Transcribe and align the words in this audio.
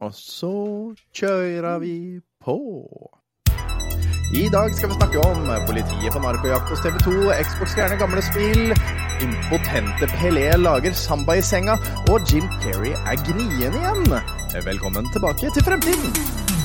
Og 0.00 0.12
så 0.14 0.56
kjører 1.16 1.78
vi 1.78 2.20
på. 2.44 2.56
I 4.36 4.48
dag 4.52 4.74
skal 4.74 4.90
vi 4.90 4.94
snakke 4.98 5.22
om 5.24 5.46
politiet 5.68 6.12
på 6.12 6.20
narkojakt 6.20 6.68
hos 6.68 6.82
TV 6.84 6.98
2, 7.04 7.14
Xbox 7.46 7.76
gjerne 7.78 7.96
gamle 8.02 8.24
spill, 8.26 8.74
impotente 9.24 10.10
Pelé 10.18 10.50
lager 10.60 10.92
samba 10.92 11.38
i 11.40 11.46
senga, 11.52 11.78
og 12.10 12.28
Jim 12.28 12.44
Perry 12.60 12.92
er 12.92 13.22
gnien 13.30 13.80
igjen. 13.80 14.04
Velkommen 14.68 15.08
tilbake 15.14 15.54
til 15.54 15.64
fremtiden. 15.64 16.55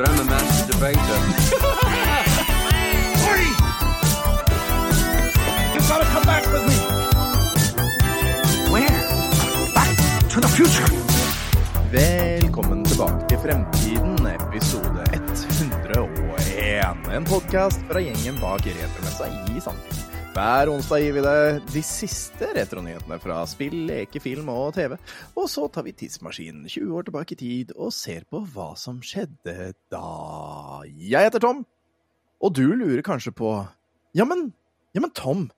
But 0.00 0.08
I'm 0.08 0.20
a 0.20 0.24
master 0.24 0.72
debater. 0.72 0.98
You've 5.74 5.88
got 5.88 5.98
to 5.98 6.04
come 6.14 6.24
back 6.24 6.44
with 6.52 6.64
me. 6.68 6.74
Where? 8.72 9.00
Back 9.74 9.90
to 10.30 10.40
the 10.40 10.48
future. 10.48 10.88
Velkommen 11.92 12.84
tilbake 12.84 13.28
til 13.28 13.38
Fremtiden, 13.38 14.26
episode 14.26 15.04
101. 15.12 16.96
En 17.12 17.24
podkast 17.24 17.80
fra 17.90 18.00
gjengen 18.00 18.38
bak 18.40 18.66
Retromessa 18.66 19.26
i 19.26 19.60
Sandefjord. 19.60 19.99
Hver 20.30 20.70
onsdag 20.70 21.00
gir 21.02 21.14
vi 21.16 21.22
deg 21.24 21.56
de 21.72 21.80
siste 21.82 22.46
retronyhetene 22.54 23.16
fra 23.18 23.40
spill, 23.50 23.74
leke, 23.88 24.20
film 24.22 24.46
og 24.52 24.76
TV. 24.76 24.92
Og 25.34 25.48
så 25.50 25.64
tar 25.74 25.82
vi 25.82 25.94
tidsmaskinen 25.98 26.68
20 26.70 26.92
år 27.00 27.08
tilbake 27.08 27.34
i 27.34 27.38
tid 27.40 27.72
og 27.74 27.90
ser 27.94 28.22
på 28.30 28.38
hva 28.52 28.68
som 28.78 29.00
skjedde 29.02 29.72
da. 29.90 30.82
Jeg 30.86 31.26
heter 31.26 31.42
Tom, 31.42 31.64
og 32.38 32.54
du 32.54 32.62
lurer 32.70 33.02
kanskje 33.02 33.34
på 33.34 33.56
Ja, 34.14 34.22
men, 34.26 34.52
ja, 34.94 35.02
men 35.02 35.10
Tom. 35.18 35.48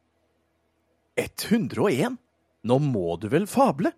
101? 1.20 2.16
Nå 2.64 2.80
må 2.80 3.18
du 3.20 3.28
vel 3.28 3.44
fable? 3.50 3.92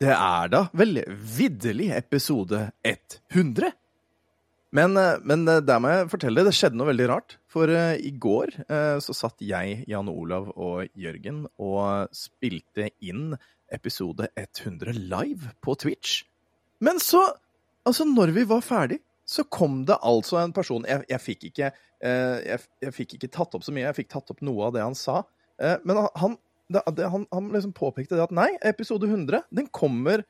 Det 0.00 0.14
er 0.14 0.48
da 0.48 0.64
vel 0.72 1.02
vidderlig 1.36 1.90
episode 1.98 2.70
100? 2.80 3.74
Men, 4.74 4.96
eh, 4.96 5.16
men 5.24 5.48
eh, 5.48 5.62
der 5.64 5.80
må 5.80 5.92
jeg 5.92 6.08
fortelle, 6.12 6.44
det 6.44 6.54
skjedde 6.56 6.78
noe 6.78 6.90
veldig 6.90 7.08
rart. 7.08 7.36
For 7.48 7.70
uh, 7.72 7.96
i 7.96 8.12
går 8.20 8.52
uh, 8.68 8.98
så 9.00 9.14
satt 9.16 9.40
jeg, 9.44 9.82
Jan 9.88 10.10
Olav 10.12 10.50
og 10.52 10.88
Jørgen 10.98 11.46
og 11.56 12.12
spilte 12.16 12.90
inn 13.00 13.32
episode 13.72 14.28
100 14.36 14.92
live 15.08 15.54
på 15.64 15.76
Twitch. 15.80 16.22
Men 16.84 17.00
så, 17.02 17.22
altså 17.88 18.04
når 18.08 18.34
vi 18.36 18.44
var 18.48 18.64
ferdig, 18.64 19.00
så 19.28 19.44
kom 19.44 19.82
det 19.84 19.98
altså 20.08 20.38
en 20.40 20.54
person 20.56 20.86
Jeg, 20.88 21.02
jeg 21.10 21.20
fikk 21.20 21.42
ikke 21.50 21.66
uh, 21.68 22.36
jeg, 22.40 22.62
jeg 22.80 22.94
fikk 22.96 23.16
ikke 23.16 23.32
tatt 23.34 23.56
opp 23.56 23.64
så 23.64 23.74
mye, 23.74 23.88
jeg 23.88 24.02
fikk 24.02 24.12
tatt 24.14 24.32
opp 24.32 24.44
noe 24.44 24.68
av 24.68 24.76
det 24.76 24.84
han 24.84 24.96
sa. 24.96 25.22
Men 25.58 26.04
han, 26.14 26.36
det, 26.70 26.84
han, 27.10 27.24
han 27.34 27.48
liksom 27.50 27.72
påpekte 27.74 28.14
det 28.14 28.28
at 28.28 28.34
nei, 28.36 28.52
episode 28.62 29.08
100 29.08 29.48
den 29.50 29.66
kommer 29.74 30.22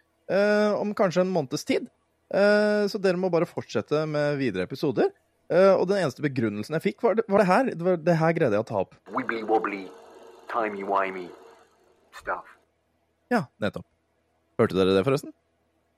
om 0.80 0.94
kanskje 0.96 1.20
en 1.20 1.34
måneds 1.34 1.66
tid. 1.68 1.90
Eh, 2.28 2.84
så 2.92 3.00
dere 3.00 3.20
må 3.20 3.30
bare 3.32 3.48
fortsette 3.48 4.04
med 4.10 4.36
videre 4.40 4.66
episoder. 4.68 5.10
Eh, 5.48 5.72
og 5.72 5.86
den 5.88 6.02
eneste 6.02 6.24
begrunnelsen 6.24 6.76
jeg 6.76 6.84
fikk, 6.90 7.02
var 7.04 7.18
det, 7.18 7.24
var 7.30 7.42
det 7.42 7.48
her. 7.48 7.70
Det, 7.72 7.84
var, 7.86 8.00
det 8.04 8.16
her 8.20 8.34
greide 8.36 8.58
jeg 8.58 8.66
å 8.66 8.68
ta 8.68 8.82
opp. 8.84 8.96
wibbly 9.14 9.42
wobbly, 9.48 9.84
timey 10.52 10.84
wimey 10.84 11.28
stuff. 12.16 12.56
Ja, 13.32 13.46
nettopp. 13.62 13.86
Hørte 14.60 14.76
dere 14.76 14.96
det, 14.96 15.04
forresten? 15.06 15.32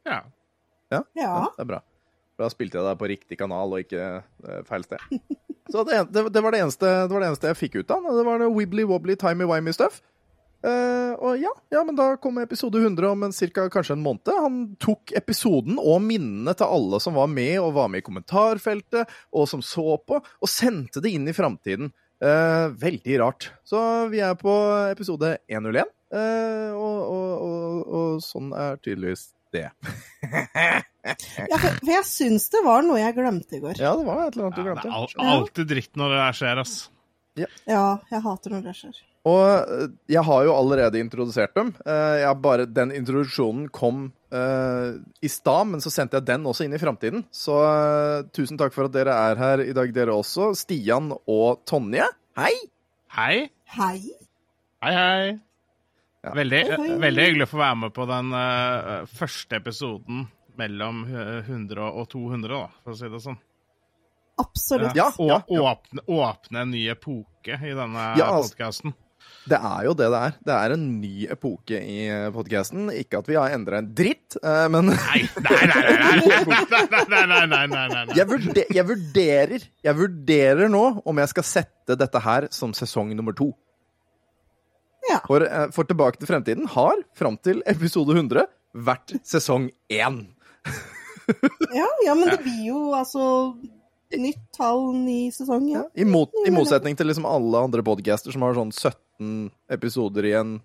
Ja. 0.07 0.23
Ja? 0.93 1.05
Ja. 1.19 1.31
Det 1.57 1.65
er 1.65 1.71
bra. 1.73 1.81
For 2.37 2.47
da 2.47 2.53
spilte 2.53 2.79
jeg 2.79 2.87
det 2.87 2.99
på 3.01 3.09
riktig 3.11 3.39
kanal 3.41 3.75
og 3.75 3.83
ikke 3.83 4.05
eh, 4.21 4.63
feil 4.69 4.87
sted. 4.87 5.03
Så 5.71 5.85
det, 5.87 6.01
det, 6.11 6.25
det, 6.35 6.41
var 6.43 6.55
det, 6.55 6.65
eneste, 6.65 6.89
det 7.07 7.15
var 7.15 7.23
det 7.23 7.29
eneste 7.31 7.51
jeg 7.53 7.59
fikk 7.59 7.77
ut 7.79 7.93
av 7.95 8.03
den. 8.03 8.17
Det 8.19 8.25
var 8.27 8.41
det 8.43 8.49
wibbly 8.51 8.87
wobbly 8.91 9.15
timey 9.19 9.47
wimey 9.47 9.75
stuff. 9.75 10.01
Eh, 10.61 11.13
og 11.17 11.41
ja, 11.41 11.53
ja, 11.73 11.81
men 11.87 11.97
da 11.97 12.13
kommer 12.21 12.45
episode 12.45 12.81
100 12.83 13.09
om 13.09 13.23
en 13.23 13.33
cirka, 13.33 13.65
kanskje 13.73 13.97
en 13.97 14.05
måned. 14.05 14.29
Han 14.45 14.61
tok 14.83 15.15
episoden 15.17 15.81
og 15.81 16.03
minnene 16.05 16.55
til 16.57 16.69
alle 16.69 17.01
som 17.01 17.17
var 17.17 17.31
med, 17.33 17.57
og 17.63 17.75
var 17.79 17.89
med 17.93 18.03
i 18.03 18.07
kommentarfeltet, 18.07 19.11
og 19.33 19.49
som 19.49 19.65
så 19.65 19.97
på, 20.05 20.21
og 20.21 20.53
sendte 20.53 21.03
det 21.05 21.15
inn 21.17 21.29
i 21.31 21.37
framtiden. 21.37 21.93
Uh, 22.21 22.69
veldig 22.77 23.15
rart. 23.23 23.47
Så 23.65 23.81
vi 24.13 24.21
er 24.21 24.35
på 24.37 24.53
episode 24.91 25.39
101, 25.49 25.89
uh, 26.13 26.77
og, 26.77 26.99
og, 27.01 27.31
og, 27.47 27.79
og 27.97 28.21
sånn 28.25 28.53
er 28.53 28.77
tydeligvis 28.85 29.31
det. 29.57 29.71
Ja, 31.01 31.57
for, 31.57 31.73
for 31.81 31.89
jeg 31.89 32.05
syns 32.05 32.51
det 32.53 32.61
var 32.61 32.83
noe 32.85 32.99
jeg 33.01 33.15
glemte 33.17 33.57
i 33.57 33.61
går. 33.63 33.79
Ja, 33.81 33.95
det 33.97 34.05
var 34.05 34.19
et 34.27 34.35
eller 34.37 34.51
annet 34.51 34.59
du 34.59 34.67
Ja, 34.69 34.75
det 35.09 35.25
er 35.25 35.31
alltid 35.33 35.71
dritt 35.71 35.97
når 35.97 36.13
det 36.13 36.27
skjer, 36.37 36.61
ass. 36.61 36.75
Ja, 37.41 37.87
jeg 38.13 38.21
hater 38.27 38.53
når 38.53 38.67
det 38.67 38.75
skjer. 38.77 38.99
Og 39.29 39.43
eh, 39.45 39.89
jeg 40.09 40.23
har 40.25 40.45
jo 40.47 40.55
allerede 40.57 41.01
introdusert 41.03 41.53
dem. 41.59 41.75
Eh, 41.85 42.21
Jeg 42.23 42.39
bare, 42.41 42.65
den 42.67 42.93
introduksjonen 42.97 43.67
kom 43.69 44.07
uh, 44.33 44.95
i 45.21 45.29
stad, 45.29 45.67
men 45.69 45.83
så 45.85 45.91
sendte 45.93 46.17
jeg 46.17 46.29
den 46.31 46.47
også 46.49 46.65
inn 46.65 46.73
i 46.73 46.81
framtiden. 46.81 47.27
Så 47.35 47.53
uh, 47.61 48.23
tusen 48.33 48.57
takk 48.61 48.73
for 48.73 48.89
at 48.89 48.95
dere 48.97 49.13
er 49.31 49.37
her 49.43 49.65
i 49.67 49.75
dag, 49.77 49.93
dere 49.93 50.15
også. 50.17 50.55
Stian 50.57 51.13
og 51.29 51.61
Tonje. 51.69 52.07
Hei! 52.41 52.55
Hei. 53.13 53.51
Hei. 53.77 53.99
Hei, 54.81 54.95
hei. 54.97 55.31
Ja. 56.25 56.33
Veldig, 56.37 56.63
Hei, 56.69 56.77
hei. 56.87 56.97
veldig 57.01 57.25
hyggelig 57.29 57.47
å 57.49 57.51
få 57.53 57.61
være 57.61 57.77
med 57.83 57.93
på 57.97 58.05
den 58.09 58.33
uh, 58.37 59.05
første 59.21 59.57
episoden 59.61 60.27
mellom 60.61 61.05
eh, 61.09 61.47
100 61.49 61.81
og 61.97 62.05
200, 62.13 62.49
da, 62.53 62.67
for 62.85 62.93
å 62.93 62.97
si 62.99 63.09
det 63.09 63.21
sånn. 63.25 63.39
Absolutt. 64.41 64.97
Ja, 64.99 65.07
Og 65.17 65.31
ja, 65.31 65.39
ja. 65.49 65.61
Åpne, 65.71 66.03
åpne 66.13 66.63
en 66.67 66.71
ny 66.75 66.83
epoke 66.93 67.57
i 67.57 67.73
denne 67.77 68.05
Ja, 68.21 68.27
altså- 68.35 68.51
podkasten. 68.55 68.93
Det 69.51 69.57
er 69.57 69.87
jo 69.87 69.95
det 69.97 70.09
det 70.13 70.21
er. 70.27 70.35
Det 70.47 70.55
er 70.57 70.75
en 70.75 70.85
ny 71.01 71.15
epoke 71.33 71.81
i 71.81 71.99
podkasten. 72.35 72.91
Ikke 72.95 73.21
at 73.23 73.31
vi 73.31 73.39
har 73.39 73.55
endra 73.57 73.81
en 73.81 73.89
dritt, 73.97 74.37
men 74.43 74.93
Nei, 74.93 75.23
nei, 75.41 77.25
nei, 77.31 77.41
nei, 77.51 77.65
nei, 77.73 78.05
Jeg, 78.17 78.27
vurderer 78.87 79.65
Jeg 79.85 79.97
vurderer 79.99 80.71
nå 80.73 80.85
om 81.05 81.23
jeg 81.23 81.33
skal 81.33 81.47
sette 81.47 81.97
dette 81.99 82.23
her 82.23 82.49
som 82.55 82.75
sesong 82.77 83.15
nummer 83.17 83.37
to. 83.37 83.51
For, 85.27 85.43
for 85.75 85.89
Tilbake 85.89 86.21
til 86.21 86.31
fremtiden 86.31 86.69
har, 86.71 87.01
fram 87.19 87.39
til 87.43 87.65
episode 87.69 88.15
100, 88.15 88.47
vært 88.87 89.17
sesong 89.27 89.71
én. 89.91 90.23
ja, 91.75 91.89
ja, 92.07 92.15
men 92.15 92.29
det 92.31 92.41
blir 92.45 92.63
jo 92.69 92.91
altså 92.95 93.25
nytt 94.19 94.43
tall, 94.57 94.91
ny 94.97 95.31
sesong. 95.35 95.69
Ja. 95.71 95.85
I, 95.95 96.05
mot, 96.09 96.33
I 96.47 96.53
motsetning 96.55 96.99
til 96.99 97.11
liksom 97.11 97.29
alle 97.29 97.65
andre 97.69 97.85
podcaster 97.87 98.35
som 98.35 98.43
har 98.47 98.57
sånn 98.59 98.73
17 98.75 99.51
episoder 99.71 100.31
i 100.31 100.37
en 100.41 100.57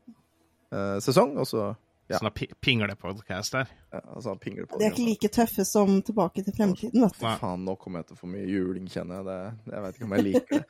uh, 0.73 0.97
sesong, 1.03 1.35
og 1.41 1.50
så 1.50 1.73
ja. 2.05 2.19
Sånn 2.22 2.29
pinglepodkast 2.61 3.55
der. 3.55 3.69
ja, 3.89 4.00
altså, 4.13 4.35
pingle 4.38 4.67
De 4.69 4.84
er 4.85 4.91
ikke 4.91 5.05
like 5.07 5.29
tøffe 5.34 5.63
som 5.66 6.03
Tilbake 6.05 6.44
til 6.45 6.53
fremtiden, 6.53 7.01
vet 7.01 7.16
du. 7.17 7.23
Faen, 7.25 7.63
nå 7.66 7.73
kommer 7.81 8.03
jeg 8.03 8.11
til 8.11 8.17
å 8.17 8.19
få 8.19 8.28
mye 8.29 8.45
juling, 8.45 8.85
kjenner 8.94 9.16
jeg. 9.17 9.25
Det, 9.25 9.38
jeg 9.73 9.81
vet 9.85 9.94
ikke 9.97 10.05
om 10.05 10.13
jeg 10.13 10.23
liker 10.28 10.53
det. 10.61 10.66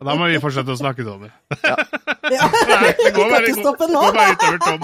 Da 0.08 0.12
må 0.16 0.30
vi 0.30 0.40
fortsette 0.40 0.72
å 0.72 0.80
snakke 0.80 1.04
til 1.04 1.16
det. 1.26 1.30
Ja. 1.60 1.76
Nei, 2.72 2.88
det 3.02 3.12
går 3.18 3.26
bare, 3.34 3.44
ikke 3.50 3.60
stoppe 3.66 3.84
nå. 3.92 4.00
går 4.00 4.14
bare 4.16 4.32
utover 4.32 4.58
Tom. 4.64 4.80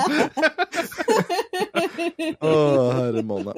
Å, 2.37 2.53
herre 3.01 3.23
måne. 3.33 3.53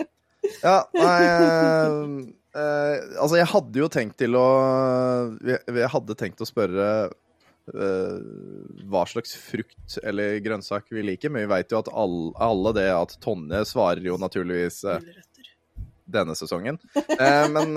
Ja, 0.63 0.79
nei 0.95 2.35
eh, 2.55 2.97
Altså, 3.19 3.39
jeg 3.41 3.51
hadde 3.51 3.83
jo 3.83 3.91
tenkt 3.93 4.19
til 4.21 4.39
å 4.39 4.47
Jeg, 5.45 5.61
jeg 5.69 5.93
hadde 5.93 6.17
tenkt 6.19 6.43
å 6.43 6.49
spørre 6.49 6.89
uh, 7.75 8.17
hva 8.91 9.05
slags 9.09 9.37
frukt 9.41 9.99
eller 10.05 10.41
grønnsak 10.45 10.91
vi 10.93 11.05
liker, 11.07 11.33
men 11.33 11.47
vi 11.47 11.53
veit 11.55 11.73
jo 11.73 11.81
at 11.81 11.89
alle, 11.93 12.33
alle 12.43 12.75
det 12.77 12.89
at 12.93 13.17
Tonje 13.25 13.63
svarer 13.69 14.05
jo 14.05 14.19
naturligvis 14.21 14.83
uh, 14.85 14.99
denne 16.05 16.37
sesongen. 16.37 16.77
Men 17.09 17.73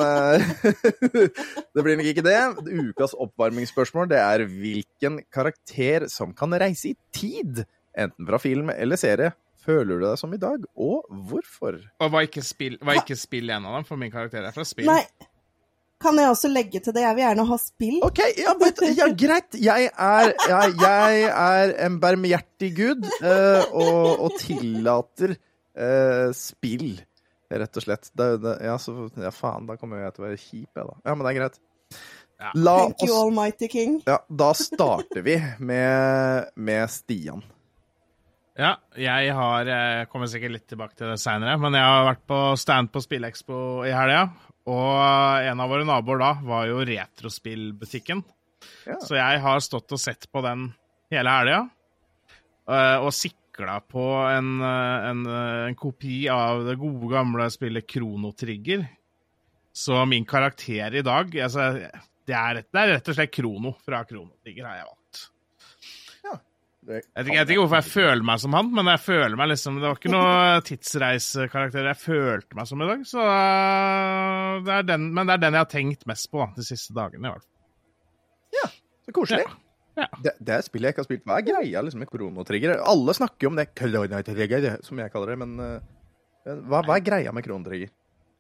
det 1.73 1.83
blir 1.85 1.95
nok 1.95 2.09
ikke 2.11 2.25
det. 2.25 2.35
Ukas 2.67 3.15
oppvarmingsspørsmål 3.15 4.09
det 4.11 4.19
er 4.19 4.43
hvilken 4.51 5.21
karakter 5.31 6.09
som 6.11 6.35
kan 6.35 6.51
reise 6.59 6.91
i 6.91 6.97
tid, 7.15 7.63
enten 7.95 8.27
fra 8.27 8.41
film 8.43 8.73
eller 8.75 8.99
serie, 8.99 9.31
føler 9.67 9.99
du 9.99 10.05
deg 10.05 10.19
som 10.19 10.33
i 10.33 10.39
dag, 10.41 10.63
og 10.75 11.07
hvorfor? 11.29 11.79
Og 12.01 12.13
var 12.13 12.27
ikke 12.27 12.43
spill, 12.45 12.77
var 12.81 13.01
ikke 13.01 13.17
spill 13.19 13.51
en 13.53 13.67
av 13.67 13.79
dem, 13.79 13.87
for 13.87 13.99
min 13.99 14.13
karakter 14.13 14.45
er 14.47 14.55
fra 14.55 14.65
spill. 14.67 14.89
Nei. 14.89 15.03
Kan 16.01 16.19
jeg 16.21 16.29
også 16.29 16.49
legge 16.51 16.79
til 16.83 16.93
det? 16.93 17.01
Jeg 17.01 17.17
vil 17.17 17.23
gjerne 17.23 17.43
ha 17.49 17.55
spill. 17.57 17.95
OK, 18.05 18.19
ja, 18.37 18.53
but, 18.59 18.81
ja 18.99 19.07
greit. 19.17 19.57
Jeg 19.57 19.89
er, 19.89 20.33
ja, 20.45 20.59
jeg 20.69 21.23
er 21.31 21.73
en 21.87 21.97
barmhjertig 22.03 22.69
gud 22.77 23.07
uh, 23.23 23.63
og, 23.71 24.27
og 24.27 24.37
tillater 24.37 25.33
uh, 25.33 26.29
spill, 26.37 26.99
rett 27.49 27.81
og 27.81 27.87
slett. 27.87 28.11
Det, 28.13 28.29
det, 28.45 28.53
ja, 28.69 28.77
så, 28.81 29.07
ja, 29.17 29.33
faen, 29.33 29.65
da 29.69 29.79
kommer 29.81 30.05
jeg 30.05 30.13
til 30.13 30.23
å 30.23 30.27
være 30.27 30.39
kjip, 30.43 30.69
jeg, 30.69 30.85
da. 30.85 30.99
Ja, 31.01 31.17
men 31.17 31.25
det 31.25 31.33
er 31.33 31.39
greit. 31.41 31.59
Ja. 32.37 32.53
La 32.53 32.77
Thank 32.83 33.01
you, 33.07 33.17
almighty 33.17 33.71
king. 33.73 33.97
Ja, 34.05 34.19
da 34.29 34.53
starter 34.53 35.25
vi 35.25 35.39
med, 35.57 36.53
med 36.53 36.93
Stian. 36.93 37.41
Ja, 38.57 38.71
jeg 38.97 39.33
har 39.37 39.67
Jeg 39.69 40.07
kommer 40.09 40.29
sikkert 40.31 40.55
litt 40.55 40.67
tilbake 40.69 40.97
til 40.97 41.11
det 41.11 41.19
seinere, 41.21 41.59
men 41.61 41.75
jeg 41.77 41.85
har 41.85 42.07
vært 42.09 42.23
på 42.29 42.39
stand 42.57 42.89
på 42.93 43.03
Spillekspo 43.03 43.59
i 43.85 43.91
helga. 43.93 44.23
Og 44.67 45.45
en 45.47 45.61
av 45.63 45.69
våre 45.71 45.85
naboer 45.87 46.19
da 46.19 46.31
var 46.43 46.65
jo 46.67 46.81
Retrospillbutikken. 46.89 48.23
Ja. 48.87 48.97
Så 49.05 49.15
jeg 49.15 49.39
har 49.43 49.61
stått 49.63 49.93
og 49.95 50.01
sett 50.01 50.25
på 50.33 50.41
den 50.43 50.71
hele 51.13 51.29
helga. 51.37 51.59
eh, 52.67 52.97
Og 52.97 53.13
sikla 53.13 53.79
på 53.87 54.03
en, 54.27 54.59
eh, 54.61 55.09
en, 55.11 55.25
eh, 55.25 55.67
en 55.69 55.75
kopi 55.75 56.27
av 56.27 56.65
det 56.65 56.75
gode, 56.81 57.07
gamle 57.13 57.47
spillet 57.53 57.87
Krono 57.87 58.33
Trigger. 58.33 58.87
Så 59.71 60.05
min 60.09 60.25
karakter 60.25 60.95
i 60.95 61.01
dag 61.05 61.29
altså, 61.37 61.73
det, 62.25 62.33
er, 62.35 62.53
det 62.65 62.81
er 62.81 62.93
rett 62.95 63.07
og 63.07 63.15
slett 63.15 63.31
Krono 63.31 63.75
fra 63.85 64.03
Krono 64.03 64.33
Trigger, 64.43 64.65
har 64.65 64.75
jeg 64.81 64.85
valgt. 64.89 64.96
Det 66.87 67.01
Jeg 67.01 67.03
vet, 67.03 67.25
ikke, 67.25 67.35
jeg 67.35 67.41
vet 67.41 67.51
ikke 67.51 67.63
hvorfor 67.65 67.81
jeg 67.81 67.91
føler 67.91 68.23
meg 68.29 68.39
som 68.39 68.53
han, 68.55 68.71
men 68.77 68.89
jeg 68.93 69.03
føler 69.03 69.35
meg 69.35 69.49
liksom 69.51 69.81
Det 69.81 69.89
var 69.89 69.97
ikke 69.99 70.13
noe 70.13 70.61
tidsreisekarakter 70.69 71.89
jeg 71.91 71.99
følte 71.99 72.59
meg 72.59 72.69
som 72.69 72.83
i 72.83 72.87
dag. 72.87 73.05
Så 73.09 73.27
øh, 73.27 74.63
det 74.63 74.75
er 74.77 74.89
den, 74.93 75.09
men 75.11 75.27
det 75.27 75.35
er 75.35 75.43
den 75.43 75.59
jeg 75.59 75.65
har 75.65 75.71
tenkt 75.73 76.07
mest 76.09 76.31
på 76.31 76.47
de 76.55 76.65
siste 76.65 76.95
dagene. 76.95 77.27
i 77.27 77.33
hvert 77.33 77.43
fall. 77.43 77.53
Så 79.07 79.15
koselig. 79.15 79.47
Ja. 79.97 80.07
Det, 80.21 80.33
det 80.43 80.53
er 80.53 80.65
spillet 80.65 80.89
jeg 80.89 80.93
ikke 80.93 81.01
har 81.03 81.07
spilt. 81.07 81.23
Hva 81.27 81.37
er 81.39 81.45
greia 81.47 81.81
liksom, 81.83 82.01
med 82.03 82.09
kronotrigger? 82.11 82.75
Alle 82.85 83.15
snakker 83.17 83.47
jo 83.47 83.51
om 83.53 83.59
det 83.59 83.69
som 84.85 84.99
jeg 85.01 85.13
kaller 85.13 85.33
det, 85.33 85.37
men 85.41 85.55
eh, 85.63 86.57
hva, 86.67 86.83
hva 86.85 86.97
er 86.97 87.05
greia 87.05 87.33
med 87.33 87.45
kronotrigger? 87.47 87.89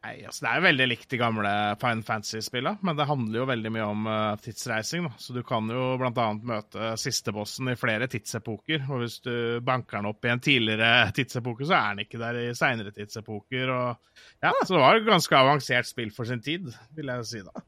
Nei, 0.05 0.21
altså 0.29 0.43
Det 0.45 0.49
er 0.51 0.59
jo 0.59 0.63
veldig 0.67 0.85
likt 0.87 1.07
de 1.11 1.17
gamle 1.19 1.51
Fine 1.81 2.03
Fantasy-spillene, 2.05 2.77
men 2.85 2.95
det 2.99 3.07
handler 3.09 3.39
jo 3.41 3.45
veldig 3.49 3.71
mye 3.75 3.85
om 3.91 4.05
uh, 4.07 4.35
tidsreising. 4.39 5.07
da. 5.07 5.15
Så 5.19 5.33
du 5.35 5.41
kan 5.43 5.67
jo 5.73 5.87
annet 5.97 6.45
møte 6.47 6.91
sistebossen 7.01 7.71
i 7.71 7.75
flere 7.75 8.07
tidsepoker. 8.07 8.85
Og 8.93 9.01
hvis 9.01 9.17
du 9.25 9.33
banker 9.65 9.97
den 9.97 10.09
opp 10.11 10.23
i 10.23 10.31
en 10.31 10.43
tidligere 10.43 11.09
tidsepoke, 11.17 11.65
så 11.67 11.75
er 11.79 11.95
den 11.97 12.05
ikke 12.05 12.21
der 12.21 12.39
i 12.43 12.53
seinere 12.55 12.93
tidsepoker. 12.95 13.73
Og, 13.73 14.13
ja, 14.45 14.53
Så 14.61 14.77
det 14.77 14.83
var 14.85 14.99
et 15.01 15.09
ganske 15.09 15.39
avansert 15.41 15.89
spill 15.89 16.13
for 16.15 16.29
sin 16.29 16.45
tid, 16.45 16.69
vil 16.95 17.11
jeg 17.11 17.25
si 17.33 17.41
da. 17.49 17.65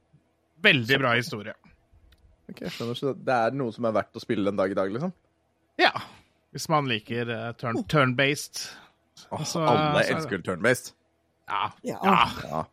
Veldig 0.70 1.00
bra 1.02 1.16
historie. 1.18 1.58
Ok, 2.50 2.62
skjønner, 2.70 2.98
så 2.98 3.16
Det 3.18 3.36
er 3.36 3.58
noe 3.58 3.74
som 3.75 3.86
er 3.90 3.98
verdt 4.00 4.16
å 4.18 4.24
spille 4.24 4.54
en 4.54 4.58
dag 4.62 4.72
i 4.72 4.78
dag, 4.78 4.94
liksom? 4.94 5.12
Ja. 5.82 5.92
Hvis 6.54 6.70
man 6.72 6.88
liker 6.90 7.30
uh, 7.34 7.50
turn- 7.58 7.84
turn-based. 7.90 8.64
Åh, 9.34 9.44
Så- 9.46 9.66
alle 9.66 10.06
så- 10.06 10.16
elsker 10.16 10.46
turn-based. 10.46 10.94
Ja. 11.50 11.72
Ja. 11.84 12.01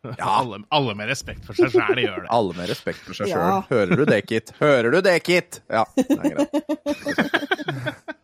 ja. 0.05 0.27
Alle, 0.29 0.61
alle 0.69 0.93
med 0.97 1.09
respekt 1.09 1.45
for 1.47 1.57
seg 1.57 1.73
sjæl 1.73 2.01
gjør 2.03 2.19
det. 2.25 2.29
Alle 2.37 2.53
med 2.57 2.69
respekt 2.69 3.01
for 3.05 3.17
seg 3.17 3.31
sjøl. 3.31 3.41
Ja. 3.41 3.61
Hører 3.71 3.95
du 3.97 4.05
det, 4.07 4.21
Kit? 4.29 4.53
Hører 4.61 4.91
du 4.93 4.99
det, 5.05 5.15
Kit? 5.25 5.61
Ja, 5.73 5.83
det 5.97 6.17
er 6.17 6.35
greit. 6.37 6.53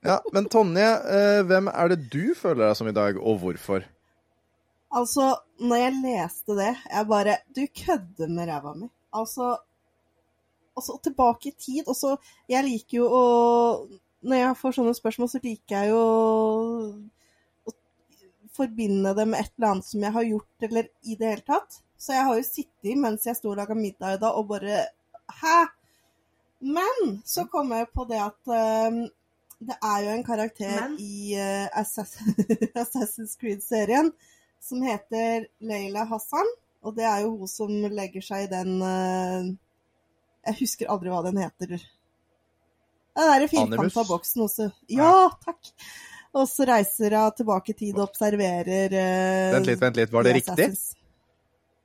Ja, 0.00 0.16
men 0.32 0.46
Tonje, 0.48 0.86
eh, 1.12 1.40
hvem 1.46 1.68
er 1.70 1.90
det 1.92 1.98
du 2.10 2.32
føler 2.38 2.70
deg 2.70 2.76
som 2.78 2.88
i 2.88 2.94
dag, 2.96 3.18
og 3.20 3.36
hvorfor? 3.42 3.84
Altså, 4.96 5.26
når 5.60 5.76
jeg 5.82 5.98
leste 6.00 6.56
det, 6.58 6.70
jeg 6.90 7.06
bare 7.10 7.36
Du 7.54 7.60
kødder 7.84 8.30
med 8.32 8.48
ræva 8.48 8.72
mi. 8.74 8.88
Altså 9.14 9.56
Altså, 10.76 10.96
tilbake 11.04 11.50
i 11.50 11.54
tid. 11.58 11.82
Og 11.86 11.94
så 11.96 12.16
Jeg 12.48 12.64
liker 12.64 12.96
jo 13.02 13.06
å 13.06 13.24
Når 14.22 14.36
jeg 14.36 14.56
får 14.56 14.76
sånne 14.78 14.94
spørsmål, 14.96 15.28
så 15.32 15.40
liker 15.44 15.76
jeg 15.76 15.92
jo 15.92 16.02
forbinde 18.60 19.14
det 19.16 19.26
med 19.28 19.40
et 19.42 19.52
eller 19.56 19.74
annet 19.74 19.88
som 19.88 20.04
jeg 20.04 20.16
har 20.16 20.28
gjort, 20.28 20.66
eller 20.68 20.88
i 21.02 21.16
det 21.18 21.34
hele 21.34 21.46
tatt. 21.46 21.80
Så 22.00 22.14
jeg 22.16 22.26
har 22.28 22.38
jo 22.38 22.46
sittet 22.46 23.00
mens 23.00 23.26
jeg 23.28 23.36
sto 23.36 23.52
og 23.52 23.58
laga 23.60 23.76
middag 23.76 24.16
i 24.16 24.22
dag, 24.22 24.36
og 24.36 24.48
bare 24.52 24.86
Hæ? 25.40 25.58
Men 26.60 27.20
så 27.24 27.46
kom 27.48 27.70
jeg 27.72 27.88
på 27.94 28.04
det 28.08 28.18
at 28.20 28.50
um, 28.90 29.04
det 29.60 29.76
er 29.76 30.02
jo 30.04 30.10
en 30.12 30.24
karakter 30.24 30.74
Men? 30.80 30.96
i 31.00 31.36
uh, 31.38 31.68
Assass 31.80 32.18
Assassin's 32.82 33.36
Creed-serien 33.40 34.10
som 34.60 34.82
heter 34.82 35.46
Leila 35.64 36.04
Hassan. 36.10 36.52
Og 36.82 36.96
det 36.96 37.04
er 37.04 37.24
jo 37.24 37.36
hun 37.36 37.48
som 37.48 37.72
legger 37.92 38.24
seg 38.24 38.46
i 38.46 38.50
den 38.52 38.76
uh, 38.82 39.48
Jeg 40.48 40.60
husker 40.60 40.92
aldri 40.92 41.12
hva 41.12 41.22
den 41.28 41.40
heter. 41.40 41.76
Den 43.16 43.32
derre 43.34 43.48
firkanta 43.50 44.04
boksen 44.08 44.46
også. 44.46 44.70
Ja, 44.92 45.28
takk! 45.44 45.72
Og 46.34 46.46
så 46.46 46.66
reiser 46.68 47.16
hun 47.18 47.32
tilbake 47.34 47.72
i 47.72 47.74
tid 47.74 47.96
og 47.98 48.04
observerer 48.08 48.92
uh, 48.94 49.54
Vent 49.56 49.66
litt, 49.66 49.80
vent 49.82 49.96
litt. 49.98 50.12
Var 50.14 50.26
det 50.28 50.34
riktig? 50.38 50.68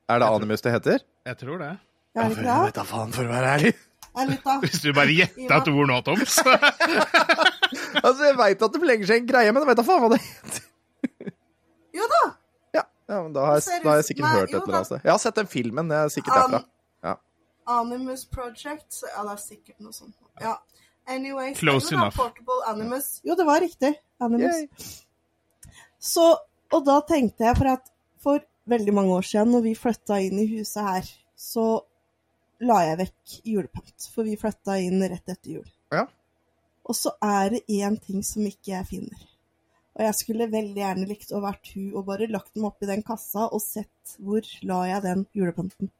Er 0.06 0.22
det 0.22 0.28
Animus 0.30 0.62
det 0.62 0.72
heter? 0.76 1.02
Jeg 1.26 1.38
tror 1.40 1.58
det. 1.64 1.72
Ja, 2.14 2.22
er 2.22 2.28
det 2.30 2.36
ikke 2.36 2.46
Jeg 2.46 2.52
det? 2.52 2.66
vet 2.70 2.78
da 2.78 2.84
faen, 2.86 3.10
for 3.16 3.26
å 3.26 3.32
være 3.32 3.54
ærlig. 3.56 3.72
Hvis 4.62 4.78
du 4.80 4.92
bare 4.96 5.12
gjetta 5.12 5.58
et 5.58 5.66
ord 5.72 5.90
nå, 5.90 5.98
Toms. 6.06 6.38
Altså, 8.06 8.22
Jeg 8.28 8.36
veit 8.38 8.62
at 8.62 8.72
det 8.72 8.80
forlenger 8.80 9.08
seg 9.10 9.22
en 9.22 9.28
greie, 9.28 9.50
men 9.52 9.64
jeg 9.64 9.68
vet 9.72 9.80
da 9.80 9.84
faen 9.86 10.02
hva 10.04 10.08
det 10.12 10.20
heter. 10.22 10.62
Jo 11.96 12.06
da! 12.12 12.20
Ja, 12.76 12.82
ja 13.10 13.18
men 13.24 13.34
da 13.34 13.44
har 13.48 13.58
jeg, 13.58 13.80
da 13.82 13.90
har 13.90 13.98
jeg 14.00 14.06
sikkert 14.10 14.26
Nei, 14.26 14.32
hørt 14.36 14.50
et 14.52 14.56
eller 14.60 14.76
annet 14.78 14.88
sted. 14.90 15.00
Jeg 15.02 15.10
har 15.12 15.20
sett 15.22 15.40
den 15.40 15.50
filmen, 15.50 15.90
det 15.90 15.98
er 15.98 16.12
sikkert 16.14 16.36
derfra. 16.38 16.60
Ja. 17.08 17.14
Animus 17.76 18.24
Project. 18.30 18.86
så- 18.94 19.10
Ja, 19.10 19.24
det 19.26 19.34
er 19.34 19.42
sikkert 19.42 19.80
noe 19.82 19.96
sånt. 19.96 20.14
Ja. 20.40 20.54
Anyways, 21.08 21.58
Close 21.58 21.90
enough. 21.94 22.14
Portable 22.16 22.62
Animus. 22.70 23.20
Jo, 23.26 23.34
det 23.38 23.46
var 23.48 23.60
riktig. 23.64 23.92
Animus. 24.22 25.02
Så, 25.98 26.24
og 26.72 26.84
da 26.86 27.00
tenkte 27.08 27.48
jeg 27.48 27.58
for 27.58 27.72
at 27.74 27.92
for 28.22 28.42
veldig 28.70 28.94
mange 28.94 29.14
år 29.14 29.26
siden, 29.26 29.52
når 29.54 29.64
vi 29.68 29.76
flytta 29.78 30.18
inn 30.22 30.40
i 30.42 30.48
huset 30.56 30.82
her, 30.82 31.10
så 31.36 31.66
la 32.66 32.80
jeg 32.86 33.00
vekk 33.02 33.36
julepynt. 33.52 34.08
For 34.14 34.26
vi 34.26 34.38
flytta 34.40 34.78
inn 34.82 35.02
rett 35.04 35.34
etter 35.34 35.58
jul. 35.58 35.68
Ja. 35.94 36.06
Og 36.86 36.96
så 36.96 37.12
er 37.22 37.56
det 37.56 37.64
én 37.70 37.98
ting 38.02 38.22
som 38.26 38.46
ikke 38.46 38.72
jeg 38.72 38.88
finner. 38.90 39.24
Og 39.96 40.04
jeg 40.04 40.16
skulle 40.18 40.50
veldig 40.52 40.82
gjerne 40.82 41.08
likt 41.08 41.32
å 41.32 41.40
vært 41.40 41.70
hun 41.74 41.94
og 41.96 42.04
bare 42.10 42.28
lagt 42.28 42.52
dem 42.54 42.66
oppi 42.68 42.88
den 42.88 43.04
kassa 43.06 43.46
og 43.46 43.62
sett 43.64 44.16
hvor 44.20 44.44
la 44.68 44.82
jeg 44.90 45.04
den 45.06 45.24
julepynten. 45.34 45.90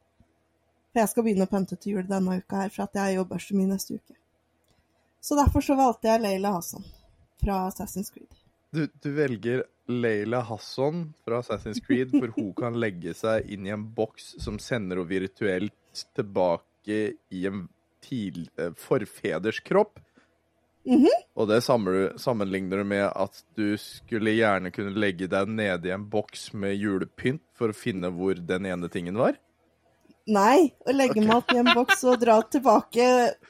For 0.93 1.03
jeg 1.03 1.13
skal 1.13 1.27
begynne 1.27 1.47
å 1.49 1.51
pynte 1.51 1.79
til 1.81 1.97
jul 1.97 2.07
denne 2.09 2.39
uka 2.41 2.65
her, 2.65 2.71
for 2.75 2.85
at 2.85 2.99
jeg 3.01 3.17
jobber 3.17 3.41
så 3.43 3.57
mye 3.57 3.73
neste 3.73 3.97
uke. 3.97 4.19
Så 5.25 5.39
derfor 5.39 5.65
så 5.65 5.79
valgte 5.79 6.13
jeg 6.13 6.23
Leila 6.23 6.55
Hassan 6.59 6.85
fra 7.43 7.67
Assassin's 7.69 8.13
Creed. 8.13 8.33
Du, 8.75 8.89
du 9.03 9.11
velger 9.17 9.65
Leila 9.89 10.41
Hasson 10.41 11.15
fra 11.25 11.41
Assassin's 11.41 11.81
Creed, 11.87 12.11
for 12.11 12.33
hun 12.37 12.53
kan 12.59 12.77
legge 12.81 13.15
seg 13.17 13.47
inn 13.53 13.67
i 13.69 13.73
en 13.75 13.87
boks 13.97 14.35
som 14.43 14.59
sender 14.63 15.01
henne 15.01 15.09
virtuelt 15.09 16.05
tilbake 16.17 16.99
i 17.33 17.47
en 17.49 17.67
til, 18.07 18.49
eh, 18.59 18.75
forfeders 18.79 19.61
kropp. 19.65 19.99
Mhm. 20.87 21.11
Og 21.35 21.49
det 21.51 21.63
sammenligner 21.65 22.79
du 22.79 22.85
med 22.85 23.09
at 23.09 23.41
du 23.59 23.75
skulle 23.81 24.37
gjerne 24.37 24.71
kunne 24.71 24.95
legge 24.95 25.27
deg 25.27 25.49
nede 25.51 25.89
i 25.89 25.95
en 25.95 26.05
boks 26.11 26.53
med 26.55 26.77
julepynt 26.79 27.43
for 27.59 27.73
å 27.73 27.77
finne 27.77 28.13
hvor 28.15 28.39
den 28.39 28.69
ene 28.71 28.91
tingen 28.93 29.19
var? 29.19 29.35
Nei, 30.27 30.73
å 30.83 30.91
legge 30.91 31.23
meg 31.23 31.37
opp 31.37 31.53
i 31.55 31.59
en 31.61 31.69
boks 31.71 32.01
og 32.11 32.17
dra 32.19 32.41
tilbake 32.51 33.05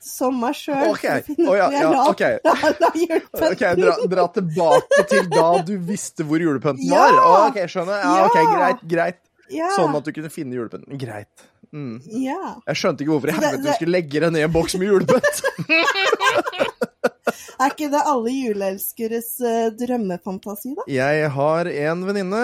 som 0.05 0.37
meg 0.43 0.59
sjøl. 0.59 0.91
Ok, 0.91 1.07
Oh, 1.47 1.55
ja, 1.57 1.71
ja, 1.73 1.89
ok. 2.11 2.25
okay 3.49 3.79
dra, 3.81 3.95
dra 4.13 4.27
tilbake 4.35 5.07
til 5.09 5.31
da 5.33 5.47
du 5.65 5.73
visste 5.89 6.27
hvor 6.29 6.43
julepynten 6.43 6.85
Ja! 6.85 7.07
var? 7.07 7.21
Å, 7.23 7.35
ok, 7.49 7.63
skjønner. 7.73 8.05
Ja, 8.05 8.27
ok, 8.29 8.41
greit, 8.53 8.85
greit. 8.93 9.23
Sånn 9.77 9.95
at 9.97 10.05
du 10.05 10.13
kunne 10.13 10.29
finne 10.35 10.59
julepynten. 10.59 10.99
Greit. 11.01 11.47
Mm. 11.75 11.97
ja. 12.23 12.55
Jeg 12.71 12.79
skjønte 12.79 13.03
ikke 13.03 13.11
hvorfor 13.13 13.29
i 13.33 13.35
helvete 13.37 13.65
du 13.65 13.73
skulle 13.75 13.97
legge 13.97 14.21
deg 14.23 14.31
ned 14.33 14.41
i 14.41 14.45
en 14.47 14.53
boks 14.55 14.77
med 14.79 14.87
julepynt. 14.93 15.41
Er 17.57 17.73
ikke 17.73 17.89
det 17.93 18.03
alle 18.05 18.33
juleelskeres 18.35 19.31
uh, 19.41 19.69
drømmefantasi, 19.73 20.75
da? 20.77 20.85
Jeg 20.93 21.31
har 21.33 21.71
en 21.71 22.03
venninne, 22.05 22.43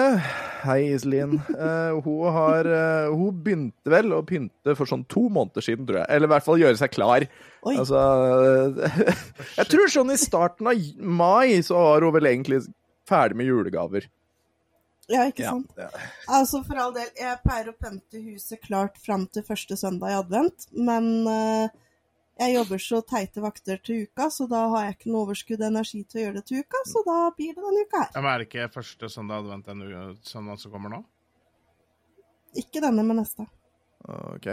hei 0.63 0.79
Iselin. 0.95 1.35
Uh, 1.51 1.99
hun, 2.01 2.23
har, 2.33 2.69
uh, 2.69 3.13
hun 3.13 3.43
begynte 3.45 3.93
vel 3.93 4.15
å 4.17 4.23
pynte 4.25 4.73
for 4.79 4.89
sånn 4.89 5.05
to 5.11 5.27
måneder 5.29 5.65
siden, 5.65 5.85
tror 5.89 6.01
jeg. 6.01 6.09
Eller 6.15 6.31
i 6.31 6.33
hvert 6.33 6.47
fall 6.47 6.63
gjøre 6.63 6.81
seg 6.81 6.95
klar. 6.95 7.27
Oi. 7.63 7.75
Altså 7.77 8.01
Jeg 9.59 9.69
tror 9.69 9.93
sånn 9.93 10.15
i 10.15 10.19
starten 10.19 10.73
av 10.73 10.89
mai 10.97 11.61
så 11.63 11.77
var 11.77 12.07
hun 12.07 12.17
vel 12.17 12.31
egentlig 12.33 12.63
ferdig 13.09 13.37
med 13.37 13.51
julegaver. 13.51 14.09
Ja, 15.11 15.25
ikke 15.27 15.45
sant? 15.45 15.71
Ja. 15.77 15.89
Altså, 16.31 16.61
for 16.65 16.79
all 16.79 16.93
del, 16.95 17.09
jeg 17.19 17.39
pleier 17.43 17.69
å 17.69 17.75
pynte 17.75 18.21
huset 18.23 18.61
klart 18.63 18.99
fram 19.03 19.25
til 19.33 19.43
første 19.45 19.75
søndag 19.79 20.13
i 20.13 20.19
advent, 20.21 20.67
men 20.73 21.09
eh, 21.27 21.73
jeg 22.39 22.55
jobber 22.55 22.77
så 22.81 23.01
teite 23.05 23.41
vakter 23.43 23.77
til 23.85 24.03
uka, 24.07 24.29
så 24.33 24.47
da 24.49 24.63
har 24.73 24.85
jeg 24.87 24.95
ikke 24.97 25.11
noe 25.13 25.25
overskudd 25.27 25.61
og 25.61 25.67
energi 25.69 26.03
til 26.03 26.19
å 26.19 26.23
gjøre 26.25 26.35
det 26.39 26.45
til 26.49 26.63
uka, 26.65 26.81
så 26.89 27.03
da 27.05 27.17
blir 27.37 27.53
det 27.53 27.61
denne 27.63 27.83
uka 27.85 27.99
her. 28.03 28.09
Ja, 28.15 28.21
men 28.21 28.31
er 28.33 28.37
det 28.43 28.47
ikke 28.49 28.69
første 28.73 29.09
søndag 29.09 29.43
advent 29.43 29.65
den 29.65 29.83
søndagen 30.25 30.57
som 30.63 30.71
kommer 30.73 30.89
nå? 30.95 31.03
Ikke 32.57 32.81
denne, 32.83 33.03
men 33.05 33.17
neste. 33.21 33.45
OK. 34.07 34.47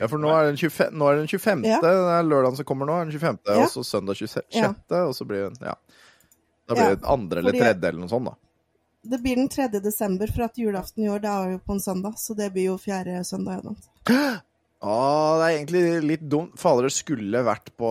Ja, 0.00 0.08
for 0.08 0.18
nå 0.18 0.30
er 0.34 0.48
den 0.48 0.56
25. 0.58 0.94
Nå 0.98 1.08
er 1.10 1.16
den 1.20 1.28
25. 1.30 1.64
Ja. 1.68 1.80
Det 1.84 1.90
er 1.90 2.24
lørdagen 2.26 2.56
som 2.58 2.66
kommer 2.66 2.88
nå, 2.88 2.96
er 3.00 3.10
den 3.10 3.18
25. 3.18 3.38
Ja. 3.46 3.64
og 3.64 3.70
så 3.70 3.84
søndag 3.86 4.16
26., 4.18 4.42
Ja. 4.56 4.72
og 5.04 5.14
så 5.14 5.24
blir 5.28 5.50
det 5.50 5.60
Ja. 5.68 5.74
Da 6.66 6.74
blir 6.74 6.84
Ja, 6.88 6.94
det 6.96 7.04
andre 7.04 7.38
eller 7.38 7.52
fordi- 7.52 7.60
tredje 7.60 7.88
eller 7.88 8.00
noe 8.00 8.08
sånt, 8.08 8.24
da. 8.24 8.34
Det 9.04 9.18
blir 9.20 9.36
den 9.36 9.48
3. 9.48 9.68
desember, 9.84 10.26
for 10.32 10.42
at 10.44 10.54
julaften 10.56 11.04
i 11.04 11.08
år 11.12 11.20
det 11.20 11.28
er 11.30 11.50
jo 11.52 11.58
på 11.58 11.72
en 11.74 11.80
søndag, 11.80 12.14
så 12.16 12.34
det 12.34 12.52
blir 12.54 12.64
jo 12.70 12.78
fjerde 12.78 13.20
søndag 13.24 13.52
i 13.52 13.60
advent. 13.60 13.88
Å, 14.84 14.94
det 15.40 15.44
er 15.46 15.54
egentlig 15.56 15.82
litt 16.04 16.24
dumt. 16.28 16.58
Fader, 16.60 16.86
det 16.90 16.92
skulle 16.92 17.40
vært 17.46 17.70
på, 17.80 17.90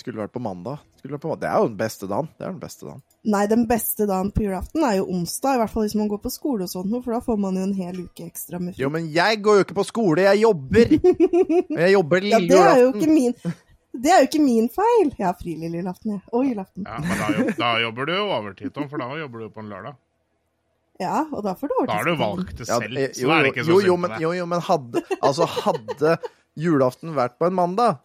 skulle 0.00 0.24
vært 0.24 0.32
på 0.34 0.42
mandag. 0.42 0.80
Skulle 0.98 1.14
vært 1.18 1.26
på, 1.26 1.34
det 1.38 1.46
er 1.50 1.60
jo 1.62 1.68
den 1.68 1.76
beste 1.78 2.08
dagen. 2.10 2.30
Det 2.34 2.46
er 2.46 2.54
den 2.54 2.62
beste 2.62 2.88
dagen. 2.88 3.02
Nei, 3.34 3.42
den 3.48 3.62
beste 3.70 4.06
dagen 4.08 4.30
på 4.34 4.42
julaften 4.46 4.84
er 4.88 4.96
jo 4.98 5.04
onsdag, 5.14 5.54
i 5.56 5.60
hvert 5.62 5.72
fall 5.72 5.84
hvis 5.86 5.94
man 6.00 6.08
går 6.10 6.20
på 6.24 6.32
skole 6.32 6.66
og 6.66 6.72
sånn, 6.72 6.90
for 7.04 7.14
da 7.14 7.20
får 7.24 7.38
man 7.44 7.56
jo 7.60 7.66
en 7.68 7.76
hel 7.76 8.00
uke 8.06 8.26
ekstra 8.26 8.58
med 8.60 8.74
fri. 8.74 8.82
Jo, 8.82 8.90
men 8.92 9.06
jeg 9.14 9.38
går 9.44 9.60
jo 9.60 9.66
ikke 9.68 9.76
på 9.78 9.86
skole, 9.88 10.24
jeg 10.26 10.42
jobber! 10.42 10.96
Jeg 11.84 11.94
jobber 11.94 12.26
Ja, 12.26 12.40
lille 12.40 12.50
det 12.50 12.58
er 12.60 12.80
jo 12.82 12.88
julaften. 12.90 13.00
ikke 13.00 13.14
min 13.14 13.54
Det 14.04 14.10
er 14.10 14.22
jo 14.24 14.26
ikke 14.28 14.42
min 14.42 14.68
feil. 14.74 15.12
Jeg 15.20 15.26
har 15.28 15.36
fri 15.38 15.52
lille 15.60 15.78
julaften, 15.78 16.16
jeg. 16.16 16.22
Og 16.34 16.48
julaften. 16.48 16.88
Ja, 16.88 16.96
men 17.04 17.20
da, 17.20 17.52
da 17.60 17.68
jobber 17.84 18.08
du 18.10 18.14
jo 18.16 18.24
overtid, 18.34 18.72
Tom, 18.74 18.88
for 18.90 18.98
da 19.04 19.06
jobber 19.20 19.44
du 19.44 19.52
på 19.54 19.62
en 19.62 19.70
lørdag. 19.70 19.94
Ja, 21.02 21.24
og 21.26 21.42
da 21.42 21.56
får 21.58 21.70
du 21.70 21.74
Da 21.88 21.96
har 21.98 22.06
du 22.06 22.14
valgt 22.18 22.58
det 22.60 22.68
Ja, 22.68 22.78
selv, 22.78 22.98
eh, 22.98 23.14
så 23.16 23.30
er 23.34 23.42
det 23.42 23.52
ikke 23.54 23.64
så 23.66 23.72
jo, 23.72 23.78
jo, 23.82 23.94
men, 23.98 24.12
jo, 24.22 24.30
jo, 24.36 24.44
men 24.46 24.60
hadde 24.62 25.02
Altså, 25.18 25.48
hadde 25.50 26.18
julaften 26.54 27.16
vært 27.16 27.34
på 27.40 27.48
en 27.48 27.56
mandag, 27.56 27.96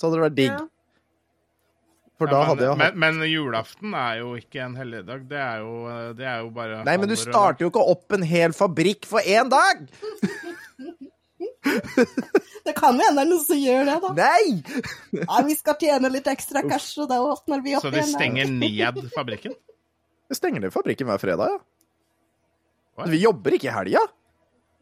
så 0.00 0.06
hadde 0.06 0.16
det 0.16 0.24
vært 0.24 0.38
digg. 0.38 0.62
For 2.16 2.30
da 2.30 2.38
Ja, 2.38 2.38
men, 2.38 2.48
hadde 2.48 2.64
jeg 2.64 2.70
hatt 2.70 2.96
men, 2.96 3.18
men 3.18 3.28
julaften 3.28 3.96
er 3.98 4.22
jo 4.22 4.30
ikke 4.38 4.62
en 4.64 4.76
helligdag. 4.78 5.26
Det 5.28 5.42
det 6.16 6.28
er 6.30 6.38
jo 6.46 6.48
bare 6.54 6.80
Nei, 6.86 6.96
men 7.02 7.10
du 7.10 7.16
starter 7.18 7.66
jo 7.66 7.72
ikke 7.72 7.84
opp 7.92 8.16
en 8.16 8.24
hel 8.30 8.56
fabrikk 8.56 9.04
for 9.10 9.20
én 9.20 9.52
dag! 9.52 9.84
Det 12.64 12.72
kan 12.76 12.96
jo 12.96 13.04
hende 13.04 13.20
det 13.20 13.24
er 13.24 13.28
noen 13.28 13.44
som 13.44 13.60
gjør 13.60 13.86
det, 13.88 13.94
da. 14.00 14.10
Nei! 14.16 14.46
ja, 15.20 15.38
vi 15.44 15.56
skal 15.58 15.76
tjene 15.80 16.10
litt 16.12 16.28
ekstra 16.30 16.62
cash, 16.64 16.94
og 17.02 17.10
da 17.10 17.20
åpner 17.20 17.60
vi 17.64 17.76
opp 17.76 17.84
Så 17.84 17.92
de 17.92 18.04
stenger 18.08 18.48
ned 18.48 19.00
fabrikken? 19.12 19.56
De 20.30 20.36
stenger 20.38 20.64
ned 20.64 20.72
fabrikken 20.72 21.08
hver 21.10 21.20
fredag, 21.20 21.52
ja. 21.52 21.60
Hva? 22.94 23.06
Vi 23.10 23.18
jobber 23.22 23.56
ikke 23.58 23.70
i 23.70 23.74
helga. 23.74 24.02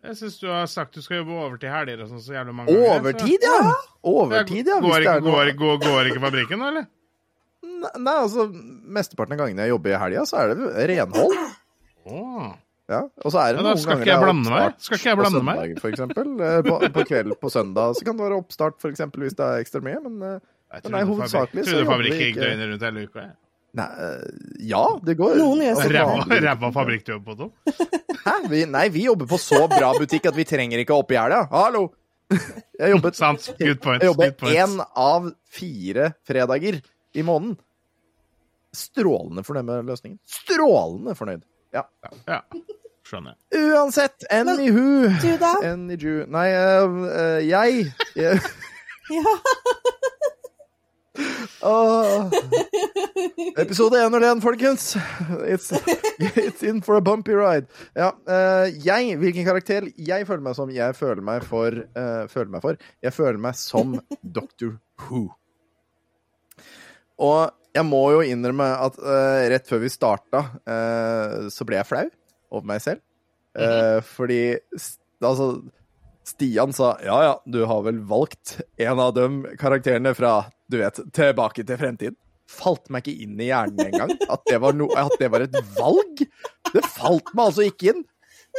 Jeg 0.02 0.16
syns 0.18 0.38
du 0.40 0.48
har 0.50 0.66
sagt 0.66 0.94
du 0.98 1.00
skal 1.04 1.20
jobbe 1.22 1.30
overtid 1.38 1.70
helger 1.70 2.00
og 2.02 2.08
sånn 2.10 2.20
så 2.24 2.34
jævlig 2.34 2.54
mange 2.58 2.72
ganger. 2.74 3.12
så- 3.14 3.38
ja! 3.42 3.74
Overtid, 4.02 4.66
ja. 4.66 4.80
Går, 4.82 4.98
det 4.98 5.06
ikke- 5.06 5.22
går, 5.22 5.52
går, 5.62 5.78
går 5.84 6.10
ikke 6.10 6.20
fabrikken, 6.26 6.58
nå, 6.58 6.68
eller? 6.72 6.86
Nei, 7.98 8.14
altså, 8.14 8.48
mesteparten 8.52 9.32
av 9.32 9.38
gangene 9.46 9.62
jeg 9.64 9.70
jobber 9.70 9.90
i 9.94 9.98
helga, 9.98 10.24
så 10.26 10.38
er 10.42 10.54
det 10.54 10.88
renhold. 10.90 11.36
Åh. 12.06 12.52
Ja, 12.90 12.98
og 13.24 13.30
så 13.32 13.38
er 13.40 13.54
det 13.54 13.62
Ja, 13.62 13.72
noen 13.72 13.84
ganger 13.86 14.02
ikke 14.02 14.10
jeg 14.10 14.22
blande 14.22 14.50
meg. 14.50 14.74
Skal 14.82 14.96
ikke 14.98 15.04
jeg 15.08 15.16
på 15.16 15.22
blande 15.22 15.42
meg? 15.46 15.56
søndager, 15.56 15.80
for 15.80 15.90
eksempel. 15.90 16.26
Eh, 16.42 16.62
På, 16.66 16.78
på 16.92 17.04
kveld 17.08 17.32
på 17.40 17.50
søndag 17.50 17.94
så 17.96 18.04
kan 18.04 18.16
det 18.18 18.26
være 18.26 18.38
oppstart, 18.42 18.80
for 18.82 18.90
eksempel, 18.90 19.22
hvis 19.22 19.36
det 19.38 19.46
er 19.46 19.62
ekstra 19.62 19.80
mye, 19.86 20.02
men 20.02 20.22
eh, 20.22 20.40
Jeg 20.72 20.82
Men 20.84 20.92
nei, 20.92 21.02
hovedsakelig 21.04 21.64
så 21.64 21.72
jobber 21.72 21.84
Trodde 21.84 21.92
fabrikken 21.92 22.26
gikk 22.26 22.36
døgnet 22.42 22.68
rundt 22.72 22.82
hele 22.82 23.06
uka. 23.06 23.20
jeg. 23.20 23.32
Nei, 23.72 23.86
eh, 24.04 24.24
ja, 24.68 24.82
det 25.00 25.14
går. 25.16 25.38
Noen 25.40 25.62
gjør 25.64 25.78
så 25.80 25.88
Ræva 25.94 26.40
ræva 26.44 26.68
fabrikk 26.74 27.06
du 27.06 27.14
jobber 27.14 27.32
på, 27.32 27.38
Tom. 27.40 27.76
Hæ? 28.26 28.34
Vi, 28.52 28.62
nei, 28.68 28.86
vi 28.92 29.06
jobber 29.06 29.28
på 29.30 29.38
så 29.40 29.62
bra 29.72 29.94
butikk 29.96 30.28
at 30.28 30.36
vi 30.36 30.44
trenger 30.48 30.82
ikke 30.82 30.96
opp 30.98 31.12
i 31.14 31.18
helga. 31.18 31.46
Hallo! 31.52 31.86
Jeg 32.80 32.92
jobbet 32.94 33.16
Sant. 33.16 33.48
Good 33.60 33.80
point. 33.84 34.04
Jeg 34.04 34.12
jobber 34.12 34.34
Good 34.40 34.52
én 34.56 34.76
av 34.80 35.30
fire 35.52 36.12
fredager 36.28 36.80
i 37.16 37.24
måneden. 37.24 37.56
Strålende 38.72 39.44
fornøyd 39.44 39.68
med 39.68 39.88
løsningen. 39.90 40.20
Strålende 40.24 41.16
fornøyd. 41.16 41.42
Ja. 41.76 41.82
Ja, 42.28 42.38
skjønner 43.08 43.34
jeg. 43.34 43.66
Uansett, 43.72 44.24
anywho 44.32 45.08
Du, 45.20 45.28
da? 45.40 45.52
Anyju 45.64 46.26
Nei, 46.32 46.48
eh, 46.52 46.96
eh, 47.08 47.38
jeg, 47.48 47.86
jeg 48.20 48.40
Ja. 49.12 49.36
Åh. 51.62 52.30
Episode 53.58 54.00
101, 54.02 54.40
folkens. 54.40 54.96
It's, 55.46 55.72
it's 56.18 56.62
in 56.62 56.82
for 56.82 56.96
a 56.96 57.00
bumpy 57.00 57.34
ride. 57.36 57.66
Ja, 57.94 58.12
uh, 58.28 58.66
jeg, 58.86 59.18
hvilken 59.20 59.46
karakter 59.46 59.88
jeg 59.96 60.26
føler 60.26 60.44
meg 60.46 60.56
som? 60.58 60.72
Jeg 60.72 60.96
føler 60.98 61.22
meg 61.24 61.44
for 61.46 61.76
uh, 61.76 62.24
Føler 62.32 62.50
meg 62.54 62.64
for 62.64 62.80
Jeg 63.04 63.14
føler 63.14 63.40
meg 63.42 63.58
som 63.60 63.98
Doctor 64.22 64.78
Who. 65.04 65.28
Og 67.22 67.52
jeg 67.72 67.86
må 67.88 68.02
jo 68.16 68.24
innrømme 68.24 68.66
at 68.88 68.98
uh, 69.00 69.44
rett 69.52 69.68
før 69.68 69.84
vi 69.84 69.92
starta, 69.92 70.42
så 71.52 71.64
ble 71.64 71.78
jeg 71.78 71.88
flau 71.88 72.04
over 72.52 72.68
meg 72.68 72.82
selv. 72.84 73.00
Eh, 73.52 74.00
fordi 74.00 74.56
altså 75.20 75.48
Stian 76.24 76.72
sa 76.72 76.94
ja 77.04 77.16
ja, 77.26 77.32
du 77.44 77.64
har 77.68 77.82
vel 77.84 77.98
valgt 78.08 78.60
en 78.80 79.00
av 79.02 79.12
de 79.16 79.56
karakterene 79.60 80.14
fra 80.16 80.46
du 80.72 80.78
vet, 80.80 81.02
Tilbake 81.14 81.64
til 81.66 81.80
fremtiden. 81.80 82.18
Falt 82.52 82.90
meg 82.92 83.06
ikke 83.06 83.24
inn 83.24 83.38
i 83.40 83.48
hjernen 83.48 83.86
engang 83.86 84.10
at, 84.12 84.50
no, 84.76 84.88
at 84.98 85.14
det 85.20 85.28
var 85.32 85.44
et 85.44 85.54
valg. 85.76 86.24
Det 86.72 86.82
falt 86.90 87.30
meg 87.32 87.46
altså 87.46 87.68
ikke 87.68 87.92
inn. 87.92 88.02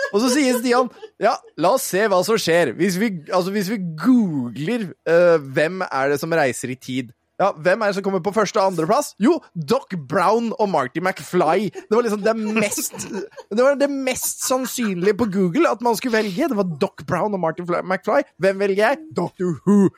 Og 0.10 0.22
så 0.24 0.30
sier 0.34 0.56
Stian 0.58 0.88
ja, 1.22 1.36
la 1.62 1.76
oss 1.78 1.86
se 1.92 2.08
hva 2.10 2.22
som 2.26 2.40
skjer. 2.42 2.74
Hvis 2.78 2.98
vi, 3.02 3.12
altså, 3.30 3.54
hvis 3.54 3.70
vi 3.70 3.82
googler 4.00 4.88
uh, 5.10 5.36
hvem 5.38 5.84
er 5.86 6.14
det 6.14 6.22
som 6.24 6.34
reiser 6.34 6.74
i 6.74 6.80
tid 6.80 7.12
ja, 7.42 7.50
Hvem 7.52 7.82
er 7.82 7.90
det 7.90 7.98
som 7.98 8.06
kommer 8.06 8.22
på 8.24 8.32
første 8.34 8.60
og 8.62 8.72
andreplass? 8.72 9.12
Jo, 9.22 9.40
Doc 9.58 9.96
Brown 10.10 10.52
og 10.54 10.68
Marty 10.70 11.02
McFly. 11.02 11.70
Det 11.74 11.92
var 11.92 12.06
liksom 12.06 12.22
det 12.24 12.36
mest 12.38 13.08
Det 13.50 13.60
var 13.60 13.78
det 13.80 13.90
mest 13.92 14.46
sannsynlige 14.46 15.18
på 15.18 15.28
Google 15.34 15.72
at 15.72 15.82
man 15.82 15.98
skulle 15.98 16.18
velge. 16.20 16.50
Det 16.50 16.58
var 16.58 16.70
Doc 16.82 17.04
Brown 17.10 17.34
og 17.34 17.42
Marty 17.42 17.66
McFly. 17.66 18.22
Hvem 18.38 18.62
velger 18.62 18.84
jeg? 18.86 19.02
Doctor 19.18 19.58
Who. 19.66 19.90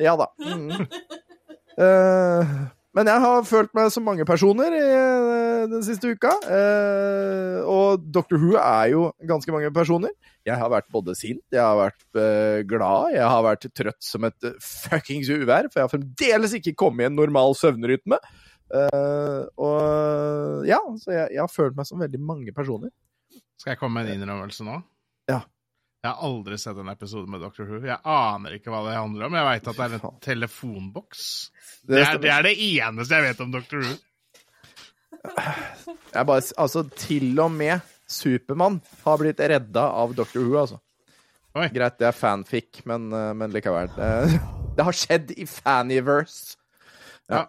Ja 0.00 0.14
da. 0.20 0.28
Mm. 0.44 0.84
Eh, 1.78 2.54
men 2.92 3.08
jeg 3.08 3.24
har 3.24 3.46
følt 3.48 3.72
meg 3.76 3.88
som 3.94 4.04
mange 4.04 4.26
personer 4.28 4.74
i, 4.76 4.82
eh, 4.82 5.62
den 5.70 5.82
siste 5.86 6.12
uka. 6.12 6.32
eh, 6.44 7.62
og 7.64 8.04
Doctor 8.12 8.36
Who 8.36 8.56
er 8.60 8.90
jo 8.92 9.12
ganske 9.26 9.52
mange 9.54 9.70
personer. 9.72 10.10
Jeg 10.44 10.58
har 10.58 10.68
vært 10.68 10.90
både 10.92 11.14
sint, 11.16 11.42
jeg 11.52 11.62
har 11.62 11.78
vært 11.78 12.66
glad, 12.66 13.14
jeg 13.14 13.22
har 13.22 13.42
vært 13.46 13.68
trøtt 13.72 14.02
som 14.02 14.24
et 14.24 14.48
fuckings 14.60 15.30
uvær, 15.30 15.70
for 15.70 15.80
jeg 15.80 15.86
har 15.86 15.92
fremdeles 15.92 16.56
ikke 16.58 16.74
kommet 16.74 17.06
i 17.06 17.06
en 17.06 17.16
normal 17.16 17.54
søvnrytme. 17.54 18.18
Og 19.56 20.66
ja, 20.66 20.80
så 20.98 21.14
jeg, 21.14 21.28
jeg 21.36 21.40
har 21.40 21.52
følt 21.52 21.78
meg 21.78 21.86
som 21.86 22.02
veldig 22.02 22.20
mange 22.20 22.52
personer. 22.52 22.90
Skal 23.56 23.76
jeg 23.76 23.78
komme 23.78 24.02
med 24.02 24.10
en 24.10 24.18
innrømmelse 24.18 24.66
nå? 24.66 24.80
Jeg 26.02 26.10
har 26.10 26.26
aldri 26.26 26.56
sett 26.58 26.78
en 26.82 26.88
episode 26.90 27.30
med 27.30 27.44
Doctor 27.44 27.68
Who. 27.68 27.78
Jeg 27.86 28.00
aner 28.10 28.56
ikke 28.56 28.72
hva 28.74 28.80
det 28.88 28.94
handler 28.96 29.28
om. 29.28 29.36
Jeg 29.38 29.46
veit 29.46 29.68
at 29.70 29.76
det 29.78 29.84
er 29.84 29.92
en 30.00 30.16
telefonboks. 30.24 31.26
Det 31.86 32.00
er, 32.00 32.16
det 32.18 32.32
er 32.34 32.46
det 32.48 32.54
eneste 32.58 33.20
jeg 33.20 33.26
vet 33.28 33.42
om 33.44 33.52
Doctor 33.54 33.84
Who. 33.84 33.92
Jeg 35.22 36.26
bare, 36.26 36.42
altså, 36.64 36.82
til 36.98 37.38
og 37.38 37.54
med 37.54 37.86
Supermann 38.10 38.80
har 39.04 39.22
blitt 39.22 39.44
redda 39.54 39.84
av 40.02 40.16
Doctor 40.18 40.42
Who, 40.42 40.56
altså. 40.64 40.80
Oi. 41.54 41.68
Greit, 41.70 42.00
det 42.00 42.08
er 42.10 42.18
fanfic, 42.18 42.82
men, 42.88 43.06
eh, 43.14 43.30
men 43.38 43.54
likevel. 43.54 43.94
Det, 43.94 44.40
det 44.80 44.88
har 44.88 44.98
skjedd 45.04 45.30
i 45.38 45.46
Faniverse. 45.46 46.56
Ja. 47.30 47.44
Ja, 47.44 47.46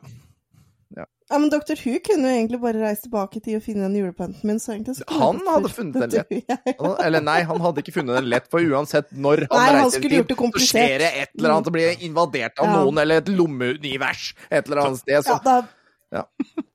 men 1.31 1.49
Dr. 1.49 1.75
Who 1.79 1.99
kunne 2.03 2.27
jo 2.29 2.33
egentlig 2.37 2.59
bare 2.61 2.81
reist 2.83 3.03
tilbake 3.07 3.39
til 3.43 3.57
å 3.59 3.61
finne 3.63 3.87
den 3.87 3.95
julepynten 4.01 4.43
min. 4.43 4.59
Så 4.59 4.73
egentlig 4.75 4.97
så 4.99 5.03
Han 5.19 5.39
hadde 5.47 5.69
funnet 5.71 5.99
den 6.01 6.09
lett. 6.09 6.77
Han- 6.79 6.97
Eller 7.05 7.21
nei, 7.21 7.41
han 7.43 7.59
hadde 7.63 7.83
ikke 7.83 7.93
funnet 7.99 8.15
den 8.19 8.29
lett, 8.29 8.49
for 8.51 8.59
uansett 8.59 9.11
når 9.15 9.47
han 9.51 9.59
Nei, 9.59 9.81
reiser 9.81 10.03
i 10.05 10.09
tid, 10.09 10.27
så 10.35 10.65
skjer 10.67 10.97
det 11.05 11.11
et 11.23 11.29
eller 11.37 11.55
annet, 11.55 11.65
så 11.65 11.71
blir 11.77 11.87
det 11.93 12.01
invadert 12.09 12.59
av 12.59 12.65
Ja. 12.67 12.75
noen, 12.83 12.97
eller 13.05 13.17
et 13.23 13.29
lommeunivers 13.31 14.33
et 14.51 14.67
eller 14.67 14.83
annet 14.87 14.99
sted. 14.99 15.23
Så 15.23 15.29
Ja, 15.33 15.39
da, 15.43 15.67
Ja. 16.13 16.23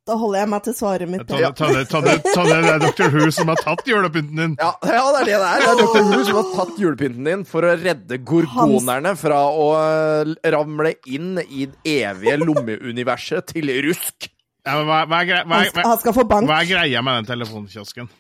da 0.09 0.17
holder 0.17 0.39
jeg 0.41 0.49
meg 0.49 0.63
til 0.65 0.75
svaret 0.75 1.09
mitt. 1.09 1.27
Ta 1.29 1.37
ta 1.53 1.69
ta 1.85 2.01
ta 2.01 2.01
det, 2.01 2.63
det 2.65 2.73
er 2.73 2.79
Doctor 2.81 3.09
Who 3.15 3.31
som 3.31 3.47
har 3.53 3.57
tatt 3.63 3.85
julepynten 3.87 4.35
din. 4.37 4.57
Ja, 4.59 4.73
ja, 4.83 5.05
det 5.13 5.21
er 5.21 5.25
det 5.25 5.37
det 5.39 5.51
er. 5.51 5.61
Det 5.61 5.69
er 5.69 5.77
Dr. 5.85 6.03
Who 6.09 6.25
som 6.25 6.35
har 6.41 6.49
tatt 6.57 6.79
julepynten 6.83 7.25
din 7.25 7.45
for 7.45 7.63
å 7.63 7.77
redde 7.79 8.19
gorgonerne 8.25 9.13
fra 9.17 9.45
å 9.47 9.69
øh, 9.79 10.35
ramle 10.51 10.95
inn 11.07 11.39
i 11.39 11.67
det 11.67 11.79
evige 11.85 12.39
lommeuniverset 12.43 13.47
til 13.55 13.71
rusk. 13.87 14.29
Ja, 14.69 14.77
men 14.77 14.89
hva, 14.89 15.03
hva, 15.09 15.21
er 15.25 15.45
hva, 15.49 15.61
Han 15.63 15.69
skal, 15.71 15.83
hva, 15.83 15.91
han 15.95 16.01
skal 16.03 16.17
få 16.17 16.25
bank. 16.29 16.49
hva 16.51 16.63
er 16.63 16.69
greia 16.69 17.05
med 17.05 17.23
den 17.23 17.31
telefonkiosken? 17.33 18.11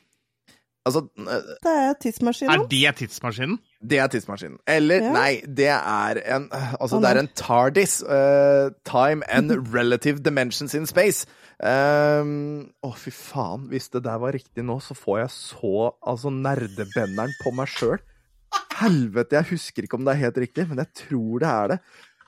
Altså, 0.89 1.03
Det 1.13 1.73
er 1.73 1.97
tidsmaskinen. 2.01 2.53
Er 2.55 2.67
det 2.71 2.95
tidsmaskinen? 2.97 3.59
det 3.85 3.99
er 3.99 4.07
tidsmaskinen. 4.09 4.59
Eller, 4.67 5.03
Ja. 5.03 5.13
nei, 5.13 5.41
det 5.45 5.69
er 5.69 6.23
en 6.35 6.49
Altså, 6.53 6.97
oh, 6.97 7.03
det 7.03 7.11
er 7.11 7.21
en 7.21 7.29
TARDIS. 7.37 8.03
Uh, 8.03 8.71
time 8.85 9.23
and 9.29 9.53
Relative 9.75 10.23
Dimensions 10.25 10.75
in 10.75 10.87
Space. 10.87 11.27
Å, 11.61 12.23
um, 12.23 12.71
oh, 12.83 12.95
fy 12.97 13.11
faen. 13.11 13.69
Hvis 13.69 13.91
det 13.91 14.05
der 14.05 14.19
var 14.19 14.33
riktig 14.33 14.65
nå, 14.65 14.81
så 14.81 14.95
får 14.97 15.19
jeg 15.19 15.31
så 15.35 15.93
altså 16.07 16.31
nerdebenderen 16.31 17.35
på 17.43 17.53
meg 17.53 17.69
sjøl. 17.69 17.99
Helvete, 18.79 19.37
jeg 19.37 19.51
husker 19.51 19.85
ikke 19.85 19.99
om 19.99 20.07
det 20.07 20.15
er 20.15 20.25
helt 20.25 20.39
riktig, 20.39 20.69
men 20.69 20.79
jeg 20.79 20.93
tror 21.05 21.43
det 21.43 21.49
er 21.49 21.73
det. 21.75 21.79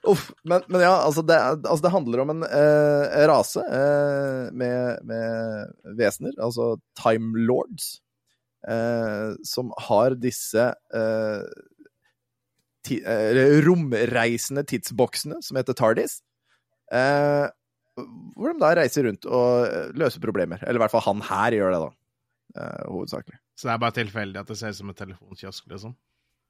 Uff, 0.08 0.30
men, 0.48 0.62
men 0.72 0.80
ja, 0.80 0.94
altså 1.04 1.20
det, 1.28 1.36
altså 1.36 1.82
det 1.84 1.92
handler 1.92 2.22
om 2.22 2.30
en 2.32 2.44
eh, 2.46 3.18
rase 3.28 3.60
eh, 3.60 4.46
med, 4.56 5.02
med 5.04 5.74
vesener, 5.98 6.32
altså 6.40 6.70
Time 6.96 7.42
Lords, 7.44 7.98
eh, 8.64 9.36
som 9.44 9.74
har 9.90 10.16
disse 10.16 10.70
eh, 10.72 11.44
ti, 12.88 13.00
eh, 13.04 13.60
romreisende 13.66 14.64
tidsboksene 14.72 15.42
som 15.44 15.60
heter 15.60 15.76
TARDIS. 15.76 16.20
Eh, 16.96 17.46
hvor 18.00 18.54
de 18.54 18.60
da 18.62 18.74
reiser 18.80 19.04
rundt 19.04 19.26
og 19.28 19.94
løser 20.00 20.22
problemer. 20.24 20.62
Eller 20.64 20.80
i 20.80 20.84
hvert 20.86 20.94
fall 20.94 21.04
han 21.10 21.20
her 21.28 21.60
gjør 21.60 21.74
det, 21.74 21.80
da. 21.84 21.90
Eh, 22.56 22.84
hovedsakelig. 22.88 23.36
Så 23.52 23.68
det 23.68 23.74
er 23.74 23.82
bare 23.82 23.98
tilfeldig 24.00 24.40
at 24.40 24.48
det 24.48 24.56
ser 24.58 24.72
ut 24.72 24.80
som 24.80 24.88
en 24.92 24.96
telefonkiosk, 24.96 25.66
liksom? 25.68 25.92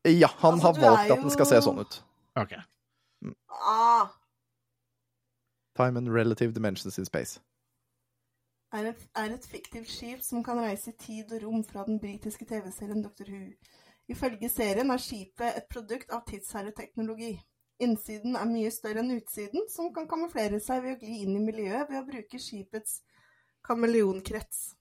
Ja, 0.06 0.30
han 0.38 0.54
Altså, 0.54 0.70
har 0.70 0.78
valgt 0.80 1.08
jo... 1.10 1.16
at 1.16 1.24
den 1.26 1.34
skal 1.34 1.48
se 1.50 1.58
sånn 1.66 1.82
ut. 1.82 1.98
Ok. 2.40 2.54
Ah, 3.50 4.10
Time 5.76 5.96
and 5.98 6.08
relative 6.14 6.52
dimensions 6.52 6.98
in 6.98 7.04
space. 7.04 7.40
er 8.72 8.88
et, 8.90 9.08
er 9.16 9.34
et 9.34 9.46
fiktivt 9.50 9.90
skip 9.90 10.20
som 10.22 10.44
kan 10.44 10.60
reise 10.60 10.90
i 10.90 10.98
tid 10.98 11.32
og 11.32 11.42
rom 11.42 11.64
fra 11.64 11.84
den 11.86 12.00
britiske 12.00 12.44
TV-serien 12.44 13.02
Dr. 13.02 13.30
Who. 13.30 13.52
Ifølge 14.08 14.48
serien 14.48 14.90
er 14.90 14.96
skipet 15.02 15.56
et 15.56 15.66
produkt 15.70 16.10
av 16.10 16.22
tidsherreteknologi. 16.26 17.32
Innsiden 17.80 18.36
er 18.36 18.44
mye 18.50 18.70
større 18.70 19.02
enn 19.02 19.14
utsiden, 19.16 19.66
som 19.72 19.88
kan 19.94 20.08
kamuflere 20.08 20.60
seg 20.60 20.82
ved 20.84 20.96
å 20.96 21.00
gli 21.00 21.22
inn 21.24 21.36
i 21.38 21.44
miljøet 21.44 21.88
ved 21.88 22.00
å 22.02 22.06
bruke 22.06 22.38
skipets 22.38 23.00
kameleonkrets. 23.66 24.74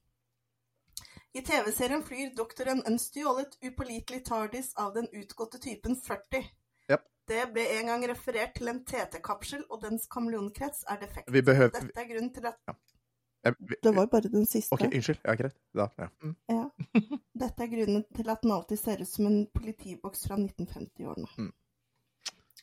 I 1.34 1.42
TV-serien 1.46 2.02
flyr 2.02 2.32
doktoren 2.36 2.82
en 2.86 2.98
stjålet, 2.98 3.54
upålitelig 3.62 4.24
TARDIS 4.26 4.72
av 4.76 4.94
den 4.98 5.06
utgåtte 5.14 5.62
typen 5.62 5.96
40. 5.96 6.50
Japp. 6.90 7.06
Det 7.30 7.44
ble 7.54 7.64
en 7.78 7.86
gang 7.92 8.04
referert 8.10 8.56
til 8.58 8.70
en 8.72 8.80
TT-kapsel, 8.84 9.62
og 9.70 9.82
dens 9.84 10.06
kameleonkrets 10.10 10.82
er 10.90 10.98
defekt. 11.02 11.30
Vi 11.30 11.42
behøver 11.46 11.76
Dette 11.76 12.02
er 12.02 12.08
grunnen 12.10 12.32
til 12.34 12.46
at 12.50 12.58
ja. 12.66 13.52
vi- 13.58 13.78
Det 13.82 13.92
var 13.96 14.06
bare 14.12 14.28
den 14.32 14.46
siste. 14.46 14.72
OK, 14.74 14.82
unnskyld. 14.88 15.20
Ja, 15.24 15.34
greit. 15.38 15.54
Da, 15.74 15.86
ja. 15.98 16.08
Mm. 16.22 16.36
Ja. 16.50 16.64
Dette 17.44 17.62
er 17.62 17.70
grunnen 17.76 18.04
til 18.16 18.30
at 18.34 18.42
den 18.42 18.52
alltid 18.56 18.82
ser 18.82 19.00
ut 19.00 19.08
som 19.08 19.26
en 19.30 19.46
politiboks 19.54 20.26
fra 20.26 20.36
1950-årene. 20.36 21.28
Mm. 21.38 21.52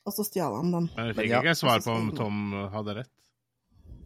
Og 0.05 0.13
så 0.13 0.23
stjal 0.27 0.55
han 0.55 0.71
den. 0.71 0.89
Men 0.95 1.09
jeg 1.11 1.15
fikk 1.21 1.31
ja. 1.31 1.39
ikke 1.41 1.55
svar 1.55 1.81
på 1.83 1.95
om 1.95 2.11
Tom 2.15 2.51
hadde 2.71 2.99
rett. 3.01 3.13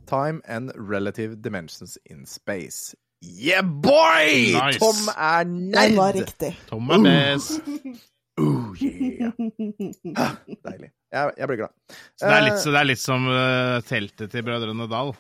Time 0.10 0.42
and 0.46 0.72
relative 0.78 1.36
dimensions 1.42 1.98
in 2.06 2.26
space. 2.26 2.96
Yeah, 3.22 3.62
boy! 3.62 4.54
Nice. 4.58 4.80
Tom 4.82 5.10
er 5.14 5.44
Den 5.46 5.98
var 5.98 6.14
riktig. 6.14 6.56
Tom 6.70 6.90
er 6.90 7.04
best. 7.06 7.62
Oh, 8.42 8.74
yeah. 8.82 9.32
Ah, 10.18 10.34
Deilig. 10.66 10.90
Jeg, 11.12 11.34
jeg 11.38 11.48
blir 11.52 11.60
glad. 11.62 11.74
Så 12.18 12.26
det 12.26 12.32
er 12.32 12.38
Eh, 12.40 12.46
litt, 12.48 12.64
det 12.66 12.80
er 12.82 12.88
litt 12.88 13.02
som 13.02 13.26
uh, 13.30 13.78
teltet 13.88 14.32
til 14.34 14.46
Brødrene 14.48 14.88
Dal. 14.92 15.12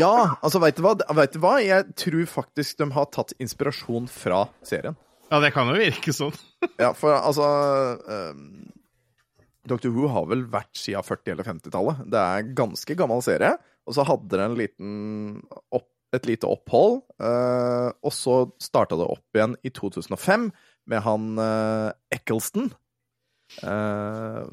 Ja, 0.00 0.12
altså, 0.40 0.60
veit 0.62 0.78
du, 0.78 0.82
hva? 0.86 0.94
Vet 1.18 1.36
du 1.36 1.40
hva? 1.42 1.56
Jeg 1.62 1.90
tror 2.00 2.24
faktisk 2.32 2.80
de 2.80 2.88
har 2.96 3.08
tatt 3.14 3.34
inspirasjon 3.42 4.08
fra 4.10 4.46
serien. 4.66 4.96
Ja, 5.30 5.40
det 5.42 5.52
kan 5.56 5.68
jo 5.70 5.76
virke 5.78 6.14
sånn. 6.16 6.34
Ja, 6.82 6.90
for 6.96 7.14
altså 7.16 7.46
um, 8.08 8.70
Dr. 9.68 9.90
Who 9.94 10.08
har 10.12 10.26
vel 10.30 10.44
vært 10.50 10.72
siden 10.78 11.04
40- 11.04 11.32
eller 11.34 11.46
50-tallet. 11.46 12.04
Det 12.12 12.20
er 12.22 12.42
en 12.44 12.54
ganske 12.58 12.96
gammel 12.98 13.22
serie. 13.26 13.52
Og 13.86 13.94
så 13.96 14.04
hadde 14.08 14.32
det 14.32 14.44
en 14.48 14.56
liten 14.58 14.94
opp, 15.74 15.88
et 16.16 16.26
lite 16.30 16.48
opphold. 16.48 17.02
uh, 17.22 17.90
og 18.00 18.14
så 18.14 18.40
starta 18.62 18.96
det 18.98 19.06
opp 19.10 19.36
igjen 19.36 19.56
i 19.66 19.70
2005 19.74 20.48
med 20.90 21.02
han 21.06 21.34
uh, 21.38 21.90
Eccleston. 22.14 22.70
Uh, 23.62 24.46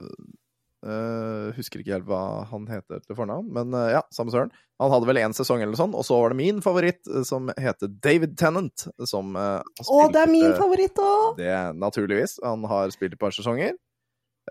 uh, 0.85 1.53
husker 1.57 1.81
ikke 1.81 1.95
helt 1.95 2.09
hva 2.09 2.43
han 2.49 2.67
heter 2.69 3.01
til 3.03 3.17
fornavn, 3.17 3.49
men 3.55 3.77
ja, 3.93 4.03
samme 4.13 4.33
søren. 4.33 4.53
Han 4.81 4.91
hadde 4.91 5.07
vel 5.07 5.21
én 5.21 5.35
sesong 5.37 5.63
eller 5.63 5.79
sånn, 5.79 5.93
og 5.95 6.05
så 6.07 6.17
var 6.19 6.33
det 6.33 6.39
min 6.41 6.59
favoritt, 6.65 7.05
som 7.27 7.51
heter 7.61 7.91
David 8.03 8.35
Tennant, 8.39 8.87
som 9.07 9.31
Å, 9.37 9.99
det 10.11 10.23
er 10.25 10.31
min 10.31 10.55
favoritt 10.57 10.99
òg! 10.99 11.37
det 11.39 11.55
naturligvis. 11.77 12.39
Han 12.43 12.65
har 12.67 12.91
spilt 12.93 13.15
et 13.15 13.21
par 13.21 13.35
sesonger. 13.35 13.77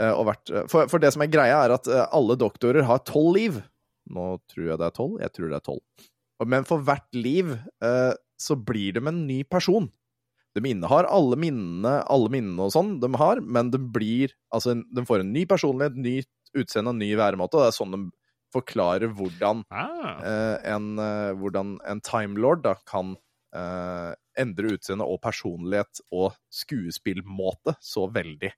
Og 0.00 0.22
vært, 0.24 0.48
for, 0.72 0.88
for 0.88 1.02
det 1.02 1.10
som 1.12 1.20
er 1.20 1.28
greia, 1.28 1.58
er 1.66 1.74
at 1.74 1.90
alle 2.06 2.38
doktorer 2.40 2.86
har 2.88 3.02
tolv 3.04 3.34
liv. 3.36 3.58
Nå 4.08 4.38
tror 4.48 4.70
jeg 4.70 4.80
det 4.80 4.86
er 4.88 4.94
tolv. 4.96 5.18
Jeg 5.20 5.34
tror 5.36 5.50
det 5.50 5.58
er 5.58 5.66
tolv. 5.66 6.06
Men 6.48 6.64
for 6.64 6.86
hvert 6.86 7.18
liv 7.18 7.52
så 8.40 8.56
blir 8.56 8.96
de 8.96 9.04
en 9.04 9.20
ny 9.26 9.42
person. 9.44 9.90
De 10.56 10.62
innehar 10.68 11.08
alle 11.08 11.38
minnene, 11.40 12.00
alle 12.12 12.32
minnene 12.32 12.66
og 12.66 12.74
sånn 12.74 12.98
de 13.00 13.08
har, 13.16 13.40
men 13.40 13.70
de 13.72 13.80
blir 13.80 14.34
Altså, 14.52 14.74
de 14.76 15.04
får 15.08 15.22
en 15.22 15.32
ny 15.32 15.46
personlighet, 15.48 15.96
nytt 15.96 16.58
utseende, 16.58 16.92
en 16.92 17.00
ny 17.00 17.14
væremåte. 17.16 17.56
og 17.56 17.64
Det 17.64 17.70
er 17.70 17.78
sånn 17.78 17.94
de 17.96 18.02
forklarer 18.52 19.14
hvordan 19.16 19.62
Ah, 19.72 20.18
eh, 20.20 20.72
en, 20.74 20.98
eh, 21.00 21.30
hvordan 21.40 21.78
en 21.88 22.02
timelord 22.04 22.64
da 22.66 22.74
kan 22.84 23.14
eh, 23.56 24.12
endre 24.38 24.74
utseende 24.76 25.06
og 25.08 25.22
personlighet 25.24 26.02
og 26.12 26.36
skuespillmåte 26.52 27.76
så 27.80 28.08
veldig. 28.12 28.52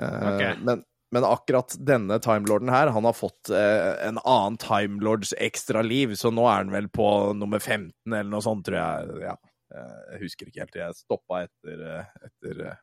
Eh, 0.00 0.26
okay. 0.32 0.56
men, 0.64 0.84
men 1.12 1.28
akkurat 1.28 1.76
denne 1.76 2.16
timelorden 2.24 2.72
her, 2.72 2.92
han 2.94 3.04
har 3.04 3.16
fått 3.16 3.52
eh, 3.52 4.08
en 4.08 4.20
annen 4.24 4.58
timelords 4.60 5.34
ekstra 5.36 5.84
liv, 5.84 6.16
så 6.16 6.32
nå 6.32 6.46
er 6.48 6.62
han 6.64 6.72
vel 6.72 6.88
på 6.92 7.06
nummer 7.36 7.60
15 7.60 7.92
eller 8.08 8.30
noe 8.32 8.44
sånt, 8.44 8.64
tror 8.68 8.80
jeg. 8.80 9.18
Ja. 9.28 9.36
Eh, 9.72 10.00
Jeg 10.14 10.20
husker 10.26 10.44
ikke 10.48 10.62
helt. 10.64 10.76
Jeg 10.82 10.98
stoppa 11.00 11.34
etter, 11.46 11.76
eh, 11.88 12.06
etter 12.28 12.54
eh, 12.68 12.78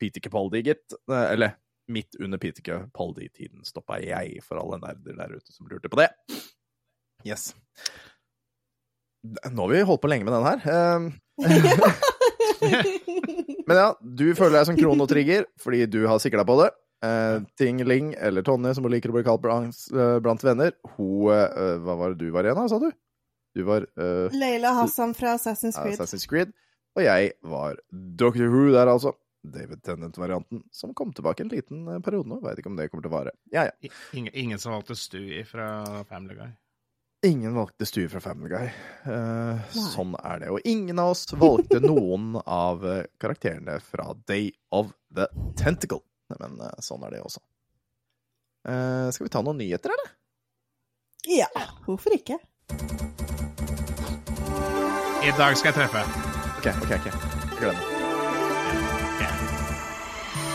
Peter 0.00 0.20
Capaldi, 0.24 0.58
gitt. 0.66 0.86
Eller 1.08 1.50
midt 1.92 2.12
under 2.20 2.38
Peter 2.40 2.62
Capaldi-tiden 2.64 3.60
stoppa 3.68 3.94
jeg, 4.00 4.40
for 4.44 4.54
alle 4.60 4.78
nerder 4.82 5.12
der 5.18 5.34
ute 5.36 5.50
som 5.52 5.68
lurte 5.68 5.88
på 5.92 6.00
det. 6.00 6.08
Yes. 7.24 7.42
Nå 9.24 9.60
har 9.64 9.70
vi 9.72 9.86
holdt 9.88 10.02
på 10.04 10.10
lenge 10.12 10.24
med 10.28 10.34
den 10.36 10.48
her. 10.48 10.58
Eh, 10.68 11.00
Men 13.64 13.76
ja, 13.80 13.88
du 14.00 14.26
føler 14.36 14.58
deg 14.58 14.66
som 14.68 14.76
kronotrigger 14.78 15.46
fordi 15.60 15.86
du 15.88 16.02
har 16.08 16.18
sikla 16.22 16.44
på 16.48 16.56
det. 16.60 16.70
Eh, 17.04 17.36
Ting-Ling, 17.60 18.14
eller 18.16 18.42
Tonje, 18.44 18.74
som 18.76 18.84
hun 18.86 18.92
liker 18.94 19.10
å 19.12 19.16
bli 19.16 19.24
kalt 19.26 19.42
blant, 19.44 19.76
blant 20.24 20.44
venner, 20.44 20.72
hun 20.96 21.28
eh, 21.32 21.76
Hva 21.84 21.94
var 22.00 22.08
det 22.14 22.20
du 22.24 22.30
var 22.34 22.44
igjen, 22.48 22.68
sa 22.70 22.78
du? 22.80 22.90
Du 23.54 23.62
var 23.62 23.86
uh, 23.98 24.32
Leila 24.34 24.74
Hassan 24.80 25.14
fra 25.14 25.34
Assassin's 25.38 25.78
Creed. 25.78 25.94
Assassin's 25.94 26.26
Creed. 26.28 26.54
Og 26.94 27.02
jeg 27.02 27.32
var 27.42 27.78
Doctor 27.90 28.50
Who 28.50 28.72
der, 28.74 28.90
altså. 28.90 29.14
David 29.44 29.82
Tennant-varianten, 29.84 30.62
som 30.72 30.94
kom 30.94 31.12
tilbake 31.12 31.42
en 31.42 31.50
liten 31.52 31.88
eh, 31.88 32.00
periode 32.00 32.30
nå. 32.30 32.38
Veit 32.40 32.58
ikke 32.58 32.70
om 32.70 32.78
det 32.78 32.86
kommer 32.88 33.04
til 33.04 33.12
å 33.12 33.16
vare. 33.18 33.32
Ja, 33.52 33.66
ja. 33.68 33.90
ingen, 34.16 34.32
ingen 34.32 34.60
som 34.62 34.72
valgte 34.72 34.96
Stewie 34.96 35.44
fra 35.44 35.66
Family 36.08 36.38
Guy. 36.38 36.48
Ingen 37.28 37.52
valgte 37.56 37.86
Stewie 37.86 38.08
fra 38.08 38.22
Family 38.24 38.48
Guy. 38.54 38.70
Uh, 39.04 39.60
sånn 39.92 40.16
er 40.16 40.40
det. 40.40 40.48
Og 40.54 40.64
ingen 40.64 41.00
av 41.02 41.12
oss 41.12 41.26
valgte 41.36 41.82
noen 41.84 42.38
av 42.40 42.84
karakterene 43.20 43.76
fra 43.84 44.10
Day 44.24 44.48
of 44.72 44.94
the 45.12 45.28
Tentacle. 45.60 46.00
Men 46.40 46.56
uh, 46.64 46.72
sånn 46.84 47.04
er 47.04 47.18
det 47.18 47.22
også. 47.24 47.44
Uh, 48.64 49.12
skal 49.12 49.28
vi 49.28 49.34
ta 49.36 49.44
noen 49.44 49.60
nyheter, 49.60 49.92
eller? 49.92 50.16
Ja, 51.28 51.52
hvorfor 51.84 52.16
ikke? 52.16 52.40
I 55.24 55.30
dag 55.38 55.56
skal 55.56 55.68
jeg 55.68 55.74
treffe. 55.74 55.98
OK, 56.58 56.66
OK. 56.82 56.90
ok. 56.92 57.06
Jeg 57.06 57.12
gleder 57.58 57.72
meg. 57.72 57.82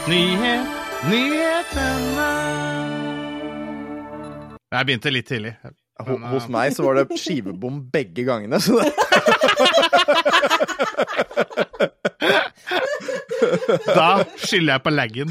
Nyhet, 0.10 0.66
nyhetene 1.10 2.28
Jeg 4.72 4.86
begynte 4.86 5.10
litt 5.10 5.28
tidlig. 5.28 5.54
Men, 5.64 6.24
eh, 6.24 6.30
hos 6.30 6.48
meg 6.54 6.74
så 6.76 6.84
var 6.86 6.94
det 7.00 7.18
skivebom 7.18 7.82
begge 7.94 8.24
gangene, 8.30 8.62
så 8.62 8.78
det 8.78 8.94
Da 13.98 14.24
skylder 14.38 14.74
jeg 14.74 14.82
på 14.84 14.90
laggen. 14.90 15.30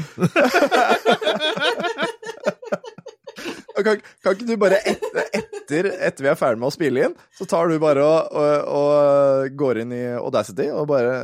kan, 3.83 4.01
kan 4.23 4.31
ikke 4.35 4.47
du 4.47 4.55
bare 4.59 4.79
etter, 4.87 5.23
etter, 5.69 5.91
etter 6.01 6.25
vi 6.25 6.31
er 6.31 6.39
ferdig 6.39 6.61
med 6.61 6.71
å 6.71 6.73
spille 6.73 7.05
inn, 7.05 7.15
så 7.35 7.45
tar 7.49 7.69
du 7.69 7.77
bare 7.81 8.03
og, 8.05 8.33
og, 8.33 8.69
og 8.79 9.57
går 9.59 9.83
inn 9.83 9.93
i 9.95 10.03
Audacity 10.17 10.69
og 10.73 10.89
bare 10.89 11.15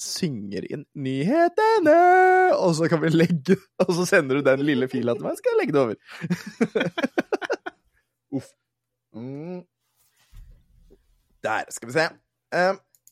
synger 0.00 0.66
inn 0.72 0.84
nyhetene, 1.00 1.96
og 2.56 2.74
så 2.76 2.88
kan 2.92 3.00
vi 3.00 3.08
legge 3.14 3.56
Og 3.80 3.94
så 3.96 4.04
sender 4.08 4.38
du 4.38 4.44
den 4.44 4.64
lille 4.66 4.90
fila 4.92 5.14
til 5.16 5.24
meg, 5.24 5.38
skal 5.40 5.54
jeg 5.54 5.60
legge 5.62 5.76
det 5.76 5.84
over. 5.84 5.96
Uff. 8.36 8.50
Mm. 9.16 9.62
Der, 11.46 11.70
skal 11.72 11.88
vi 11.88 11.94
se. 11.96 12.06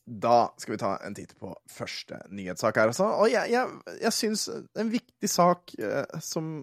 Da 0.05 0.37
skal 0.61 0.75
vi 0.75 0.81
ta 0.81 0.91
en 1.07 1.15
titt 1.17 1.33
på 1.41 1.55
første 1.71 2.19
nyhetssak 2.29 2.77
her, 2.77 2.91
altså. 2.93 3.07
Og 3.23 3.31
jeg, 3.31 3.49
jeg, 3.55 3.97
jeg 4.03 4.13
syns 4.13 4.45
en 4.53 4.91
viktig 4.93 5.31
sak 5.31 5.73
eh, 5.79 6.19
som 6.21 6.59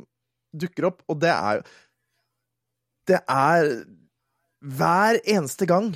dukker 0.52 0.92
opp, 0.92 1.02
og 1.10 1.18
det 1.24 1.32
er 1.32 1.58
jo 1.58 1.64
Det 3.08 3.18
er 3.28 3.68
Hver 4.62 5.18
eneste 5.26 5.66
gang 5.66 5.90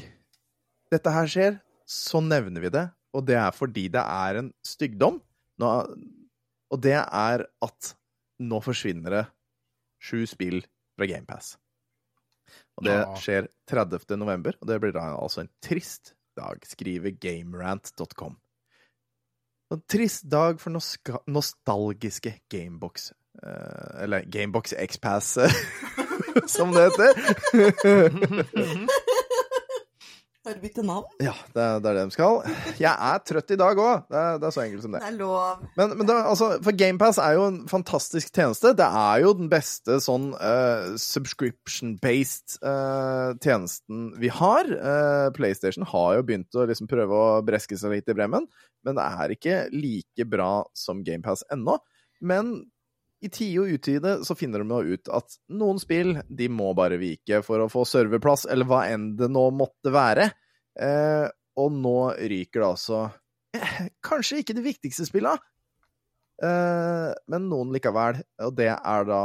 dette 0.90 1.10
her 1.10 1.28
skjer, 1.30 1.58
så 1.86 2.18
nevner 2.22 2.64
vi 2.64 2.70
det, 2.74 2.82
og 3.14 3.26
det 3.26 3.36
er 3.38 3.54
fordi 3.54 3.86
det 3.94 4.02
er 4.02 4.40
en 4.40 4.48
stygdom. 4.66 5.20
Nå, 5.62 5.70
og 6.70 6.82
det 6.82 6.96
er 6.98 7.46
at 7.62 7.92
nå 8.42 8.58
forsvinner 8.62 9.14
det 9.14 9.22
sju 10.02 10.24
spill 10.28 10.60
fra 10.96 11.08
GamePass. 11.10 11.54
Og 12.76 12.86
det 12.86 12.96
skjer 13.22 13.48
30. 13.70 14.18
november, 14.20 14.58
og 14.60 14.68
det 14.68 14.80
blir 14.82 14.94
da 14.94 15.08
altså 15.16 15.44
en 15.44 15.52
trist 15.64 16.14
dag, 16.36 16.60
skriver 16.68 17.14
gamerant.com. 17.22 18.36
En 19.72 19.82
trist 19.90 20.28
dag 20.30 20.60
for 20.62 20.76
nostalgiske 21.26 22.36
Gamebox 22.52 23.08
eh, 23.42 24.02
Eller 24.04 24.28
Gamebox 24.30 24.76
X-Pass, 24.78 25.32
som 26.56 26.74
det 26.74 26.82
heter. 26.90 27.10
Har 30.46 30.54
du 30.54 30.60
byttet 30.62 30.84
navn? 30.86 31.06
Ja, 31.18 31.32
det, 31.56 31.62
det 31.82 31.88
er 31.90 31.96
det 31.96 32.02
de 32.06 32.14
skal. 32.14 32.36
Jeg 32.78 32.92
er 32.92 33.22
trøtt 33.26 33.48
i 33.50 33.56
dag 33.58 33.80
òg. 33.82 34.04
Det, 34.06 34.20
det 34.38 34.46
er 34.46 34.52
så 34.54 34.62
enkelt 34.62 34.84
som 34.84 34.92
det. 34.94 35.00
Det 35.02 35.08
er 35.08 35.16
lov. 35.18 35.64
Men, 35.74 35.94
men 35.98 36.06
det, 36.06 36.14
altså, 36.20 36.50
for 36.62 36.78
GamePass 36.78 37.18
er 37.18 37.34
jo 37.34 37.48
en 37.50 37.56
fantastisk 37.66 38.30
tjeneste. 38.30 38.70
Det 38.78 38.86
er 38.86 39.24
jo 39.24 39.32
den 39.40 39.50
beste 39.50 39.98
sånn 40.04 40.28
uh, 40.38 40.94
subscription-based 41.02 42.60
uh, 42.62 43.34
tjenesten 43.42 44.12
vi 44.22 44.30
har. 44.30 44.70
Uh, 44.70 45.34
PlayStation 45.34 45.88
har 45.90 46.20
jo 46.20 46.28
begynt 46.30 46.54
å 46.54 46.68
liksom 46.70 46.86
prøve 46.94 47.24
å 47.24 47.42
breske 47.46 47.80
seg 47.80 47.96
litt 47.96 48.14
i 48.14 48.14
bremmen, 48.14 48.46
men 48.86 49.00
det 49.00 49.10
er 49.18 49.34
ikke 49.34 49.58
like 49.74 50.30
bra 50.30 50.62
som 50.78 51.02
GamePass 51.02 51.42
ennå. 51.58 51.80
Men 52.22 52.54
i 53.24 53.30
tide 53.32 53.62
og 53.62 53.72
utide 53.78 54.12
så 54.26 54.36
finner 54.36 54.62
de 54.62 54.76
jo 54.76 54.96
ut 54.96 55.10
at 55.16 55.36
noen 55.56 55.80
spill 55.80 56.18
de 56.28 56.48
må 56.52 56.72
bare 56.76 56.98
vike 57.00 57.40
for 57.46 57.64
å 57.64 57.70
få 57.72 57.86
serverplass, 57.88 58.44
eller 58.50 58.68
hva 58.68 58.84
enn 58.90 59.14
det 59.18 59.30
nå 59.32 59.48
måtte 59.56 59.92
være. 59.94 60.28
Eh, 60.76 61.26
og 61.56 61.72
nå 61.72 61.96
ryker 62.20 62.60
det 62.60 62.66
altså 62.68 62.98
eh, 63.56 63.86
Kanskje 64.04 64.42
ikke 64.42 64.56
de 64.58 64.64
viktigste 64.66 65.06
spilla, 65.08 65.32
eh, 66.44 67.10
men 67.32 67.48
noen 67.48 67.72
likevel. 67.74 68.20
Og 68.44 68.54
det 68.58 68.70
er 68.76 69.08
da 69.08 69.22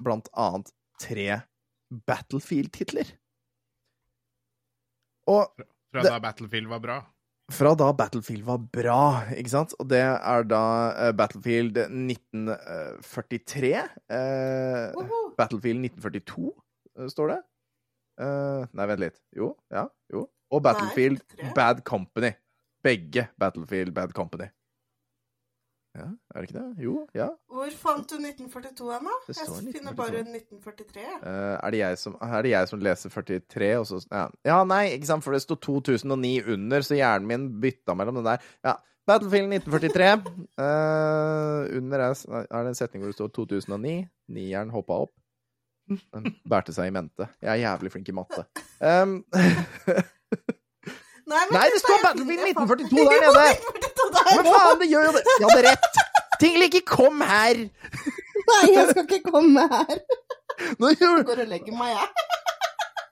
blant 0.00 0.32
annet 0.32 0.72
tre 1.02 1.42
Battlefield-titler. 1.88 3.12
Og 5.28 5.64
Fra 5.92 6.04
da 6.04 6.18
Battlefield 6.20 6.68
var 6.72 6.80
bra. 6.84 6.98
Fra 7.52 7.72
da 7.78 7.88
Battlefield 7.96 8.44
var 8.46 8.58
bra, 8.72 9.02
ikke 9.32 9.52
sant? 9.52 9.74
Og 9.80 9.88
det 9.90 10.02
er 10.04 10.48
da 10.48 10.62
eh, 10.92 11.12
Battlefield 11.16 11.78
1943. 11.80 13.70
Eh, 14.12 14.90
Woho! 14.96 15.22
Battlefield 15.38 15.86
1942, 15.88 16.52
eh, 16.98 17.08
står 17.12 17.32
det. 17.32 17.38
Eh, 18.20 18.66
nei, 18.74 18.88
vent 18.90 19.04
litt. 19.06 19.18
Jo, 19.36 19.54
ja, 19.72 19.86
jo. 20.12 20.26
Og 20.52 20.62
Battlefield 20.64 21.24
nei, 21.38 21.52
Bad 21.56 21.82
Company. 21.88 22.34
Begge 22.84 23.28
Battlefield 23.40 23.92
Bad 23.96 24.12
Company. 24.16 24.48
Ja, 25.98 26.06
er 26.30 26.44
det 26.44 26.48
ikke 26.48 26.60
det? 26.60 26.84
Jo, 26.84 26.94
ja. 27.16 27.26
Hvor 27.50 27.70
fant 27.80 28.10
du 28.10 28.18
1942 28.20 28.90
hen, 28.94 29.08
da? 29.08 29.14
Jeg 29.26 29.36
finner 29.38 29.92
1942. 29.92 29.96
bare 29.98 30.20
1943. 30.22 31.02
jeg. 31.02 31.20
Eh, 31.26 31.54
er, 31.56 31.74
det 31.74 31.80
jeg 31.80 31.98
som, 31.98 32.18
er 32.22 32.44
det 32.46 32.52
jeg 32.52 32.70
som 32.70 32.84
leser 32.86 33.14
43, 33.14 33.70
og 33.80 33.86
så 33.88 34.00
ja. 34.06 34.26
ja, 34.46 34.58
nei, 34.68 34.84
ikke 34.94 35.10
sant, 35.10 35.26
for 35.26 35.34
det 35.34 35.42
sto 35.42 35.58
2009 35.66 36.34
under, 36.54 36.86
så 36.86 36.98
hjernen 36.98 37.30
min 37.30 37.48
bytta 37.62 37.96
mellom 37.98 38.20
den 38.20 38.28
der. 38.30 38.44
Ja. 38.66 38.76
Battlefield 39.08 39.48
1943. 39.56 40.12
uh, 40.60 41.64
under 41.78 42.04
er, 42.10 42.20
er 42.44 42.60
det 42.62 42.74
en 42.74 42.78
setning 42.78 43.02
hvor 43.02 43.10
det 43.10 43.18
står 43.18 43.32
2009. 43.40 43.96
Nieren 44.36 44.70
hoppa 44.74 45.02
opp. 45.06 45.14
Den 45.88 46.34
bærte 46.44 46.74
seg 46.76 46.90
i 46.90 46.92
mente. 46.92 47.30
Jeg 47.40 47.50
er 47.54 47.62
jævlig 47.64 47.94
flink 47.96 48.12
i 48.12 48.16
matte. 48.20 48.44
Um, 48.78 49.24
Nei, 51.28 51.40
men 51.50 51.56
Nei, 51.58 51.64
det 51.74 51.80
står 51.82 51.98
Battlefield 52.04 52.44
1942 52.54 52.94
der 53.10 53.24
nede. 53.24 53.87
Jo, 54.28 54.38
1942 54.38 54.38
der 54.38 54.42
men 54.42 54.52
faen, 54.52 54.78
det 54.82 54.88
gjør 54.92 55.04
jo 55.08 55.12
det! 55.16 55.22
Jeg 55.28 55.48
hadde 55.48 55.62
rett! 55.68 56.00
Tingel, 56.40 56.62
ikke 56.68 56.82
kom 56.86 57.20
her! 57.26 57.62
Nei, 58.48 58.64
jeg 58.72 58.84
skal 58.92 59.04
ikke 59.06 59.30
komme 59.32 59.64
her. 59.72 59.98
Nå, 60.80 60.90
gjør- 60.96 61.24
Går 61.28 61.42
og 61.44 61.48
legger 61.52 61.74
meg, 61.78 61.90
jeg. 61.96 62.08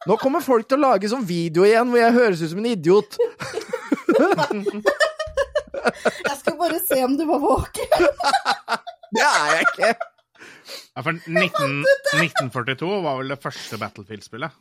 nå 0.06 0.16
kommer 0.22 0.40
folk 0.44 0.68
til 0.70 0.78
å 0.78 0.84
lage 0.92 1.08
sånn 1.10 1.24
video 1.26 1.64
igjen 1.66 1.88
hvor 1.90 1.98
jeg 2.00 2.14
høres 2.16 2.42
ut 2.44 2.50
som 2.52 2.60
en 2.62 2.70
idiot. 2.72 3.16
Jeg 6.26 6.36
skal 6.40 6.56
bare 6.58 6.78
se 6.86 6.98
om 7.04 7.16
du 7.18 7.24
var 7.28 7.40
våken. 7.42 8.06
Det 9.16 9.22
er 9.22 9.50
jeg 9.54 9.66
ikke. 9.68 9.90
Ja, 10.96 11.02
for 11.04 11.12
19, 11.12 11.84
1942 12.16 12.88
var 13.04 13.18
vel 13.20 13.30
det 13.34 13.38
første 13.42 13.78
Battlefield-spillet. 13.80 14.54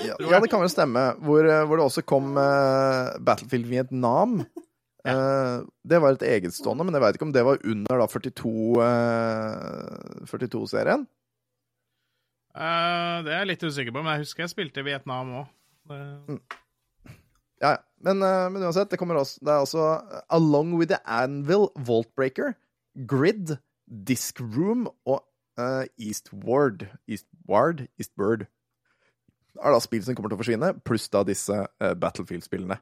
Ja, 0.00 0.16
ja, 0.18 0.40
det 0.40 0.48
kan 0.50 0.62
vel 0.64 0.70
stemme. 0.72 1.02
Hvor, 1.22 1.44
eh, 1.46 1.62
hvor 1.68 1.76
det 1.80 1.84
også 1.86 2.02
kom 2.08 2.32
uh, 2.40 3.12
Battlefield 3.24 3.68
Vietnam. 3.70 4.40
Eh, 5.08 5.56
det 5.88 6.00
var 6.02 6.16
et 6.16 6.26
egetstående, 6.28 6.84
men 6.84 6.96
jeg 6.96 7.04
veit 7.04 7.16
ikke 7.16 7.28
om 7.28 7.34
det 7.34 7.44
var 7.46 7.62
under 7.64 8.02
da 8.02 8.08
42 8.10 8.52
eh, 8.84 10.24
42-serien. 10.28 11.06
Eh, 12.50 13.16
det 13.24 13.32
er 13.32 13.38
jeg 13.38 13.50
litt 13.52 13.64
usikker 13.64 13.94
på, 13.94 14.02
men 14.02 14.14
jeg 14.14 14.26
husker 14.26 14.44
jeg 14.44 14.52
spilte 14.52 14.82
i 14.82 14.88
Vietnam 14.90 15.32
òg. 15.42 15.54
Ja, 17.60 17.74
ja. 17.74 17.78
Men, 18.00 18.22
men 18.24 18.62
uansett, 18.64 18.88
det 18.88 18.96
kommer 18.96 19.18
også 19.20 19.42
Det 19.44 19.50
er 19.52 19.58
altså 19.60 19.86
Along 20.32 20.70
with 20.78 20.88
the 20.88 21.00
Anvil, 21.04 21.66
Vaultbreaker, 21.76 22.54
Grid, 23.10 23.58
Disc 23.84 24.40
Room 24.40 24.86
og 25.04 25.18
uh, 25.60 25.84
Eastward 25.98 26.86
Eastward? 27.04 27.82
Eastbird. 27.98 28.46
Det 29.52 29.60
er 29.60 29.74
da 29.74 29.82
spill 29.84 30.06
som 30.06 30.16
kommer 30.16 30.32
til 30.32 30.38
å 30.38 30.40
forsvinne, 30.40 30.72
pluss 30.86 31.10
da 31.12 31.20
disse 31.28 31.58
uh, 31.66 31.92
Battlefield-spillene. 32.00 32.78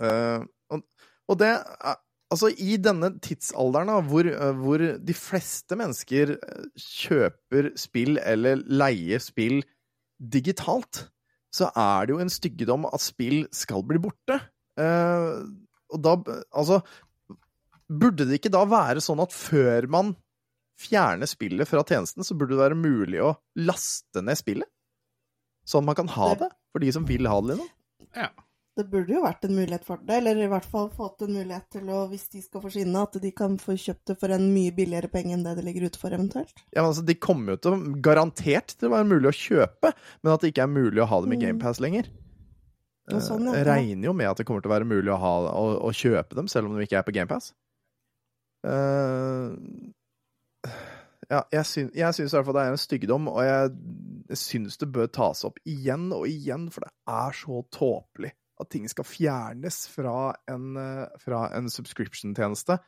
Eh, 0.00 0.44
og, 0.72 1.10
og 1.30 1.38
det 1.42 1.52
er 1.52 2.00
Altså, 2.32 2.48
i 2.48 2.78
denne 2.80 3.10
tidsalderen 3.20 3.90
da, 3.90 3.98
hvor, 4.08 4.24
eh, 4.24 4.52
hvor 4.56 4.80
de 4.80 5.14
fleste 5.16 5.76
mennesker 5.76 6.30
eh, 6.38 6.68
kjøper 6.80 7.74
spill 7.76 8.16
eller 8.22 8.62
leier 8.72 9.20
spill 9.20 9.58
digitalt, 10.16 11.02
så 11.52 11.68
er 11.76 12.08
det 12.08 12.14
jo 12.14 12.22
en 12.24 12.32
styggedom 12.32 12.86
at 12.88 13.04
spill 13.04 13.44
skal 13.52 13.84
bli 13.84 14.00
borte. 14.00 14.38
Uh, 14.80 15.44
og 15.92 16.00
da 16.00 16.14
Altså, 16.56 16.78
burde 17.84 18.24
det 18.24 18.38
ikke 18.38 18.52
da 18.54 18.62
være 18.64 19.02
sånn 19.04 19.20
at 19.20 19.34
før 19.36 19.90
man 19.92 20.14
fjerner 20.80 21.28
spillet 21.28 21.68
fra 21.68 21.82
tjenesten, 21.84 22.24
så 22.24 22.36
burde 22.38 22.56
det 22.56 22.62
være 22.62 22.78
mulig 22.78 23.20
å 23.20 23.34
laste 23.60 24.22
ned 24.24 24.40
spillet? 24.40 24.70
Sånn 25.68 25.84
man 25.84 25.98
kan 25.98 26.08
ha 26.16 26.32
det, 26.40 26.48
for 26.72 26.82
de 26.82 26.94
som 26.96 27.04
vil 27.06 27.28
ha 27.28 27.36
det, 27.44 27.58
liksom? 27.58 27.68
Ja. 28.16 28.30
Det 28.72 28.86
burde 28.88 29.12
jo 29.12 29.20
vært 29.20 29.42
en 29.44 29.52
mulighet 29.52 29.82
for 29.84 30.00
det, 30.00 30.14
eller 30.22 30.38
i 30.40 30.48
hvert 30.48 30.64
fall 30.64 30.86
fått 30.96 31.26
en 31.26 31.34
mulighet 31.36 31.66
til 31.74 31.90
å, 31.92 32.06
hvis 32.08 32.24
de 32.32 32.40
skal 32.40 32.62
forsvinne, 32.62 33.02
at 33.04 33.18
de 33.20 33.32
kan 33.36 33.58
få 33.60 33.74
kjøpt 33.76 34.08
det 34.08 34.16
for 34.22 34.32
en 34.32 34.46
mye 34.54 34.72
billigere 34.72 35.10
penge 35.12 35.34
enn 35.36 35.44
det 35.44 35.58
det 35.58 35.64
ligger 35.66 35.90
ute 35.90 36.00
for, 36.00 36.14
eventuelt. 36.16 36.54
Ja, 36.70 36.80
men 36.80 36.88
altså, 36.88 37.04
De 37.04 37.16
kommer 37.20 37.52
jo 37.52 37.60
til 37.66 37.84
garantert 38.00 38.72
til 38.72 38.88
å 38.88 38.94
være 38.94 39.10
mulig 39.10 39.28
å 39.28 39.36
kjøpe, 39.36 39.92
men 40.22 40.32
at 40.32 40.40
det 40.40 40.54
ikke 40.54 40.64
er 40.64 40.72
mulig 40.72 41.04
å 41.04 41.08
ha 41.10 41.20
dem 41.20 41.36
i 41.36 41.36
Mm. 41.36 41.44
GamePass 41.44 41.82
lenger. 41.84 42.08
Ja, 43.10 43.20
sånn, 43.20 43.44
ja. 43.50 43.58
Jeg 43.58 43.66
regner 43.68 44.08
jo 44.08 44.12
med 44.16 44.30
at 44.30 44.40
det 44.40 44.46
kommer 44.48 44.64
til 44.64 44.70
å 44.70 44.76
være 44.78 44.88
mulig 44.88 45.12
å, 45.12 45.20
ha, 45.20 45.32
å, 45.52 45.64
å 45.90 45.92
kjøpe 45.92 46.38
dem, 46.38 46.48
selv 46.48 46.70
om 46.70 46.78
de 46.78 46.86
ikke 46.86 47.02
er 47.02 47.04
på 47.04 47.12
GamePass. 47.12 47.52
Uh, 48.64 49.52
ja, 51.28 51.42
jeg, 51.52 51.64
syn, 51.66 51.90
jeg 51.92 52.14
syns 52.16 52.32
i 52.32 52.36
hvert 52.38 52.46
fall 52.48 52.56
det 52.56 52.64
er 52.64 52.76
en 52.76 52.80
styggedom, 52.80 53.28
og 53.28 53.42
jeg, 53.44 53.72
jeg 54.32 54.38
syns 54.38 54.80
det 54.80 54.88
bør 54.94 55.10
tas 55.12 55.44
opp 55.44 55.58
igjen 55.68 56.08
og 56.14 56.24
igjen, 56.30 56.70
for 56.72 56.86
det 56.86 56.92
er 57.10 57.36
så 57.36 57.60
tåpelig 57.74 58.32
at 58.60 58.68
ting 58.70 58.88
skal 58.88 59.04
fjernes 59.04 59.88
fra 59.88 60.34
en, 60.48 60.76
eh, 60.76 61.06
fra 61.18 61.48
en 61.56 61.68
subscription-tjeneste, 61.72 62.78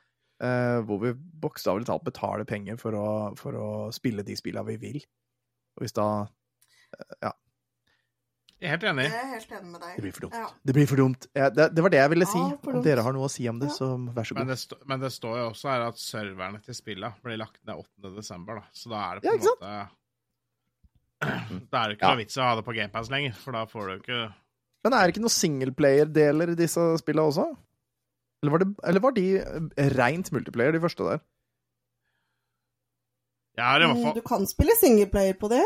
eh, 0.43 0.81
hvor 0.87 1.01
vi 1.01 1.13
bokstavelig 1.15 1.87
talt 1.87 2.05
betaler 2.05 2.45
penger 2.45 2.77
for 2.77 2.93
å, 2.93 3.07
for 3.39 3.53
å 3.59 3.71
spille 3.95 4.23
de 4.25 4.37
spillene 4.37 4.67
vi 4.67 4.77
vil. 4.77 5.01
Og 5.77 5.83
hvis 5.87 5.93
da 5.97 6.27
Ja. 7.23 7.33
Jeg 8.61 8.69
er 8.71 8.77
helt 8.79 8.85
enig. 8.85 9.05
Jeg 9.11 9.19
er 9.21 9.33
helt 9.35 9.51
enig 9.53 9.71
med 9.73 9.81
deg. 9.83 9.97
Det 9.97 10.03
blir 10.05 10.13
for 10.15 10.21
dumt. 10.25 10.35
Ja. 10.39 10.47
Det 10.65 10.75
blir 10.75 10.87
for 10.89 10.97
dumt. 10.97 11.27
Ja, 11.35 11.49
det, 11.51 11.65
det 11.75 11.83
var 11.83 11.91
det 11.91 11.99
jeg 11.99 12.11
ville 12.15 12.27
si. 12.31 12.39
Ja, 12.39 12.57
Om 12.71 12.83
dere 12.87 13.03
har 13.03 13.13
noe 13.13 13.27
å 13.27 13.31
si 13.33 13.49
om 13.51 13.59
det, 13.59 13.67
Ja. 13.69 13.75
så 13.75 13.89
vær 14.15 14.25
så 14.25 14.35
Men 14.39 14.47
god. 14.47 14.53
det, 14.55 14.59
stå, 14.63 14.77
men 14.87 15.01
det 15.01 15.11
står 15.13 15.37
jo 15.41 15.49
også 15.51 15.69
her 15.73 15.83
at 15.89 15.99
serverne 15.99 16.63
til 16.65 16.75
spillene 16.79 17.13
blir 17.25 17.37
lagt 17.37 17.59
ned 17.67 17.77
8. 17.83 18.15
desember, 18.15 18.55
da. 18.63 18.65
Så 18.73 18.89
da 18.95 19.03
er 19.11 19.21
det 19.21 19.27
på 19.27 19.35
Ja, 19.35 19.35
en 19.35 19.41
måte 19.51 19.89
Da 21.71 21.83
er 21.83 21.89
det 21.89 21.99
ikke 21.99 22.07
Ja. 22.07 22.15
noe 22.15 22.21
vits 22.23 22.37
i 22.37 22.41
å 22.41 22.45
ha 22.49 22.55
det 22.57 22.65
på 22.67 22.75
GamePass 22.77 23.11
lenger, 23.11 23.35
for 23.35 23.53
da 23.53 23.65
får 23.67 23.87
du 23.91 23.95
ikke 24.01 24.35
Men 24.85 24.93
er 24.93 25.07
det 25.07 25.15
ikke 25.15 25.23
noen 25.25 25.33
singleplayer-deler 25.33 26.53
i 26.53 26.57
disse 26.59 26.83
spillene 27.01 27.31
også? 27.31 27.47
Eller 28.45 28.53
var, 28.53 28.61
det, 28.61 28.69
eller 28.85 29.01
var 29.01 29.15
de 29.17 29.25
eh, 29.41 29.89
rent 29.97 30.29
multiplayer, 30.35 30.75
de 30.77 30.81
første 30.83 31.07
der? 31.09 31.23
Ja, 33.57 33.79
det 33.79 33.87
var 33.89 33.95
Mm, 33.97 34.15
Du 34.15 34.21
kan 34.27 34.47
spille 34.51 34.75
singleplayer 34.81 35.37
på 35.41 35.49
det. 35.49 35.63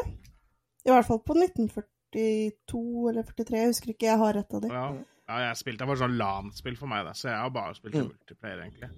I 0.86 0.90
hvert 0.92 1.06
fall 1.08 1.18
på 1.24 1.34
1942 1.34 3.08
eller 3.10 3.22
43, 3.22 3.56
jeg 3.58 3.66
husker 3.72 3.88
ikke. 3.94 4.06
Jeg 4.12 4.18
har 4.20 4.34
rett 4.36 4.54
av 4.54 4.60
det. 4.62 4.70
ja, 4.72 4.86
ja, 5.28 5.38
jeg 5.48 5.56
spilte 5.60 5.82
det 5.84 5.88
var 5.90 5.98
sånn 6.00 6.14
LAN-spill 6.20 6.76
for 6.78 6.88
meg, 6.88 7.04
da, 7.04 7.12
så 7.12 7.28
jeg 7.32 7.36
har 7.42 7.50
bare 7.52 7.74
spilt 7.76 7.94
Mm. 7.98 8.06
multiplayer, 8.12 8.62
egentlig. 8.62 8.90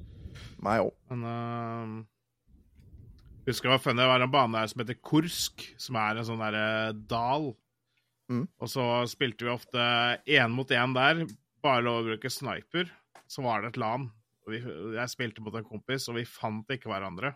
Meg 0.62 0.80
òg. 0.84 0.92
Men 1.10 1.24
uh, 1.24 2.04
Husker 3.48 3.66
jeg 3.70 3.72
var 3.78 3.82
funny, 3.82 3.98
det 4.02 4.06
var 4.06 4.20
en 4.22 4.30
bane 4.30 4.52
der 4.60 4.66
som 4.68 4.80
heter 4.82 4.94
Kursk, 5.02 5.64
som 5.80 5.96
er 5.96 6.18
en 6.20 6.24
sånn 6.28 6.38
derre 6.38 6.92
dal. 7.08 7.54
Mm. 8.30 8.44
Og 8.62 8.70
så 8.70 8.84
spilte 9.10 9.44
vi 9.46 9.50
ofte 9.52 9.82
én 10.30 10.52
mot 10.54 10.70
én 10.70 10.92
der, 10.94 11.24
bare 11.64 11.82
lov 11.84 12.00
å 12.02 12.06
bruke 12.12 12.30
sniper. 12.32 12.86
Så 13.30 13.42
var 13.44 13.62
det 13.64 13.72
et 13.74 13.80
LAN. 13.82 14.08
Og 14.46 14.54
vi, 14.54 14.60
jeg 14.96 15.10
spilte 15.12 15.42
mot 15.44 15.54
en 15.58 15.66
kompis, 15.66 16.06
og 16.10 16.16
vi 16.18 16.24
fant 16.26 16.70
ikke 16.72 16.88
hverandre. 16.90 17.34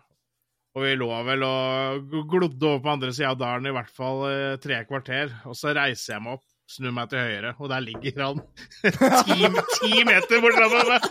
Og 0.75 0.83
vi 0.83 0.95
lå 0.99 1.07
vel 1.23 1.43
og 1.47 2.15
glodde 2.31 2.67
over 2.67 2.81
på 2.83 2.91
andre 2.97 3.11
sida 3.15 3.29
av 3.31 3.37
dalen 3.39 3.69
i 3.69 3.75
hvert 3.75 3.91
fall 3.95 4.25
eh, 4.27 4.55
tre 4.59 4.81
kvarter. 4.89 5.31
Og 5.47 5.55
så 5.55 5.71
reiser 5.77 6.15
jeg 6.17 6.23
meg 6.25 6.33
opp, 6.35 6.43
snur 6.67 6.91
meg 6.97 7.11
til 7.13 7.21
høyre, 7.23 7.53
og 7.61 7.69
der 7.71 7.83
ligger 7.85 8.23
han 8.25 8.41
ti, 9.29 9.47
ti 9.77 10.01
meter 10.09 10.43
borte 10.43 10.65
fra 10.73 10.81
meg. 10.89 11.01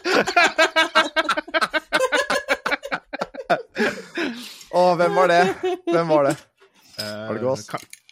Å, 4.74 4.82
hvem 4.98 5.14
var 5.20 5.30
det? 5.30 5.42
Hvem 5.86 6.08
var 6.10 6.28
det? 6.28 6.34
Eh, 6.98 7.24
Var 7.28 7.38
det 7.38 7.42
gås? 7.44 7.64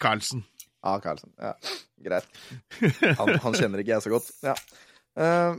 Carlsen. 0.03 0.45
Ja, 0.83 1.01
Karlsen. 1.03 1.33
Ja. 1.39 1.55
greit. 2.03 2.27
Han, 3.19 3.29
han 3.45 3.55
kjenner 3.55 3.79
ikke 3.83 3.95
jeg 3.95 4.03
så 4.05 4.11
godt. 4.13 4.29
Ja. 4.43 4.55
Uh, 5.15 5.55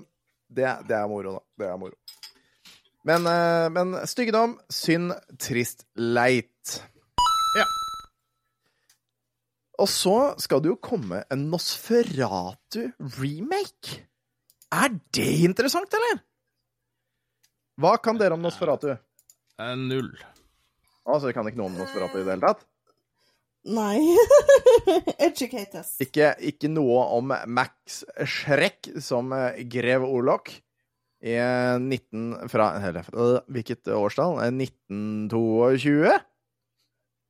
det, 0.53 0.67
det 0.89 0.95
er 0.97 1.07
moro, 1.09 1.31
da. 1.37 1.41
Det 1.61 1.67
er 1.69 1.77
moro. 1.79 1.95
Men, 3.07 3.21
uh, 3.27 3.67
men 3.73 3.87
styggedom, 4.07 4.59
synd, 4.71 5.13
trist, 5.41 5.85
leit. 5.99 6.83
Ja. 7.57 7.65
Og 9.83 9.89
så 9.91 10.35
skal 10.43 10.61
det 10.63 10.69
jo 10.73 10.77
komme 10.83 11.17
en 11.31 11.41
Nosferatu-remake. 11.51 13.91
Er 14.73 14.89
det 15.13 15.33
interessant, 15.45 15.93
eller? 15.99 16.17
Hva 17.81 17.91
kan 18.01 18.17
dere 18.19 18.33
om 18.37 18.43
Nosferatu? 18.43 18.89
Eh, 18.93 19.75
Null. 19.77 20.11
Altså, 21.03 21.25
det 21.27 21.33
kan 21.35 21.47
ikke 21.49 21.59
noe 21.59 21.71
om 21.71 21.77
Nosferatu 21.77 22.17
i 22.19 22.23
det 22.25 22.33
hele 22.35 22.47
tatt? 22.47 22.61
Nei. 23.63 23.99
Educate 25.27 25.79
us. 25.79 25.93
Ikke, 26.03 26.33
ikke 26.43 26.67
noe 26.71 27.05
om 27.15 27.31
Max 27.47 28.01
Schreck 28.27 28.91
som 29.03 29.31
eh, 29.35 29.63
grev 29.71 30.03
Orlok 30.07 30.51
i 31.23 31.37
eh, 31.39 31.79
19... 31.79 32.49
Fra 32.51 32.73
eller, 32.81 33.07
øh, 33.15 33.39
Hvilket 33.55 33.87
årstall? 33.95 34.41
Eh, 34.43 34.51
1922? 34.51 36.19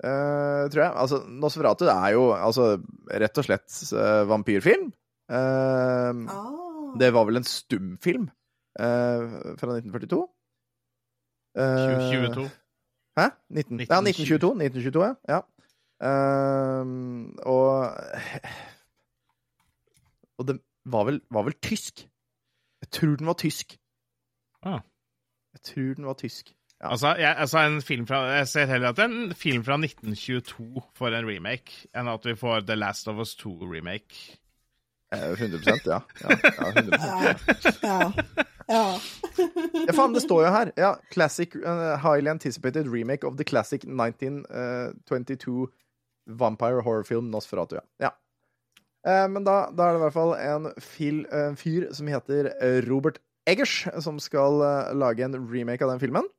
Uh, 0.04 0.66
tror 0.74 0.82
jeg. 0.82 0.92
Altså, 1.00 1.22
Nosferatu 1.30 1.86
er 1.88 2.10
jo 2.16 2.26
altså, 2.36 2.74
rett 3.08 3.40
og 3.40 3.46
slett 3.46 3.78
uh, 3.94 4.26
vampyrfilm. 4.28 4.90
Uh, 5.32 6.26
Ah. 6.28 7.00
Det 7.00 7.10
var 7.14 7.26
vel 7.26 7.40
en 7.42 7.48
stumfilm 7.48 8.28
eh, 8.80 9.24
fra 9.58 9.78
1942? 9.78 10.20
Eh, 11.58 11.86
2022. 11.86 12.50
Hæ? 13.18 13.26
19, 13.50 13.80
ja, 13.90 14.00
1922. 14.02 14.52
1922, 14.62 15.16
ja. 15.30 15.40
Ehm, 16.04 17.36
og 17.44 17.94
Og 20.38 20.48
det 20.48 20.60
var 20.86 21.04
vel, 21.08 21.22
var 21.32 21.44
vel 21.44 21.54
tysk. 21.62 22.10
Jeg 22.82 22.90
tror 22.92 23.16
den 23.16 23.28
var 23.28 23.34
tysk. 23.34 23.78
Ah. 24.64 24.80
Jeg 25.54 25.62
tror 25.62 25.94
den 25.94 26.06
var 26.06 26.14
tysk. 26.14 26.56
Ja. 26.82 26.92
Altså, 26.92 27.16
jeg, 27.16 27.36
altså 27.38 27.60
en 27.60 27.82
film 27.82 28.08
fra, 28.08 28.26
jeg 28.26 28.48
ser 28.48 28.66
heller 28.66 28.90
at 28.90 29.00
en 29.00 29.36
film 29.36 29.64
fra 29.64 29.74
1922 29.74 30.82
får 30.96 31.08
en 31.08 31.30
remake, 31.30 31.88
enn 31.96 32.08
at 32.12 32.26
vi 32.26 32.36
får 32.36 32.60
The 32.68 32.76
Last 32.76 33.08
of 33.08 33.16
Us 33.16 33.38
2-remake. 33.40 34.40
Eh, 35.14 35.32
100% 35.32 35.70
ja. 35.86 36.00
ja, 36.22 36.30
ja 36.44 36.70
100 36.70 36.98
Ja. 37.04 37.36
Ja. 37.84 38.12
ja. 38.70 39.00
Ja, 39.88 39.94
faen, 39.94 40.14
det 40.14 40.22
står 40.22 40.44
jo 40.44 40.52
her. 40.52 40.72
Ja, 40.78 40.94
classic, 41.12 41.56
uh, 41.56 42.02
Highly 42.02 42.30
anticipated 42.30 42.88
remake 42.88 43.28
of 43.28 43.38
the 43.38 43.44
classic 43.44 43.86
1922 43.86 45.68
vampire 46.30 46.84
horror 46.86 47.04
film 47.08 47.32
Nosferatu. 47.34 47.78
Ja. 47.80 48.10
ja. 48.10 48.14
Eh, 49.04 49.28
men 49.32 49.44
da, 49.44 49.68
da 49.76 49.90
er 49.90 49.96
det 49.96 50.02
i 50.02 50.04
hvert 50.06 50.16
fall 50.16 50.34
en, 50.40 50.72
fil, 50.80 51.24
en 51.36 51.58
fyr 51.60 51.90
som 51.96 52.10
heter 52.12 52.54
eh, 52.56 52.80
Robert 52.88 53.20
Eggers, 53.50 53.84
som 54.04 54.20
skal 54.24 54.64
eh, 54.64 54.94
lage 54.96 55.26
en 55.26 55.36
remake 55.52 55.84
av 55.84 55.94
den 55.94 56.02
filmen. 56.04 56.30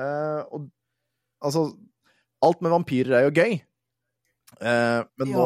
Eh, 0.00 0.42
og 0.52 0.70
altså 1.42 1.72
Alt 2.42 2.58
med 2.58 2.72
vampyrer 2.72 3.14
er 3.14 3.28
jo 3.28 3.34
gøy. 3.38 3.52
Eh, 4.66 5.00
men, 5.20 5.28
nå, 5.30 5.44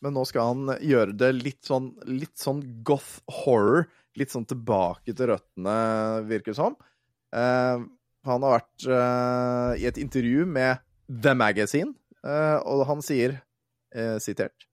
men 0.00 0.14
nå 0.16 0.22
skal 0.24 0.54
han 0.54 0.78
gjøre 0.80 1.12
det 1.20 1.28
litt 1.36 1.68
sånn, 1.68 1.90
litt 2.08 2.40
sånn 2.40 2.62
goth 2.80 3.18
horror. 3.42 3.90
Litt 4.16 4.32
sånn 4.32 4.46
tilbake 4.48 5.12
til 5.12 5.28
røttene, 5.28 5.74
virker 6.30 6.54
det 6.54 6.56
som. 6.56 6.78
Eh, 7.36 7.84
han 8.24 8.46
har 8.46 8.54
vært 8.54 8.86
i 9.76 9.84
et 9.84 10.00
intervju 10.00 10.46
med 10.48 10.80
The 11.12 11.34
Magazine, 11.36 11.92
og 12.24 12.86
han 12.88 13.02
sier, 13.04 13.42
eh, 13.94 14.16
sitert 14.18 14.66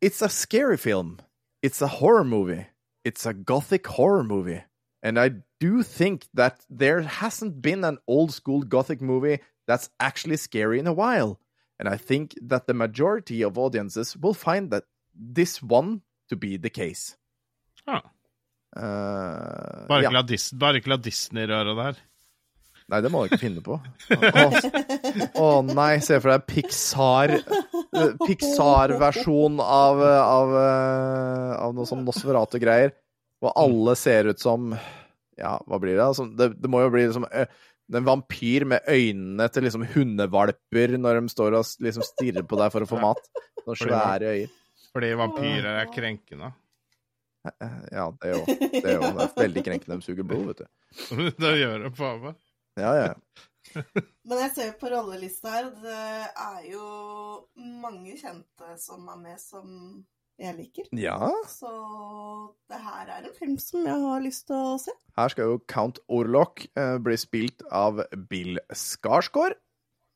It's 0.00 0.22
a 0.22 0.30
scary 0.30 0.78
film. 0.78 1.20
It's 1.62 1.82
a 1.82 1.86
horror 2.00 2.24
movie. 2.24 2.66
It's 3.04 3.26
a 3.26 3.34
gothic 3.34 3.86
horror 3.86 4.24
movie. 4.24 4.64
And 5.02 5.18
I 5.18 5.42
do 5.60 5.82
think 5.82 6.26
that 6.32 6.64
there 6.70 7.02
hasn't 7.02 7.60
been 7.60 7.84
an 7.84 7.98
old 8.06 8.32
school 8.32 8.62
gothic 8.62 9.00
movie 9.00 9.40
that's 9.66 9.90
actually 10.00 10.36
scary 10.36 10.78
in 10.78 10.86
a 10.86 10.92
while. 10.92 11.38
And 11.78 11.88
I 11.88 11.96
think 11.96 12.34
that 12.42 12.66
the 12.66 12.74
majority 12.74 13.42
of 13.42 13.58
audiences 13.58 14.16
will 14.16 14.34
find 14.34 14.70
that 14.70 14.84
this 15.14 15.62
one 15.62 16.02
to 16.28 16.36
be 16.36 16.56
the 16.56 16.70
case. 16.70 17.16
Ah. 17.86 18.02
Uh, 18.76 19.86
Bare, 19.88 20.04
ikke 20.04 20.12
ja. 20.12 20.86
La 20.86 20.96
Disney 20.96 21.46
røre 21.48 21.74
det 21.74 21.84
her. 21.84 22.02
Nei, 22.90 23.00
det 23.04 23.10
må 23.12 23.22
du 23.22 23.30
ikke 23.30 23.40
finne 23.44 23.62
på. 23.62 23.76
Å 23.78 25.44
oh, 25.44 25.60
nei, 25.66 25.92
se 26.02 26.18
for 26.18 26.32
deg 26.32 26.46
Pixar 26.50 27.36
eh, 27.36 28.14
Pixar-versjon 28.24 29.60
av, 29.62 30.02
eh, 30.02 30.20
av, 30.20 30.54
eh, 30.58 31.52
av 31.68 31.76
noe 31.76 31.86
sånn 31.88 32.02
Nosferatu-greier. 32.06 32.94
Hvor 33.40 33.54
alle 33.56 33.94
ser 33.96 34.32
ut 34.32 34.42
som 34.42 34.72
Ja, 35.40 35.54
hva 35.64 35.78
blir 35.80 35.94
det? 35.96 36.04
Altså, 36.04 36.26
det, 36.36 36.50
det 36.60 36.68
må 36.68 36.82
jo 36.82 36.90
bli 36.92 37.06
liksom 37.06 37.24
en 37.30 38.06
vampyr 38.06 38.66
med 38.68 38.86
øynene 38.90 39.46
til 39.50 39.64
liksom 39.66 39.86
hundevalper 39.94 40.96
når 41.00 41.20
de 41.20 41.32
står 41.32 41.56
og 41.58 41.70
liksom 41.82 42.04
stirrer 42.06 42.46
på 42.46 42.58
deg 42.60 42.74
for 42.74 42.84
å 42.84 42.90
få 42.90 43.00
mat. 43.02 43.30
Noen 43.64 43.78
svære 43.80 44.34
øyer. 44.34 44.52
Fordi 44.90 45.14
vampyrer 45.18 45.80
er 45.80 45.90
krenkende. 45.94 46.52
Eh, 47.46 47.80
Ja, 47.94 48.10
det 48.20 48.30
er 48.30 48.36
jo 48.36 48.44
det 48.46 48.84
er, 48.84 48.94
jo, 48.98 49.10
det 49.16 49.26
er 49.26 49.34
veldig 49.38 49.64
krenkende. 49.66 49.98
De 49.98 50.06
suger 50.06 50.26
blod, 50.26 50.46
vet 50.50 50.62
du. 50.62 50.68
det 51.44 51.52
gjør 51.62 51.86
det 51.86 51.92
faen 51.98 52.22
meg. 52.26 52.38
Ja, 52.80 52.92
ja. 52.98 53.12
Men 54.28 54.40
jeg 54.46 54.54
ser 54.56 54.72
på 54.80 54.90
rollelista 54.90 55.52
her, 55.52 55.68
det 55.82 55.98
er 56.28 56.64
jo 56.70 56.86
mange 57.56 58.16
kjente 58.18 58.74
som 58.80 59.06
er 59.12 59.20
med 59.20 59.42
som 59.42 59.68
jeg 60.40 60.56
liker. 60.56 60.88
Ja. 60.96 61.18
Så 61.50 61.70
det 62.70 62.80
her 62.80 63.10
er 63.12 63.26
en 63.28 63.36
film 63.36 63.58
som 63.60 63.84
jeg 63.86 64.04
har 64.04 64.22
lyst 64.24 64.46
til 64.48 64.56
å 64.56 64.76
se. 64.80 64.94
Her 65.18 65.32
skal 65.32 65.52
jo 65.52 65.58
Count 65.70 66.00
Orlok 66.08 66.64
eh, 66.72 66.96
bli 67.02 67.16
spilt 67.20 67.64
av 67.68 68.00
Bill 68.30 68.60
Skarsgård. 68.72 69.58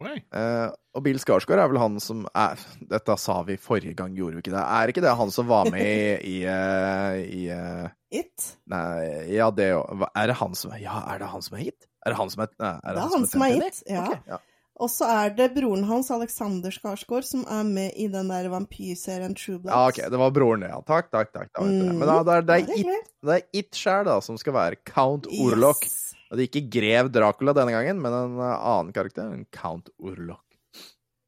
Eh, 0.05 0.69
og 0.95 1.05
Bill 1.07 1.19
Skarsgård 1.23 1.61
er 1.63 1.69
vel 1.71 1.79
han 1.81 2.01
som 2.03 2.25
er 2.37 2.61
Dette 2.91 3.15
sa 3.21 3.39
vi 3.47 3.57
forrige 3.61 3.95
gang, 3.99 4.15
gjorde 4.19 4.37
vi 4.39 4.45
ikke 4.45 4.55
det? 4.55 4.63
Er 4.63 4.93
ikke 4.93 5.05
det 5.05 5.15
han 5.17 5.31
som 5.35 5.47
var 5.49 5.71
med 5.73 5.85
i, 5.87 6.35
i, 6.35 6.39
eh, 6.51 7.21
i 7.25 7.45
uh, 7.55 7.93
It. 8.15 8.49
Nei, 8.71 9.35
ja, 9.35 9.51
det 9.55 9.73
òg. 9.79 10.07
Er 10.13 10.31
det 10.31 10.39
han 10.39 10.59
som 10.59 10.75
Ja, 10.79 11.01
er 11.13 11.23
det 11.23 11.31
han 11.31 11.45
som 11.47 11.57
er 11.59 11.65
hit? 11.67 11.89
Er 12.05 12.15
det 12.15 12.21
han 12.21 12.35
som 12.35 12.45
er 12.45 12.51
nei, 12.61 12.75
er 12.75 12.99
Det 12.99 13.05
er 13.07 13.15
han 13.15 13.31
som 13.31 13.47
er 13.47 13.55
Tenpenny? 13.55 13.71
hit, 13.71 13.87
ja. 13.91 14.05
Okay, 14.05 14.35
ja. 14.35 14.43
Og 14.83 14.91
så 14.91 15.07
er 15.07 15.35
det 15.37 15.53
broren 15.55 15.85
hans, 15.87 16.09
Alexander 16.11 16.75
Skarsgård, 16.75 17.23
som 17.27 17.45
er 17.47 17.63
med 17.69 17.95
i 17.95 18.09
den 18.11 18.31
der 18.33 18.49
vampyrserien 18.51 19.37
True 19.39 19.61
Blood. 19.63 19.71
Ja, 19.71 19.85
ok, 19.93 20.01
det 20.11 20.19
var 20.19 20.33
broren, 20.35 20.65
ja. 20.67 20.81
Takk, 20.83 21.13
takk, 21.15 21.31
takk. 21.31 21.53
Mm, 21.63 22.01
Men 22.01 22.09
da, 22.11 22.17
det, 22.27 22.35
er, 22.35 22.49
det, 22.49 22.57
er 22.57 22.81
it, 22.83 23.13
det 23.23 23.37
er 23.37 23.61
It 23.63 23.79
sjæl, 23.79 24.03
da, 24.11 24.19
som 24.25 24.39
skal 24.41 24.57
være 24.57 24.81
Count 24.91 25.31
Orlok. 25.31 25.87
Yes. 25.87 26.04
Og 26.31 26.37
det 26.39 26.45
er 26.45 26.51
ikke 26.51 26.73
grev 26.79 27.11
Dracula 27.15 27.55
denne 27.57 27.75
gangen, 27.75 28.01
men 28.03 28.17
en 28.17 28.39
eh, 28.41 28.55
annen 28.57 28.95
karakter, 28.97 29.29
en 29.31 29.47
Count 29.55 29.91
Orlok. 29.99 30.43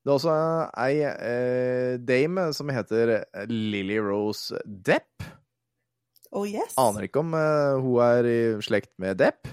Det 0.07 0.13
er 0.13 0.19
også 0.21 0.35
ei 0.79 1.01
eh, 1.03 1.97
dame 1.99 2.51
som 2.55 2.71
heter 2.71 3.17
Lily 3.51 3.99
Rose 3.99 4.61
Depp. 4.65 5.25
Oh 6.31 6.47
yes. 6.47 6.77
Aner 6.79 7.09
ikke 7.09 7.23
om 7.25 7.35
eh, 7.39 7.79
hun 7.83 8.03
er 8.05 8.29
i 8.31 8.39
slekt 8.63 8.93
med 9.03 9.19
Depp. 9.19 9.51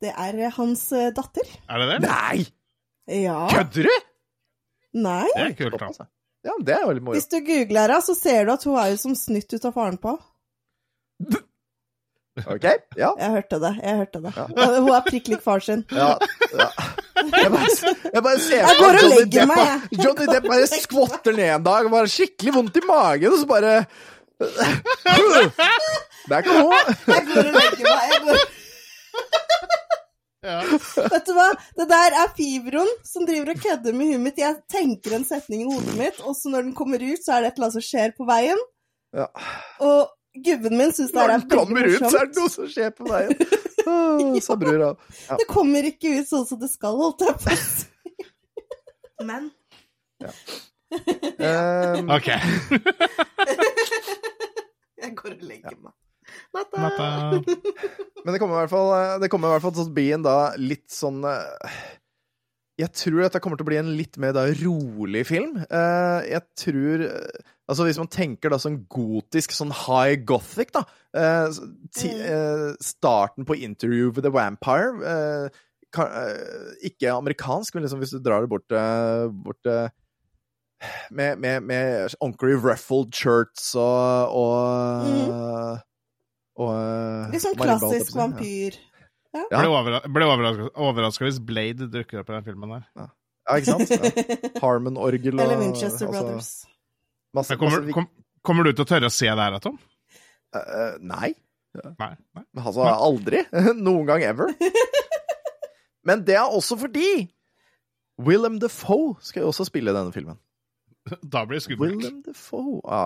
Det 0.00 0.12
er 0.14 0.38
eh, 0.38 0.54
hans 0.56 0.86
eh, 0.96 1.10
datter. 1.16 1.50
Er 1.68 1.82
det 1.82 1.90
det? 1.90 1.98
Nei! 2.06 2.46
Ja. 3.20 3.42
Kødder 3.50 3.90
du?! 3.90 4.08
Nei. 5.00 5.26
Det 5.34 5.44
er 5.44 5.54
kult, 5.58 5.78
da. 5.82 6.08
Ja. 6.46 6.54
Det 6.66 6.74
er 6.74 6.88
litt 6.94 7.04
moro. 7.04 7.18
Hvis 7.18 7.30
du 7.30 7.38
googler 7.44 7.90
henne, 7.90 8.00
så 8.06 8.16
ser 8.18 8.46
du 8.46 8.54
at 8.54 8.64
hun 8.66 8.78
er 8.80 8.94
jo 8.94 9.00
som 9.02 9.14
snytt 9.18 9.52
ut 9.54 9.66
av 9.68 9.74
faren 9.76 9.98
på. 10.02 10.14
OK? 12.38 12.66
Ja. 12.96 13.10
Jeg 13.18 13.30
hørte 13.34 13.58
det. 13.60 13.72
jeg 13.82 13.96
hørte 14.00 14.20
det. 14.24 14.32
Hun 14.36 14.92
er 14.94 15.06
prikk 15.08 15.30
lik 15.32 15.42
far 15.44 15.60
sin. 15.64 15.84
ja, 15.90 16.14
ja. 16.54 16.68
Jeg 17.20 17.50
bare, 17.52 17.94
jeg 18.14 18.22
bare 18.24 18.38
ser 18.40 18.62
for 18.64 18.78
går 18.80 18.96
og 18.96 19.02
Johnny 19.04 19.26
Depp, 19.34 19.50
meg, 19.50 19.98
Johnny 20.04 20.28
Depp 20.30 20.46
bare 20.48 20.68
skvotter 20.70 21.34
ned 21.36 21.50
en 21.58 21.66
dag, 21.66 21.90
bare 21.92 22.08
skikkelig 22.08 22.54
vondt 22.54 22.78
i 22.80 22.84
magen, 22.88 23.34
og 23.34 23.42
så 23.42 23.48
bare 23.50 23.74
Der 26.30 26.46
kom 26.46 26.62
hun! 26.64 26.94
Jeg 27.10 27.26
går 27.28 27.42
og 27.42 27.58
legger 27.58 27.84
meg. 27.84 28.14
Jeg 28.14 28.22
går... 28.24 28.40
Ja. 30.40 30.60
Vet 31.12 31.26
du 31.28 31.34
hva? 31.36 31.50
Det 31.76 31.84
der 31.90 32.14
er 32.22 32.30
fibroen 32.36 32.88
som 33.04 33.26
driver 33.28 33.52
og 33.52 33.60
kødder 33.60 33.96
med 33.96 34.14
huet 34.14 34.22
mitt. 34.24 34.38
Jeg 34.40 34.56
tenker 34.72 35.18
en 35.18 35.26
setning 35.28 35.66
i 35.66 35.68
hodet 35.68 35.96
mitt, 35.98 36.22
og 36.24 36.32
så 36.38 36.52
når 36.52 36.70
den 36.70 36.76
kommer 36.78 37.02
ut, 37.04 37.20
så 37.20 37.36
er 37.36 37.44
det 37.44 37.50
et 37.50 37.58
eller 37.60 37.68
annet 37.68 37.76
som 37.76 37.84
skjer 37.84 38.14
på 38.16 38.28
veien. 38.30 38.62
Ja. 39.16 39.26
Og 39.84 40.08
gubben 40.34 40.76
min 40.78 40.92
syns 40.94 41.10
det 41.14 41.20
er 41.24 41.28
veldig 41.32 41.48
morsomt. 41.48 41.50
Når 41.50 41.50
den 41.50 41.58
kommer 41.58 41.82
ut, 41.90 42.10
så 42.10 42.16
er 42.20 42.24
det 42.30 42.36
noe 42.40 42.50
som 42.54 42.64
skjer 42.70 42.90
på 42.96 43.04
veien. 43.10 43.32
Oh, 43.90 44.36
Sa 44.44 44.52
brura. 44.60 44.90
Ja. 45.26 45.34
Det 45.40 45.46
kommer 45.50 45.82
ikke 45.88 46.08
ut 46.20 46.28
sånn 46.30 46.46
som 46.46 46.58
det 46.60 46.68
skal, 46.70 46.94
holdt 47.00 47.20
jeg 47.26 47.34
på 47.40 47.46
å 47.50 47.52
si. 47.64 47.86
Men 49.26 49.42
Um, 50.20 52.10
OK. 52.16 52.28
jeg 55.00 55.14
går 55.16 55.34
og 55.36 55.44
legger 55.48 55.76
meg. 55.80 55.94
Natta. 56.54 57.40
Men 57.40 58.34
det 58.34 58.38
kommer 58.38 58.54
i 58.54 58.60
hvert 58.60 58.70
fall 58.70 58.90
Det 59.22 59.28
kommer 59.32 59.48
i 59.50 59.52
hvert 59.56 59.64
fall 59.64 59.72
til 59.74 59.86
å 59.88 59.94
bli 59.96 60.04
en 60.14 60.22
da 60.22 60.34
litt 60.60 60.86
sånn 60.94 61.24
eh, 61.26 61.72
Jeg 62.78 62.92
tror 62.94 63.24
dette 63.24 63.40
kommer 63.42 63.58
til 63.58 63.66
å 63.66 63.70
bli 63.70 63.78
en 63.80 63.90
litt 63.98 64.14
mer 64.22 64.32
da 64.36 64.44
rolig 64.60 65.24
film. 65.30 65.56
Eh, 65.64 66.18
Jeg 66.30 66.42
tror 66.60 66.96
eh, 67.08 67.40
Altså 67.70 67.86
Hvis 67.86 68.00
man 68.00 68.10
tenker 68.10 68.50
da 68.50 68.58
sånn 68.58 68.80
gotisk, 68.90 69.54
sånn 69.54 69.70
high 69.86 70.18
gothic, 70.26 70.72
da 70.74 70.82
eh, 71.14 71.58
ti, 71.94 72.10
Mm. 72.10 72.22
eh, 72.26 72.76
Starten 72.82 73.46
på 73.46 73.54
Interview 73.62 74.10
with 74.10 74.26
the 74.26 74.32
Vampire 74.34 74.98
eh, 75.06 75.60
kan, 75.94 76.10
eh, 76.10 76.74
Ikke 76.90 77.14
amerikansk, 77.14 77.74
men 77.74 77.86
liksom 77.86 78.02
hvis 78.02 78.14
du 78.16 78.18
drar 78.18 78.42
det 78.42 78.50
bort, 78.50 78.66
eh, 78.74 79.28
bort 79.30 79.70
eh, 79.70 79.88
med, 81.12 81.38
med, 81.38 81.62
med 81.62 82.14
ordentlig 82.20 82.56
ruffled 82.64 83.14
shirts 83.14 83.74
og 83.76 84.34
og, 84.34 85.06
mm. 85.06 85.30
og 85.30 85.86
og 86.60 87.32
Litt 87.32 87.44
sånn 87.44 87.56
klassisk 87.56 88.16
vampyr. 88.18 88.74
Ja. 89.32 89.44
Ja. 89.52 89.60
ble 90.10 90.26
overraska, 90.26 90.66
overraska 90.74 91.24
hvis 91.28 91.38
Blade 91.38 91.86
dukker 91.92 92.20
opp 92.20 92.32
i 92.32 92.34
den 92.34 92.46
filmen 92.48 92.74
der. 92.74 92.82
Ja. 92.98 93.06
ja, 93.46 93.60
ikke 93.60 93.76
sant? 93.76 93.94
Ja. 93.94 94.36
Harmon-orgel 94.64 95.38
og 95.38 95.44
Eller 95.44 95.62
Winchester 95.62 96.08
altså, 96.08 96.24
Brothers. 96.26 96.50
Masse, 97.36 97.56
kommer, 97.58 97.80
masse, 97.80 97.94
kom, 97.94 98.08
kommer 98.46 98.66
du 98.66 98.72
til 98.74 98.84
å 98.84 98.90
tørre 98.90 99.10
å 99.10 99.14
se 99.14 99.28
det 99.28 99.46
her, 99.46 99.58
Tom? 99.62 99.78
Uh, 100.56 100.96
nei. 100.98 101.32
Nei. 101.78 102.14
nei. 102.34 102.44
Altså 102.58 102.86
aldri. 102.90 103.44
Noen 103.86 104.08
gang 104.08 104.24
ever. 104.26 104.50
Men 106.06 106.24
det 106.26 106.36
er 106.40 106.48
også 106.48 106.78
fordi 106.80 107.28
Willem 108.20 108.58
Defoe 108.60 109.14
skal 109.24 109.44
jo 109.44 109.52
også 109.52 109.68
spille 109.68 109.92
i 109.92 109.96
denne 109.96 110.14
filmen. 110.14 110.40
Da 111.32 111.44
blir 111.46 111.60
det 111.60 111.66
skummelt. 111.68 112.00
Willem 112.00 112.20
Defoe 112.26 112.80
ja. 112.84 113.04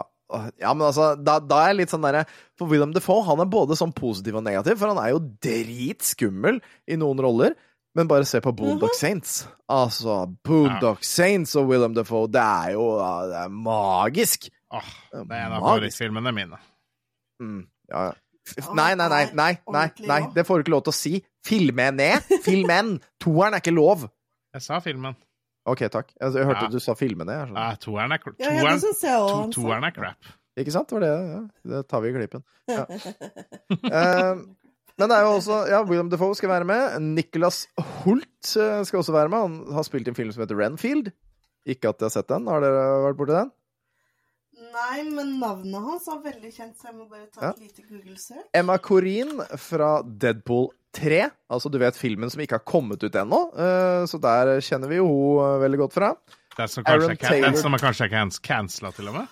ja, 0.62 0.72
men 0.72 0.86
altså, 0.88 1.12
da, 1.20 1.36
da 1.42 1.60
er 1.62 1.72
jeg 1.72 1.78
litt 1.82 1.92
sånn 1.92 2.02
derre 2.02 2.24
For 2.58 2.70
Willem 2.70 2.94
Defoe 2.96 3.22
han 3.28 3.42
er 3.44 3.50
både 3.50 3.76
sånn 3.78 3.92
positiv 3.94 4.40
og 4.40 4.46
negativ, 4.46 4.80
for 4.80 4.90
han 4.90 5.00
er 5.02 5.12
jo 5.12 5.22
dritskummel 5.44 6.58
i 6.90 6.98
noen 7.00 7.22
roller. 7.22 7.54
Men 7.94 8.08
bare 8.10 8.24
se 8.26 8.40
på 8.42 8.50
Boondock 8.58 8.94
Saints. 8.98 9.44
Altså, 9.70 10.24
Boondock 10.44 11.04
Saints 11.06 11.54
og 11.56 11.68
Willem 11.70 11.94
Defoe, 11.94 12.26
det 12.28 12.40
er 12.42 12.72
jo 12.74 12.88
det 13.30 13.36
er 13.44 13.48
magisk. 13.54 14.48
Åh, 14.74 14.88
det 15.12 15.20
er 15.30 15.44
en 15.46 15.52
av 15.52 15.60
Magisk. 15.62 15.68
favorittfilmene 15.68 16.32
mine. 16.34 16.58
Mm, 17.42 17.60
ja, 17.92 18.02
ja. 18.08 18.12
Nei, 18.76 18.90
nei, 18.98 19.06
nei, 19.08 19.22
nei, 19.32 19.52
nei, 19.72 19.84
nei, 20.10 20.18
det 20.34 20.42
får 20.44 20.58
du 20.58 20.64
ikke 20.66 20.74
lov 20.74 20.82
til 20.88 20.92
å 20.92 20.96
si. 20.98 21.12
Filme 21.46 21.86
ned! 21.96 22.26
Filmen! 22.44 22.96
Toeren 23.22 23.54
er 23.56 23.62
ikke 23.62 23.72
lov. 23.76 24.02
Jeg 24.54 24.62
sa 24.66 24.80
filmen. 24.84 25.14
OK, 25.64 25.86
takk. 25.88 26.10
Jeg, 26.20 26.34
jeg 26.36 26.44
hørte 26.50 26.66
Ja. 26.66 26.72
du 26.74 26.78
sa 26.82 26.92
filmen 26.98 27.26
ned. 27.30 27.38
jeg 27.38 27.46
skjønner. 27.48 27.78
Toeren 27.86 28.12
er, 28.12 28.18
cr- 28.20 28.34
Ja, 28.42 28.50
ja, 28.52 28.74
toeren, 28.76 29.52
to, 29.54 29.62
toeren 29.62 29.84
er 29.88 29.94
crap. 29.96 30.32
Ikke 30.60 30.74
sant? 30.74 30.90
Det 30.90 30.98
var 30.98 31.06
det. 31.06 31.14
Ja. 31.30 31.40
Det 31.72 31.80
tar 31.88 32.02
vi 32.04 32.10
i 32.10 32.18
klippen. 32.18 32.44
Ja. 32.68 32.84
Eh, 33.94 34.44
men 34.98 35.08
det 35.10 35.16
er 35.16 35.24
jo 35.26 35.32
også 35.40 35.56
Ja, 35.70 35.80
William 35.82 36.08
Defoe 36.12 36.34
skal 36.38 36.52
være 36.52 36.64
med. 36.68 37.00
Nicholas 37.02 37.64
Holt 38.04 38.54
eh, 38.56 38.80
skal 38.86 39.00
også 39.00 39.12
være 39.16 39.28
med. 39.32 39.38
Han 39.66 39.74
har 39.74 39.82
spilt 39.86 40.06
i 40.06 40.12
en 40.12 40.18
film 40.18 40.30
som 40.32 40.44
heter 40.44 40.56
Renfield. 40.60 41.10
Ikke 41.66 41.88
at 41.90 41.98
jeg 42.02 42.10
har 42.10 42.14
sett 42.18 42.28
den. 42.30 42.46
Har 42.46 42.60
dere 42.62 42.84
vært 43.08 43.16
borti 43.18 43.34
den? 43.38 43.50
Nei, 44.74 45.02
men 45.10 45.32
navnet 45.40 45.82
hans 45.82 46.06
er 46.10 46.20
veldig 46.22 46.50
kjent, 46.54 46.76
så 46.78 46.88
jeg 46.90 46.96
må 46.98 47.08
bare 47.10 47.26
ta 47.32 47.40
Ja. 47.42 47.50
et 47.50 47.60
lite 47.62 47.82
Google-søk. 47.88 48.44
Emma 48.54 48.76
Corin 48.78 49.40
fra 49.58 50.02
Deadpool 50.02 50.68
3. 50.94 51.24
Altså, 51.50 51.70
du 51.70 51.78
vet 51.82 51.96
filmen 51.98 52.30
som 52.30 52.40
ikke 52.42 52.58
har 52.60 52.64
kommet 52.66 53.02
ut 53.02 53.12
ennå. 53.18 53.40
eh, 53.58 54.04
så 54.06 54.20
der 54.22 54.60
kjenner 54.62 54.88
vi 54.88 54.96
jo 55.00 55.06
hun 55.06 55.42
eh, 55.42 55.60
veldig 55.64 55.78
godt 55.78 55.92
fra. 55.96 56.12
Den 56.56 56.68
som 56.70 56.84
kanskje, 56.84 57.10
er 57.10 57.16
can- 57.18 57.42
den 57.42 57.56
som 57.58 57.74
er 57.74 57.78
kanskje 57.82 58.04
er 58.06 58.10
cans 58.12 58.38
cancela, 58.38 58.92
til 58.94 59.08
og 59.10 59.14
med. 59.14 59.26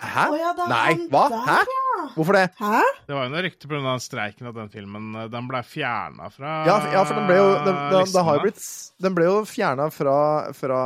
Hæ? 0.00 0.24
Oh, 0.30 0.36
ja, 0.38 0.52
Nei, 0.68 0.94
hva? 1.12 1.22
der, 1.32 1.42
Hæ? 1.46 1.56
ja. 1.68 2.06
Hvorfor 2.14 2.32
det? 2.36 2.44
Hæ? 2.58 2.80
Det 3.08 3.14
var 3.16 3.24
jo 3.26 3.32
noe 3.32 3.42
rykte 3.44 3.68
pga. 3.68 3.94
streiken 4.00 4.48
at 4.48 4.54
den 4.54 4.68
filmen 4.72 5.08
eh, 5.16 5.28
den 5.32 5.48
ble 5.48 5.62
fjerna 5.64 6.28
fra 6.32 6.52
Ja, 6.68 6.76
ja, 6.92 7.02
for 7.04 7.14
den 7.16 7.26
ble 7.28 7.36
jo 7.36 7.48
Den, 7.64 7.74
den, 7.92 8.12
den 8.12 8.24
har 8.28 8.36
jo 8.38 8.44
blitt 8.44 8.62
Den 9.02 9.16
ble 9.16 9.24
jo 9.28 9.38
fjerna 9.48 9.88
fra, 9.92 10.16
fra 10.56 10.80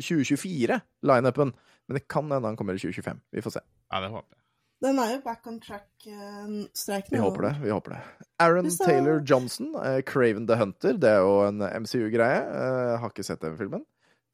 2024, 0.00 0.80
lineupen. 1.02 1.52
Men 1.88 1.98
det 1.98 2.06
kan 2.08 2.30
hende 2.30 2.48
han 2.48 2.56
kommer 2.56 2.74
i 2.78 2.80
2025. 2.80 3.20
Vi 3.34 3.42
får 3.44 3.58
se. 3.58 3.62
Ja, 3.92 4.00
det 4.00 4.10
håper 4.14 4.30
jeg. 4.30 4.40
Den 4.84 4.98
er 5.00 5.12
jo 5.14 5.20
back 5.24 5.46
on 5.48 5.60
track-streiken. 5.62 7.12
Vi 7.14 7.20
håper 7.22 7.46
det. 7.46 7.52
vi 7.62 7.70
håper 7.72 7.94
det 7.94 8.00
Aaron 8.42 8.68
Taylor 8.68 9.20
Johnson, 9.24 9.70
eh, 9.80 10.00
Craven 10.02 10.46
the 10.46 10.56
Hunter. 10.60 10.92
Det 11.00 11.08
er 11.10 11.22
jo 11.24 11.36
en 11.46 11.62
MCU-greie. 11.84 12.40
Eh, 12.42 12.96
har 13.00 13.12
ikke 13.12 13.24
sett 13.24 13.40
den 13.40 13.56
filmen. 13.56 13.84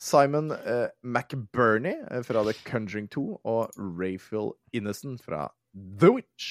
Simon 0.03 0.51
eh, 0.51 0.89
McBurney 1.05 1.97
eh, 2.11 2.23
fra 2.25 2.45
The 2.47 2.55
Conjuring 2.65 3.09
2 3.13 3.25
og 3.45 3.75
Rayfield 3.77 4.55
Innocent 4.73 5.23
fra 5.25 5.49
The 6.01 6.09
Witch. 6.15 6.47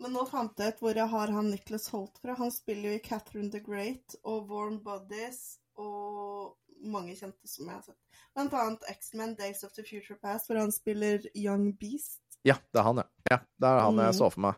Men 0.00 0.14
nå 0.16 0.22
fant 0.30 0.56
jeg 0.56 0.72
ut 0.72 0.78
hvor 0.80 0.96
jeg 0.96 1.12
har 1.12 1.32
han 1.36 1.50
Nicholas 1.52 1.90
Holt 1.92 2.16
fra. 2.22 2.32
Han 2.38 2.52
spiller 2.54 2.88
jo 2.94 2.96
i 2.96 3.02
Catherine 3.04 3.50
the 3.52 3.60
Great 3.60 4.16
og 4.24 4.48
Warm 4.48 4.78
Bodies 4.84 5.58
og 5.76 6.56
mange 6.80 7.12
kjente 7.18 7.44
som 7.44 7.68
jeg 7.68 7.74
har 7.76 7.84
sett. 7.84 7.98
Blant 8.32 8.54
annet 8.56 8.86
X-Men 8.94 9.34
Days 9.36 9.60
of 9.66 9.74
the 9.76 9.84
Future 9.84 10.16
Past, 10.22 10.48
hvor 10.48 10.56
han 10.62 10.72
spiller 10.72 11.26
Young 11.36 11.74
Beast. 11.76 12.22
Ja, 12.48 12.56
det 12.72 12.80
er 12.80 12.86
han, 12.88 13.02
ja. 13.02 13.08
ja 13.34 13.38
det 13.60 13.68
er 13.68 13.82
han 13.84 14.00
jeg 14.00 14.14
Mm. 14.14 14.18
så 14.22 14.30
for 14.32 14.40
meg. 14.48 14.54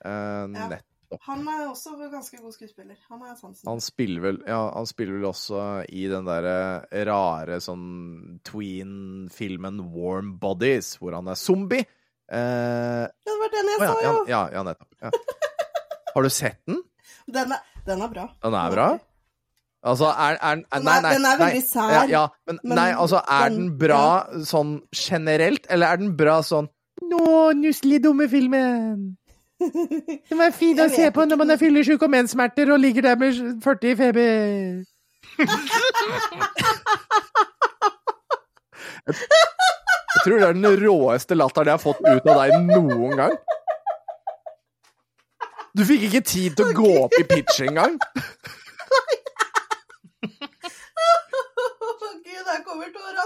Uh, 0.00 0.56
Ja. 0.56 0.78
Han 1.24 1.46
er 1.48 1.62
også 1.70 1.94
ganske 2.12 2.36
god 2.42 2.52
skuespiller. 2.52 2.96
Han 3.08 3.22
Han 3.66 3.80
spiller 3.80 4.20
vel 4.20 4.38
Ja, 4.46 4.58
han 4.74 4.86
spiller 4.86 5.14
vel 5.16 5.24
også 5.30 5.62
i 5.88 6.06
den 6.10 6.26
derre 6.28 6.84
rare 7.08 7.56
sånn 7.64 8.40
tween-filmen 8.44 9.80
Warm 9.94 10.34
Bodies, 10.38 10.96
hvor 11.00 11.14
han 11.16 11.28
er 11.28 11.34
zombie. 11.40 11.84
Eh, 12.30 12.38
Ja, 13.08 13.08
det 13.24 13.36
var 13.40 13.52
den 13.54 13.70
jeg 13.72 13.80
oh, 13.80 13.84
ja, 13.84 13.92
sa, 13.92 14.00
jo! 14.04 14.24
ja, 14.28 14.42
ja, 14.52 14.62
nettopp. 14.62 14.88
Ja. 15.02 15.10
Har 16.14 16.22
du 16.22 16.30
sett 16.30 16.58
den? 16.68 16.82
Den 17.28 17.52
er, 17.52 17.62
den 17.86 18.02
er 18.04 18.08
bra. 18.12 18.26
Den 18.42 18.54
er 18.54 18.70
bra? 18.74 18.88
Altså, 19.88 20.08
er, 20.10 20.36
er 20.42 20.56
Den 20.58 20.84
Nei, 20.84 20.96
er- 20.98 21.02
nei. 21.04 21.12
den 21.14 21.24
er 21.28 21.38
veldig 21.38 21.62
sær, 21.68 21.92
Ja, 21.94 22.02
ja 22.10 22.22
men, 22.48 22.58
men 22.64 22.76
nei, 22.80 22.88
altså, 22.98 23.20
er 23.30 23.48
den 23.48 23.58
den- 23.68 23.78
bra 23.78 24.26
sånn 24.44 24.72
generelt, 24.92 25.66
eller 25.70 25.86
er 25.94 25.96
den 26.02 26.16
bra 26.18 26.40
sånn 26.42 26.68
Nå, 27.08 27.52
nusselig 27.54 28.00
dumme 28.02 28.26
filmen. 28.28 29.16
Den 29.58 30.40
er 30.40 30.52
fin 30.54 30.78
å 30.80 30.86
se 30.92 31.08
på 31.14 31.24
når 31.26 31.38
man 31.40 31.50
er 31.50 31.58
fyllesyk 31.60 32.02
og 32.06 32.12
menssmerter 32.12 32.70
og 32.70 32.78
ligger 32.82 33.02
der 33.08 33.16
med 33.18 33.40
40 33.64 33.90
i 33.90 33.96
feber. 33.98 34.84
Jeg 39.08 40.24
tror 40.24 40.38
det 40.38 40.46
er 40.48 40.52
den 40.56 40.68
råeste 40.82 41.34
latteren 41.38 41.72
jeg 41.72 41.78
har 41.78 41.82
fått 41.82 42.02
ut 42.06 42.28
av 42.28 42.42
deg 42.42 42.48
noen 42.68 43.16
gang. 43.18 43.36
Du 45.78 45.84
fikk 45.86 46.08
ikke 46.08 46.24
tid 46.26 46.56
til 46.58 46.64
å 46.70 46.74
gå 46.74 46.88
opp 47.04 47.14
i 47.18 47.24
pitch 47.28 47.60
engang. 47.66 47.98
Gud, 52.24 52.42
der 52.46 52.62
kommer 52.66 52.88
tårene! 52.94 53.22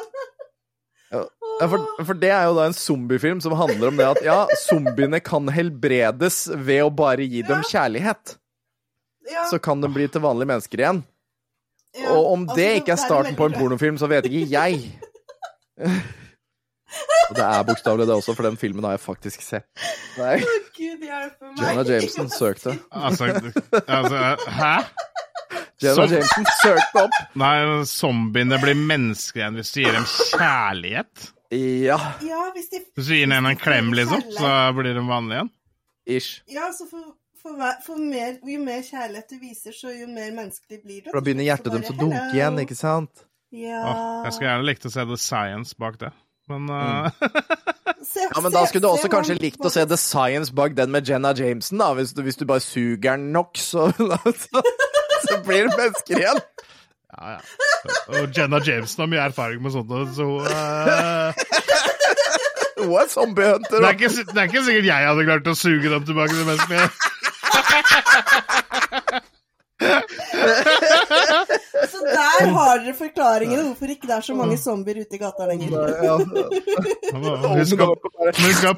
Ja, 1.62 1.68
for, 1.70 1.84
for 2.08 2.18
det 2.18 2.30
er 2.34 2.48
jo 2.48 2.54
da 2.58 2.64
en 2.66 2.74
zombiefilm 2.74 3.38
som 3.44 3.54
handler 3.54 3.92
om 3.92 3.98
det 4.00 4.06
at 4.08 4.20
ja, 4.26 4.38
zombiene 4.64 5.20
kan 5.22 5.46
helbredes 5.54 6.48
ved 6.58 6.80
å 6.82 6.90
bare 6.90 7.22
gi 7.30 7.44
dem 7.46 7.62
kjærlighet. 7.68 8.34
Ja, 9.30 9.44
Så 9.46 9.60
kan 9.62 9.78
de 9.84 9.86
bli 9.94 10.08
til 10.10 10.24
vanlige 10.24 10.50
mennesker 10.50 10.82
igjen. 10.82 11.02
ja. 11.94 12.08
Og 12.16 12.32
om 12.32 12.48
Altså, 12.48 12.56
det 12.58 12.70
ikke 12.80 12.96
er 12.96 13.02
starten 13.04 13.36
på 13.38 13.46
en 13.46 13.54
pornofilm, 13.54 14.00
så 14.00 14.08
vet 14.10 14.26
ikke 14.26 14.48
jeg. 14.50 14.80
Og 17.30 17.36
det 17.38 17.44
er 17.46 17.62
bokstavelig 17.64 18.06
det 18.10 18.14
også, 18.18 18.34
for 18.36 18.44
den 18.48 18.58
filmen 18.60 18.84
har 18.84 18.96
jeg 18.98 19.00
faktisk 19.06 19.44
sett. 19.46 19.64
Nei, 20.18 20.40
Å, 20.42 20.56
Gud. 20.76 21.04
Jenna 21.62 21.84
Jameson 21.88 22.28
søkte. 22.32 22.74
Altså, 22.90 23.30
altså 23.86 24.18
Hæ? 24.58 24.72
Jenna 25.82 25.94
Som- 25.94 26.10
Jameson 26.12 26.50
søkte 26.62 27.04
opp. 27.06 27.16
Nei, 27.40 27.54
zombiene 27.88 28.58
blir 28.62 28.76
mennesker 28.78 29.40
igjen 29.44 29.56
hvis 29.60 29.72
du 29.72 29.80
gir 29.84 29.96
dem 29.96 30.04
kjærlighet. 30.10 31.30
Ja, 31.52 31.98
Ja, 32.24 32.44
hvis 32.54 32.70
de 32.72 32.80
Hvis 32.96 33.10
du 33.10 33.14
gir 33.14 33.26
den 33.28 33.46
en 33.46 33.58
klem, 33.60 33.92
liksom, 33.92 34.22
så 34.32 34.52
blir 34.76 34.94
de 34.96 35.02
vanlige 35.08 35.42
igjen. 35.42 35.50
ish. 36.06 36.42
Ja, 36.48 36.70
så 36.72 36.86
for, 36.90 37.12
for, 37.42 37.60
for 37.86 38.00
mer, 38.00 38.38
jo 38.42 38.58
mer 38.64 38.80
kjærlighet 38.82 39.30
du 39.30 39.38
viser, 39.42 39.76
så 39.76 39.92
jo 39.92 40.08
mer 40.08 40.32
menneskelig 40.32 40.80
blir 40.82 41.02
du. 41.02 41.10
For 41.10 41.20
da 41.20 41.26
begynner 41.28 41.46
hjertet 41.46 41.72
deres 41.74 41.92
å 41.92 41.98
dunke 41.98 42.24
igjen, 42.32 42.58
ikke 42.64 42.78
sant? 42.78 43.26
Ja. 43.52 43.82
Oh, 43.84 44.24
jeg 44.24 44.32
skulle 44.32 44.48
gjerne 44.48 44.68
likt 44.70 44.88
å 44.88 44.92
se 44.94 45.04
the 45.04 45.20
science 45.20 45.76
bak 45.78 46.00
det. 46.00 46.12
Men 46.50 46.70
uh, 46.70 47.06
mm. 47.06 47.72
Ja, 48.34 48.40
men 48.40 48.52
da 48.52 48.64
skulle 48.66 48.82
du 48.82 48.90
også 48.90 49.08
kanskje 49.12 49.36
likt 49.38 49.62
å 49.62 49.70
se 49.70 49.84
The 49.86 49.98
Science 50.00 50.52
bak 50.54 50.74
den 50.74 50.90
med 50.90 51.06
Jenna 51.08 51.30
Jameson, 51.38 51.78
da. 51.78 51.92
Hvis 51.94 52.14
du, 52.16 52.22
hvis 52.26 52.38
du 52.40 52.44
bare 52.48 52.62
suger 52.64 53.14
den 53.14 53.30
nok, 53.34 53.54
så, 53.58 53.90
så, 54.42 54.62
så 55.22 55.38
blir 55.46 55.68
det 55.68 55.76
mennesker 55.78 56.18
igjen. 56.18 56.40
Ja, 57.22 57.36
ja. 57.36 57.40
Og 58.18 58.36
Jenna 58.36 58.58
Jameson 58.66 59.02
har 59.04 59.10
mye 59.14 59.24
erfaring 59.30 59.62
med 59.62 59.72
sånt, 59.74 59.90
så 60.16 60.26
uh, 60.42 60.46
Hun 62.82 62.94
er 62.98 63.08
zombiehunter. 63.10 63.78
det, 63.78 63.86
er 63.88 63.96
ikke, 63.98 64.10
det 64.32 64.38
er 64.42 64.48
ikke 64.50 64.64
sikkert 64.66 64.88
jeg 64.90 65.08
hadde 65.08 65.26
klart 65.28 65.50
å 65.52 65.54
suge 65.58 65.90
dem 65.92 66.06
tilbake 66.08 66.34
til 66.34 66.46
menneskene. 66.50 66.86
Så 71.92 71.98
der 72.06 72.50
har 72.56 72.78
dere 72.82 72.94
forklaringen 72.98 73.64
hvorfor 73.66 73.86
ikke 73.94 74.06
det 74.08 74.16
er 74.16 74.20
så 74.26 74.34
mange 74.38 74.56
zombier 74.58 75.00
ute 75.02 75.16
i 75.16 75.20
gata 75.22 75.46
lenger. 75.50 75.68
Ja, 76.06 76.16
Husk 77.58 77.80
opp 77.86 78.02
husk 78.42 78.62
å 78.70 78.74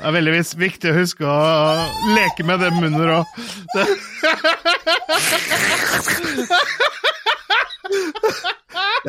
Det 0.00 0.08
er 0.08 0.14
veldig 0.16 0.32
viktig 0.56 0.88
å 0.88 0.96
huske 0.96 1.26
å 1.28 1.40
leke 2.16 2.44
med 2.48 2.62
dem 2.64 2.78
under 2.86 3.10
òg. 3.18 3.26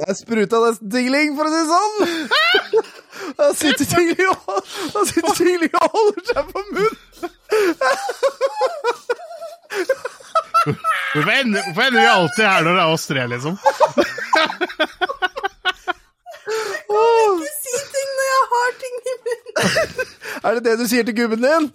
Jeg 0.02 0.18
spruta 0.20 0.60
nesten 0.66 0.92
tingling, 0.92 1.32
for 1.38 1.48
å 1.48 1.52
si 1.54 1.60
det 1.62 1.70
sånn! 1.72 1.96
Jeg 3.40 3.56
sitter 3.62 3.86
tingling 3.94 4.28
og, 4.34 4.60
sitter 5.08 5.34
tingling 5.40 5.74
og 5.80 5.88
holder 5.96 6.24
seg 6.28 6.44
på 6.52 6.60
munnen. 6.76 6.96
Hvorfor 11.16 11.32
ender 11.32 12.02
vi 12.02 12.08
alltid 12.12 12.46
her 12.46 12.68
når 12.68 12.74
det 12.76 12.84
er 12.84 12.96
oss 12.98 13.08
tre, 13.08 13.24
liksom? 13.32 13.56
Ikke 16.52 17.52
si 17.62 17.74
ting 17.96 18.10
når 18.18 18.26
jeg 18.32 18.44
har 18.54 18.70
ting 18.84 18.96
i 19.02 19.04
munnen! 19.26 20.08
Er 20.46 20.52
det 20.58 20.64
det 20.66 20.74
du 20.80 20.86
sier 20.90 21.04
til 21.06 21.16
gubben 21.16 21.42
din? 21.44 21.66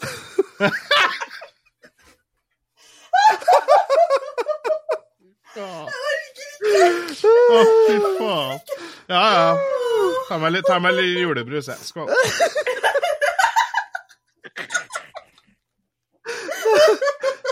Å, 5.57 5.59
fy 7.87 7.95
faen. 8.18 8.59
Ja, 9.09 9.22
ja. 9.37 9.51
Ta 10.29 10.35
meg 10.43 10.51
litt, 10.57 10.66
ta 10.66 10.77
meg 10.83 10.93
litt 10.99 11.20
julebrus, 11.22 11.66
jeg. 11.70 11.79
Skål. 11.87 12.09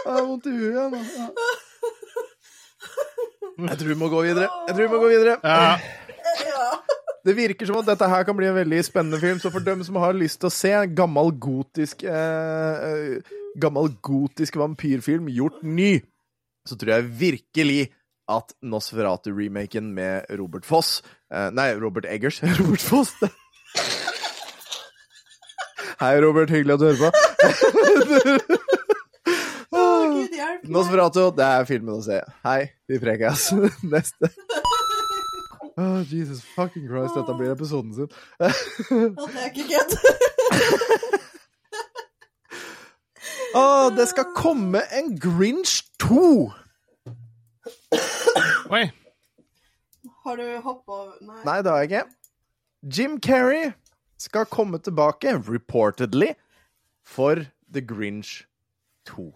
Jeg 0.05 0.13
har 0.13 0.23
vondt 0.27 0.47
i 0.47 0.51
huet 0.53 0.73
igjen. 0.73 0.91
nå. 0.93 0.99
Jeg 3.69 3.77
tror 3.81 3.89
vi 3.89 3.95
må 3.99 4.09
gå 4.13 4.21
videre. 4.27 4.49
Jeg 4.69 4.75
tror 4.75 4.85
vi 4.85 4.89
må 4.93 4.99
gå 5.05 5.09
videre. 5.15 5.35
Ja. 5.45 5.57
Det 7.25 7.33
virker 7.33 7.69
som 7.69 7.79
at 7.81 7.87
dette 7.89 8.09
her 8.09 8.25
kan 8.29 8.37
bli 8.37 8.51
en 8.51 8.59
veldig 8.59 8.83
spennende 8.85 9.21
film, 9.21 9.39
så 9.41 9.49
for 9.53 9.65
dem 9.65 9.81
som 9.87 9.97
har 9.97 10.17
lyst 10.17 10.43
til 10.43 10.51
å 10.51 10.53
se 10.53 10.73
en 10.77 10.95
gammel 10.97 11.33
gotisk 11.41 12.05
eh, 12.05 13.17
Gammel 13.57 13.93
gotisk 14.03 14.59
vampyrfilm 14.59 15.29
gjort 15.31 15.63
ny, 15.63 16.03
så 16.69 16.77
tror 16.77 16.97
jeg 16.97 17.13
virkelig 17.21 17.83
at 18.29 18.53
Nosferatu-remaken 18.65 19.93
med 19.95 20.27
Robert 20.37 20.67
Foss 20.69 20.99
eh, 21.33 21.49
Nei, 21.55 21.71
Robert 21.81 22.09
Eggers. 22.11 22.43
Robert 22.61 22.85
Foss. 22.85 23.15
Hei, 26.01 26.21
Robert. 26.21 26.51
Hyggelig 26.51 26.75
at 26.75 26.81
du 26.81 26.87
hører 26.91 27.01
på. 27.05 27.11
Nosferatu, 30.65 31.29
det 31.37 31.47
er 31.47 31.69
filmen 31.69 32.01
å 32.01 32.05
se. 32.05 32.21
Hei, 32.45 32.61
vi 32.91 32.99
prekes. 33.01 33.53
Neste. 33.95 34.33
Oh, 35.77 36.03
Jesus 36.07 36.41
fucking 36.55 36.87
Christ, 36.87 37.17
dette 37.17 37.35
blir 37.35 37.51
episoden 37.53 37.95
sin. 37.95 38.09
Det 38.39 39.41
er 39.43 39.49
ikke 39.51 39.65
kødd. 39.73 39.95
Å, 43.59 43.63
det 43.99 44.07
skal 44.11 44.29
komme 44.37 44.83
en 44.95 45.15
Grinch 45.21 45.81
2! 46.03 46.53
Oi. 48.75 48.85
Har 50.25 50.39
du 50.41 50.45
hoppa 50.65 50.93
over 51.03 51.17
Nei. 51.21 51.41
Nei, 51.45 51.57
det 51.63 51.71
har 51.73 51.83
jeg 51.83 51.91
ikke. 51.91 52.05
Jim 52.97 53.19
Carrey 53.21 53.73
skal 54.21 54.47
komme 54.49 54.79
tilbake, 54.81 55.35
reportedly, 55.49 56.31
for 57.05 57.43
The 57.75 57.83
Grinch 57.85 58.45
2. 59.11 59.27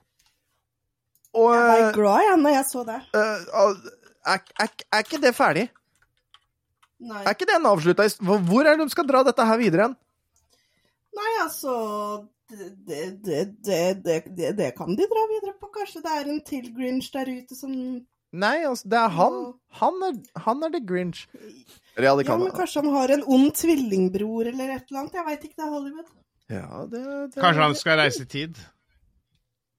Og 1.38 1.50
Jeg 1.54 1.66
ble 1.68 1.90
glad 1.98 2.24
igjen 2.24 2.46
når 2.46 2.54
jeg 2.56 2.66
så 2.70 2.84
det. 2.88 3.00
eh, 3.14 3.42
er, 4.32 4.46
er, 4.64 4.72
er 4.92 5.04
ikke 5.04 5.20
det 5.22 5.34
ferdig? 5.36 5.66
Nei, 6.98 7.22
Er 7.22 7.34
ikke 7.36 7.46
den 7.46 7.66
avslutta? 7.70 8.08
Hvor 8.26 8.42
hvor 8.48 8.66
er 8.66 8.76
det 8.76 8.88
de 8.88 8.94
skal 8.94 9.06
dra 9.06 9.22
dette 9.26 9.46
her 9.46 9.58
videre 9.60 9.88
hen? 9.88 9.96
Nei 11.18 11.30
altså 11.42 11.72
det, 12.50 12.68
det, 12.88 13.02
det, 13.24 13.40
det, 13.66 13.80
det, 14.04 14.18
det, 14.36 14.52
det 14.58 14.68
kan 14.76 14.94
de 14.96 15.06
dra 15.10 15.24
videre 15.30 15.54
på. 15.60 15.70
Kanskje 15.74 16.02
det 16.04 16.14
er 16.16 16.30
en 16.32 16.40
til 16.46 16.70
Grinch 16.74 17.10
der 17.14 17.28
ute 17.28 17.58
som 17.58 17.74
Nei, 18.28 18.58
altså, 18.68 18.88
det 18.92 18.98
er 19.00 19.12
han. 19.16 19.36
Han 19.80 20.02
er, 20.04 20.16
han 20.44 20.64
er 20.66 20.72
The 20.74 20.80
Grinch. 20.84 21.22
Ja, 21.96 22.12
det 22.16 22.26
Ja, 22.28 22.36
men 22.36 22.52
kanskje 22.52 22.82
han 22.82 22.92
har 22.92 23.12
en 23.14 23.22
ond 23.24 23.54
tvillingbror 23.56 24.50
eller 24.50 24.74
et 24.74 24.90
eller 24.90 25.00
annet. 25.00 25.16
Jeg 25.16 25.26
veit 25.28 25.46
ikke, 25.46 25.56
det 25.56 25.64
er 25.64 25.72
Hollywood. 25.72 26.10
Ja, 26.48 26.82
det, 26.90 27.00
det 27.32 27.40
Kanskje 27.40 27.62
han 27.62 27.78
skal 27.78 28.02
reise 28.02 28.26
i 28.26 28.32
tid. 28.34 28.60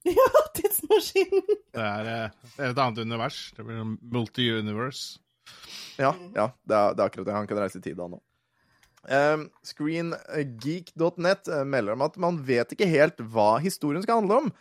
Ja, 0.09 0.41
tidsmaskinen. 0.55 1.57
Det 1.75 1.83
er 1.83 2.07
eh, 2.09 2.69
et 2.69 2.77
annet 2.79 3.01
univers. 3.03 3.39
Det 3.57 3.65
blir 3.67 3.81
multi-universe. 3.99 5.19
Ja, 5.99 6.13
ja 6.35 6.49
det, 6.63 6.75
er, 6.75 6.95
det 6.95 7.03
er 7.03 7.05
akkurat 7.05 7.27
det. 7.27 7.37
Han 7.37 7.47
kan 7.49 7.61
reise 7.61 7.81
i 7.81 7.85
tid, 7.85 7.99
han 7.99 8.17
òg. 8.17 8.23
Um, 9.09 9.45
Screengeek.net 9.63 11.47
eh, 11.47 11.63
melder 11.63 11.95
om 11.95 12.03
at 12.03 12.17
man 12.19 12.41
vet 12.43 12.73
ikke 12.75 12.89
helt 12.89 13.21
hva 13.31 13.53
historien 13.63 14.03
skal 14.03 14.19
handle 14.19 14.41
om. 14.43 14.51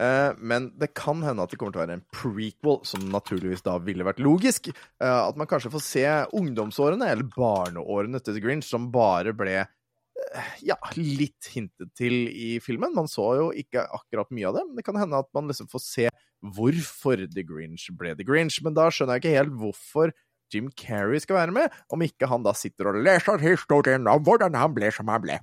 Uh, 0.00 0.30
men 0.38 0.70
det 0.80 0.92
kan 0.96 1.18
hende 1.26 1.42
at 1.44 1.52
det 1.52 1.58
kommer 1.60 1.74
til 1.74 1.80
å 1.80 1.82
være 1.82 1.96
en 1.98 2.06
prequel, 2.14 2.78
som 2.86 3.02
naturligvis 3.12 3.64
da 3.66 3.74
ville 3.82 4.06
vært 4.06 4.22
logisk. 4.22 4.70
Uh, 5.02 5.26
at 5.26 5.40
man 5.40 5.50
kanskje 5.50 5.72
får 5.74 5.84
se 5.84 6.06
ungdomsårene, 6.38 7.10
eller 7.10 7.28
barneårene 7.34 8.22
til 8.22 8.38
The 8.38 8.44
Grinch, 8.44 8.70
som 8.70 8.88
bare 8.94 9.34
ble 9.36 9.58
uh, 9.66 10.54
ja, 10.64 10.78
litt 10.96 11.50
hintet 11.52 11.92
til 11.98 12.30
i 12.30 12.54
filmen. 12.64 12.94
Man 12.96 13.10
så 13.10 13.26
jo 13.42 13.50
ikke 13.50 13.84
akkurat 13.98 14.30
mye 14.32 14.48
av 14.48 14.60
det, 14.60 14.66
men 14.70 14.80
det 14.80 14.86
kan 14.86 15.02
hende 15.02 15.20
at 15.20 15.28
man 15.36 15.50
liksom 15.50 15.68
får 15.72 15.84
se 15.84 16.08
hvorfor 16.56 17.26
The 17.26 17.44
Grinch 17.44 17.90
ble 17.98 18.14
The 18.16 18.24
Grinch. 18.24 18.62
Men 18.64 18.78
da 18.78 18.88
skjønner 18.88 19.18
jeg 19.18 19.26
ikke 19.26 19.36
helt 19.36 19.58
hvorfor 19.60 20.14
Jim 20.52 20.70
Carrey 20.76 21.20
skal 21.22 21.38
være 21.38 21.54
med, 21.54 21.76
om 21.92 22.02
ikke 22.02 22.28
han 22.30 22.42
da 22.46 22.52
sitter 22.56 22.90
og 22.90 22.98
leser 23.04 23.42
historien 23.42 24.08
om 24.10 24.24
hvordan 24.26 24.56
han 24.58 24.74
ble 24.74 24.90
som 24.94 25.08
han 25.12 25.22
ble. 25.24 25.38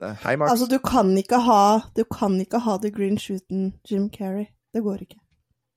Hei, 0.00 0.36
Max. 0.40 0.50
Altså, 0.54 0.66
du 0.70 0.78
kan 0.80 1.10
ikke 1.20 1.42
ha 1.44 1.80
Du 1.96 2.04
kan 2.08 2.38
ikke 2.40 2.62
ha 2.64 2.78
The 2.80 2.90
Grinch 2.94 3.28
uten 3.34 3.74
Jim 3.84 4.08
Carrey. 4.14 4.46
Det 4.72 4.82
går 4.82 5.02
ikke. 5.04 5.18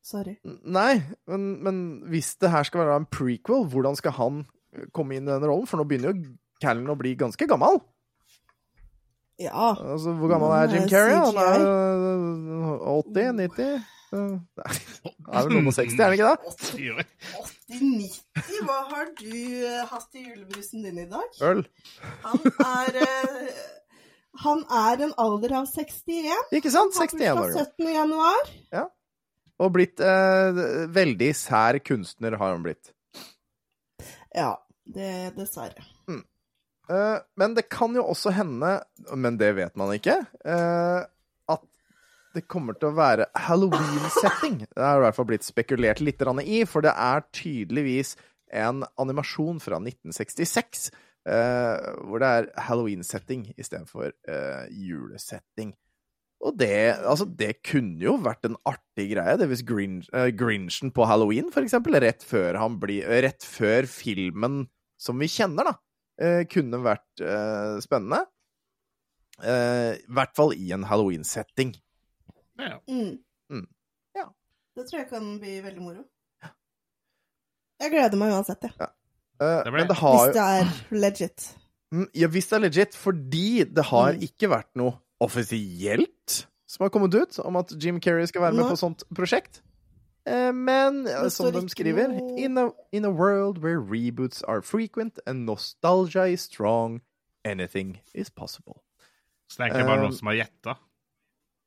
Sorry. 0.03 0.35
Nei, 0.45 1.01
men, 1.27 1.63
men 1.63 1.77
hvis 2.11 2.35
det 2.39 2.51
her 2.51 2.63
skal 2.67 2.83
være 2.83 3.01
en 3.01 3.07
prequel, 3.11 3.65
hvordan 3.71 3.95
skal 3.95 4.15
han 4.17 4.41
eh, 4.75 4.85
komme 4.95 5.15
inn 5.15 5.27
i 5.27 5.31
den 5.31 5.45
rollen? 5.47 5.67
For 5.67 5.79
nå 5.79 5.87
begynner 5.87 6.11
jo 6.13 6.35
Callen 6.63 6.91
å 6.91 6.95
bli 6.99 7.15
ganske 7.19 7.47
gammel. 7.47 7.79
Ja. 9.41 9.73
Altså, 9.73 10.13
Hvor 10.19 10.31
gammel 10.31 10.53
er 10.55 10.71
Jim 10.75 10.87
Carrey? 10.91 11.15
Han 11.15 11.39
er 11.39 11.65
øh, 11.67 13.03
80? 13.07 13.33
90? 13.41 13.89
Det 14.13 14.67
er 15.33 15.47
vel 15.47 15.55
noen 15.55 15.71
og 15.71 15.73
60, 15.73 15.95
er 15.97 16.03
han 16.05 16.13
ikke 16.13 16.29
det? 16.29 16.37
80-90, 17.69 18.63
hva 18.67 18.79
har 18.91 19.11
du 19.19 19.29
eh, 19.67 19.83
hatt 19.89 20.17
i 20.19 20.25
julebrusen 20.25 20.83
din 20.85 20.99
i 21.03 21.07
dag? 21.11 21.37
Øl. 21.47 21.63
Han 22.23 22.43
er 22.65 22.99
eh, 23.03 23.63
Han 24.43 24.63
er 24.73 25.03
en 25.07 25.13
alder 25.21 25.55
av 25.61 25.69
61. 25.69 26.27
Ikke 26.57 26.71
sant? 26.73 26.95
Han 26.97 27.05
har 27.05 27.13
61 27.13 27.31
år. 27.31 27.41
bursdag 27.53 27.71
17. 27.77 27.93
januar. 27.93 28.53
Og 29.63 29.71
blitt 29.75 30.01
eh, 30.01 30.61
veldig 30.91 31.31
sær 31.37 31.77
kunstner, 31.85 32.35
har 32.41 32.55
han 32.55 32.63
blitt. 32.65 32.91
Ja, 34.33 34.55
det 34.89 35.35
dessverre. 35.37 35.85
Eh, 36.89 37.17
men 37.39 37.53
det 37.55 37.69
kan 37.71 37.93
jo 37.95 38.03
også 38.11 38.33
hende, 38.35 38.73
men 39.15 39.37
det 39.39 39.53
vet 39.55 39.77
man 39.79 39.93
ikke, 39.95 40.17
eh, 40.43 41.05
det 42.33 42.47
kommer 42.49 42.77
til 42.77 42.89
å 42.89 42.97
være 42.97 43.29
Halloween-setting. 43.45 44.63
Det 44.65 44.83
har 44.83 44.99
i 44.99 45.05
hvert 45.05 45.17
fall 45.17 45.29
blitt 45.29 45.45
spekulert 45.45 46.01
litt 46.03 46.21
i, 46.43 46.63
for 46.69 46.85
det 46.85 46.93
er 46.93 47.25
tydeligvis 47.33 48.15
en 48.53 48.83
animasjon 49.01 49.59
fra 49.63 49.79
1966 49.81 50.91
eh, 51.29 51.93
hvor 52.05 52.21
det 52.21 52.29
er 52.29 52.49
Halloween-setting 52.67 53.47
istedenfor 53.57 54.11
eh, 54.11 54.67
julesetting. 54.69 55.73
Og 56.43 56.57
det, 56.59 56.99
altså, 57.07 57.25
det 57.25 57.61
kunne 57.63 58.03
jo 58.03 58.17
vært 58.19 58.49
en 58.49 58.57
artig 58.67 59.13
greie, 59.13 59.37
det 59.39 59.47
hvis 59.51 59.63
Grinch, 59.67 60.09
eh, 60.11 60.27
Grinchen 60.35 60.91
på 60.91 61.07
halloween, 61.07 61.49
for 61.53 61.63
eksempel, 61.63 61.95
rett 62.03 62.25
før, 62.27 62.59
han 62.59 62.75
blir, 62.81 63.07
rett 63.23 63.45
før 63.47 63.87
filmen 63.87 64.65
som 64.99 65.19
vi 65.23 65.29
kjenner, 65.31 65.71
da, 65.71 65.75
eh, 66.19 66.43
kunne 66.51 66.83
vært 66.83 67.23
eh, 67.23 67.79
spennende. 67.83 68.25
Eh, 69.39 69.95
I 70.03 70.13
hvert 70.13 70.35
fall 70.35 70.53
i 70.57 70.73
en 70.75 70.85
halloween-setting. 70.89 71.73
Ja. 72.59 72.77
Mm. 72.89 73.17
Mm. 73.51 73.67
Ja. 74.15 74.25
Det 74.77 74.87
tror 74.89 74.99
jeg 74.99 75.09
kan 75.09 75.39
bli 75.39 75.59
veldig 75.61 75.81
moro. 75.81 76.03
Jeg 77.81 77.91
gleder 77.91 78.17
meg 78.19 78.31
uansett, 78.31 78.61
jeg. 78.63 78.71
Eh, 78.79 79.63
Det 79.65 79.73
men 79.73 79.87
det 79.89 79.97
har 79.97 80.17
Hvis 80.27 80.33
det 80.33 80.43
er 80.43 80.97
legit. 80.97 81.47
Mm, 81.93 82.07
Ja, 82.15 82.27
hvis 82.27 82.47
det 82.49 82.53
er 82.57 82.59
legit, 82.69 82.95
fordi 82.95 83.63
det 83.65 83.83
har 83.85 84.13
Mm. 84.13 84.21
ikke 84.21 84.49
vært 84.49 84.69
noe 84.75 84.99
offisielt 85.21 86.45
som 86.67 86.83
har 86.85 86.89
kommet 86.89 87.13
ut 87.13 87.39
om 87.39 87.55
at 87.57 87.71
Jim 87.79 87.99
Carrey 87.99 88.25
skal 88.27 88.41
være 88.41 88.53
med 88.53 88.65
Nei. 88.65 88.71
på 88.71 88.77
sånt 88.77 89.03
prosjekt. 89.13 89.61
Eh, 90.25 90.51
Men 90.53 91.05
eh, 91.07 91.27
som 91.29 91.51
de 91.51 91.67
skriver 91.69 92.09
in 92.39 92.57
a, 92.57 92.69
in 92.91 93.05
a 93.05 93.11
world 93.11 93.57
where 93.57 93.79
reboots 93.81 94.41
are 94.47 94.61
frequent 94.61 95.19
and 95.27 95.45
nostalgia 95.45 96.23
is 96.25 96.41
strong, 96.41 97.01
anything 97.43 97.99
is 98.13 98.29
possible. 98.29 98.81
Så 99.49 99.57
det 99.57 99.65
er 99.65 99.73
egentlig 99.75 99.85
bare 99.87 99.99
Um, 99.99 100.05
noen 100.05 100.17
som 100.17 100.27
har 100.27 100.35
gjetta. 100.35 100.77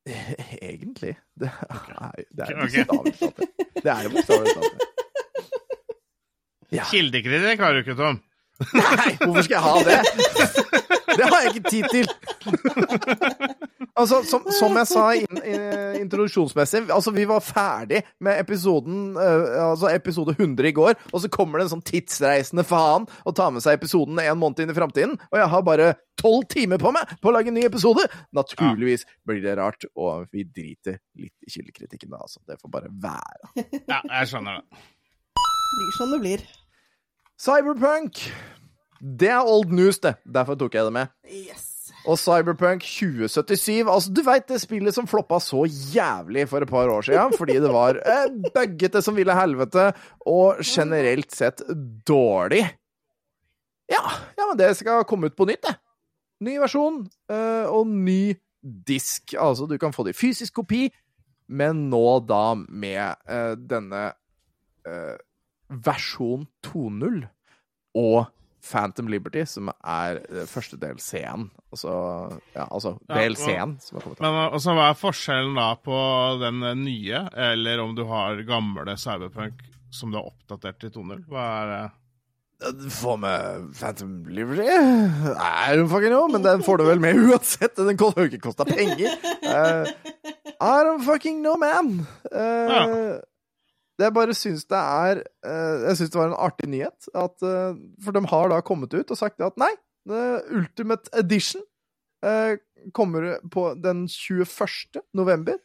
Egentlig. 0.71 1.17
Det 1.41 1.51
er, 1.51 2.13
det 2.31 2.47
er 2.47 2.53
Ok. 2.63 2.77
bokstavelig 2.87 3.15
talt 3.21 3.37
det. 3.41 3.49
Det 3.83 3.91
er 3.93 4.09
bokstavelig 4.15 4.55
talt 4.55 4.73
det. 4.77 4.93
Ja. 6.75 6.85
Kildekritikk 6.91 7.61
har 7.63 7.73
du 7.77 7.79
ikke, 7.85 7.95
Tom. 7.99 8.17
Nei, 8.75 9.11
hvorfor 9.21 9.43
skal 9.47 9.55
jeg 9.55 9.65
ha 9.67 9.75
det? 9.87 9.99
Det 11.17 11.29
har 11.31 11.45
jeg 11.45 11.55
ikke 11.57 11.71
tid 11.71 11.85
til. 11.93 12.07
Altså, 13.97 14.21
som, 14.29 14.45
som 14.53 14.75
jeg 14.77 14.89
sa 14.91 15.05
in, 15.17 15.39
in, 15.41 15.63
introduksjonsmessig. 16.03 16.83
Altså, 16.93 17.13
vi 17.17 17.25
var 17.29 17.41
ferdig 17.45 18.03
med 18.21 18.43
episoden 18.43 19.15
uh, 19.17 19.71
Altså 19.71 19.89
episode 19.95 20.35
100 20.37 20.69
i 20.69 20.75
går, 20.77 20.99
og 21.13 21.23
så 21.23 21.31
kommer 21.33 21.59
det 21.59 21.67
en 21.67 21.73
sånn 21.77 21.87
tidsreisende 21.87 22.65
faen 22.67 23.07
og 23.25 23.37
tar 23.39 23.55
med 23.55 23.65
seg 23.65 23.79
episoden 23.79 24.21
en 24.21 24.41
måned 24.41 24.61
inn 24.63 24.73
i 24.73 24.77
framtiden, 24.77 25.17
og 25.31 25.39
jeg 25.41 25.49
har 25.53 25.65
bare 25.65 25.89
tolv 26.21 26.45
timer 26.53 26.81
på 26.81 26.93
meg 26.95 27.17
på 27.23 27.31
å 27.31 27.35
lage 27.37 27.53
en 27.53 27.57
ny 27.57 27.65
episode! 27.69 28.05
Naturligvis 28.37 29.07
blir 29.27 29.41
det 29.45 29.57
rart, 29.59 29.89
og 29.97 30.29
vi 30.35 30.45
driter 30.45 31.01
litt 31.17 31.35
i 31.47 31.57
kildekritikken 31.57 32.13
da, 32.13 32.21
altså. 32.27 32.43
Det 32.47 32.61
får 32.61 32.73
bare 32.73 32.93
være. 32.93 33.67
Ja, 33.89 34.03
jeg 34.03 34.31
skjønner 34.33 34.61
det. 34.61 34.85
Blir 35.77 35.97
som 35.97 36.13
det 36.15 36.23
blir. 36.25 36.47
Cyberpunk! 37.41 38.23
Det 39.01 39.31
er 39.33 39.47
old 39.47 39.73
news, 39.75 39.99
det. 40.03 40.17
Derfor 40.25 40.59
tok 40.59 40.77
jeg 40.77 40.87
det 40.89 40.95
med. 40.97 41.13
Yes. 41.29 41.73
Og 42.07 42.19
Cyberpunk 42.21 42.85
2077 42.87 43.89
Altså, 43.91 44.13
du 44.15 44.23
veit 44.27 44.47
det 44.49 44.61
spillet 44.63 44.95
som 44.95 45.09
floppa 45.11 45.41
så 45.43 45.65
jævlig 45.67 46.47
for 46.51 46.63
et 46.63 46.71
par 46.71 46.91
år 46.93 47.07
siden 47.09 47.35
fordi 47.35 47.59
det 47.63 47.73
var 47.73 47.99
eh, 47.99 48.29
buggete 48.55 49.03
som 49.03 49.17
ville 49.19 49.35
helvete, 49.35 49.89
og 50.27 50.63
generelt 50.63 51.35
sett 51.35 51.63
dårlig. 52.07 52.63
Ja, 53.91 54.03
ja, 54.39 54.47
men 54.49 54.59
det 54.59 54.73
skal 54.79 55.07
komme 55.07 55.31
ut 55.31 55.37
på 55.39 55.47
nytt, 55.49 55.63
det. 55.67 55.77
Ny 56.47 56.59
versjon 56.61 57.05
eh, 57.33 57.67
og 57.71 57.89
ny 57.89 58.37
disk. 58.63 59.35
Altså, 59.39 59.67
du 59.67 59.79
kan 59.79 59.95
få 59.95 60.07
det 60.07 60.17
i 60.17 60.21
fysisk 60.21 60.59
kopi, 60.61 60.87
men 61.47 61.87
nå 61.91 62.05
da 62.27 62.55
med 62.57 63.23
eh, 63.31 63.55
denne 63.59 64.09
eh, 64.87 65.15
versjon 65.87 66.47
2.0 66.67 67.23
og 67.97 68.27
Phantom 68.67 69.09
Liberty, 69.13 69.45
som 69.49 69.71
er 69.73 70.19
eh, 70.27 70.47
første 70.51 70.79
DLC-en. 70.81 71.49
Altså, 71.73 71.93
ja, 72.57 72.67
altså 72.67 72.97
DLC-en 73.11 73.77
som 73.83 73.99
har 73.99 74.05
kommet. 74.07 74.23
Men 74.25 74.39
altså, 74.47 74.75
hva 74.77 74.89
er 74.91 74.99
forskjellen 75.01 75.59
da 75.59 75.69
på 75.83 76.01
den 76.43 76.65
uh, 76.65 76.73
nye, 76.79 77.23
eller 77.51 77.83
om 77.85 77.95
du 77.99 78.05
har 78.11 78.43
gamle 78.49 78.97
Cyberpunk 79.01 79.63
som 79.95 80.11
du 80.13 80.19
har 80.19 80.29
oppdatert 80.31 80.81
til 80.83 80.93
2.0? 80.97 81.23
Hva 81.31 81.47
er 81.61 81.73
det? 81.73 81.85
Få 82.97 83.19
med 83.21 83.67
Phantom 83.77 84.15
Liberty? 84.33 84.65
Nei, 84.65 85.77
hun 85.77 85.91
fucking 85.93 86.13
know, 86.15 86.25
men 86.33 86.45
den 86.45 86.65
får 86.65 86.81
du 86.81 86.87
vel 86.89 87.03
med 87.05 87.19
uansett. 87.21 87.77
Den 87.77 87.99
har 88.01 88.23
ikke 88.25 88.41
kosta 88.49 88.65
penger. 88.65 89.13
Uh, 89.45 89.85
I 90.57 90.77
don't 90.87 91.05
fucking 91.05 91.43
know, 91.45 91.59
man. 91.61 92.07
Uh, 92.33 92.41
Ja. 92.73 92.85
Det 93.97 94.05
jeg 94.05 94.15
bare 94.17 94.35
syns 94.37 94.67
det 94.69 94.77
er 94.77 95.23
eh, 95.25 95.85
Jeg 95.89 95.99
syns 95.99 96.11
det 96.13 96.21
var 96.21 96.31
en 96.31 96.41
artig 96.47 96.69
nyhet. 96.69 97.09
At, 97.17 97.37
eh, 97.43 97.79
for 98.05 98.17
de 98.17 98.25
har 98.33 98.51
da 98.53 98.61
kommet 98.65 98.95
ut 98.95 99.11
og 99.13 99.21
sagt 99.21 99.41
at 99.45 99.57
nei, 99.61 99.73
Ultimate 100.07 101.11
Edition 101.19 101.63
eh, 102.23 102.59
kommer 102.95 103.39
på 103.53 103.75
den 103.83 104.09
21. 104.09 105.01
november. 105.17 105.57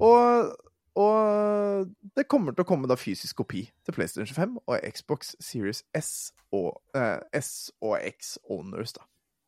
Og, 0.00 0.56
og 0.96 1.92
det 2.16 2.26
kommer 2.28 2.52
til 2.52 2.64
å 2.64 2.68
komme 2.68 2.88
da 2.90 2.96
fysisk 3.00 3.38
kopi 3.40 3.66
til 3.84 3.96
PlayStation 3.96 4.36
5 4.36 4.56
og 4.66 4.88
Xbox 4.92 5.34
Series 5.40 5.84
S 5.96 6.32
og, 6.52 6.80
eh, 6.96 7.20
S 7.36 7.70
og 7.80 7.98
X 8.00 8.36
Owners, 8.50 8.96
da. 8.96 9.06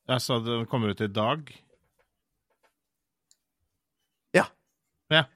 Jeg 0.09 0.24
sa 0.24 0.39
den 0.41 0.64
kommer 0.70 0.95
ut 0.95 1.03
i 1.05 1.11
dag. 1.12 1.51
Ja. 4.36 4.47
Ja. 5.12 5.26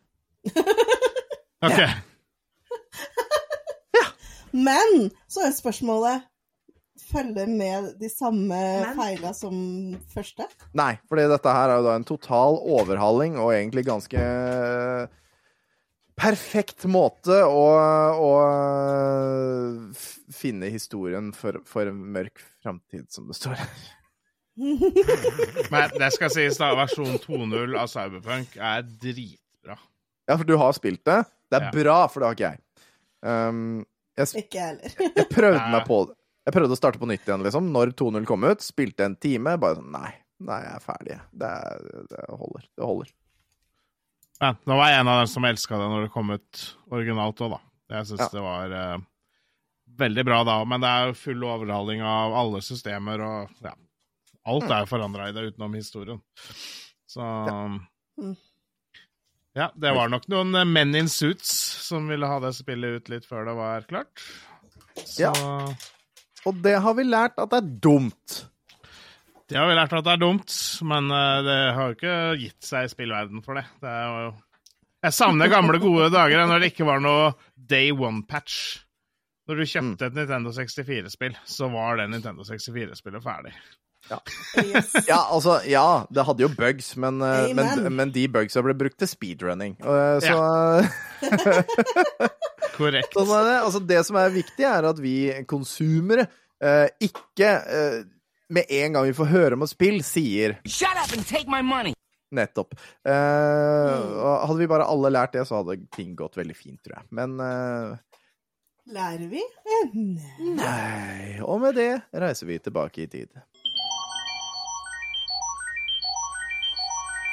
OK. 1.67 1.83
Men 4.53 5.11
så 5.31 5.47
er 5.49 5.57
spørsmålet 5.57 6.29
Følger 7.03 7.49
med 7.49 7.87
de 7.99 8.09
samme 8.13 8.57
feila 8.95 9.33
som 9.35 9.55
første? 10.13 10.45
Nei, 10.77 10.93
fordi 11.09 11.25
dette 11.33 11.53
her 11.57 11.73
er 11.73 11.81
jo 11.81 11.87
da 11.87 11.95
en 11.99 12.05
total 12.07 12.59
overhaling 12.61 13.39
og 13.41 13.51
egentlig 13.57 13.83
ganske 13.89 14.21
eh, 14.21 15.09
perfekt 16.21 16.85
måte 16.93 17.41
å, 17.49 17.65
å 18.23 18.31
finne 20.37 20.71
historien 20.73 21.33
for, 21.37 21.59
for 21.69 21.89
en 21.91 22.01
mørk 22.15 22.45
framtid, 22.63 23.09
som 23.13 23.27
det 23.33 23.37
står 23.41 23.57
her. 23.61 23.73
Men 25.73 25.97
det 25.97 26.11
skal 26.15 26.33
sies, 26.33 26.61
da. 26.61 26.75
Versjon 26.79 27.17
2.0 27.25 27.77
av 27.81 27.89
Cyberpunk 27.91 28.57
er 28.61 28.85
dritbra. 28.85 29.79
Ja, 30.29 30.37
for 30.37 30.45
du 30.49 30.55
har 30.61 30.77
spilt 30.77 31.03
det. 31.09 31.23
Det 31.51 31.59
er 31.61 31.71
Ja. 31.71 31.73
bra, 31.81 31.99
for 32.13 32.21
det 32.21 32.29
har 32.29 32.39
ikke 32.39 32.53
jeg. 32.53 32.63
Um, 33.23 33.83
jeg, 34.19 34.45
Ikke 34.45 34.59
jeg 34.59 34.67
heller. 34.69 35.15
jeg 35.17 35.29
prøvde 35.33 35.63
meg 35.73 35.87
på 35.89 35.99
det. 36.09 36.17
Jeg 36.47 36.55
prøvde 36.57 36.75
å 36.75 36.79
starte 36.81 36.99
på 36.99 37.07
nytt 37.07 37.23
igjen, 37.29 37.43
liksom, 37.47 37.69
når 37.73 37.93
2.0 37.99 38.25
kom 38.27 38.45
ut. 38.49 38.65
Spilte 38.67 39.05
en 39.07 39.15
time. 39.23 39.55
Bare 39.63 39.79
sånn 39.79 39.93
Nei, 39.95 40.11
nei, 40.43 40.59
jeg 40.65 40.75
er 40.75 40.83
ferdig. 40.85 41.19
Det, 41.39 41.51
er, 41.51 41.85
det 42.11 42.25
holder. 42.35 42.65
Det 42.77 42.89
holder. 42.89 43.13
Men 44.43 44.59
nå 44.67 44.77
var 44.81 44.91
jeg 44.91 45.01
en 45.05 45.11
av 45.13 45.21
dem 45.23 45.31
som 45.31 45.45
elska 45.47 45.79
det 45.79 45.87
når 45.93 46.07
det 46.09 46.13
kom 46.17 46.33
ut 46.35 46.63
originalt 46.91 47.43
òg, 47.47 47.53
da. 47.55 47.61
Jeg 47.95 48.09
syns 48.11 48.25
Ja. 48.25 48.29
det 48.33 48.43
var 48.43 48.75
eh, 48.81 48.99
veldig 50.03 50.25
bra 50.27 50.41
da, 50.49 50.57
men 50.67 50.83
det 50.83 50.91
er 50.91 51.07
jo 51.13 51.19
full 51.21 51.45
overhaling 51.47 52.03
av 52.03 52.35
alle 52.41 52.63
systemer 52.65 53.23
og 53.23 53.63
ja. 53.63 53.75
Alt 54.51 54.67
er 54.75 54.89
forandra 54.91 55.29
i 55.31 55.35
det 55.37 55.53
utenom 55.53 55.77
historien. 55.79 56.19
Så 57.07 57.23
Mm. 58.19 58.35
Ja, 59.59 59.69
det 59.77 59.91
var 59.93 60.09
nok 60.09 60.25
noen 60.33 60.55
menn 60.55 60.73
men 60.73 60.95
in 61.03 61.11
suits 61.13 61.51
som 61.85 62.07
ville 62.09 62.29
ha 62.29 62.39
det 62.41 62.55
spillet 62.57 63.03
ut 63.03 63.11
litt 63.13 63.27
før 63.29 63.45
det 63.51 63.57
var 63.59 63.85
klart. 63.89 64.23
Så 64.97 65.29
Ja. 65.29 65.33
Og 66.49 66.57
det 66.65 66.79
har 66.83 66.95
vi 66.99 67.05
lært 67.07 67.37
at 67.39 67.53
det 67.53 67.61
er 67.61 67.75
dumt. 67.85 68.39
det 69.49 69.59
har 69.61 69.69
vi 69.69 69.77
lært 69.77 69.93
at 69.93 70.05
det 70.05 70.15
er 70.15 70.23
dumt, 70.23 70.55
men 70.83 71.11
eh, 71.13 71.43
det 71.47 71.59
har 71.77 71.91
jo 71.91 71.97
ikke 71.99 72.17
gitt 72.41 72.65
seg 72.67 72.89
i 72.89 72.91
spillverden 72.91 73.45
for 73.45 73.61
det. 73.61 73.67
Det 73.83 73.91
er 73.91 74.09
jo 74.09 74.33
Jeg 75.03 75.13
savner 75.13 75.51
gamle, 75.51 75.79
gode 75.83 76.09
dager 76.15 76.47
når 76.47 76.63
det 76.63 76.73
ikke 76.73 76.87
var 76.89 77.03
noe 77.03 77.35
day 77.55 77.93
one-patch. 77.93 78.81
Når 79.51 79.59
du 79.59 79.67
kjøpte 79.67 80.07
et 80.07 80.15
Nintendo 80.15 80.51
64-spill, 80.55 81.35
så 81.45 81.69
var 81.69 81.99
det 81.99 82.09
Nintendo 82.11 82.47
64-spillet 82.47 83.23
ferdig. 83.25 83.53
Yes. 84.11 84.91
Ja, 85.09 85.21
altså, 85.33 85.61
ja, 85.71 85.85
det 86.13 86.25
hadde 86.27 86.43
jo 86.45 86.49
bugs, 86.53 86.91
men, 87.01 87.21
eh, 87.25 87.53
men, 87.57 87.87
men 87.97 88.11
de 88.13 88.27
bugsa 88.29 88.61
ble 88.67 88.75
brukt 88.77 88.99
til 89.01 89.09
speedrunning. 89.09 89.77
Eh, 89.81 90.19
Så 90.21 90.37
Korrekt. 92.77 93.13
sånn 93.15 93.31
er 93.37 93.47
det. 93.49 93.57
Altså, 93.63 93.81
det 93.87 94.01
som 94.09 94.19
er 94.21 94.33
viktig, 94.35 94.65
er 94.69 94.89
at 94.89 95.01
vi 95.03 95.15
konsumere 95.51 96.27
eh, 96.63 96.89
ikke 97.09 97.51
eh, 97.63 97.99
med 98.53 98.69
en 98.83 98.97
gang 98.99 99.09
vi 99.09 99.17
får 99.17 99.31
høre 99.33 99.59
om 99.59 99.65
et 99.67 99.73
spill, 99.73 100.01
sier 100.05 100.59
Shut 100.69 100.97
up 100.99 101.13
and 101.17 101.25
take 101.29 101.49
my 101.53 101.63
money. 101.65 101.95
nettopp. 102.33 102.73
Eh, 103.05 103.13
Hadde 103.13 104.59
vi 104.61 104.69
bare 104.71 104.87
alle 104.89 105.11
lært 105.13 105.35
det, 105.37 105.45
så 105.49 105.61
hadde 105.63 105.79
ting 105.95 106.15
gått 106.19 106.37
veldig 106.41 106.57
fint, 106.57 106.81
tror 106.85 106.99
jeg. 107.01 107.07
Men 107.19 107.37
eh, 107.45 108.01
Lærer 108.93 109.29
vi? 109.31 109.43
Nei. 109.95 110.49
nei. 110.59 111.37
Og 111.47 111.61
med 111.63 111.77
det 111.79 111.91
reiser 112.19 112.49
vi 112.49 112.57
tilbake 112.59 113.05
i 113.05 113.11
tid. 113.13 113.31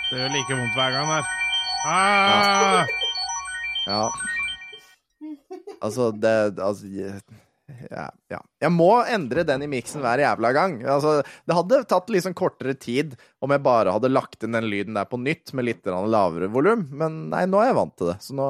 Det 0.10 0.18
gjør 0.18 0.32
like 0.34 0.56
vondt 0.58 0.78
hver 0.78 0.96
gang 0.96 1.12
der. 1.12 1.36
Ah! 1.86 2.96
Ja. 3.90 4.02
Altså, 5.80 6.10
det 6.12 6.34
Altså 6.60 6.90
ja, 7.90 8.08
ja. 8.34 8.40
Jeg 8.64 8.72
må 8.74 8.90
endre 9.06 9.44
den 9.46 9.64
i 9.64 9.70
miksen 9.70 10.02
hver 10.04 10.22
jævla 10.24 10.52
gang. 10.56 10.80
Altså, 10.90 11.20
det 11.46 11.56
hadde 11.56 11.82
tatt 11.90 12.10
liksom 12.12 12.34
kortere 12.38 12.74
tid 12.74 13.14
om 13.46 13.54
jeg 13.54 13.64
bare 13.66 13.94
hadde 13.94 14.12
lagt 14.12 14.44
inn 14.46 14.58
den 14.58 14.68
lyden 14.72 14.98
der 14.98 15.08
på 15.10 15.20
nytt 15.22 15.54
med 15.54 15.68
litt 15.70 15.86
lavere 15.86 16.50
volum, 16.52 16.88
men 16.90 17.28
nei, 17.32 17.46
nå 17.50 17.62
er 17.62 17.70
jeg 17.70 17.78
vant 17.78 17.96
til 18.00 18.12
det. 18.12 18.18
Så 18.26 18.38
nå 18.38 18.48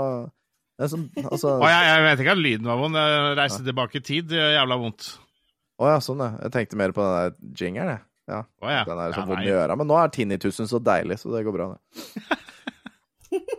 er 0.79 0.91
sånn, 0.91 1.07
altså, 1.25 1.57
Og 1.59 1.67
jeg, 1.67 1.87
jeg 1.91 2.05
vet 2.07 2.23
ikke 2.23 2.35
at 2.37 2.43
lyden 2.45 2.71
var 2.71 2.79
vond. 2.79 2.99
Jeg 2.99 3.39
Reise 3.41 3.63
tilbake 3.65 3.99
i 3.99 4.05
tid 4.07 4.35
jævla 4.39 4.79
vondt. 4.79 5.11
Å 5.79 5.93
ja, 5.93 5.99
sånn, 6.03 6.23
ja. 6.23 6.31
Jeg 6.45 6.55
tenkte 6.55 6.79
mer 6.79 6.95
på 6.95 7.03
den 7.03 7.17
der 7.19 7.65
jingeren, 7.65 7.97
jeg. 7.97 8.05
Ja. 8.29 8.43
Oh, 8.61 8.69
ja. 8.69 8.83
Den 8.85 8.99
er 9.01 9.15
så 9.15 9.23
Ja, 9.23 9.29
vond 9.31 9.47
i 9.47 9.53
øra. 9.55 9.75
Men 9.79 9.89
nå 9.89 9.97
er 9.97 10.11
tinnitusen 10.13 10.69
så 10.69 10.79
deilig, 10.83 11.17
så 11.21 11.31
det 11.33 11.43
går 11.47 11.55
bra, 11.55 11.71
det. 11.73 11.79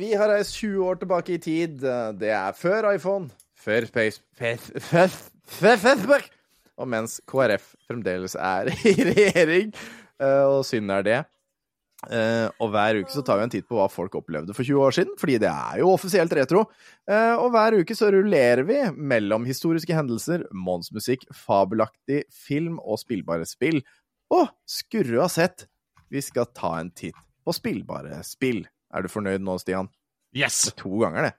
Vi 0.00 0.14
har 0.16 0.30
reist 0.32 0.56
20 0.56 0.84
år 0.88 1.00
tilbake 1.02 1.34
i 1.36 1.40
tid. 1.44 1.82
Det 2.18 2.30
er 2.32 2.56
før 2.56 2.88
iPhone, 2.94 3.28
Space 3.60 4.22
før 5.60 5.76
Facebook! 5.76 6.30
Og 6.80 6.88
mens 6.88 7.18
KrF 7.28 7.74
fremdeles 7.84 8.34
er 8.40 8.70
i 8.88 8.94
regjering, 9.10 9.74
eh, 10.22 10.44
og 10.48 10.64
synd 10.64 10.90
er 10.94 11.04
det. 11.04 11.18
Eh, 12.08 12.46
og 12.64 12.70
hver 12.72 12.96
uke 13.02 13.12
så 13.12 13.20
tar 13.24 13.36
vi 13.36 13.44
en 13.44 13.52
titt 13.52 13.66
på 13.68 13.76
hva 13.76 13.84
folk 13.92 14.14
opplevde 14.16 14.54
for 14.56 14.64
20 14.64 14.84
år 14.86 14.94
siden, 14.96 15.16
fordi 15.20 15.36
det 15.42 15.50
er 15.50 15.82
jo 15.82 15.90
offisielt 15.92 16.32
retro. 16.36 16.64
Uh, 17.10 17.36
og 17.36 17.50
hver 17.52 17.76
uke 17.82 17.96
så 17.96 18.08
rullerer 18.14 18.64
vi 18.64 18.78
mellom 18.96 19.44
historiske 19.48 19.92
hendelser, 19.96 20.46
månedsmusikk, 20.56 21.26
fabelaktig 21.36 22.22
film 22.32 22.78
og 22.80 23.02
spillbare 23.02 23.44
spill. 23.48 23.82
Og 24.32 24.48
skurre 24.68 25.20
ha 25.20 25.28
sett, 25.32 25.66
vi 26.10 26.22
skal 26.24 26.48
ta 26.56 26.76
en 26.78 26.92
titt 26.96 27.18
på 27.44 27.54
spillbare 27.56 28.22
spill. 28.26 28.64
Er 28.94 29.04
du 29.04 29.12
fornøyd 29.12 29.44
nå, 29.44 29.58
Stian? 29.60 29.90
Yes! 30.36 30.62
Det 30.64 30.72
er 30.72 30.80
to 30.80 30.94
ganger, 31.02 31.28
det. 31.28 31.36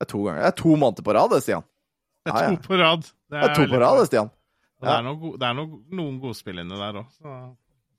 Det 0.00 0.08
er 0.08 0.10
to 0.10 0.24
ganger. 0.24 0.42
Det 0.42 0.50
er 0.50 0.58
to 0.58 0.74
måneder 0.80 1.06
på 1.06 1.14
rad, 1.16 1.30
det, 1.36 1.42
Stian. 1.44 1.66
Det 2.26 2.34
er 2.34 2.50
to 2.50 2.66
på 2.66 2.80
rad. 2.80 3.06
Det 3.30 3.38
er 3.38 3.54
to 3.54 3.62
veldig 3.62 3.76
på 3.76 3.82
rad, 3.84 4.00
det, 4.00 4.10
Stian. 4.10 4.34
Ja. 4.80 4.86
Det 4.88 4.92
er, 4.96 5.06
noe, 5.06 5.32
det 5.36 5.46
er 5.46 5.56
noe, 5.58 5.80
noen 5.92 6.20
godspill 6.22 6.60
inni 6.62 6.76
der 6.80 7.02
òg, 7.02 7.16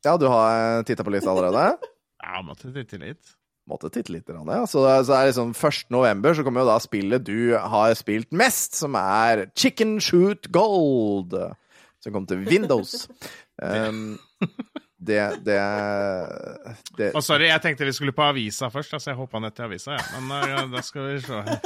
Ja, 0.02 0.16
du 0.18 0.26
har 0.34 0.82
titta 0.84 1.06
på 1.06 1.14
lista 1.14 1.30
allerede? 1.30 1.92
Ja, 2.22 2.42
måtte 2.46 2.72
titte 2.74 3.00
litt. 3.02 3.36
Måtte 3.70 3.92
titte 3.94 4.14
litt. 4.16 4.26
grann, 4.28 4.48
Ja. 4.50 4.66
Så, 4.68 4.84
så 5.06 5.16
er 5.18 5.30
liksom 5.30 5.54
1. 5.54 5.90
november 5.94 6.34
så 6.34 6.44
kommer 6.44 6.64
jo 6.64 6.72
da 6.72 6.80
spillet 6.82 7.26
du 7.28 7.54
har 7.56 7.94
spilt 7.98 8.32
mest, 8.34 8.76
som 8.80 8.98
er 9.00 9.48
Chicken 9.56 10.00
Shoot 10.02 10.50
Gold. 10.52 11.36
Som 12.02 12.14
kom 12.14 12.28
til 12.30 12.46
Windows. 12.48 13.08
Um, 13.62 14.18
det, 14.98 15.20
det, 15.46 15.58
det 16.98 17.12
Oh, 17.14 17.22
sorry, 17.22 17.46
jeg 17.52 17.62
tenkte 17.62 17.86
vi 17.86 17.92
skulle 17.94 18.14
på 18.16 18.24
avisa 18.26 18.72
først, 18.74 18.96
altså 18.98 19.12
jeg 19.12 19.20
hoppa 19.20 19.38
ned 19.44 19.54
til 19.54 19.68
avisa, 19.68 20.00
ja. 20.00 20.22
Men 20.26 20.50
ja, 20.50 20.64
da 20.72 20.82
skal 20.82 21.12
vi 21.12 21.20
se 21.22 21.44
her. 21.46 21.60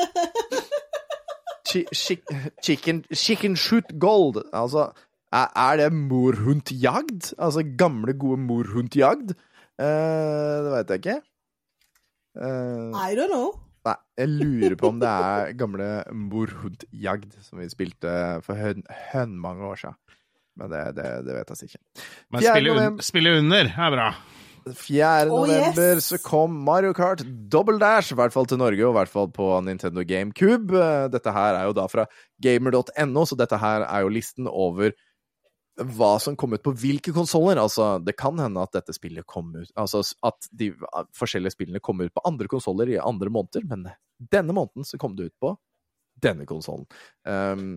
chicken, 2.62 3.06
chicken 3.14 3.56
Shoot 3.56 3.96
Gold. 4.00 4.42
Altså, 4.52 4.90
er, 5.32 5.78
det 5.78 5.94
morhundjagd? 5.94 7.34
Altså 7.38 7.64
gamle, 7.78 8.14
gode 8.14 8.38
morhundjagd? 8.44 9.36
Uh, 9.76 10.66
det 10.66 10.74
veit 10.74 10.94
jeg 10.94 11.04
ikke. 11.04 11.18
Eh, 12.36 12.92
I 12.96 13.16
don't 13.16 13.32
know. 13.32 13.54
Nei, 13.86 13.96
jeg 14.18 14.32
lurer 14.34 14.76
på 14.80 14.90
om 14.90 15.02
det 15.02 15.10
er 15.10 15.52
gamle 15.60 15.88
morhundjagd 16.10 17.36
som 17.46 17.62
vi 17.62 17.68
spilte 17.70 18.14
for 18.46 18.58
høn, 18.58 18.82
høn 19.12 19.36
mange 19.42 19.68
år 19.68 19.84
siden. 19.84 20.00
Men 20.58 20.72
det, 20.72 20.82
det, 20.98 21.10
det 21.28 21.36
vet 21.36 21.52
jeg 21.54 21.70
ikke. 21.70 21.84
Men 22.34 22.48
spille, 22.48 22.74
un 22.80 22.98
spille 23.04 23.36
under 23.42 23.70
er 23.70 23.94
bra. 23.94 24.10
4. 24.66 25.30
Oh, 25.30 25.44
november 25.46 26.00
yes! 26.00 26.08
så 26.10 26.18
kom 26.24 26.56
Mario 26.66 26.96
Kart 26.98 27.22
Double 27.54 27.78
Dash, 27.78 28.10
i 28.10 28.18
hvert 28.18 28.34
fall 28.34 28.48
til 28.50 28.58
Norge, 28.58 28.82
og 28.82 28.96
i 28.96 28.98
hvert 28.98 29.12
fall 29.12 29.30
på 29.30 29.52
Nintendo 29.62 30.02
GameCube. 30.02 30.74
Eh, 30.74 31.06
Dette 31.14 31.34
her 31.36 31.60
er 31.60 31.68
jo 31.70 31.76
da 31.78 31.86
fra 31.92 32.08
gamer.no, 32.42 33.26
så 33.30 33.38
dette 33.38 33.60
her 33.62 33.86
er 33.86 34.02
jo 34.08 34.14
listen 34.16 34.50
over 34.50 34.96
hva 35.76 36.16
som 36.24 36.38
kom 36.40 36.54
ut 36.56 36.64
på 36.64 36.74
hvilke 36.80 37.12
konsoller. 37.16 37.60
Altså, 37.60 37.98
det 38.00 38.16
kan 38.20 38.40
hende 38.40 38.64
at 38.64 38.76
dette 38.76 38.96
spillet 38.96 39.28
kom 39.28 39.52
ut 39.58 39.72
Altså 39.76 40.04
at 40.26 40.48
de 40.56 40.72
forskjellige 41.18 41.56
spillene 41.58 41.84
kom 41.84 42.00
ut 42.02 42.14
på 42.16 42.24
andre 42.28 42.48
konsoller 42.52 42.94
i 42.94 43.02
andre 43.02 43.32
måneder, 43.34 43.66
men 43.68 43.90
denne 44.20 44.56
måneden 44.56 44.88
så 44.88 45.00
kom 45.02 45.18
det 45.18 45.32
ut 45.32 45.38
på 45.44 45.56
denne 46.24 46.48
konsollen. 46.48 46.88
Um, 47.28 47.76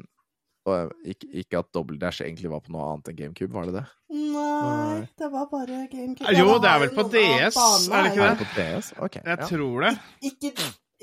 og 0.68 0.92
ikke, 1.08 1.28
ikke 1.42 1.60
at 1.62 1.70
Double 1.74 1.98
Dash 2.00 2.22
egentlig 2.22 2.50
var 2.52 2.60
på 2.64 2.72
noe 2.74 2.86
annet 2.92 3.10
enn 3.10 3.18
GameCube, 3.18 3.54
var 3.54 3.68
det 3.68 3.78
det? 3.78 3.84
Nei, 4.12 5.06
det 5.18 5.30
var 5.32 5.48
bare 5.50 5.84
GameCube. 5.90 6.34
Jo, 6.36 6.58
det 6.62 6.70
er 6.70 6.82
vel 6.84 6.92
på 6.94 7.06
DS, 7.08 7.58
er 7.58 8.04
det 8.04 8.12
ikke 8.12 8.20
det? 8.20 8.26
Er 8.26 8.34
det 8.34 8.42
på 8.42 8.50
DS? 8.58 8.90
Ok. 9.06 9.20
Jeg 9.22 9.32
ja. 9.32 9.48
tror 9.48 9.86
det. 9.86 9.92
Ikke, 10.30 10.52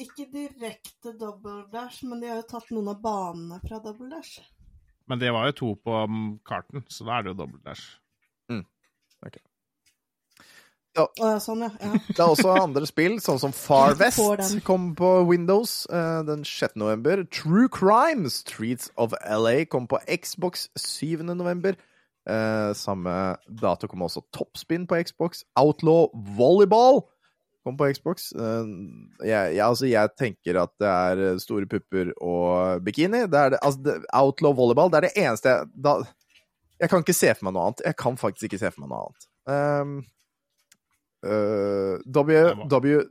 ikke 0.05 0.27
direkte 0.33 1.15
double 1.19 1.63
dash, 1.73 2.03
men 2.05 2.21
de 2.21 2.31
har 2.31 2.43
jo 2.43 2.49
tatt 2.51 2.69
noen 2.75 2.93
av 2.93 3.01
banene 3.03 3.59
fra 3.65 3.81
double 3.83 4.11
dash. 4.13 4.43
Men 5.09 5.21
det 5.21 5.33
var 5.33 5.49
jo 5.49 5.57
to 5.59 5.71
på 5.85 6.03
um, 6.03 6.37
karten, 6.47 6.85
så 6.89 7.05
da 7.05 7.17
er 7.17 7.25
det 7.25 7.33
jo 7.35 7.41
dobbelt 7.43 7.65
dash. 7.65 7.97
Å 10.95 11.05
ja, 11.19 11.39
sånn, 11.43 11.65
ja. 11.65 11.71
ja. 11.81 11.97
Det 12.07 12.21
er 12.21 12.29
også 12.29 12.53
andre 12.55 12.87
spill, 12.87 13.17
sånn 13.23 13.39
som 13.41 13.51
Far 13.55 13.97
West 13.99 14.21
kom 14.67 14.93
på 14.95 15.09
Windows 15.27 15.83
uh, 15.91 16.21
den 16.27 16.45
6. 16.47 16.77
november. 16.79 17.25
True 17.35 17.67
Crime, 17.71 18.31
Streets 18.31 18.87
of 18.95 19.15
LA, 19.27 19.65
kom 19.67 19.89
på 19.91 19.99
Xbox 20.07 20.69
7. 20.79 21.25
november. 21.33 21.75
Uh, 22.25 22.71
samme 22.73 23.11
dato 23.61 23.89
kom 23.91 24.05
også 24.07 24.23
Toppspinn 24.33 24.87
på 24.89 25.01
Xbox. 25.03 25.43
Outlaw 25.59 26.07
Volleyball 26.37 27.03
kom 27.65 27.77
på 27.79 27.89
Xbox. 27.97 28.29
Eh, 28.37 28.71
jeg, 29.25 29.55
jeg, 29.57 29.63
altså, 29.65 29.87
jeg 29.89 30.13
tenker 30.19 30.61
at 30.61 30.73
det 30.81 30.91
er 30.91 31.23
eh, 31.29 31.39
store 31.41 31.69
pupper 31.69 32.11
og 32.21 32.83
bikini. 32.85 33.25
Det 33.31 33.41
er 33.41 33.55
det, 33.55 33.61
altså, 33.61 33.81
det, 33.85 33.95
Outlaw 34.13 34.55
Volleyball 34.57 34.93
det 34.93 35.01
er 35.01 35.07
det 35.09 35.15
eneste 35.25 35.53
jeg 35.53 35.71
da, 35.87 35.95
Jeg 36.79 36.91
kan 36.91 37.05
ikke 37.05 37.15
se 37.15 37.31
for 37.33 37.47
meg 37.47 37.55
noe 37.55 37.69
annet. 37.69 37.85
Jeg 37.87 37.97
kan 38.01 38.19
faktisk 38.19 38.49
ikke 38.49 38.61
se 38.61 38.71
for 38.73 38.83
meg 38.83 38.93
noe 38.93 39.07
annet. 39.07 39.31
Um, 39.45 39.95
Uh, 41.25 41.97
w, 42.05 42.53
w, 42.69 43.01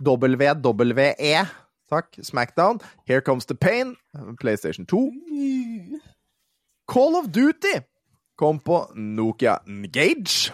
WWE, 0.00 1.46
takk, 1.90 2.16
Smackdown, 2.22 2.80
Here 3.04 3.20
Comes 3.20 3.44
the 3.44 3.54
Pain, 3.54 3.96
PlayStation 4.40 4.86
2. 4.86 5.12
Call 6.88 7.16
of 7.16 7.26
Duty 7.30 7.82
kom 8.36 8.58
på 8.58 8.86
Nokia 8.94 9.58
Engage. 9.66 10.52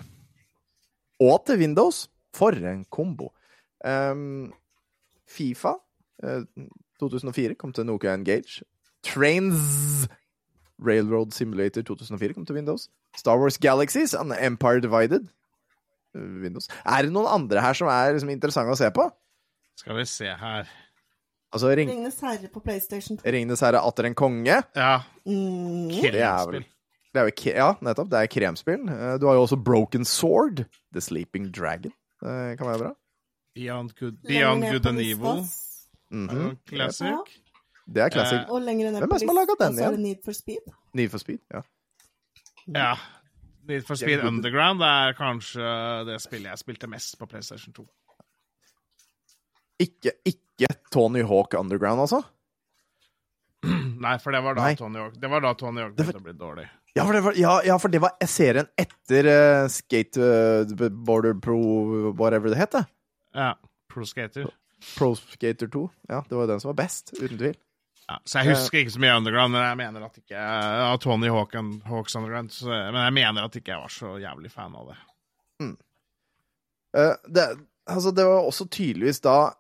Og 1.21 1.45
til 1.47 1.59
Windows. 1.59 2.09
For 2.35 2.53
en 2.57 2.85
kombo. 2.91 3.31
Um, 3.85 4.53
Fifa 5.29 5.75
uh, 6.25 6.45
2004 7.01 7.55
kom 7.59 7.73
til 7.73 7.85
Nokia 7.89 8.15
Engage. 8.15 8.63
Trains 9.05 10.07
Railroad 10.83 11.33
Simulator 11.35 11.83
2004 11.83 12.35
kom 12.35 12.47
til 12.47 12.57
Windows. 12.57 12.89
Star 13.17 13.39
Wars 13.39 13.59
Galaxies 13.59 14.15
and 14.15 14.33
Empire 14.41 14.81
Divided. 14.81 15.29
eh, 16.15 16.21
Windows. 16.43 16.69
Er 16.87 17.03
det 17.07 17.13
noen 17.13 17.27
andre 17.29 17.61
her 17.61 17.73
som 17.77 17.89
er 17.89 18.13
liksom, 18.15 18.31
interessante 18.33 18.73
å 18.73 18.79
se 18.79 18.89
på? 18.95 19.09
Skal 19.81 19.97
vi 19.99 20.05
se 20.09 20.29
her. 20.41 20.69
Altså 21.53 21.69
Ring 21.77 21.91
Ringenes 21.91 22.21
herre 22.25 22.49
på 22.49 22.61
PlayStation 22.65 23.19
2. 23.21 23.29
Ringenes 23.35 23.61
herre 23.61 23.81
atter 23.85 24.09
en 24.09 24.15
konge. 24.17 24.63
Ja, 24.77 25.03
Mm. 25.27 25.91
Det 26.03 26.19
er 26.19 26.47
vel 26.51 26.65
det 27.13 27.21
er 27.21 27.27
jo, 27.29 27.53
Ja, 27.55 27.67
nettopp. 27.85 28.09
Det 28.11 28.19
er 28.23 28.27
kremspill. 28.33 28.89
Eh, 28.89 29.19
Du 29.21 29.27
har 29.29 29.35
jo 29.37 29.43
også 29.45 29.57
Broken 29.63 30.05
Sword. 30.05 30.65
The 30.95 31.01
Sleeping 31.01 31.51
Dragon. 31.53 31.93
Det 32.23 32.59
kan 32.59 32.67
være 32.71 32.79
bra. 32.85 32.93
Beyond 33.55 33.91
Good, 33.99 34.19
Beyond 34.29 34.63
Good 34.71 34.87
and 34.87 35.01
Evil. 35.01 35.43
Mm 36.13 36.27
Mhm. 36.29 36.47
er 36.47 36.55
Classic. 36.69 37.07
Ja. 37.07 37.19
Det 37.95 38.03
er 38.03 38.09
classic. 38.15 38.39
Eh, 38.39 38.51
Og 38.53 38.61
lenger 38.63 38.91
ned 38.91 39.01
Hvem 39.01 39.11
er 39.11 39.19
det 39.19 39.21
som 39.21 39.29
har 39.29 39.35
laget 39.35 39.59
den 39.61 39.79
igjen? 39.79 40.03
Need 40.03 40.21
for 40.25 40.33
Speed. 40.33 40.73
Need 40.95 41.09
for 41.11 41.19
Speed. 41.19 41.39
Ja. 41.55 41.61
Ja. 42.75 42.95
Need 43.69 43.83
for 43.87 43.95
Speed 43.95 44.21
Underground 44.27 44.79
det 44.81 44.89
er 44.89 45.13
kanskje 45.19 45.67
det 46.07 46.21
spillet 46.23 46.51
jeg 46.51 46.59
spilte 46.59 46.87
mest 46.89 47.19
på 47.19 47.27
PlayStation 47.27 47.73
2. 47.75 47.87
Ikke, 49.81 50.13
ikke 50.27 50.69
Tony 50.93 51.23
Hawk 51.27 51.55
Underground, 51.59 52.01
altså? 52.01 52.23
Nei, 54.07 54.17
for 54.19 54.31
det 54.35 54.43
var 54.45 54.55
da 54.55 54.63
Nei. 54.69 54.75
Tony 54.79 54.99
Hawk 54.99 55.15
Det 55.21 55.31
var 55.31 55.41
da 55.41 55.53
Tony 55.55 55.81
Hawk 55.81 55.97
begynte 55.97 56.21
å 56.21 56.27
bli 56.27 56.33
dårlig. 56.39 56.69
Ja, 56.93 57.05
for 57.07 57.17
det 57.17 57.21
var, 57.25 57.37
ja, 57.41 57.53
ja, 57.65 57.79
for 57.81 57.93
det 57.93 58.03
var 58.05 58.17
serien 58.29 58.69
etter 58.77 59.29
uh, 59.29 59.69
Skateboarder 59.73 61.39
Pro 61.41 61.59
Whatever 62.13 62.53
det 62.53 62.59
het. 62.61 62.75
det. 62.77 62.85
Ja. 63.35 63.55
Pro 63.93 64.05
Skater. 64.09 64.51
Pro 64.99 65.15
Skater 65.17 65.69
2. 65.73 65.87
Ja, 66.09 66.25
det 66.29 66.37
var 66.37 66.51
den 66.51 66.61
som 66.61 66.69
var 66.75 66.83
best, 66.83 67.15
uten 67.17 67.39
tvil. 67.39 67.57
Ja, 68.09 68.19
så 68.25 68.43
jeg 68.43 68.57
husker 68.57 68.83
ikke 68.83 68.93
så 68.93 69.01
mye 69.01 69.15
Underground, 69.17 69.55
men 69.55 69.63
jeg 69.63 69.79
mener 69.79 70.05
at 70.05 70.19
ikke 70.19 70.45
av 70.85 70.99
Tony 71.01 71.31
Hawk 71.33 71.55
and 71.57 71.85
Hawks 71.89 72.17
Underground. 72.19 72.53
Så, 72.53 72.69
men 72.69 72.99
jeg 72.99 73.17
mener 73.17 73.47
at 73.47 73.57
ikke 73.57 73.73
jeg 73.73 73.85
var 73.85 73.95
så 73.95 74.15
jævlig 74.21 74.51
fan 74.53 74.75
av 74.77 74.91
det. 74.91 74.99
Eh, 76.99 77.15
det, 77.25 77.47
altså, 77.87 78.11
det 78.11 78.25
var 78.29 78.45
også 78.45 78.67
tydeligvis 78.69 79.23
da 79.25 79.55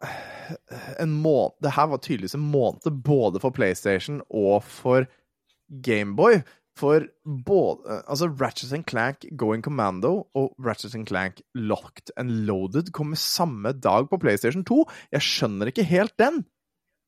en 1.01 1.14
måned 1.22 1.55
Det 1.64 1.70
her 1.72 1.87
var 1.89 2.01
tydeligvis 2.03 2.35
en 2.35 2.51
måned 2.53 2.99
både 3.07 3.41
for 3.41 3.55
PlayStation 3.55 4.20
og 4.28 4.64
for 4.66 5.07
Gameboy. 5.87 6.43
For 6.83 7.05
både 7.47 8.01
Altså, 8.11 8.26
Ratchet 8.41 8.72
and 8.74 8.87
Clank 8.91 9.26
Going 9.39 9.62
Commando 9.62 10.24
og 10.35 10.57
Ratchet 10.66 10.97
and 10.99 11.07
Clank 11.07 11.41
Locked 11.55 12.11
and 12.18 12.33
Loaded 12.49 12.91
kommer 12.97 13.16
samme 13.22 13.70
dag 13.78 14.09
på 14.11 14.18
PlayStation 14.18 14.64
2. 14.66 14.80
Jeg 15.14 15.22
skjønner 15.22 15.70
ikke 15.70 15.85
helt 15.87 16.16
den. 16.18 16.43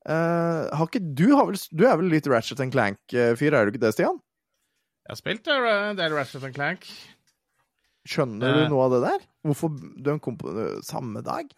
Uh, 0.07 0.69
har 0.71 0.85
ikke 0.87 1.01
du 1.17 1.25
har 1.33 1.47
vel, 1.49 1.57
Du 1.73 1.83
er 1.89 1.97
vel 1.97 2.11
litt 2.13 2.27
Ratchet 2.29 2.59
and 2.61 2.71
Clank-fyr, 2.75 3.51
er 3.57 3.65
du 3.65 3.73
ikke 3.73 3.81
det, 3.83 3.91
Stian? 3.97 4.19
Jeg 5.05 5.11
har 5.15 5.19
spilt 5.19 5.47
en 5.51 5.97
del 5.99 6.13
Ratchet 6.15 6.45
and 6.45 6.55
Clank. 6.55 6.85
Skjønner 8.05 8.47
Eh. 8.53 8.63
du 8.63 8.73
noe 8.75 8.85
av 8.85 8.93
det 8.95 9.01
der? 9.09 9.27
Hvorfor 9.45 9.73
de 10.05 10.19
kom 10.21 10.37
på 10.37 10.53
eh, 10.53 10.79
samme 10.85 11.21
dag? 11.25 11.49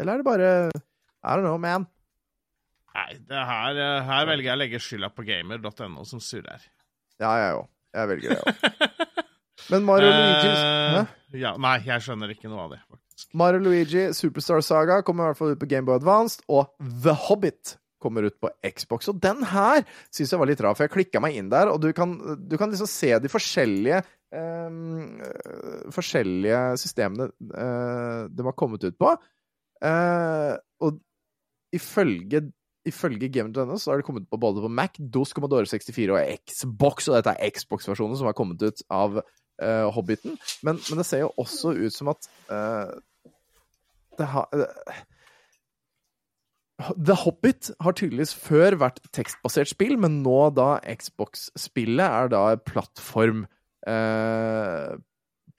Eller 0.00 0.14
er 0.14 0.22
det 0.22 0.24
bare 0.26 0.52
I 0.72 1.36
don't 1.36 1.44
know, 1.44 1.58
man. 1.60 1.86
Nei, 2.96 3.12
det 3.28 3.42
her, 3.48 3.76
eh, 3.76 4.02
her 4.08 4.26
velger 4.28 4.50
jeg 4.50 4.56
å 4.56 4.60
legge 4.64 4.80
skylda 4.82 5.12
på 5.14 5.24
gamer.no, 5.28 6.02
som 6.08 6.20
surrer. 6.20 6.64
Ja, 7.22 7.32
jeg 7.38 7.58
òg. 7.60 7.68
Jeg 7.92 8.10
velger 8.10 8.34
det 8.34 8.40
òg. 8.42 9.12
Men 9.72 9.84
Mario 9.86 10.10
Luigi? 10.10 10.48
Eh, 10.50 11.12
ja, 11.42 11.52
Nei, 11.60 11.76
jeg 11.86 12.04
skjønner 12.04 12.32
ikke 12.34 12.50
noe 12.50 12.66
av 12.66 12.74
det, 12.74 12.80
faktisk. 12.88 13.28
Mario 13.38 13.62
Luigi 13.62 14.08
Superstar 14.16 14.64
Saga 14.64 14.98
kommer 15.06 15.28
i 15.28 15.30
hvert 15.30 15.38
fall 15.38 15.54
ut 15.54 15.60
på 15.60 15.68
Gameboy 15.70 16.00
Advanced, 16.00 16.42
og 16.50 16.72
The 17.04 17.14
Hobbit 17.28 17.76
kommer 18.02 18.26
ut 18.26 18.34
på 18.42 18.50
Xbox. 18.66 19.06
Og 19.12 19.20
den 19.22 19.44
her 19.46 19.84
syns 20.10 20.32
jeg 20.34 20.40
var 20.40 20.50
litt 20.50 20.62
rar, 20.64 20.74
for 20.74 20.88
jeg 20.88 20.94
klikka 20.96 21.22
meg 21.22 21.38
inn 21.38 21.52
der, 21.52 21.70
og 21.70 21.78
du 21.84 21.92
kan, 21.96 22.16
du 22.42 22.56
kan 22.58 22.72
liksom 22.72 22.90
se 22.90 23.12
de 23.22 23.30
forskjellige 23.30 24.02
um, 24.34 25.20
forskjellige 25.94 26.62
systemene 26.82 27.30
uh, 27.52 28.26
de 28.26 28.48
har 28.48 28.58
kommet 28.58 28.84
ut 28.88 28.98
på. 28.98 29.14
Uh, 29.82 30.54
og 30.82 30.98
ifølge 31.74 32.44
Ifølge 32.88 33.28
Game.no 33.30 33.76
så 33.78 33.92
har 33.92 34.00
det 34.00 34.06
kommet 34.06 34.26
på 34.30 34.38
både 34.40 34.62
på 34.64 34.70
Mac, 34.72 34.98
DOS, 34.98 35.34
Commodore 35.36 35.68
64 35.70 36.16
og 36.16 36.50
Xbox, 36.50 37.08
og 37.08 37.18
dette 37.18 37.36
er 37.36 37.54
Xbox-versjonen 37.54 38.18
som 38.18 38.26
har 38.26 38.36
kommet 38.38 38.62
ut 38.62 38.82
av 38.90 39.20
uh, 39.20 39.86
Hobbiten. 39.94 40.34
Men, 40.66 40.80
men 40.88 41.00
det 41.00 41.06
ser 41.06 41.22
jo 41.24 41.30
også 41.38 41.76
ut 41.78 41.94
som 41.94 42.10
at 42.10 42.26
uh, 42.50 42.90
det 44.18 44.28
har 44.34 44.50
uh, 44.50 45.00
The 46.98 47.14
Hobbit 47.22 47.70
har 47.84 47.94
tydeligvis 47.94 48.34
før 48.34 48.74
vært 48.82 48.98
tekstbasert 49.14 49.70
spill, 49.70 49.94
men 50.02 50.18
nå 50.24 50.50
da 50.56 50.80
Xbox-spillet 50.82 52.02
er 52.02 52.32
da 52.34 52.44
plattform 52.58 53.46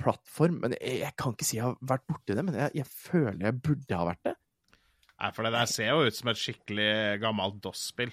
plattform. 0.03 0.59
Men 0.63 0.75
jeg, 0.75 0.99
jeg 1.05 1.15
kan 1.19 1.35
ikke 1.35 1.47
si 1.47 1.59
jeg 1.59 1.69
har 1.69 1.77
vært 1.93 2.05
borti 2.09 2.35
det, 2.35 2.43
men 2.45 2.57
jeg, 2.59 2.75
jeg 2.81 2.89
føler 2.89 3.45
jeg 3.47 3.61
burde 3.63 3.99
ha 3.99 4.07
vært 4.09 4.27
det. 4.27 4.35
Nei, 5.23 5.31
for 5.31 5.47
det 5.47 5.53
der 5.55 5.69
ser 5.71 5.93
jo 5.93 6.03
ut 6.03 6.17
som 6.17 6.29
et 6.33 6.39
skikkelig 6.39 6.93
gammelt 7.23 7.61
DOS-spill. 7.63 8.11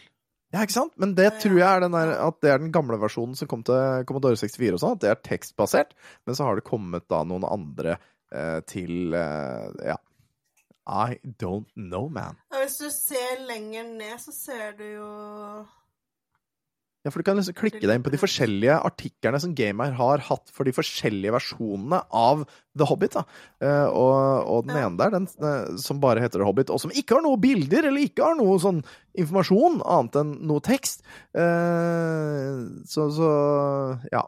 Ja, 0.51 0.63
ikke 0.63 0.75
sant? 0.75 0.95
Men 0.99 1.15
det 1.19 1.29
tror 1.43 1.57
jeg 1.59 1.67
er 1.67 1.83
den 1.85 1.95
der, 1.95 2.13
at 2.27 2.39
det 2.43 2.51
er 2.53 2.63
den 2.63 2.73
gamle 2.75 2.99
versjonen 3.03 3.37
som 3.39 3.51
kom 3.51 3.63
til 3.67 4.05
Commodore 4.07 4.39
64 4.39 4.77
og 4.77 4.83
sånn, 4.83 4.95
at 4.97 5.03
det 5.03 5.11
er 5.11 5.21
tekstbasert. 5.27 5.95
Men 6.27 6.39
så 6.39 6.47
har 6.47 6.59
det 6.59 6.67
kommet 6.67 7.07
da 7.11 7.23
noen 7.27 7.47
andre 7.47 7.97
eh, 8.35 8.61
til 8.71 9.15
eh, 9.15 9.91
Ja. 9.93 9.99
I 10.91 11.21
don't 11.39 11.69
know, 11.77 12.09
man. 12.11 12.39
Ja, 12.51 12.65
hvis 12.65 12.81
du 12.81 12.89
ser 12.91 13.45
lenger 13.47 13.85
ned, 13.93 14.17
så 14.19 14.33
ser 14.35 14.73
du 14.79 14.87
jo 14.89 15.11
Ja, 17.01 17.09
for 17.09 17.22
du 17.22 17.24
kan 17.24 17.38
liksom 17.38 17.57
klikke 17.57 17.80
deg 17.80 17.94
inn 17.96 18.03
på 18.05 18.11
de 18.12 18.18
forskjellige 18.20 18.74
artiklene 18.84 19.38
som 19.40 19.55
Gamer 19.57 19.94
har 19.96 20.20
hatt 20.26 20.51
for 20.53 20.68
de 20.68 20.74
forskjellige 20.76 21.32
versjonene 21.32 22.03
av 22.12 22.42
The 22.76 22.88
Hobbit. 22.90 23.16
da. 23.16 23.22
Eh, 23.64 23.86
og, 23.88 24.51
og 24.53 24.66
den 24.68 24.76
ene 24.82 25.01
der, 25.01 25.14
den 25.14 25.28
eh, 25.40 25.78
som 25.80 26.03
bare 26.03 26.20
heter 26.20 26.42
The 26.42 26.48
Hobbit, 26.48 26.72
og 26.74 26.82
som 26.84 26.92
ikke 26.92 27.16
har 27.16 27.24
noe 27.24 27.40
bilder 27.40 27.88
eller 27.88 28.05
ikke 28.05 28.28
har 28.28 28.36
noe 28.36 28.59
sånn 28.61 28.82
informasjon 29.16 29.80
annet 29.80 30.20
enn 30.20 30.36
noe 30.51 30.61
tekst. 30.68 31.07
Eh, 31.32 32.61
så, 32.84 33.09
så 33.16 33.32
ja. 34.12 34.26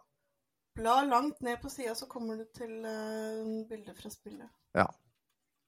Bla 0.80 1.02
langt 1.04 1.44
ned 1.44 1.60
på 1.60 1.68
sida, 1.68 1.92
så 1.92 2.08
kommer 2.08 2.40
du 2.40 2.48
til 2.56 2.72
bildet 3.68 3.98
fra 4.00 4.08
spillet. 4.08 4.48
Ja. 4.72 4.88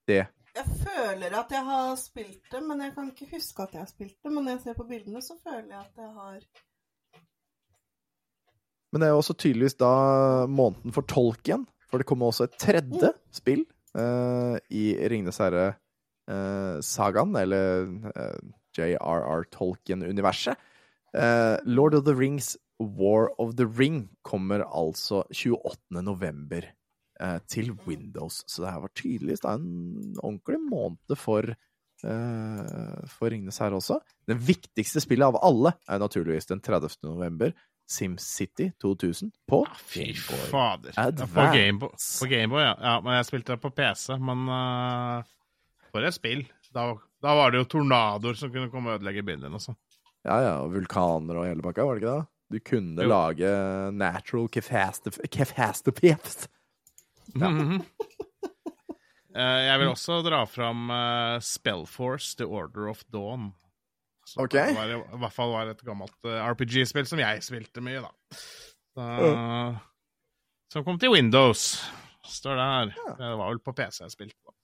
Det. 0.09 0.23
Jeg 0.55 0.77
føler 0.81 1.35
at 1.37 1.53
jeg 1.53 1.67
har 1.67 1.97
spilt 2.01 2.49
det, 2.49 2.61
men 2.65 2.81
jeg 2.81 2.93
kan 2.97 3.09
ikke 3.13 3.35
huske 3.35 3.65
at 3.65 3.77
jeg 3.77 3.85
har 3.85 3.91
spilt 3.91 4.17
det. 4.17 4.31
Men 4.31 4.47
når 4.47 4.57
jeg 4.57 4.63
ser 4.71 4.77
på 4.79 4.87
bildene, 4.89 5.21
så 5.25 5.37
føler 5.43 5.69
jeg 5.69 5.81
at 5.83 6.01
jeg 6.01 6.15
har 6.17 6.47
Men 8.95 9.03
det 9.03 9.09
er 9.09 9.15
jo 9.17 9.21
også 9.25 9.35
tydeligvis 9.35 9.75
da 9.81 9.93
måneden 10.47 10.95
for 10.95 11.07
Tolkien, 11.11 11.65
for 11.91 11.99
det 11.99 12.07
kommer 12.07 12.31
også 12.31 12.47
et 12.47 12.55
tredje 12.63 13.11
spill 13.35 13.65
uh, 13.99 14.55
i 14.71 14.85
Ringenes 15.11 15.41
herre-sagaen, 15.43 17.35
eller 17.43 17.91
uh, 18.15 18.39
JRR 18.79 19.51
Tolkien-universet. 19.51 20.55
Eh, 21.15 21.57
Lord 21.65 21.95
of 21.95 22.05
the 22.05 22.15
Rings 22.15 22.57
War 22.79 23.31
of 23.39 23.55
the 23.57 23.67
Ring 23.67 24.09
kommer 24.23 24.65
altså 24.67 25.23
28. 25.31 26.03
november 26.03 26.67
eh, 27.21 27.39
til 27.47 27.71
Windows. 27.87 28.43
Så 28.51 28.65
det 28.65 28.73
her 28.73 28.83
var 28.83 28.95
tydeligvis 28.97 29.45
da 29.45 29.55
en 29.55 30.17
ordentlig 30.19 30.59
måned 30.71 31.17
for, 31.17 31.55
eh, 32.05 33.05
for 33.07 33.31
Ringenes 33.31 33.61
herre 33.63 33.79
også. 33.79 34.01
Det 34.27 34.41
viktigste 34.43 35.05
spillet 35.05 35.31
av 35.31 35.39
alle 35.43 35.77
er 35.87 36.03
naturligvis 36.03 36.51
den 36.51 36.61
30. 36.61 36.99
november. 37.07 37.55
SimCity 37.87 38.71
2000 38.81 39.33
på 39.49 39.67
Fy 39.77 40.15
fader. 40.15 40.93
Advance. 40.97 41.35
På 41.35 41.41
Gameboy, 41.41 41.91
Game 42.29 42.63
ja. 42.63 42.77
ja. 42.81 43.01
Men 43.01 43.19
jeg 43.19 43.29
spilte 43.29 43.57
det 43.57 43.63
på 43.63 43.71
PC. 43.71 44.17
Men 44.19 44.49
uh, 44.49 45.25
for 45.93 46.07
et 46.07 46.17
spill. 46.17 46.47
Da, 46.75 46.89
da 47.23 47.35
var 47.39 47.53
det 47.53 47.63
jo 47.63 47.71
tornadoer 47.77 48.39
som 48.39 48.53
kunne 48.53 48.71
komme 48.73 48.93
og 48.93 49.01
ødelegge 49.01 49.27
byen 49.27 49.45
din. 49.45 49.55
Også. 49.55 49.77
Ja, 50.25 50.39
ja, 50.41 50.55
og 50.65 50.73
vulkaner 50.73 51.39
og 51.39 51.47
hele 51.47 51.65
pakka, 51.65 51.85
var 51.85 51.99
det 51.99 52.05
ikke 52.05 52.17
det? 52.17 52.31
Du 52.55 52.59
kunne 52.71 53.03
Jo. 53.03 53.09
lage 53.09 53.51
natural 53.93 54.49
catastrophes. 54.49 56.49
Ja. 57.35 57.49
Mm 57.49 57.71
-hmm. 57.71 57.81
uh, 59.35 59.61
jeg 59.69 59.79
vil 59.79 59.89
også 59.89 60.23
dra 60.23 60.45
fram 60.45 60.91
uh, 60.91 61.41
Spellforce, 61.41 62.37
The 62.37 62.45
Order 62.45 62.91
of 62.91 63.03
Dawn. 63.13 63.55
Som 64.35 64.49
Det 64.51 64.65
var, 64.75 64.91
I 64.91 65.19
hvert 65.23 65.35
fall 65.37 65.53
var 65.55 65.71
et 65.71 65.83
gammelt 65.87 66.27
eh, 66.27 66.41
RPG-spill 66.51 67.07
som 67.07 67.21
jeg 67.23 67.43
spilte 67.47 67.83
mye, 67.85 68.03
da. 68.03 68.39
Så, 68.95 69.07
Som 70.75 70.87
kom 70.87 70.99
til 70.99 71.13
Windows. 71.15 71.69
Står 72.27 72.59
det 72.59 72.67
her. 72.67 72.93
Det 73.21 73.31
var 73.39 73.53
vel 73.53 73.61
på 73.63 73.75
PC 73.79 74.03
jeg 74.03 74.15
spilte. 74.15 74.39
da. 74.43 74.55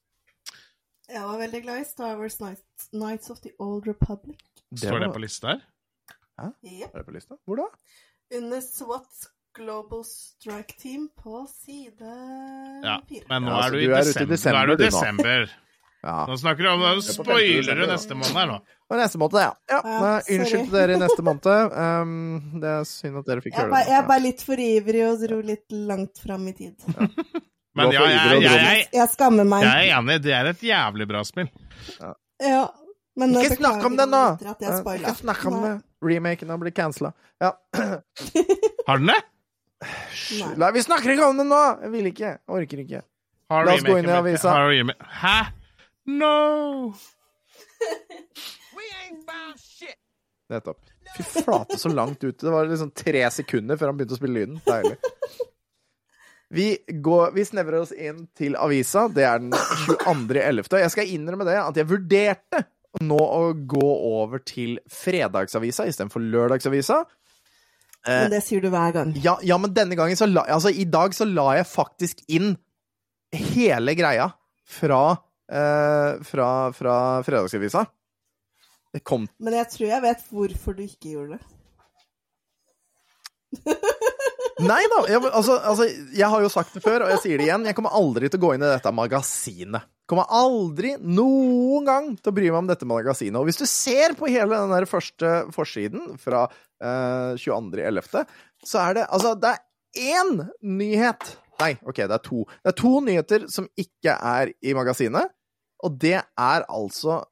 Jeg 1.11 1.27
var 1.27 1.39
veldig 1.41 1.61
glad 1.65 1.83
i 1.83 1.87
Star 1.89 2.19
Wars 2.19 2.39
Knights, 2.39 2.89
Knights 2.95 3.31
of 3.31 3.41
the 3.43 3.51
Old 3.59 3.87
Republic. 3.87 4.39
Står 4.75 5.03
det 5.03 5.11
på 5.15 5.23
lista 5.23 5.55
her? 5.57 5.67
Yep. 6.65 6.95
Er 6.95 6.99
det 7.03 7.07
på 7.07 7.15
lista? 7.15 7.37
Hvor 7.45 7.59
da? 7.61 7.67
Under 8.39 8.61
SWAT 8.63 9.27
Global 9.55 10.05
Strike 10.07 10.77
Team 10.79 11.09
på 11.19 11.43
side 11.51 12.13
Ja, 12.85 13.01
men 13.29 13.43
nå 13.43 13.51
Ja, 13.51 13.65
er 13.67 13.75
du 13.75 13.81
i 13.81 13.89
du 13.91 13.95
er 13.97 14.07
desember. 14.07 14.55
Nå 14.55 14.61
er 14.61 14.67
du 14.71 14.73
i 14.73 14.87
desember, 14.87 15.43
nå. 15.43 15.47
desember. 15.47 15.70
Ja. 16.01 16.25
Nå 16.29 16.37
snakker 16.41 16.65
du 16.65 16.71
om 16.73 16.81
det, 16.81 17.03
spoiler 17.13 17.77
du 17.77 17.83
neste 17.91 18.17
måned 18.17 18.39
her 18.39 18.47
nå. 18.49 18.57
Og 18.91 18.97
neste 18.99 19.21
måned, 19.21 19.37
ja. 19.43 19.51
ja. 19.69 19.81
Ja, 19.85 20.13
unnskyld 20.37 20.65
til 20.65 20.73
dere 20.79 20.97
i 20.97 21.01
neste 21.03 21.25
måned. 21.27 21.75
Um, 21.77 22.15
det 22.63 22.71
er 22.73 22.87
synd 22.89 23.21
at 23.21 23.29
dere 23.29 23.45
fikk 23.45 23.55
Jeg 23.55 23.67
høre 23.67 23.75
det. 23.75 23.83
jeg 23.93 23.99
er 23.99 24.07
bare 24.09 24.25
litt 24.25 24.45
for 24.47 24.63
ivrig 24.65 25.03
og 25.07 25.21
dro 25.27 25.41
litt 25.45 25.77
langt 25.91 26.23
fram 26.25 26.49
i 26.49 26.55
tid. 26.57 26.89
Men 27.77 27.93
ja, 27.95 28.03
jeg, 28.09 28.41
jeg, 28.43 28.57
jeg, 28.57 28.87
Jeg 28.97 29.13
skammer 29.13 29.47
meg. 29.47 29.67
jeg 29.69 29.91
er 29.91 29.99
enig. 30.01 30.17
Det 30.25 30.33
er 30.35 30.49
et 30.51 30.65
jævlig 30.71 31.07
bra 31.13 31.21
spill. 31.29 31.53
Ja, 32.41 32.65
men 33.21 33.37
Ikke 33.37 33.61
snakk 33.61 33.85
om 33.85 34.01
det 34.01 34.09
nå! 34.09 34.25
Ja. 34.41 34.57
Ikke 34.97 35.15
snakk 35.21 35.45
om 35.51 35.61
det. 35.67 35.75
Remaken 36.01 36.51
har 36.51 36.59
blitt 36.63 36.79
cancela. 36.81 37.13
Ja. 37.43 37.53
Har 38.89 38.99
den 38.99 39.13
det? 39.13 39.21
Nei. 40.57 40.71
Vi 40.75 40.83
snakker 40.83 41.13
ikke 41.13 41.29
om 41.29 41.41
det 41.41 41.47
nå! 41.49 41.63
Jeg 41.85 41.93
vil 41.93 42.11
ikke. 42.11 42.35
Jeg 42.41 42.57
orker 42.57 42.85
ikke. 42.87 43.03
Har 43.53 43.67
La 43.69 43.75
oss 43.77 43.85
gå 43.85 43.97
inn 44.01 44.09
i 44.09 44.15
avisa. 44.17 44.55
Hæ? 45.21 45.39
No! 46.07 46.95
Nettopp. 50.51 50.79
Fy 51.17 51.23
flate, 51.23 51.79
så 51.79 51.89
langt 51.89 52.25
ute. 52.25 52.47
Det 52.47 52.53
var 52.53 52.67
liksom 52.67 52.91
tre 52.97 53.23
sekunder 53.31 53.77
før 53.79 53.91
han 53.93 53.99
begynte 53.99 54.17
å 54.17 54.21
spille 54.21 54.41
lyden. 54.41 54.59
Deilig. 54.67 54.97
Vi, 56.51 56.67
går, 57.07 57.31
vi 57.37 57.45
snevrer 57.47 57.85
oss 57.85 57.93
inn 57.95 58.25
til 58.39 58.57
avisa. 58.59 59.05
Det 59.15 59.23
er 59.27 59.39
den 59.45 59.53
22.11. 59.55 60.67
Jeg 60.83 60.91
skal 60.95 61.13
innrømme 61.15 61.47
det 61.47 61.55
at 61.63 61.79
jeg 61.79 61.87
vurderte 61.91 62.65
nå 63.07 63.21
å 63.23 63.43
gå 63.71 63.87
over 64.11 64.43
til 64.43 64.81
fredagsavisa 64.91 65.87
istedenfor 65.87 66.25
lørdagsavisa. 66.27 67.05
Eh, 68.03 68.25
Men 68.25 68.33
det 68.35 68.43
sier 68.43 68.65
du 68.65 68.71
hver 68.73 68.91
gang. 68.97 69.13
ja, 69.23 69.37
ja, 69.47 69.61
men 69.63 69.75
denne 69.77 69.95
gangen 69.99 70.19
så 70.19 70.27
la 70.27 70.43
Altså, 70.51 70.73
i 70.75 70.87
dag 70.91 71.15
så 71.15 71.29
la 71.29 71.53
jeg 71.61 71.69
faktisk 71.71 72.25
inn 72.33 72.57
hele 73.31 73.95
greia 73.95 74.33
fra, 74.67 75.21
eh, 75.51 76.21
fra, 76.27 76.51
fra 76.77 76.97
fredagsavisa. 77.27 77.85
Det 78.91 79.05
kom 79.07 79.29
Men 79.39 79.55
jeg 79.61 79.71
tror 79.75 79.87
jeg 79.93 80.03
vet 80.03 80.29
hvorfor 80.31 80.77
du 80.79 80.85
ikke 80.87 81.15
gjorde 81.15 81.39
det. 81.39 81.43
Nei 84.71 84.83
da. 84.93 84.99
Jeg, 85.09 85.23
altså, 85.31 85.57
altså, 85.57 85.87
jeg 86.15 86.29
har 86.33 86.43
jo 86.45 86.51
sagt 86.53 86.75
det 86.77 86.83
før, 86.85 87.07
og 87.07 87.15
jeg 87.15 87.23
sier 87.23 87.41
det 87.41 87.47
igjen. 87.49 87.65
Jeg 87.69 87.77
kommer 87.79 87.95
aldri 87.97 88.29
til 88.29 88.41
å 88.41 88.45
gå 88.45 88.53
inn 88.57 88.67
i 88.67 88.71
dette 88.71 88.93
magasinet. 88.95 89.89
Kommer 90.11 90.27
aldri 90.35 90.97
noen 90.99 91.87
gang 91.87 92.09
til 92.19 92.33
å 92.33 92.35
bry 92.35 92.49
meg 92.49 92.59
om 92.59 92.71
dette 92.71 92.89
magasinet. 92.89 93.39
Og 93.41 93.47
hvis 93.49 93.61
du 93.61 93.67
ser 93.71 94.17
på 94.19 94.29
hele 94.31 94.59
den 94.59 94.75
der 94.75 94.89
første 94.91 95.33
forsiden 95.55 96.19
fra 96.21 96.45
eh, 96.83 97.39
22.11., 97.39 98.27
så 98.67 98.83
er 98.83 98.99
det 98.99 99.07
altså 99.09 99.37
Det 99.41 99.55
er 99.55 100.11
én 100.19 100.43
nyhet 100.61 101.31
Nei, 101.61 101.75
OK, 101.85 101.99
det 102.09 102.17
er 102.17 102.23
to. 102.25 102.47
Det 102.65 102.73
er 102.73 102.77
to 102.79 102.91
nyheter 103.05 103.43
som 103.53 103.67
ikke 103.79 104.15
er 104.17 104.53
i 104.65 104.73
magasinet, 104.77 105.29
og 105.85 106.01
det 106.01 106.19
er 106.21 106.65
altså 106.69 107.23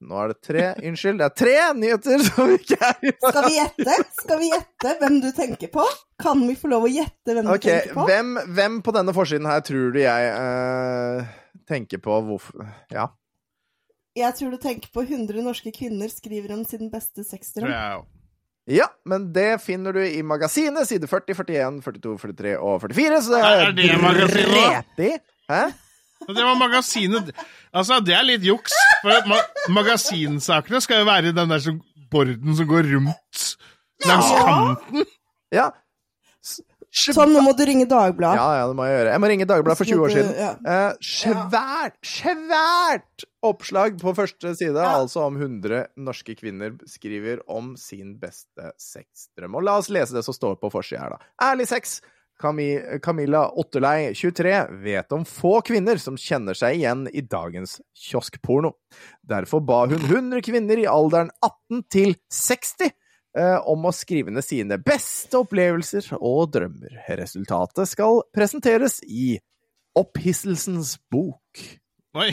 Nå 0.00 0.16
er 0.16 0.30
det 0.32 0.38
tre 0.40 0.62
Unnskyld, 0.88 1.18
det 1.20 1.26
er 1.26 1.34
tre 1.36 1.56
nyheter 1.76 2.22
som 2.24 2.52
ikke 2.54 2.78
er 2.80 3.10
Skal 3.20 3.44
vi 3.44 3.56
gjette? 3.58 3.96
Skal 4.22 4.40
vi 4.40 4.50
gjette 4.54 4.94
hvem 5.02 5.18
du 5.20 5.28
tenker 5.36 5.72
på? 5.74 5.84
Kan 6.20 6.46
vi 6.48 6.56
få 6.56 6.70
lov 6.72 6.86
å 6.88 6.92
gjette 6.92 7.36
hvem 7.36 7.50
okay, 7.52 7.58
du 7.60 7.66
tenker 7.66 7.98
på? 7.98 8.06
hvem, 8.08 8.30
hvem 8.56 8.78
på 8.86 8.94
denne 8.96 9.14
forsiden 9.16 9.48
her 9.50 9.60
tror 9.66 9.92
du 9.92 10.00
jeg 10.00 10.30
uh, 10.36 11.34
tenker 11.68 12.00
på 12.02 12.20
hvorfor 12.28 12.64
Ja. 12.92 13.10
Jeg 14.18 14.34
tror 14.38 14.56
du 14.56 14.58
tenker 14.58 14.90
på 14.92 15.04
100 15.04 15.44
norske 15.44 15.70
kvinner 15.72 16.10
skriver 16.10 16.56
om 16.56 16.64
sin 16.66 16.88
beste 16.90 17.22
sexdrøm. 17.22 17.70
Ja, 18.70 18.88
men 19.08 19.28
det 19.32 19.60
finner 19.62 19.94
du 19.94 20.00
i 20.02 20.18
magasinet, 20.26 20.88
side 20.88 21.06
40, 21.08 21.36
41, 21.38 21.78
42, 21.84 22.16
43 22.24 22.56
og 22.58 22.82
44, 22.82 23.22
så 23.22 23.36
det 23.36 23.44
Er 23.46 23.62
er 23.68 23.76
det 23.78 24.00
magasinet? 24.02 25.30
Hæ? 25.50 25.62
Det 26.28 26.44
var 26.44 26.56
magasinet 26.60 27.30
Altså, 27.74 28.00
det 28.04 28.14
er 28.14 28.24
litt 28.26 28.42
juks. 28.44 28.72
For 29.02 29.26
ma 29.30 29.38
magasinsakene 29.80 30.80
skal 30.84 31.02
jo 31.02 31.08
være 31.08 31.32
den 31.34 31.48
der 31.54 31.62
som, 31.64 31.80
borden 32.12 32.56
som 32.58 32.66
går 32.70 32.88
rundt 32.92 33.44
langs 34.06 34.30
Ja. 34.32 34.42
kanten. 34.44 35.06
Ja. 35.54 35.68
Sånn, 36.90 37.30
nå 37.30 37.38
må 37.44 37.52
du 37.54 37.62
ringe 37.68 37.84
Dagbladet. 37.86 38.40
Ja, 38.40 38.46
ja, 38.58 38.62
det 38.66 38.74
må 38.74 38.82
jeg 38.88 38.96
gjøre. 38.96 39.10
Jeg 39.14 39.22
må 39.22 39.28
ringe 39.30 39.46
Dagbladet 39.46 39.78
for 39.78 39.86
20 39.86 40.04
år 40.08 40.10
siden. 40.10 40.30
Ja. 40.34 40.48
Eh, 40.66 40.92
svært, 41.06 41.98
svært 42.02 43.26
oppslag 43.46 43.98
på 44.00 44.14
første 44.18 44.56
side, 44.58 44.74
Ja. 44.74 44.96
altså 44.98 45.22
om 45.28 45.36
100 45.38 45.86
norske 45.96 46.34
kvinner 46.36 46.74
skriver 46.90 47.44
om 47.48 47.76
sin 47.78 48.16
beste 48.18 48.72
sexdrøm. 48.76 49.54
Og 49.54 49.62
la 49.62 49.76
oss 49.78 49.88
lese 49.88 50.10
det 50.18 50.24
som 50.26 50.34
står 50.34 50.58
på 50.58 50.70
forsida 50.74 50.98
her, 51.04 51.10
da. 51.14 51.18
Ærlig 51.52 51.68
sex. 51.70 52.00
Cami 52.40 52.68
Camilla 53.04 53.44
Otterlei, 53.60 54.14
23, 54.14 54.54
vet 54.84 55.12
om 55.12 55.26
få 55.28 55.58
kvinner 55.66 56.00
som 56.00 56.16
kjenner 56.16 56.56
seg 56.56 56.78
igjen 56.78 57.04
i 57.12 57.20
dagens 57.20 57.78
kioskporno. 57.96 58.72
Derfor 59.20 59.60
ba 59.64 59.82
hun 59.90 60.00
100 60.00 60.40
kvinner 60.46 60.80
i 60.80 60.88
alderen 60.88 61.32
18 61.44 61.84
til 61.92 62.16
60 62.32 62.88
eh, 62.88 63.58
om 63.68 63.84
å 63.84 63.92
skrive 63.94 64.32
ned 64.32 64.46
sine 64.46 64.80
beste 64.80 65.42
opplevelser 65.42 66.14
og 66.18 66.50
drømmer. 66.56 67.02
Resultatet 67.20 67.92
skal 67.92 68.24
presenteres 68.34 69.00
i 69.04 69.36
Opphisselsens 69.98 70.94
bok. 71.10 71.64
Oi. 72.14 72.30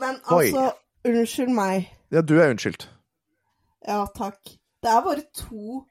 Men 0.00 0.16
Oi. 0.32 0.48
altså, 0.48 0.70
unnskyld 1.06 1.52
meg. 1.54 1.90
Ja, 2.10 2.24
du 2.24 2.38
er 2.40 2.54
unnskyldt. 2.54 2.88
Ja, 3.86 4.02
takk. 4.16 4.40
Det 4.80 4.88
er 4.88 5.04
bare 5.04 5.24
to 5.36 5.82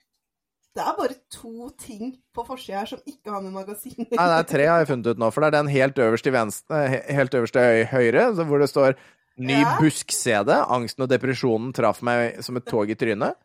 Det 0.78 0.84
er 0.86 0.96
bare 1.00 1.16
to 1.34 1.70
ting 1.82 2.12
på 2.36 2.44
forsida 2.46 2.84
her 2.84 2.90
som 2.92 3.00
ikke 3.10 3.32
har 3.34 3.42
med 3.42 3.52
magasinet 3.56 4.12
Nei, 4.14 4.26
det 4.30 4.36
er 4.38 4.48
tre 4.52 4.66
har 4.70 4.84
jeg 4.84 4.88
funnet 4.92 5.08
ut 5.16 5.18
nå, 5.24 5.30
for 5.34 5.42
det 5.42 5.48
er 5.50 5.56
den 5.58 5.72
helt 5.74 5.98
øverst 6.06 6.28
i 6.30 6.34
venstre, 6.36 6.82
helt 7.10 7.34
øverst 7.40 7.56
til 7.58 7.86
høyre, 7.90 8.28
hvor 8.46 8.62
det 8.62 8.70
står 8.70 8.94
Ny 9.40 9.56
Ja. 9.56 9.78
busk-CD. 9.80 10.52
Angsten 10.68 11.06
og 11.06 11.10
depresjonen 11.10 11.70
traff 11.74 12.02
meg 12.04 12.42
som 12.44 12.58
et 12.60 12.66
tog 12.68 12.90
i 12.92 12.96
trynet. 13.00 13.38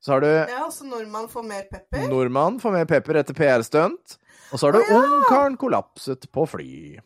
Så 0.00 0.14
har 0.14 0.20
du 0.24 0.26
Ja, 0.28 0.62
så 0.72 0.86
nordmann 0.88 1.28
får 1.28 1.44
mer 1.44 1.66
pepper. 1.70 2.06
Nordmann 2.08 2.56
får 2.60 2.72
mer 2.72 2.86
pepper 2.88 3.18
etter 3.20 3.34
PR-stunt. 3.36 4.16
Og 4.52 4.58
så 4.58 4.66
har 4.66 4.72
du 4.72 4.78
Å, 4.80 4.86
ja. 4.88 5.02
Ungkaren 5.04 5.58
kollapset 5.60 6.24
på 6.32 6.46
fly. 6.48 6.96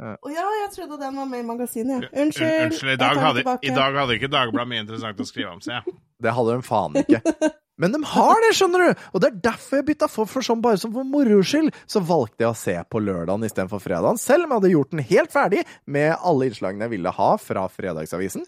Å 0.00 0.32
ja, 0.32 0.46
jeg 0.64 0.70
trodde 0.74 0.98
den 0.98 1.14
var 1.20 1.26
med 1.28 1.44
i 1.44 1.46
magasinet. 1.46 2.02
ja. 2.08 2.22
Unnskyld. 2.24 2.48
Un- 2.50 2.64
Unnskyld, 2.70 2.92
i 2.92 2.96
dag, 2.96 3.16
hadde, 3.20 3.44
i 3.62 3.70
dag 3.76 3.94
hadde 4.00 4.16
ikke 4.18 4.32
Dagbladet 4.32 4.68
mye 4.72 4.80
interessant 4.86 5.20
å 5.20 5.26
skrive 5.28 5.52
om 5.52 5.60
seg. 5.60 5.84
Det 6.24 6.32
hadde 6.34 6.56
de 6.56 6.62
faen 6.66 6.96
ikke. 7.04 7.20
Men 7.80 7.94
de 7.94 8.00
har 8.06 8.42
det, 8.44 8.52
skjønner 8.54 8.84
du! 8.84 9.04
Og 9.12 9.22
det 9.22 9.30
er 9.30 9.38
derfor 9.48 9.80
jeg 9.80 9.88
bytta 9.88 10.08
for, 10.10 10.30
for 10.30 10.46
sånn 10.46 10.62
bare 10.62 10.78
som 10.78 10.92
for 10.94 11.06
moro 11.08 11.40
skyld, 11.42 11.72
så 11.90 12.02
valgte 12.06 12.44
jeg 12.44 12.52
å 12.52 12.58
se 12.58 12.74
på 12.86 13.02
lørdagen 13.02 13.46
istedenfor 13.46 13.82
fredagen, 13.82 14.20
selv 14.20 14.46
om 14.46 14.52
jeg 14.52 14.60
hadde 14.60 14.74
gjort 14.74 14.92
den 14.94 15.06
helt 15.08 15.32
ferdig 15.34 15.64
med 15.96 16.12
alle 16.14 16.50
innslagene 16.50 16.86
jeg 16.86 16.94
ville 16.94 17.14
ha 17.16 17.30
fra 17.42 17.64
Fredagsavisen. 17.72 18.46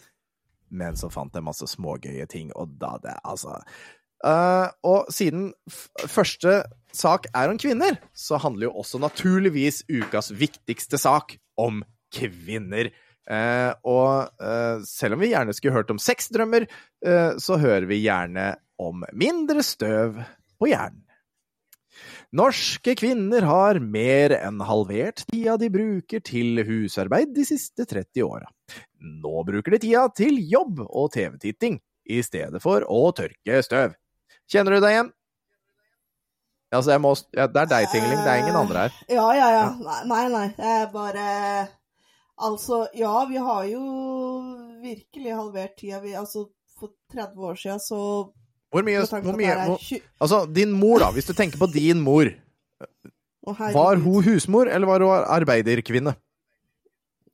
Men 0.77 0.99
så 0.99 1.11
fant 1.11 1.35
jeg 1.35 1.47
masse 1.47 1.67
smågøye 1.71 2.27
ting, 2.31 2.51
og 2.59 2.75
da 2.81 2.97
det 3.03 3.15
Altså 3.23 3.55
uh, 4.27 4.69
Og 4.87 5.11
siden 5.15 5.53
første 5.71 6.61
sak 6.95 7.29
er 7.35 7.51
om 7.53 7.59
kvinner, 7.61 7.99
så 8.15 8.39
handler 8.43 8.69
jo 8.69 8.79
også 8.83 9.01
naturligvis 9.03 9.85
ukas 9.91 10.33
viktigste 10.35 10.99
sak 10.99 11.37
om 11.61 11.83
kvinner. 12.15 12.93
Uh, 13.27 13.75
og 13.87 14.31
uh, 14.43 14.83
selv 14.87 15.19
om 15.19 15.23
vi 15.23 15.33
gjerne 15.35 15.55
skulle 15.55 15.75
hørt 15.75 15.91
om 15.95 16.03
sexdrømmer, 16.03 16.69
så 17.39 17.59
hører 17.61 17.85
vi 17.87 18.01
gjerne 18.03 18.57
om 18.83 19.05
mindre 19.13 19.65
støv 19.65 20.21
på 20.61 20.71
hjernen. 20.71 21.03
Norske 22.37 22.93
kvinner 22.99 23.47
har 23.49 23.79
mer 23.81 24.35
enn 24.37 24.59
halvert 24.69 25.23
tida 25.31 25.55
de 25.61 25.71
bruker 25.73 26.21
til 26.27 26.61
husarbeid 26.67 27.33
de 27.37 27.47
siste 27.49 27.87
30 27.89 28.25
åra. 28.27 28.51
Nå 29.01 29.45
bruker 29.47 29.77
de 29.77 29.81
tida 29.87 30.07
til 30.17 30.41
jobb 30.51 30.83
og 30.87 31.13
TV-titting, 31.15 31.79
i 32.07 32.21
stedet 32.23 32.61
for 32.63 32.85
å 32.85 33.09
tørke 33.17 33.63
støv. 33.65 33.95
Kjenner 34.51 34.77
du 34.77 34.85
deg 34.85 34.97
igjen? 34.97 35.13
Altså, 36.75 36.93
jeg 36.93 37.03
må 37.03 37.13
ja, 37.35 37.47
Det 37.47 37.63
er 37.63 37.71
deg, 37.71 37.89
Tingling. 37.93 38.21
Det 38.21 38.31
er 38.31 38.43
ingen 38.43 38.59
andre 38.59 38.87
her. 38.87 39.01
Ja, 39.09 39.27
ja, 39.39 39.49
ja. 39.55 39.67
Nei, 40.11 40.23
nei. 40.33 40.47
Det 40.59 40.71
er 40.81 40.89
bare 40.93 41.27
Altså, 42.37 42.83
ja, 42.93 43.15
vi 43.31 43.41
har 43.41 43.63
jo 43.71 43.83
virkelig 44.83 45.37
halvert 45.39 45.79
tida. 45.79 46.03
Vi, 46.03 46.13
altså, 46.19 46.51
for 46.77 46.93
30 47.15 47.47
år 47.49 47.55
siden 47.63 47.81
så 47.81 48.01
Hvor 48.75 48.83
mye, 48.83 49.01
hvor 49.23 49.37
mye 49.39 49.55
hvor, 49.67 49.79
Altså, 50.21 50.41
din 50.55 50.73
mor, 50.75 50.99
da. 50.99 51.11
Hvis 51.15 51.27
du 51.29 51.33
tenker 51.39 51.59
på 51.59 51.69
din 51.73 52.01
mor. 52.03 52.29
Var 53.47 53.97
hun 54.03 54.25
husmor, 54.27 54.67
eller 54.67 54.87
var 54.91 55.05
hun 55.07 55.25
arbeiderkvinne? 55.39 56.15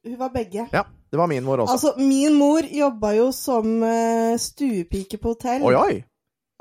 Hun 0.04 0.18
var 0.18 0.28
begge. 0.34 0.66
Ja, 0.72 0.82
det 1.10 1.18
var 1.18 1.26
min 1.30 1.44
mor 1.44 1.62
også. 1.64 1.72
Altså, 1.72 1.92
min 1.98 2.34
mor 2.38 2.66
jobba 2.68 3.12
jo 3.16 3.30
som 3.32 3.82
eh, 3.86 4.34
stuepike 4.38 5.16
på 5.22 5.32
hotell. 5.36 5.62
Oi, 5.62 5.74
oi! 5.78 6.00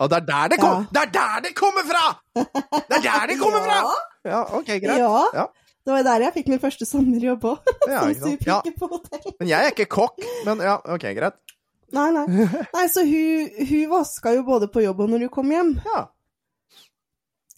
Og 0.01 0.09
det 0.09 0.17
er 0.21 0.25
der 0.25 0.47
det, 0.53 0.59
kom, 0.61 0.69
Ja. 0.77 0.85
det, 0.93 1.01
er 1.01 1.11
der 1.13 1.41
det 1.45 1.51
kommer 1.57 1.83
fra! 1.85 2.05
Det 2.35 2.95
er 2.97 3.03
der 3.05 3.27
det 3.33 3.37
kommer 3.43 3.59
fra! 3.65 3.81
Ja, 4.25 4.39
ok, 4.57 4.65
greit. 4.81 4.97
Ja. 5.01 5.25
Ja. 5.35 5.45
Det 5.85 5.93
var 5.93 6.03
der 6.05 6.23
jeg 6.27 6.33
fikk 6.37 6.47
min 6.53 6.59
første 6.61 6.85
sommerjobb 6.85 7.43
òg. 7.51 7.69
Ja, 7.91 8.01
som 8.05 8.13
stuepike 8.37 8.73
på 8.79 8.87
hotell. 8.95 9.33
men 9.39 9.49
jeg 9.49 9.65
er 9.65 9.73
ikke 9.75 9.85
kokk. 9.89 10.21
Men 10.45 10.61
ja, 10.63 10.77
ok, 10.85 11.05
greit. 11.17 11.37
Nei, 11.91 12.07
nei. 12.15 12.25
nei 12.75 12.87
så 12.89 13.03
hun, 13.05 13.51
hun 13.69 13.91
vaska 13.91 14.33
jo 14.37 14.47
både 14.47 14.69
på 14.71 14.83
jobb 14.85 15.05
og 15.05 15.13
når 15.13 15.27
hun 15.27 15.33
kom 15.33 15.53
hjem. 15.53 15.75
Ja. 15.85 16.01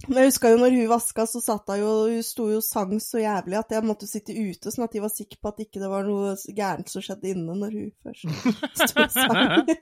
Men 0.08 0.20
jeg 0.20 0.34
husker 0.34 0.52
jo 0.52 0.60
når 0.60 0.76
hun 0.76 0.90
vaska, 0.92 1.24
så 1.30 1.40
satt 1.40 1.70
hun 1.72 1.80
jo 1.80 1.92
Hun 2.12 2.24
sto 2.28 2.50
jo 2.52 2.58
og 2.60 2.66
sang 2.66 2.98
så 3.00 3.22
jævlig 3.22 3.56
at 3.62 3.72
jeg 3.72 3.88
måtte 3.88 4.10
sitte 4.10 4.36
ute, 4.36 4.74
sånn 4.74 4.84
at 4.88 4.96
de 4.96 5.04
var 5.04 5.14
sikre 5.14 5.40
på 5.40 5.54
at 5.54 5.62
ikke 5.64 5.80
det 5.80 5.92
var 5.92 6.04
noe 6.08 6.34
gærent 6.52 6.92
som 6.92 7.06
skjedde 7.06 7.32
inne 7.32 7.56
når 7.56 7.78
hun 7.78 7.92
først 8.04 8.26
sto 8.84 9.06
og 9.06 9.14
sang. 9.16 9.70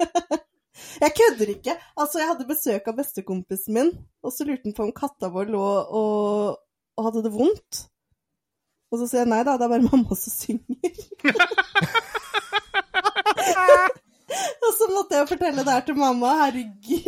Jeg 1.02 1.14
kødder 1.14 1.49
ikke. 1.52 1.74
Altså, 1.99 2.20
jeg 2.20 2.28
hadde 2.30 2.45
besøk 2.47 2.88
av 2.89 2.95
bestekompisen 2.97 3.76
min, 3.76 3.89
og 4.26 4.34
så 4.34 4.47
lurte 4.47 4.66
han 4.66 4.76
på 4.76 4.86
om 4.88 4.93
katta 4.95 5.30
vår 5.34 5.52
lå 5.54 5.62
og, 5.62 6.58
og 6.97 7.06
hadde 7.08 7.24
det 7.26 7.32
vondt. 7.36 7.82
Og 8.91 8.99
så 8.99 9.08
sier 9.08 9.22
jeg 9.22 9.32
nei 9.32 9.43
da, 9.47 9.58
det 9.60 9.68
er 9.68 9.74
bare 9.76 9.88
mamma 9.88 10.18
som 10.18 10.34
synger. 10.34 10.91
og 14.66 14.72
så 14.78 14.86
måtte 14.92 15.14
jeg 15.20 15.26
fortelle 15.32 15.62
det 15.66 15.74
her 15.76 15.84
til 15.88 15.98
mamma. 16.00 16.28
Herregud. 16.44 17.06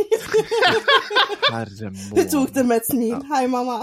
Herre 1.49 1.88
Hun 2.15 2.26
tok 2.32 2.49
det 2.55 2.65
med 2.67 2.78
et 2.82 2.88
smil. 2.89 3.19
Hei, 3.30 3.45
mamma. 3.51 3.78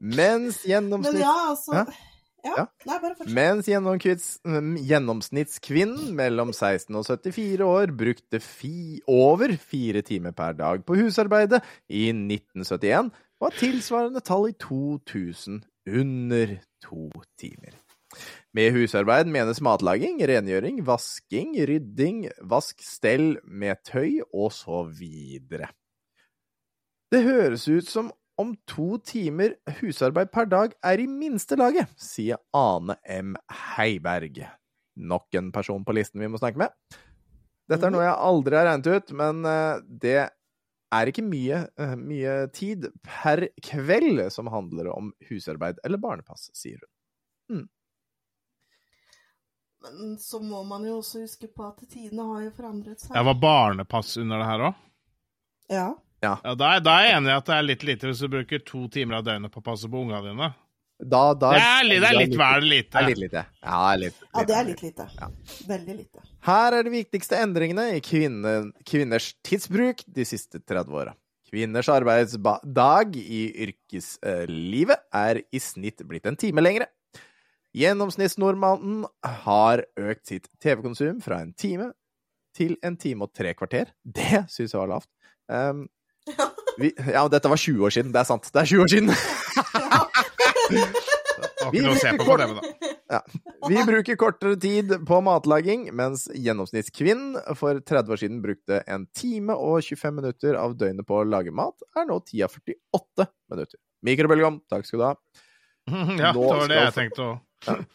Mens 0.00 0.56
Men 0.66 0.92
ja, 1.18 1.36
altså 1.50 1.72
Ja. 1.72 1.84
Ja. 1.86 1.92
Ja. 2.46 2.62
Nei. 2.86 2.98
Mens 3.34 3.66
gjennomsnittskvinnen 3.66 6.12
mellom 6.14 6.52
16 6.54 6.94
og 6.94 7.02
74 7.08 7.64
år 7.66 7.90
brukte 7.98 8.38
fi 8.42 9.00
over 9.10 9.56
fire 9.58 10.02
timer 10.06 10.30
per 10.36 10.52
dag 10.58 10.84
på 10.86 10.94
husarbeidet 11.00 11.60
i 11.88 12.10
1971, 12.12 13.10
var 13.42 13.50
tilsvarende 13.58 14.20
tall 14.24 14.48
i 14.52 14.54
2000 14.62 15.64
under 15.86 16.56
to 16.82 17.10
timer. 17.40 17.74
Med 18.56 18.72
husarbeid 18.72 19.28
menes 19.28 19.58
matlaging, 19.60 20.16
rengjøring, 20.30 20.78
vasking, 20.86 21.50
rydding, 21.68 22.22
vask, 22.48 22.78
stell 22.80 23.34
med 23.44 23.82
tøy 23.84 24.22
og 24.30 24.48
så 24.56 24.78
videre. 24.88 25.68
Det 27.12 27.20
høres 27.26 27.66
ut 27.68 27.90
som 27.90 28.08
om 28.40 28.54
to 28.70 28.96
timer 29.04 29.58
husarbeid 29.82 30.32
per 30.32 30.48
dag 30.48 30.72
er 30.88 31.02
i 31.02 31.08
minste 31.10 31.58
laget, 31.60 31.92
sier 32.00 32.40
Ane 32.56 32.96
M. 33.12 33.36
Heiberg. 33.74 34.40
Nok 34.96 35.36
en 35.36 35.52
person 35.52 35.84
på 35.84 35.98
listen 35.98 36.24
vi 36.24 36.32
må 36.32 36.40
snakke 36.40 36.64
med. 36.64 36.72
Dette 37.68 37.90
er 37.90 37.92
noe 37.92 38.08
jeg 38.08 38.18
aldri 38.30 38.56
har 38.56 38.70
regnet 38.70 38.88
ut, 38.88 39.16
men 39.20 39.44
eh, 39.52 39.84
det 40.06 40.18
er 40.96 41.12
ikke 41.12 41.28
mye, 41.28 41.64
eh, 41.76 41.96
mye 42.00 42.42
tid 42.56 42.88
per 43.04 43.50
kveld 43.68 44.30
som 44.32 44.48
handler 44.48 44.94
om 44.96 45.12
husarbeid 45.28 45.82
eller 45.84 46.00
barnepass, 46.00 46.48
sier 46.56 46.80
hun. 46.80 47.66
Men 49.92 50.16
så 50.18 50.40
må 50.42 50.64
man 50.66 50.84
jo 50.84 50.98
også 51.00 51.20
huske 51.24 51.48
på 51.54 51.66
at 51.68 51.78
tidene 51.88 52.24
har 52.32 52.42
jo 52.46 52.50
forandret 52.56 53.00
seg. 53.00 53.14
Jeg 53.14 53.24
var 53.24 53.34
barnepass 53.42 54.16
under 54.22 54.38
det 54.42 54.46
her 54.50 54.66
òg. 54.70 54.74
Ja. 55.70 55.86
Ja, 56.22 56.34
da, 56.56 56.74
er- 56.76 56.80
da 56.80 56.94
er 56.98 57.08
jeg 57.10 57.16
enig 57.18 57.28
i 57.30 57.36
at 57.36 57.44
det 57.46 57.54
er 57.54 57.62
litt 57.66 57.82
lite 57.84 58.06
hvis 58.08 58.20
du 58.24 58.28
bruker 58.32 58.62
to 58.64 58.86
timer 58.88 59.18
av 59.20 59.24
døgnet 59.26 59.52
på 59.52 59.60
å 59.60 59.64
passe 59.66 59.88
på 59.90 60.00
ungene 60.02 60.22
dine. 60.30 60.48
Da, 60.96 61.34
da, 61.36 61.50
Det 61.52 61.60
er, 61.60 61.84
litt- 61.84 62.00
det 62.00 62.08
er 62.08 62.16
litt 62.16 62.36
vel 62.40 62.60
Det 62.64 62.70
lite. 62.70 62.96
er 62.96 63.06
litt 63.06 63.18
lite. 63.20 63.42
Ja, 63.62 63.76
det 63.76 63.92
er 63.92 63.98
litt, 64.00 64.22
ja, 64.32 64.44
det 64.48 64.54
er 64.56 64.64
litt 64.64 64.82
lite. 64.82 65.06
Ja. 65.20 65.28
Veldig 65.68 65.96
lite. 65.98 66.22
Her 66.48 66.72
er 66.78 66.82
de 66.86 66.90
viktigste 66.94 67.36
endringene 67.36 67.84
i 67.96 68.00
kvinne, 68.00 68.54
kvinners 68.88 69.34
tidsbruk 69.44 70.00
de 70.08 70.24
siste 70.24 70.58
30 70.64 70.88
åra. 70.96 71.12
Kvinners 71.50 71.86
arbeidsdag 71.92 73.14
i 73.20 73.42
yrkeslivet 73.66 75.04
er 75.14 75.42
i 75.52 75.58
snitt 75.62 76.00
blitt 76.08 76.26
en 76.26 76.36
time 76.40 76.64
lengre. 76.64 76.88
Gjennomsnittsnordmannen 77.76 79.04
har 79.44 79.82
økt 80.00 80.30
sitt 80.30 80.46
TV-konsum 80.64 81.18
fra 81.20 81.42
en 81.44 81.52
time 81.52 81.90
til 82.56 82.78
en 82.86 82.96
time 82.96 83.26
og 83.26 83.34
tre 83.36 83.52
kvarter. 83.52 83.90
Det 84.00 84.46
syns 84.48 84.72
jeg 84.72 84.80
var 84.80 84.94
lavt. 84.94 85.10
Um, 85.52 85.82
vi, 86.80 86.94
ja, 86.96 87.26
dette 87.28 87.50
var 87.52 87.60
20 87.60 87.84
år 87.84 87.92
siden. 87.98 88.14
Det 88.14 88.22
er 88.22 88.28
sant. 88.30 88.48
Det 88.48 88.62
er 88.62 88.70
20 88.70 88.86
år 88.86 88.92
siden! 88.94 89.12
vi, 91.74 91.82
bruker 91.84 92.16
kort... 92.24 92.40
da. 92.40 93.20
Vi 93.68 93.82
bruker 93.90 94.18
kortere 94.24 94.56
tid 94.62 94.96
på 95.06 95.20
matlaging, 95.26 95.90
mens 95.92 96.30
gjennomsnittskvinnen 96.32 97.36
for 97.60 97.82
30 97.84 98.16
år 98.16 98.22
siden 98.22 98.40
brukte 98.44 98.80
en 98.88 99.04
time 99.12 99.52
og 99.52 99.84
25 99.84 100.16
minutter 100.22 100.56
av 100.56 100.78
døgnet 100.80 101.04
på 101.04 101.20
å 101.20 101.28
lage 101.28 101.52
mat, 101.52 101.84
er 101.92 102.08
nå 102.08 102.22
tida 102.24 102.48
48 102.48 103.28
minutter. 103.52 103.78
Mikrobølgeovn, 104.06 104.62
takk 104.72 104.88
skal 104.88 105.02
du 105.02 105.06
ha. 105.10 105.16
Ja, 106.22 106.32
det 106.32 106.40
var 106.40 106.70
det 106.72 106.80
jeg 106.80 106.96
tenkte 106.96 107.28
òg. 107.28 107.45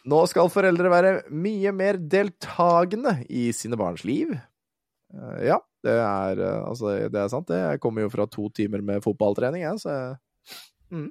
Nå 0.08 0.22
skal 0.30 0.50
foreldre 0.52 0.90
være 0.92 1.12
mye 1.32 1.72
mer 1.76 1.98
deltagende 2.00 3.18
i 3.30 3.48
sine 3.56 3.78
barns 3.80 4.04
liv. 4.08 4.34
Eh, 5.14 5.38
Ja, 5.48 5.58
det 5.82 5.96
er, 5.98 6.42
eh, 6.42 6.60
altså, 6.66 6.94
det 7.08 7.20
er 7.20 7.32
sant, 7.32 7.48
det. 7.48 7.58
Jeg 7.58 7.80
kommer 7.80 8.02
jo 8.06 8.12
fra 8.12 8.26
to 8.26 8.48
timer 8.54 8.82
med 8.82 9.02
fotballtrening, 9.04 9.62
jeg, 9.62 9.82
så 9.82 9.96
mm. 10.90 11.10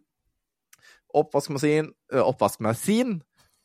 Oppvaskmaskin, 1.21 1.91
eh, 2.13 2.23
oppvaskmaskin 2.23 3.19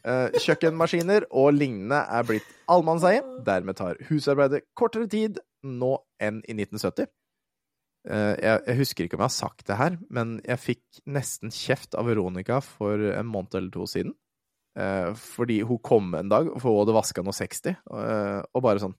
kjøkkenmaskiner 0.06 1.24
og 1.34 1.48
lignende 1.56 1.98
er 1.98 2.26
blitt 2.28 2.46
allmannseie. 2.70 3.24
Dermed 3.42 3.74
tar 3.74 3.98
husarbeidet 4.06 4.62
kortere 4.78 5.08
tid 5.10 5.40
nå 5.66 5.96
enn 6.22 6.44
i 6.46 6.54
1970. 6.54 7.08
Eh, 8.06 8.34
jeg, 8.38 8.60
jeg 8.68 8.78
husker 8.78 9.06
ikke 9.06 9.18
om 9.18 9.24
jeg 9.24 9.32
har 9.32 9.34
sagt 9.34 9.66
det 9.66 9.78
her, 9.80 9.96
men 10.14 10.36
jeg 10.46 10.62
fikk 10.62 11.00
nesten 11.10 11.50
kjeft 11.54 11.96
av 11.98 12.06
Veronica 12.06 12.60
for 12.62 13.02
en 13.10 13.26
måned 13.26 13.56
eller 13.58 13.72
to 13.74 13.86
siden. 13.90 14.14
Eh, 14.76 15.10
fordi 15.16 15.62
hun 15.64 15.80
kom 15.84 16.14
en 16.18 16.28
dag, 16.28 16.48
for 16.60 16.68
hun 16.68 16.82
hadde 16.82 16.96
vaska 16.96 17.24
noe 17.24 17.36
60, 17.36 17.72
eh, 17.72 18.40
og 18.52 18.64
bare 18.64 18.82
sånn 18.82 18.96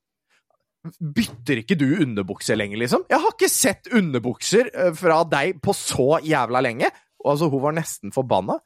Bytter 0.87 1.59
ikke 1.59 1.75
du 1.75 1.97
underbukser 2.05 2.55
lenger, 2.55 2.79
liksom? 2.79 3.01
Jeg 3.11 3.19
har 3.19 3.33
ikke 3.33 3.49
sett 3.51 3.89
underbukser 3.91 4.69
eh, 4.71 4.93
fra 4.95 5.19
deg 5.27 5.57
på 5.63 5.75
så 5.75 6.21
jævla 6.23 6.61
lenge! 6.63 6.89
Og 7.25 7.33
altså, 7.33 7.49
hun 7.51 7.63
var 7.65 7.75
nesten 7.75 8.13
forbanna. 8.15 8.59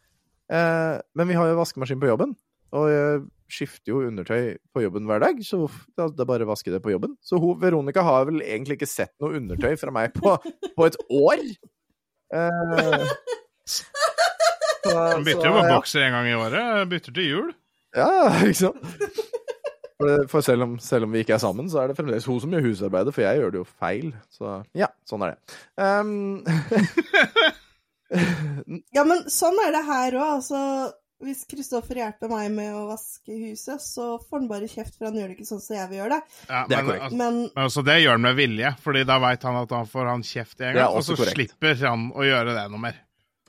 Men 0.52 1.30
vi 1.30 1.36
har 1.40 1.48
jo 1.48 1.56
vaskemaskin 1.56 2.02
på 2.02 2.10
jobben, 2.10 2.34
og 2.76 2.90
jeg 2.92 3.22
skifter 3.56 3.94
jo 3.94 4.02
undertøy 4.10 4.58
på 4.76 4.84
jobben 4.84 5.08
hver 5.08 5.24
dag, 5.24 5.40
så 5.48 5.62
det 5.96 6.10
er 6.20 6.28
bare 6.28 6.48
vasker 6.50 6.76
det 6.76 6.82
på 6.84 6.92
jobben. 6.92 7.16
Så 7.24 7.40
hun, 7.40 7.56
Veronica 7.62 8.04
har 8.04 8.28
vel 8.28 8.44
egentlig 8.44 8.76
ikke 8.78 8.92
sett 8.92 9.14
noe 9.24 9.40
undertøy 9.40 9.80
fra 9.80 9.96
meg 9.96 10.12
på, 10.16 10.36
på 10.76 10.90
et 10.90 11.00
år. 11.08 11.46
Eh, 12.36 13.08
så, 14.86 14.96
bytter 15.28 15.48
jo 15.50 15.54
på 15.58 15.66
ja. 15.66 15.76
bokser 15.76 16.08
en 16.08 16.16
gang 16.18 16.28
i 16.32 16.36
året. 16.40 16.90
Bytter 16.92 17.14
til 17.20 17.30
jul. 17.30 17.52
Ja, 17.98 18.10
ikke 18.48 18.60
sant? 18.62 18.82
For, 20.02 20.08
det- 20.10 20.30
for 20.32 20.42
selv, 20.42 20.64
om, 20.66 20.78
selv 20.82 21.06
om 21.06 21.12
vi 21.14 21.22
ikke 21.22 21.36
er 21.38 21.44
sammen, 21.44 21.68
så 21.70 21.84
er 21.84 21.92
det 21.92 21.98
fremdeles 22.00 22.26
hun 22.26 22.40
som 22.42 22.54
gjør 22.56 22.64
husarbeidet, 22.72 23.14
for 23.14 23.22
jeg 23.26 23.38
gjør 23.42 23.52
det 23.54 23.60
jo 23.62 23.68
feil. 23.84 24.08
Så 24.34 24.56
ja, 24.78 24.88
sånn 25.06 25.28
er 25.28 25.36
det. 25.36 25.60
Um, 25.78 26.42
Ja, 28.92 29.04
men 29.08 29.22
sånn 29.32 29.56
er 29.64 29.72
det 29.72 29.84
her 29.88 30.16
òg. 30.20 30.32
Altså, 30.42 30.62
hvis 31.24 31.44
Kristoffer 31.48 32.00
hjelper 32.02 32.32
meg 32.32 32.50
med 32.52 32.74
å 32.76 32.88
vaske 32.90 33.38
huset, 33.46 33.80
så 33.84 34.08
får 34.26 34.42
han 34.42 34.50
bare 34.50 34.68
kjeft, 34.68 34.98
for 34.98 35.08
han 35.08 35.16
gjør 35.20 35.30
det 35.32 35.38
ikke 35.38 35.48
sånn 35.48 35.62
som 35.64 35.78
jeg 35.78 35.92
vil 35.92 36.00
gjøre 36.02 36.18
det. 36.18 36.40
Ja, 36.50 36.64
Det 36.68 36.76
er 36.76 36.82
men, 36.82 36.90
korrekt. 36.90 37.06
altså, 37.06 37.20
Men 37.22 37.38
men 37.46 37.64
altså, 37.68 37.84
det 37.88 37.96
gjør 38.02 38.18
han 38.18 38.26
med 38.26 38.36
vilje, 38.42 38.74
Fordi 38.84 39.04
da 39.14 39.20
veit 39.24 39.48
han 39.48 39.60
at 39.62 39.76
han 39.78 39.88
får 39.94 40.10
han 40.12 40.26
kjeft 40.28 40.66
en 40.66 40.76
gang, 40.76 40.98
og 40.98 41.06
så 41.08 41.16
korrekt. 41.16 41.38
slipper 41.38 41.80
han 41.86 42.10
å 42.12 42.26
gjøre 42.28 42.58
det 42.58 42.66
noe 42.74 42.84
mer. 42.90 43.00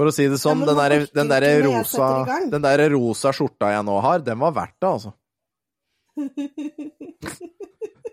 For 0.03 0.11
å 0.11 0.15
si 0.19 0.27
det 0.29 0.39
sånn, 0.43 0.65
Ja, 0.67 0.73
den 0.73 0.81
der, 0.83 1.07
den 1.15 1.31
der 1.31 1.47
jeg 1.47 1.63
rosa, 1.71 2.11
den 2.51 2.65
der 2.67 2.83
rosa 2.97 3.31
skjorta 3.37 3.71
jeg 3.77 3.87
nå 3.87 3.95
har, 4.03 4.19
den 4.27 4.43
var 4.43 4.53
verdt 4.59 4.75
det, 4.83 4.91
altså. 4.91 5.15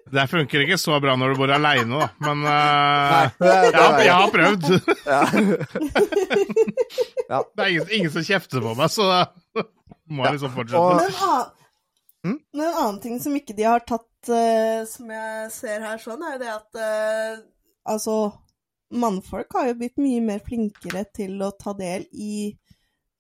Det 0.10 0.24
funker 0.26 0.64
ikke 0.64 0.78
så 0.82 0.96
bra 1.04 1.14
når 1.22 1.36
du 1.36 1.38
bor 1.38 1.52
aleine, 1.54 2.00
da, 2.02 2.08
men 2.26 2.40
Nei, 2.48 3.26
uh, 3.30 3.36
det, 3.38 3.46
det, 3.46 3.74
ja, 3.76 3.84
er- 3.86 4.06
jeg 4.08 4.16
har 4.18 4.32
prøvd. 4.34 4.64
Ja. 7.30 7.44
Det 7.46 7.62
er 7.62 7.70
ingen, 7.76 7.92
ingen 7.94 8.12
som 8.16 8.24
kjefter 8.26 8.64
på 8.66 8.72
meg, 8.80 8.90
så 8.90 9.06
da 9.06 9.20
må 10.10 10.26
jeg 10.26 10.40
liksom 10.40 10.54
fortsette. 10.58 10.82
Annen, 11.30 11.56
Mm? 12.20 12.34
men 12.52 12.66
en 12.66 12.74
annen 12.82 12.98
ting 13.00 13.14
som 13.24 13.32
ikke 13.38 13.54
de 13.56 13.64
har 13.64 13.80
tatt, 13.88 14.28
uh, 14.28 14.82
som 14.92 15.08
jeg 15.14 15.52
ser 15.56 15.86
her 15.86 16.02
sånn, 16.04 16.20
er 16.28 16.34
jo 16.34 16.40
det 16.42 16.50
at 16.52 16.80
uh, 16.82 17.38
altså 17.94 18.16
Mannfolk 18.92 19.54
har 19.54 19.68
jo 19.70 19.76
blitt 19.82 19.98
mye 20.02 20.22
mer 20.26 20.40
flinkere 20.40 21.06
til 21.14 21.38
å 21.46 21.52
ta 21.60 21.74
del 21.78 22.06
i 22.14 22.56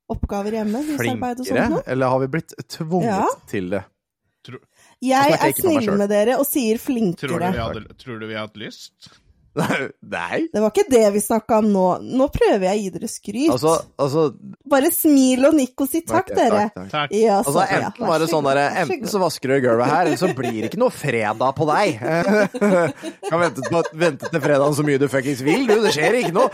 oppgaver 0.09 0.55
hjemme. 0.57 0.81
Husarbeid 0.87 1.39
og 1.43 1.45
sånt 1.45 1.59
Flinkere? 1.59 1.83
Eller 1.93 2.09
har 2.09 2.19
vi 2.23 2.27
blitt 2.27 2.53
tvunget 2.73 3.11
Ja. 3.11 3.25
til 3.47 3.69
det? 3.69 3.83
Jeg 5.01 5.29
jeg 5.29 5.39
er 5.39 5.53
snill 5.61 5.97
med 5.99 6.09
dere 6.09 6.37
og 6.39 6.45
sier 6.47 6.77
Tror 6.79 6.79
du, 6.79 6.85
flinkere. 6.87 7.51
vi 7.53 7.59
hadde, 7.59 7.97
tror 7.99 8.19
du 8.19 8.25
vi 8.27 8.33
hadde 8.39 8.57
lyst? 8.63 9.09
Nei. 9.55 10.47
Det 10.53 10.61
var 10.61 10.69
ikke 10.71 10.85
det 10.91 11.01
vi 11.15 11.19
snakka 11.23 11.57
om 11.63 11.67
nå. 11.73 11.85
Nå 12.05 12.27
prøver 12.31 12.67
jeg 12.69 12.77
å 12.77 12.81
gi 12.83 12.89
dere 12.95 13.09
skryt. 13.09 13.49
Altså, 13.53 13.73
altså 13.99 14.23
Bare 14.69 14.91
smil 14.93 15.47
og 15.49 15.55
nikk 15.57 15.81
og 15.83 15.89
si 15.89 16.01
takk, 16.05 16.29
ok, 16.29 16.35
dere. 16.37 16.61
takk, 16.75 16.89
takk. 16.93 17.15
Ja, 17.17 17.39
Altså, 17.39 17.53
så- 17.55 17.63
altså, 17.65 17.79
enten 17.79 18.03
ja, 18.05 18.07
var 18.11 18.19
det 18.19 18.27
så 18.29 18.35
sånn 18.37 18.47
derre 18.49 18.65
Enten 18.83 19.09
så 19.09 19.19
vasker 19.23 19.47
du 19.49 19.55
gulvet 19.65 19.89
her, 19.89 20.05
eller 20.05 20.17
så 20.21 20.29
blir 20.37 20.61
det 20.61 20.69
ikke 20.71 20.81
noe 20.83 20.93
fredag 20.93 21.55
på 21.57 21.67
deg. 21.71 21.99
kan 23.29 23.39
vente, 23.43 23.61
på, 23.73 23.83
vente 24.05 24.29
til 24.31 24.41
fredagen 24.45 24.77
så 24.77 24.85
mye 24.87 25.01
du 25.01 25.07
fuckings 25.11 25.41
vil, 25.45 25.65
du. 25.67 25.75
Det 25.87 25.95
skjer 25.97 26.19
ikke 26.21 26.35
noe. 26.37 26.49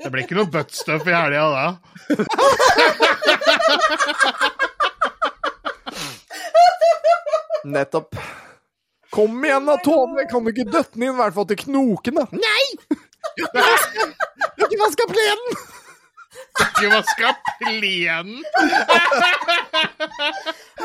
Det 0.00 0.12
blir 0.12 0.22
ikke 0.24 0.38
noe 0.38 0.50
buttstuff 0.54 1.06
i 1.10 1.16
helga 1.16 1.46
da. 1.52 1.66
Nettopp. 7.64 8.14
Kom 9.16 9.44
igjen 9.48 9.64
da, 9.70 9.78
Tove! 9.84 10.26
Kan 10.30 10.44
du 10.44 10.52
ikke 10.52 10.68
døtte 10.68 10.94
den 10.98 11.06
inn, 11.08 11.14
i 11.16 11.20
hvert 11.22 11.36
fall 11.38 11.48
til 11.48 11.60
knoken, 11.64 12.20
da? 12.20 12.26
Nei! 12.36 12.66
Du 13.36 13.42
har 13.56 14.68
ikke 14.68 14.80
vaska 14.82 15.04
plenen! 15.10 15.56
Ikke 16.56 16.88
vaska 16.92 17.30
plenen! 17.62 18.44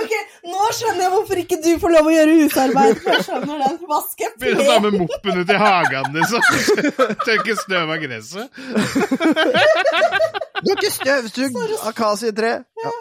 Ok, 0.02 0.14
Nå 0.48 0.68
skjønner 0.76 1.04
jeg 1.04 1.12
hvorfor 1.14 1.40
ikke 1.44 1.58
du 1.64 1.70
får 1.82 1.92
lov 1.94 2.08
å 2.08 2.14
gjøre 2.16 2.36
husarbeid. 2.40 3.02
Jeg 3.06 3.24
skjønner 3.28 3.62
den. 3.66 3.78
Vaske 3.92 4.30
Begynner 4.42 4.64
å 4.64 4.68
ta 4.72 4.78
med 4.86 4.98
moppen 5.04 5.42
ut 5.42 5.52
i 5.52 5.60
hagen, 5.62 6.08
liksom. 6.16 6.42
Tørke 7.28 7.56
støv 7.60 7.92
av 7.96 8.00
gresset. 8.02 8.48
Du 10.62 10.68
har 10.72 10.78
ikke 10.78 10.94
støvsugd 10.96 11.56
akasietre. 11.92 12.52
Ja, 12.86 12.92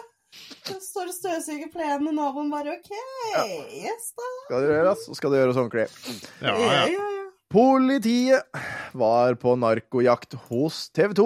Så 0.61 0.77
står 0.83 1.09
det 1.09 1.15
støvsuger 1.17 1.71
plenen, 1.73 2.11
og 2.11 2.17
naboen 2.17 2.51
bare 2.53 2.75
OK, 2.77 2.91
yes 3.81 4.11
da. 4.17 4.27
skal 4.45 4.65
det 4.65 4.73
gjøres, 4.75 5.05
så 5.07 5.17
skal 5.17 5.33
det 5.33 5.41
gjøres 5.41 5.61
ordentlig. 5.61 5.87
Ja, 6.41 6.53
Ja, 6.53 6.57
ja. 6.61 6.83
ja, 6.91 7.07
ja. 7.17 7.27
Politiet 7.51 8.61
var 8.95 9.35
på 9.35 9.57
narkojakt 9.59 10.37
hos 10.47 10.85
TV 10.95 11.11
2. 11.17 11.25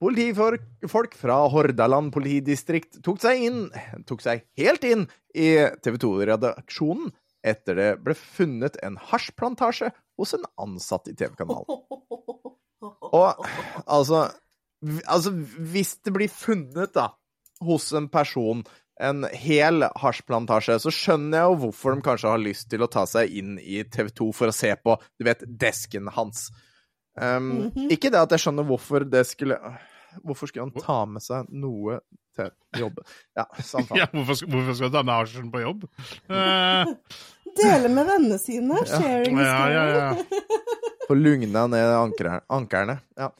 Politifolk 0.00 1.14
fra 1.20 1.36
Hordaland 1.52 2.08
politidistrikt 2.14 3.02
tok 3.04 3.20
seg 3.22 3.44
inn, 3.46 3.60
tok 4.08 4.24
seg 4.24 4.46
helt 4.58 4.86
inn 4.88 5.04
i 5.36 5.52
TV 5.84 6.00
2-redaksjonen 6.00 7.12
etter 7.46 7.76
det 7.78 7.90
ble 8.04 8.16
funnet 8.18 8.80
en 8.84 8.96
hasjplantasje 9.10 9.92
hos 10.18 10.34
en 10.36 10.48
ansatt 10.60 11.12
i 11.12 11.14
TV-kanalen. 11.16 11.68
Og 12.80 13.46
altså, 13.84 14.26
altså 15.04 15.32
Hvis 15.34 15.98
det 16.04 16.12
blir 16.16 16.32
funnet 16.32 16.94
da, 16.96 17.10
hos 17.64 17.92
en 17.96 18.08
person 18.12 18.64
en 19.00 19.24
hel 19.32 19.86
hasjplantasje, 19.96 20.76
så 20.82 20.90
skjønner 20.92 21.38
jeg 21.38 21.48
jo 21.48 21.60
hvorfor 21.62 21.94
de 21.96 22.04
kanskje 22.04 22.32
har 22.34 22.42
lyst 22.42 22.66
til 22.72 22.84
å 22.84 22.88
ta 22.92 23.06
seg 23.08 23.32
inn 23.32 23.54
i 23.62 23.80
TV 23.88 24.10
2 24.12 24.26
for 24.36 24.52
å 24.52 24.54
se 24.54 24.74
på, 24.76 24.96
du 25.16 25.24
vet, 25.24 25.44
desken 25.46 26.10
hans. 26.12 26.50
Um, 27.16 27.70
Mhm. 27.70 27.88
Ikke 27.90 28.10
det 28.12 28.20
at 28.20 28.30
jeg 28.36 28.44
skjønner 28.44 28.66
hvorfor 28.68 29.04
det 29.08 29.24
skulle 29.26 29.56
Hvorfor 30.24 30.48
skulle 30.50 30.64
han 30.66 30.74
ta 30.74 31.04
med 31.06 31.22
seg 31.22 31.46
noe 31.54 32.00
til 32.34 32.48
jobb? 32.80 32.96
Ja, 33.38 33.44
ja 34.00 34.08
hvorfor, 34.10 34.40
hvorfor 34.50 34.74
skal 34.74 34.90
du 34.90 34.96
ta 34.96 35.02
med 35.06 35.14
hasjen 35.14 35.52
på 35.52 35.60
jobb? 35.62 35.84
Uh... 36.26 36.90
Dele 37.60 37.88
med 37.90 38.06
vennene 38.06 38.38
sine. 38.38 38.78
Sharing 38.86 39.38
ja, 39.38 39.46
ja, 39.70 39.84
caring. 39.84 40.18
ja. 40.18 40.40
Få 41.08 41.14
lugna 41.18 41.64
ned 41.70 41.92
ankerne. 41.94 42.40
ankerne. 42.46 42.98
Ja. 43.18 43.30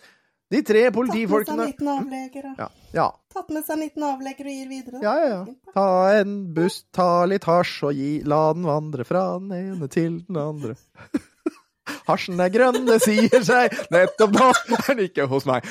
De 0.51 0.63
tre 0.67 0.81
Tatt 0.83 0.83
med 0.83 0.83
seg 0.83 0.87
en 0.91 0.95
politifolkene 0.97 1.67
liten 1.69 1.89
avlegger 1.93 2.47
og 2.51 2.59
ja, 2.59 2.69
ja, 2.97 3.07
tatt 3.31 3.51
med 3.55 3.63
seg 3.63 3.77
en 3.77 3.83
liten 3.85 4.03
og 4.03 4.23
gir 4.27 4.67
videre. 4.67 4.99
Ja, 5.05 5.13
ja, 5.21 5.27
ja. 5.31 5.45
Ta 5.77 5.87
en 6.19 6.33
buss, 6.55 6.81
ta 6.91 7.25
litt 7.31 7.47
hasj 7.47 7.85
og 7.87 7.95
gi, 7.95 8.13
la 8.27 8.53
den 8.57 8.67
vandre 8.67 9.07
fra 9.07 9.39
den 9.39 9.53
ene 9.55 9.87
til 9.93 10.25
den 10.27 10.41
andre. 10.43 10.75
Hasjen 12.09 12.41
er 12.43 12.51
grønn, 12.51 12.83
det 12.87 12.99
sier 13.05 13.43
seg, 13.47 13.75
nettopp 13.95 14.35
nå 14.35 14.51
er 14.51 14.83
den 14.89 15.05
ikke 15.07 15.27
hos 15.31 15.47
meg. 15.47 15.63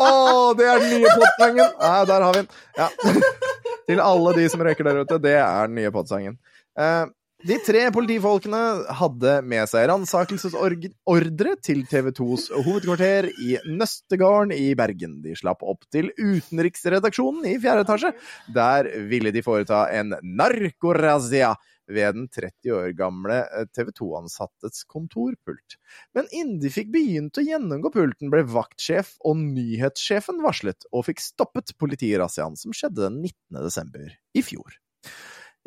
Å, 0.00 0.08
det 0.56 0.66
er 0.66 0.80
den 0.80 0.90
nye 0.94 1.14
podsangen! 1.20 1.68
Ja, 1.68 2.04
der 2.08 2.24
har 2.24 2.32
vi 2.36 2.40
den. 2.40 2.50
Ja. 2.78 2.88
Til 3.90 4.00
alle 4.04 4.34
de 4.36 4.44
som 4.52 4.62
røyker 4.64 4.86
der 4.86 5.02
ute, 5.02 5.18
det 5.20 5.36
er 5.40 5.68
den 5.68 5.76
nye 5.80 5.92
podsangen. 5.94 6.38
Eh, 6.78 7.04
de 7.40 7.56
tre 7.64 7.86
politifolkene 7.94 8.58
hadde 8.98 9.30
med 9.48 9.68
seg 9.70 9.86
ransakelsesordre 9.88 11.54
til 11.64 11.82
TV 11.88 12.10
2s 12.16 12.50
hovedkvarter 12.52 13.30
i 13.32 13.54
Nøstegården 13.64 14.52
i 14.52 14.74
Bergen. 14.76 15.20
De 15.24 15.32
slapp 15.38 15.64
opp 15.64 15.86
til 15.94 16.10
utenriksredaksjonen 16.18 17.46
i 17.48 17.56
fjerde 17.62 17.86
etasje. 17.86 18.10
Der 18.52 18.90
ville 19.08 19.32
de 19.32 19.44
foreta 19.46 19.86
en 19.96 20.12
narkorazia 20.20 21.54
ved 21.90 22.18
den 22.18 22.28
30 22.28 22.74
år 22.76 22.92
gamle 22.98 23.38
TV 23.74 23.88
2-ansattes 23.96 24.84
kontorpult. 24.90 25.78
Men 26.14 26.28
innen 26.30 26.60
de 26.62 26.70
fikk 26.72 26.92
begynt 26.92 27.40
å 27.40 27.46
gjennomgå 27.46 27.92
pulten, 27.94 28.30
ble 28.30 28.44
vaktsjef 28.46 29.16
og 29.24 29.40
nyhetssjefen 29.40 30.44
varslet, 30.44 30.86
og 30.92 31.08
fikk 31.08 31.24
stoppet 31.24 31.72
politirazziaen 31.80 32.60
som 32.60 32.76
skjedde 32.76 33.08
den 33.08 33.22
19. 33.24 33.64
desember 33.64 34.12
i 34.36 34.44
fjor. 34.44 34.76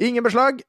Ingen 0.01 0.25
beslag, 0.25 0.63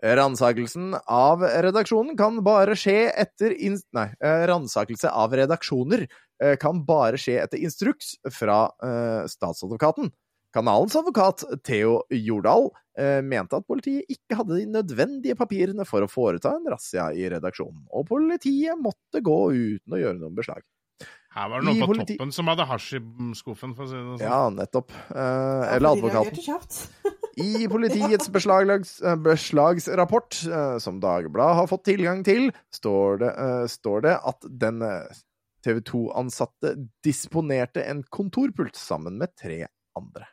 Ransakelsen 0.00 0.94
av 1.06 1.42
redaksjonen 1.42 2.16
kan 2.16 2.40
bare 2.44 2.76
skje 2.78 3.10
etter 3.10 3.52
inst... 3.52 3.86
Nei, 3.96 4.08
eh, 4.24 4.44
ransakelse 4.48 5.10
av 5.12 5.34
redaksjoner 5.36 6.06
eh, 6.06 6.56
kan 6.60 6.82
bare 6.88 7.20
skje 7.20 7.38
etter 7.42 7.60
instruks 7.60 8.14
fra 8.32 8.64
eh, 8.84 9.24
statsadvokaten. 9.30 10.10
Kanalens 10.52 10.96
advokat 10.98 11.46
Theo 11.64 12.02
Jordal 12.12 12.68
mente 13.24 13.56
at 13.56 13.64
politiet 13.64 14.10
ikke 14.12 14.36
hadde 14.36 14.58
de 14.58 14.66
nødvendige 14.68 15.32
papirene 15.38 15.86
for 15.88 16.04
å 16.04 16.10
foreta 16.12 16.50
en 16.58 16.66
razzia 16.68 17.06
i 17.16 17.24
redaksjonen, 17.32 17.86
og 17.88 18.04
politiet 18.10 18.76
måtte 18.76 19.22
gå 19.24 19.38
uten 19.48 19.96
å 19.96 20.00
gjøre 20.02 20.20
noen 20.20 20.36
beslag. 20.36 20.60
Her 21.32 21.48
var 21.48 21.62
det 21.62 21.68
noen 21.70 21.80
på 21.80 21.88
politi- 21.94 22.16
toppen 22.18 22.32
som 22.36 22.50
hadde 22.50 22.66
hasj 22.68 22.88
i 22.98 23.00
skuffen, 23.38 23.72
for 23.76 23.86
å 23.86 23.88
si 23.88 23.96
det 23.96 24.18
sånn. 24.18 24.24
Ja, 24.26 24.40
nettopp. 24.52 24.92
Eh, 25.08 25.76
eller 25.76 25.96
advokaten. 25.96 26.36
I 27.40 27.66
politiets 27.72 28.28
beslaglags, 28.34 28.98
eh, 29.00 29.16
beslagsrapport, 29.16 30.42
eh, 30.52 30.76
som 30.84 30.98
Dagbladet 31.00 31.56
har 31.62 31.70
fått 31.70 31.86
tilgang 31.88 32.20
til, 32.26 32.50
står 32.76 33.22
det, 33.24 33.30
eh, 33.46 33.64
står 33.72 34.04
det 34.04 34.16
at 34.32 34.44
den 34.66 34.84
TV 35.64 35.80
2-ansatte 35.88 36.74
disponerte 37.06 37.86
en 37.88 38.02
kontorpult 38.12 38.76
sammen 38.76 39.16
med 39.16 39.32
tre 39.40 39.62
andre. 39.96 40.28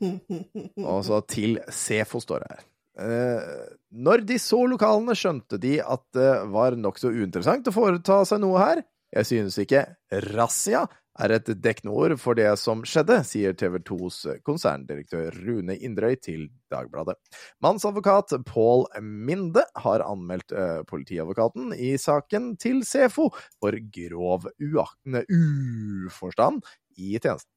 Og 0.90 1.02
så 1.04 1.18
til 1.28 1.58
Sefo 1.74 2.20
står 2.22 2.44
det 2.44 2.52
her. 2.54 2.62
Eh, 3.00 3.66
når 4.04 4.24
de 4.28 4.38
så 4.42 4.62
lokalene, 4.68 5.14
skjønte 5.16 5.58
de 5.60 5.78
at 5.82 6.02
det 6.16 6.30
var 6.52 6.76
nokså 6.78 7.10
uinteressant 7.12 7.68
å 7.70 7.74
foreta 7.74 8.22
seg 8.28 8.42
noe 8.44 8.60
her. 8.62 8.82
Jeg 9.10 9.26
synes 9.26 9.56
ikke 9.58 9.82
razzia 10.30 10.84
er 11.20 11.32
et 11.34 11.48
dekkende 11.62 11.92
ord 11.92 12.14
for 12.22 12.38
det 12.38 12.48
som 12.60 12.84
skjedde, 12.86 13.18
sier 13.26 13.56
TV 13.58 13.80
2s 13.82 14.20
konserndirektør 14.46 15.34
Rune 15.42 15.74
Indrøy 15.76 16.14
til 16.22 16.46
Dagbladet. 16.72 17.18
Mannsadvokat 17.64 18.36
Pål 18.46 18.86
Minde 19.02 19.64
har 19.82 20.04
anmeldt 20.06 20.54
eh, 20.54 20.80
politiadvokaten 20.88 21.74
i 21.74 21.96
saken 22.00 22.54
til 22.62 22.84
Sefo 22.86 23.28
for 23.58 23.76
grov 23.98 24.46
uforstand 24.62 26.62
i 26.96 27.16
tjenesten. 27.18 27.50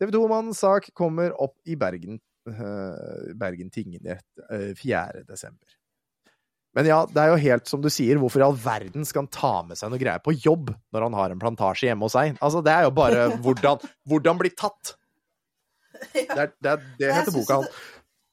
TV 0.00 0.14
2-mannens 0.14 0.62
sak 0.62 0.88
kommer 0.98 1.34
opp 1.42 1.58
i 1.66 1.76
Bergen, 1.78 2.22
eh, 2.48 3.32
Bergen 3.38 3.74
tingrett 3.74 4.46
eh, 4.48 4.70
4. 4.78 5.26
Men 6.72 6.88
ja, 6.88 7.02
det 7.04 7.20
er 7.20 7.32
jo 7.34 7.40
helt 7.42 7.68
som 7.68 7.82
du 7.84 7.90
sier, 7.92 8.16
hvorfor 8.20 8.40
i 8.40 8.46
all 8.46 8.56
verden 8.56 9.04
skal 9.04 9.26
han 9.26 9.32
ta 9.32 9.54
med 9.68 9.76
seg 9.76 9.92
noe 9.92 10.00
greier 10.00 10.22
på 10.24 10.32
jobb 10.32 10.72
når 10.94 11.04
han 11.08 11.16
har 11.18 11.34
en 11.34 11.42
plantasje 11.42 11.90
hjemme 11.90 12.08
hos 12.08 12.16
seg? 12.16 12.38
Altså, 12.40 12.62
det 12.64 12.72
er 12.72 12.86
jo 12.86 12.92
bare 12.96 13.26
hvordan, 13.44 13.82
hvordan 14.08 14.40
bli 14.40 14.52
tatt. 14.56 14.94
Det, 16.12 16.24
er, 16.32 16.54
det, 16.56 16.70
er, 16.70 16.86
det 16.98 17.10
heter 17.12 17.36
boka 17.36 17.60
hans. 17.60 17.82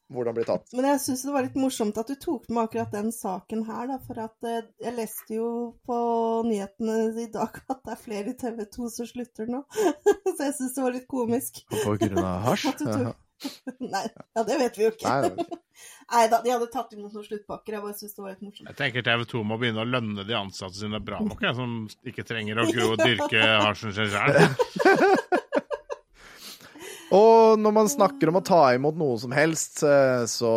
Hvordan 0.09 0.33
bli 0.33 0.43
tatt. 0.47 0.71
Men 0.73 0.87
jeg 0.87 1.01
syns 1.03 1.21
det 1.27 1.33
var 1.35 1.45
litt 1.45 1.57
morsomt 1.59 1.99
at 2.01 2.07
du 2.09 2.15
tok 2.17 2.47
med 2.49 2.63
akkurat 2.63 2.95
den 2.95 3.11
saken 3.13 3.59
her, 3.67 3.91
da. 3.91 3.99
For 4.07 4.21
at 4.23 4.47
eh, 4.49 4.63
jeg 4.81 4.95
leste 4.97 5.35
jo 5.35 5.49
på 5.85 5.97
nyhetene 6.47 6.95
i 7.21 7.27
dag 7.29 7.59
at 7.75 7.83
det 7.83 7.93
er 7.93 8.01
flere 8.07 8.33
i 8.33 8.37
TV 8.39 8.63
2 8.73 8.89
som 8.95 9.09
slutter 9.11 9.51
nå. 9.51 9.61
Så 10.33 10.39
jeg 10.47 10.55
syns 10.57 10.73
det 10.79 10.85
var 10.87 10.95
litt 10.95 11.05
komisk. 11.11 11.61
På 11.83 11.93
grunn 11.99 12.23
av 12.23 12.47
hasj? 12.47 12.71
At 12.71 12.81
du 12.81 12.87
tok- 12.89 13.17
Nei, 13.93 14.05
ja, 14.35 14.43
det 14.43 14.57
vet 14.59 14.77
vi 14.79 14.83
jo 14.87 14.91
ikke. 14.93 15.09
Nei, 15.09 15.45
Nei 16.13 16.23
da, 16.31 16.39
de 16.43 16.51
hadde 16.51 16.67
tatt 16.73 16.91
inn 16.95 17.03
noen 17.05 17.13
sluttpakker. 17.23 17.75
Jeg 17.77 17.83
bare 17.85 17.95
syns 17.99 18.15
det 18.17 18.23
var 18.25 18.33
litt 18.33 18.41
morsomt. 18.43 18.67
Jeg 18.71 18.77
tenker 18.79 19.05
TV 19.05 19.23
2 19.31 19.43
må 19.47 19.57
begynne 19.61 19.83
å 19.85 19.87
lønne 19.87 20.25
de 20.27 20.35
ansatte 20.35 20.75
sine 20.79 20.99
bra 21.05 21.19
nok, 21.23 21.43
jeg, 21.45 21.55
som 21.55 21.75
ikke 22.09 22.25
trenger 22.27 22.59
å 22.63 22.67
gro 22.71 22.89
og 22.95 23.03
dyrke 23.07 23.43
hasjen 23.63 23.93
sin 23.95 24.09
sjøl. 24.11 24.39
Og 27.09 27.57
når 27.57 27.73
man 27.73 27.87
snakker 27.89 28.29
om 28.29 28.37
å 28.37 28.43
ta 28.45 28.59
imot 28.77 28.97
noe 28.99 29.15
som 29.21 29.31
helst, 29.33 29.79
eh, 29.81 30.25
så 30.29 30.49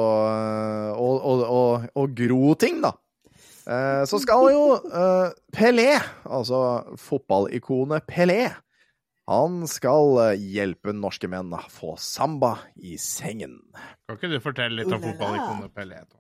Og, 0.93 1.15
og, 1.25 1.45
og, 1.49 1.87
og 1.97 2.13
gro 2.19 2.53
ting, 2.61 2.83
da. 2.85 2.91
eh, 3.65 4.03
Så 4.09 4.21
skal 4.21 4.51
jo 4.53 4.67
eh, 4.77 5.31
Pelé, 5.57 5.95
altså 6.29 6.61
fotballikonet 7.01 8.05
Pelé, 8.09 8.51
han 9.31 9.63
skal 9.71 10.17
eh, 10.25 10.41
hjelpe 10.57 10.95
norske 10.97 11.29
menn 11.31 11.53
å 11.55 11.61
få 11.71 11.95
samba 12.01 12.57
i 12.77 12.97
sengen. 12.99 13.61
Kan 14.09 14.19
ikke 14.19 14.33
du 14.33 14.41
fortelle 14.43 14.83
litt 14.83 14.93
om 14.93 15.03
fotballikonet 15.03 15.75
Pelé? 15.77 16.03
Tom? 16.09 16.19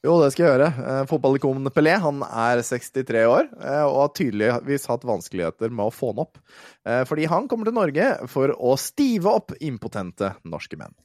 Jo, 0.00 0.14
det 0.22 0.30
skal 0.32 0.46
jeg 0.46 0.52
gjøre. 0.54 0.68
Eh, 0.80 1.02
Fotballikonet 1.10 1.74
Pelé 1.76 1.92
han 2.00 2.22
er 2.24 2.62
63 2.64 3.24
år 3.28 3.50
eh, 3.58 3.82
og 3.84 3.98
har 3.98 4.14
tydeligvis 4.16 4.86
hatt 4.88 5.04
vanskeligheter 5.04 5.74
med 5.74 5.90
å 5.90 5.92
få 5.92 6.14
han 6.14 6.22
opp. 6.24 6.40
Eh, 6.88 7.02
Fordi 7.08 7.26
han 7.28 7.50
kommer 7.50 7.68
til 7.68 7.76
Norge 7.76 8.06
for 8.32 8.54
å 8.56 8.72
stive 8.80 9.34
opp 9.42 9.52
impotente 9.60 10.32
norske 10.48 10.80
menn. 10.80 10.96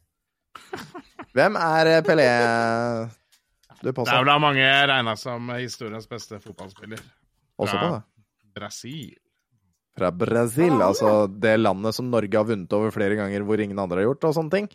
Hvem 1.36 1.60
er 1.60 1.92
Pelé? 2.08 2.30
Du 3.82 3.92
Det 3.92 4.08
er 4.08 4.24
vel 4.24 4.32
av 4.32 4.40
mange 4.40 4.64
regna 4.88 5.18
som 5.20 5.52
historiens 5.58 6.08
beste 6.08 6.40
fotballspiller. 6.40 7.02
også 7.60 7.76
på 7.82 7.90
det. 7.92 8.02
Brasil. 8.56 9.18
Fra 9.96 10.10
Brasil, 10.12 10.74
altså 10.84 11.12
det 11.32 11.54
landet 11.62 11.96
som 11.96 12.10
Norge 12.12 12.36
har 12.36 12.48
vunnet 12.50 12.74
over 12.76 12.91
flere 12.91 13.16
ganger 13.16 13.46
hvor 13.48 13.62
ingen 13.64 13.80
andre 13.80 14.02
har 14.02 14.10
gjort, 14.10 14.28
og 14.28 14.36
sånne 14.36 14.52
ting. 14.52 14.66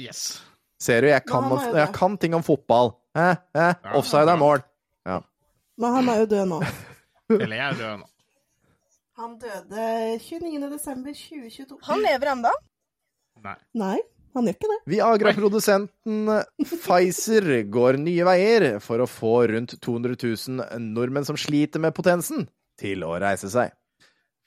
Yes. 0.00 0.40
Ser 0.80 1.04
du, 1.04 1.10
jeg 1.10 1.24
kan, 1.28 1.50
er 1.52 1.82
jeg 1.82 1.92
kan 1.92 2.16
ting 2.20 2.36
om 2.38 2.44
fotball. 2.44 2.94
Hæ? 3.16 3.34
Ja, 3.56 3.72
Offside 3.98 4.32
er 4.32 4.40
mål. 4.40 4.62
Ja. 5.04 5.18
Men 5.80 5.98
han 5.98 6.08
er 6.08 6.22
jo 6.22 6.30
død 6.30 6.48
nå. 6.54 6.60
Eller 7.42 7.56
jeg 7.58 7.66
er 7.66 7.76
død 7.82 7.98
nå. 8.00 8.08
Han 9.20 9.34
døde 9.42 9.84
29.12.2022. 10.24 11.76
Han 11.90 12.00
lever 12.00 12.32
ennå. 12.32 12.52
Nei. 13.44 13.56
Nei, 13.76 13.98
han 14.36 14.48
gjør 14.48 14.56
ikke 14.56 14.70
det. 14.70 14.78
Viagra-produsenten 14.94 16.30
Pfizer 16.70 17.50
går 17.72 17.98
nye 18.00 18.24
veier 18.28 18.66
for 18.80 19.04
å 19.04 19.08
få 19.10 19.34
rundt 19.52 19.76
200 19.76 20.16
000 20.16 20.80
nordmenn 20.96 21.28
som 21.28 21.36
sliter 21.40 21.84
med 21.84 21.92
potensen, 21.96 22.48
til 22.80 23.04
å 23.04 23.12
reise 23.20 23.52
seg. 23.52 23.76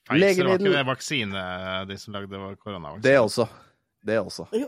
Pfizer 0.09 0.49
var 0.49 0.59
ikke 0.59 0.73
det 0.73 0.87
vaksine 0.87 1.45
de 1.87 1.97
som 1.99 2.15
lagde 2.15 2.41
koronavaksine? 2.59 3.05
Det 3.05 3.15
også. 3.21 3.47
Det 4.03 4.19
også. 4.19 4.47
Jo. 4.57 4.67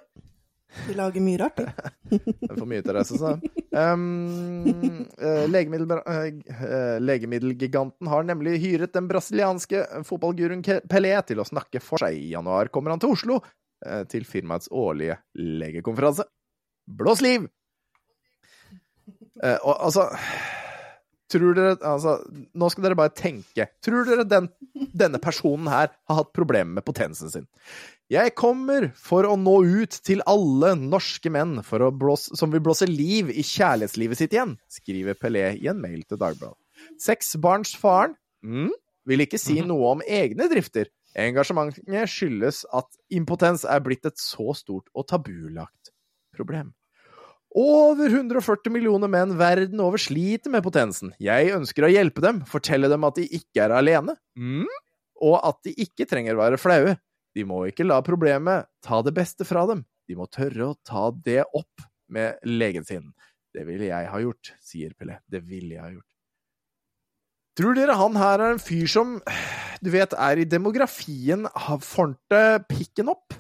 De 0.75 0.95
lager 0.97 1.23
mye 1.23 1.39
rart, 1.39 1.59
de. 1.59 1.65
Det 2.25 2.49
er 2.49 2.57
for 2.57 2.69
mye 2.69 2.83
til 2.83 2.91
å 2.91 2.95
reise 2.97 3.19
seg. 3.19 3.43
Um, 3.75 5.05
eh, 5.19 5.45
legemiddel, 5.51 5.93
eh, 5.95 6.97
legemiddelgiganten 7.03 8.09
har 8.11 8.27
nemlig 8.27 8.57
hyret 8.63 8.93
den 8.95 9.07
brasilianske 9.09 9.85
fotballguruen 10.07 10.63
Pelé 10.91 11.13
til 11.27 11.41
å 11.41 11.47
snakke 11.47 11.81
for 11.83 12.03
seg. 12.03 12.17
I 12.19 12.33
januar 12.35 12.71
kommer 12.73 12.93
han 12.93 13.03
til 13.03 13.15
Oslo 13.15 13.39
eh, 13.85 14.03
til 14.11 14.27
firmaets 14.27 14.71
årlige 14.71 15.19
legekonferanse. 15.39 16.27
Blås 16.85 17.23
liv! 17.25 17.47
Uh, 19.35 19.59
og 19.67 19.73
altså 19.89 20.09
Tror 21.31 21.55
dere 21.57 21.73
Altså, 21.81 22.19
nå 22.53 22.69
skal 22.69 22.85
dere 22.85 22.97
bare 22.99 23.13
tenke. 23.15 23.67
Tror 23.83 24.05
dere 24.07 24.25
den, 24.29 24.49
denne 24.93 25.21
personen 25.21 25.69
her 25.71 25.89
har 25.89 26.19
hatt 26.19 26.33
problemer 26.35 26.77
med 26.77 26.85
potensen 26.85 27.31
sin? 27.33 27.47
Jeg 28.13 28.35
kommer 28.37 28.91
for 29.01 29.25
å 29.25 29.33
nå 29.39 29.55
ut 29.81 29.95
til 30.05 30.21
alle 30.29 30.75
norske 30.77 31.31
menn 31.33 31.57
blåse, 31.97 32.35
som 32.37 32.53
vil 32.53 32.61
blåse 32.61 32.85
liv 32.85 33.31
i 33.33 33.41
kjærlighetslivet 33.41 34.19
sitt 34.19 34.35
igjen, 34.35 34.53
skriver 34.69 35.17
Pelé 35.17 35.47
i 35.57 35.69
en 35.71 35.81
mail 35.81 36.03
til 36.05 36.21
Dagbladet. 36.21 36.59
Seksbarnsfaren 37.01 38.13
mm, 38.45 38.69
vil 39.09 39.25
ikke 39.25 39.41
si 39.41 39.57
noe 39.65 39.95
om 39.95 40.05
egne 40.05 40.45
drifter. 40.51 40.91
Engasjementet 41.17 42.11
skyldes 42.11 42.65
at 42.75 42.89
impotens 43.15 43.63
er 43.65 43.81
blitt 43.81 44.05
et 44.05 44.19
så 44.21 44.53
stort 44.53 44.91
og 44.93 45.07
tabulagt 45.09 45.93
problem. 46.35 46.75
Over 47.55 48.11
140 48.11 48.67
millioner 48.73 49.07
menn 49.07 49.37
verden 49.39 49.79
over 49.79 50.01
sliter 50.01 50.51
med 50.51 50.63
potensen. 50.65 51.13
Jeg 51.23 51.53
ønsker 51.55 51.87
å 51.87 51.91
hjelpe 51.91 52.23
dem, 52.23 52.41
fortelle 52.49 52.89
dem 52.91 53.05
at 53.07 53.15
de 53.15 53.29
ikke 53.37 53.63
er 53.63 53.73
alene, 53.77 54.17
mm, 54.35 54.67
og 55.23 55.37
at 55.39 55.61
de 55.63 55.71
ikke 55.85 56.07
trenger 56.09 56.35
å 56.35 56.41
være 56.41 56.59
flaue. 56.59 56.97
De 57.35 57.45
må 57.47 57.61
ikke 57.69 57.87
la 57.87 58.01
problemet 58.03 58.67
ta 58.83 58.99
det 59.07 59.15
beste 59.15 59.47
fra 59.47 59.63
dem. 59.71 59.85
De 60.07 60.17
må 60.19 60.27
tørre 60.27 60.67
å 60.67 60.75
ta 60.83 61.07
det 61.23 61.45
opp 61.55 61.85
med 62.11 62.43
legen 62.43 62.83
sin. 62.87 63.07
Det 63.55 63.63
ville 63.67 63.87
jeg 63.87 64.11
ha 64.11 64.19
gjort, 64.19 64.51
sier 64.59 64.91
Pelé. 64.99 65.21
Det 65.31 65.39
ville 65.47 65.77
jeg 65.77 65.83
ha 65.83 65.93
gjort. 65.93 66.09
Tror 67.55 67.77
dere 67.77 67.95
han 67.95 68.19
her 68.19 68.41
er 68.43 68.57
en 68.57 68.59
fyr 68.59 68.87
som, 68.91 69.15
du 69.79 69.89
vet, 69.93 70.11
er 70.11 70.43
i 70.43 70.47
demografien 70.47 71.47
har 71.47 71.79
fornte 71.79 72.41
pikken 72.67 73.15
opp? 73.15 73.31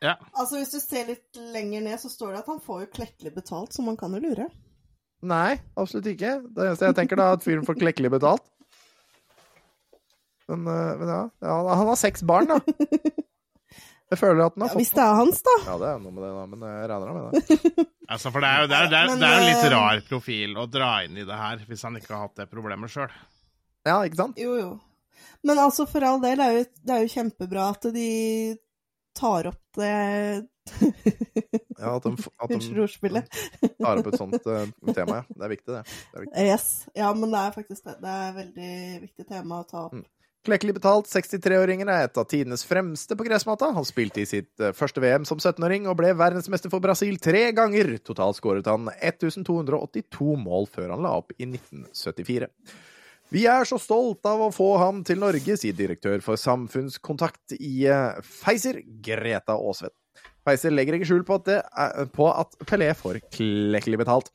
Ja. 0.00 0.14
Altså, 0.32 0.60
Hvis 0.60 0.72
du 0.72 0.80
ser 0.80 1.10
litt 1.10 1.40
lenger 1.54 1.84
ned, 1.84 1.98
så 2.00 2.08
står 2.12 2.32
det 2.34 2.42
at 2.44 2.50
han 2.52 2.60
får 2.64 2.84
jo 2.86 2.90
klekkelig 3.00 3.34
betalt, 3.36 3.74
så 3.76 3.84
man 3.84 3.98
kan 4.00 4.14
jo 4.16 4.22
lure. 4.24 4.46
Nei, 5.20 5.58
absolutt 5.76 6.08
ikke. 6.14 6.38
Det 6.48 6.64
eneste 6.70 6.88
jeg 6.88 6.96
tenker, 6.96 7.20
da, 7.20 7.26
er 7.28 7.36
at 7.40 7.44
fyren 7.44 7.66
får 7.68 7.76
klekkelig 7.82 8.10
betalt. 8.14 8.46
Men, 10.48 10.64
eh, 10.66 10.94
men 10.98 11.10
ja, 11.12 11.20
ja, 11.44 11.58
han 11.76 11.90
har 11.92 11.98
seks 12.00 12.24
barn, 12.26 12.48
da. 12.50 12.60
Jeg 14.10 14.18
føler 14.18 14.40
at 14.42 14.56
han 14.56 14.64
har 14.64 14.70
Ja, 14.70 14.72
fått 14.72 14.80
hvis 14.80 14.94
det 14.96 15.02
er 15.04 15.18
hans, 15.20 15.42
da. 15.46 15.52
Ja, 15.68 15.74
det 15.78 15.90
er 15.92 15.98
noe 16.02 16.14
med 16.16 16.24
det, 16.24 16.30
da, 16.34 16.46
men 16.50 16.64
jeg 16.66 16.88
regner 16.90 17.12
med 17.14 17.36
det. 17.36 17.84
Altså, 18.10 18.32
for 18.34 18.42
det 18.42 18.48
er 18.48 18.64
jo 18.64 18.70
det 18.72 18.78
er, 18.80 18.88
det 18.90 18.98
er, 18.98 19.10
Men, 19.12 19.20
det 19.20 19.28
er 19.28 19.36
en 19.36 19.44
litt 19.46 19.66
eh, 19.68 19.70
rar 19.76 20.00
profil 20.08 20.56
å 20.58 20.64
dra 20.66 20.88
inn 21.06 21.20
i 21.20 21.26
det 21.28 21.36
her, 21.38 21.60
hvis 21.68 21.84
han 21.86 21.98
ikke 22.00 22.16
har 22.16 22.24
hatt 22.24 22.40
det 22.40 22.48
problemet 22.50 22.90
sjøl. 22.90 23.12
Ja, 23.86 24.00
ikke 24.02 24.18
sant? 24.18 24.40
Jo, 24.40 24.56
jo. 24.58 24.72
Men 25.46 25.60
altså, 25.62 25.86
for 25.86 26.02
all 26.08 26.18
del, 26.24 26.40
det 26.42 26.48
er 26.48 26.56
jo, 26.58 26.64
det 26.88 26.96
er 26.96 27.04
jo 27.04 27.12
kjempebra 27.14 27.68
at 27.76 27.86
de 27.94 28.08
tar 29.16 29.50
opp 29.50 29.62
det 29.76 30.46
Ja, 31.80 31.96
at 31.96 32.04
de, 32.04 32.12
at 32.12 32.50
de 32.52 33.68
tar 33.80 34.00
opp 34.00 34.08
et 34.10 34.18
sånt 34.20 34.46
eh, 34.46 34.70
tema, 34.92 35.20
ja. 35.20 35.24
Det 35.28 35.44
er 35.46 35.52
viktig, 35.54 35.72
det. 35.72 35.82
det 35.82 36.18
er 36.18 36.24
viktig. 36.26 36.46
Yes. 36.46 36.70
Ja, 36.94 37.10
men 37.16 37.32
det 37.32 37.42
er 37.42 37.54
faktisk 37.54 37.86
det. 37.88 37.98
Det 38.02 38.14
er 38.14 38.26
et 38.28 38.40
veldig 38.40 38.72
viktig 39.06 39.28
tema 39.28 39.62
å 39.62 39.68
ta 39.68 39.86
opp. 39.88 39.96
Mm. 39.96 40.08
Klekkelig 40.48 40.72
betalt, 40.78 41.08
63-åringen 41.12 41.90
er 41.92 42.06
et 42.06 42.16
av 42.16 42.24
tidenes 42.24 42.62
fremste 42.64 43.16
på 43.16 43.26
gressmatta. 43.26 43.74
Han 43.76 43.84
spilte 43.84 44.22
i 44.22 44.28
sitt 44.28 44.62
eh, 44.62 44.72
første 44.76 45.02
VM 45.04 45.26
som 45.28 45.40
17-åring 45.40 45.88
og 45.90 45.98
ble 46.00 46.14
verdensmester 46.16 46.72
for 46.72 46.80
Brasil 46.84 47.18
tre 47.20 47.50
ganger. 47.56 47.98
Totalt 48.04 48.38
skåret 48.38 48.68
han 48.70 48.88
1282 48.96 50.38
mål 50.40 50.70
før 50.72 50.94
han 50.94 51.04
la 51.04 51.16
opp 51.20 51.34
i 51.36 51.44
1974. 51.48 52.48
Vi 53.30 53.44
er 53.46 53.62
så 53.68 53.76
stolt 53.78 54.26
av 54.26 54.40
å 54.42 54.50
få 54.50 54.72
ham 54.80 55.04
til 55.06 55.20
Norge, 55.22 55.54
sier 55.54 55.74
direktør 55.78 56.18
for 56.24 56.40
samfunnskontakt 56.40 57.54
i 57.62 57.86
eh, 57.86 58.18
Pfizer, 58.26 58.80
Greta 59.06 59.54
Aasved. 59.54 59.94
Pfizer 60.42 60.74
legger 60.74 60.96
ikke 60.96 61.06
skjul 61.12 61.22
på 61.28 61.36
at, 61.38 61.50
er, 61.54 62.08
på 62.10 62.26
at 62.32 62.58
Pelé 62.66 62.88
får 62.98 63.20
klekkelig 63.30 64.00
betalt. 64.02 64.32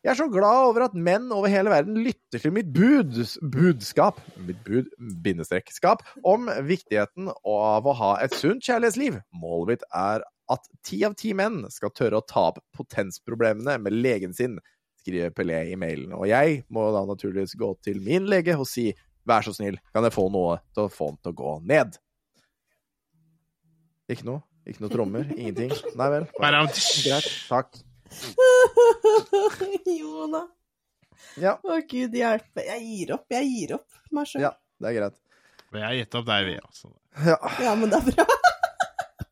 Jeg 0.00 0.14
er 0.14 0.18
så 0.20 0.28
glad 0.32 0.70
over 0.70 0.86
at 0.86 0.96
menn 0.96 1.26
over 1.34 1.52
hele 1.52 1.74
verden 1.74 1.98
lytter 2.00 2.40
til 2.40 2.54
mitt 2.54 2.70
bud, 2.72 3.18
budskap 3.52 4.22
Mitt 4.46 4.62
bud, 4.64 4.88
bindestrekskap, 4.96 6.06
om 6.24 6.48
viktigheten 6.64 7.28
av 7.28 7.84
å 7.84 7.96
ha 8.00 8.14
et 8.22 8.36
sunt 8.38 8.64
kjærlighetsliv. 8.64 9.20
Målet 9.42 9.74
mitt 9.74 9.86
er 9.92 10.24
at 10.48 10.72
ti 10.86 11.02
av 11.04 11.18
ti 11.20 11.34
menn 11.36 11.66
skal 11.74 11.92
tørre 11.92 12.22
å 12.22 12.24
ta 12.24 12.48
opp 12.54 12.62
potensproblemene 12.78 13.76
med 13.82 13.98
legen 13.98 14.32
sin, 14.32 14.56
skriver 15.08 15.30
Pelé 15.32 15.62
i 15.72 15.76
mailen. 15.80 16.12
Og 16.16 16.28
jeg 16.28 16.62
må 16.74 16.88
da 16.92 17.04
naturligvis 17.08 17.56
gå 17.58 17.72
til 17.84 18.00
min 18.04 18.28
lege 18.28 18.56
og 18.58 18.66
si 18.68 18.90
vær 19.28 19.44
så 19.44 19.52
snill, 19.56 19.78
kan 19.92 20.04
jeg 20.06 20.14
få 20.14 20.28
noe 20.32 20.58
til 20.74 20.86
å 20.86 20.92
få 20.92 21.10
den 21.12 21.18
til 21.22 21.32
å 21.34 21.38
gå 21.38 21.54
ned? 21.68 21.98
Ikke 24.08 24.24
noe? 24.28 24.42
Ikke 24.68 24.84
noe 24.84 24.92
trommer? 24.92 25.28
Ingenting? 25.40 25.72
Nei 25.98 26.10
vel. 26.14 26.28
Bare 26.40 26.64
Greit. 26.68 27.28
Takk. 27.48 27.80
Jona. 29.98 30.46
Ja, 31.38 31.56
Å, 31.60 31.80
gud 31.90 32.14
hjelpe. 32.16 32.64
Jeg 32.64 32.84
gir 32.86 33.14
opp. 33.18 33.26
Jeg 33.32 33.48
gir 33.52 33.74
opp 33.78 34.14
meg 34.14 34.28
sjøl. 34.30 34.46
ja, 34.46 34.52
det 34.80 34.90
er 34.90 34.96
greit. 34.96 35.18
Vi 35.74 35.82
har 35.84 35.96
gitt 35.98 36.14
opp 36.16 36.28
deg, 36.28 36.46
vi, 36.48 36.54
altså. 36.62 36.92
Ja. 37.26 37.36
Ja, 37.60 37.74
men 37.76 37.92
det 37.92 38.00
er 38.00 38.12
bra. 38.12 38.28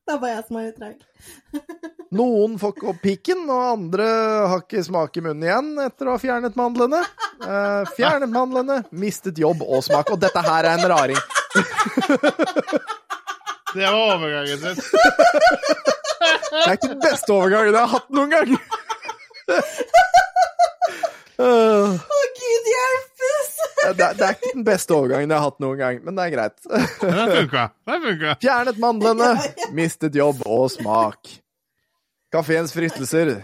Det 0.07 0.15
er 0.15 0.19
bare 0.23 0.36
jeg 0.36 0.43
som 0.47 0.57
er 0.61 0.66
litt 0.69 0.77
treig. 0.78 1.01
Noen 2.15 2.59
får 2.61 2.73
ikke 2.77 2.87
opp 2.93 3.01
pikken, 3.03 3.41
og 3.51 3.62
andre 3.73 4.05
har 4.53 4.61
ikke 4.62 4.83
smak 4.87 5.16
i 5.19 5.23
munnen 5.24 5.43
igjen 5.49 5.73
etter 5.83 6.07
å 6.07 6.15
ha 6.15 6.20
fjernet 6.23 6.55
mandlene. 6.59 7.01
Eh, 7.43 7.89
fjernet 7.97 8.31
mandlene, 8.31 8.77
mistet 8.95 9.39
jobb 9.43 9.65
og 9.66 9.83
smak. 9.85 10.12
Og 10.15 10.20
dette 10.23 10.43
her 10.47 10.69
er 10.70 10.78
en 10.78 10.87
raring. 10.93 11.19
Det 13.74 13.83
var 13.83 13.99
overgangen 14.15 14.62
din. 14.62 14.77
Det 14.77 16.62
er 16.66 16.77
ikke 16.78 16.93
den 16.95 17.03
beste 17.03 17.35
overgangen 17.35 17.74
jeg 17.74 17.83
har 17.83 17.93
hatt 17.99 18.11
noen 18.15 18.31
gang. 18.33 18.55
Eh, 21.37 21.45
Å, 21.45 22.20
gud 22.39 22.69
hjelpes! 22.73 23.51
det, 23.97 24.05
er- 24.07 24.15
det 24.16 24.24
er 24.24 24.37
ikke 24.39 24.53
den 24.55 24.65
beste 24.65 24.95
overgangen 24.97 25.28
jeg 25.35 25.37
har 25.37 25.45
hatt 25.51 25.59
noen 25.61 25.77
gang, 25.83 25.99
men 26.07 26.16
det 26.16 26.24
er 26.24 26.33
greit. 26.33 26.57
Det 26.70 27.27
funka. 27.35 27.66
Det 27.91 27.99
funka. 28.07 28.37
Fjernet 28.47 28.78
mandlene, 28.81 29.28
mistet 29.77 30.16
jobb 30.16 30.41
og 30.49 30.70
smak. 30.73 31.35
Kafeens 32.32 32.73
fristelser 32.73 33.43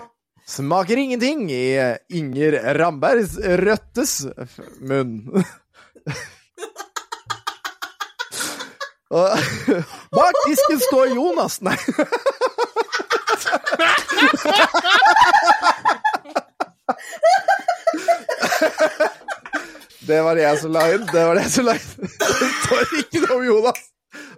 smaker 0.49 0.97
ingenting 0.97 1.53
i 1.53 1.97
Inger 2.11 2.75
Rambergs 2.75 3.37
Røttes 3.39 4.27
munn. 4.81 5.45
Bak 10.13 10.35
disken 10.49 10.81
står 10.81 11.07
Jonas, 11.15 11.61
nei. 11.63 11.77
Det 20.03 20.23
var 20.27 20.35
det 20.35 20.43
jeg 20.43 20.59
som 20.65 20.73
la 20.75 20.83
inn. 20.97 21.05
Det 21.07 21.23
var 21.29 21.39
det 21.39 21.45
jeg 21.47 21.55
som 21.55 21.69
la 21.69 21.75
inn. 21.79 21.93
Det 22.03 22.51
står 22.65 22.83
ikke 22.99 23.23
noe 23.29 23.37
om 23.37 23.45
Jonas. 23.47 23.81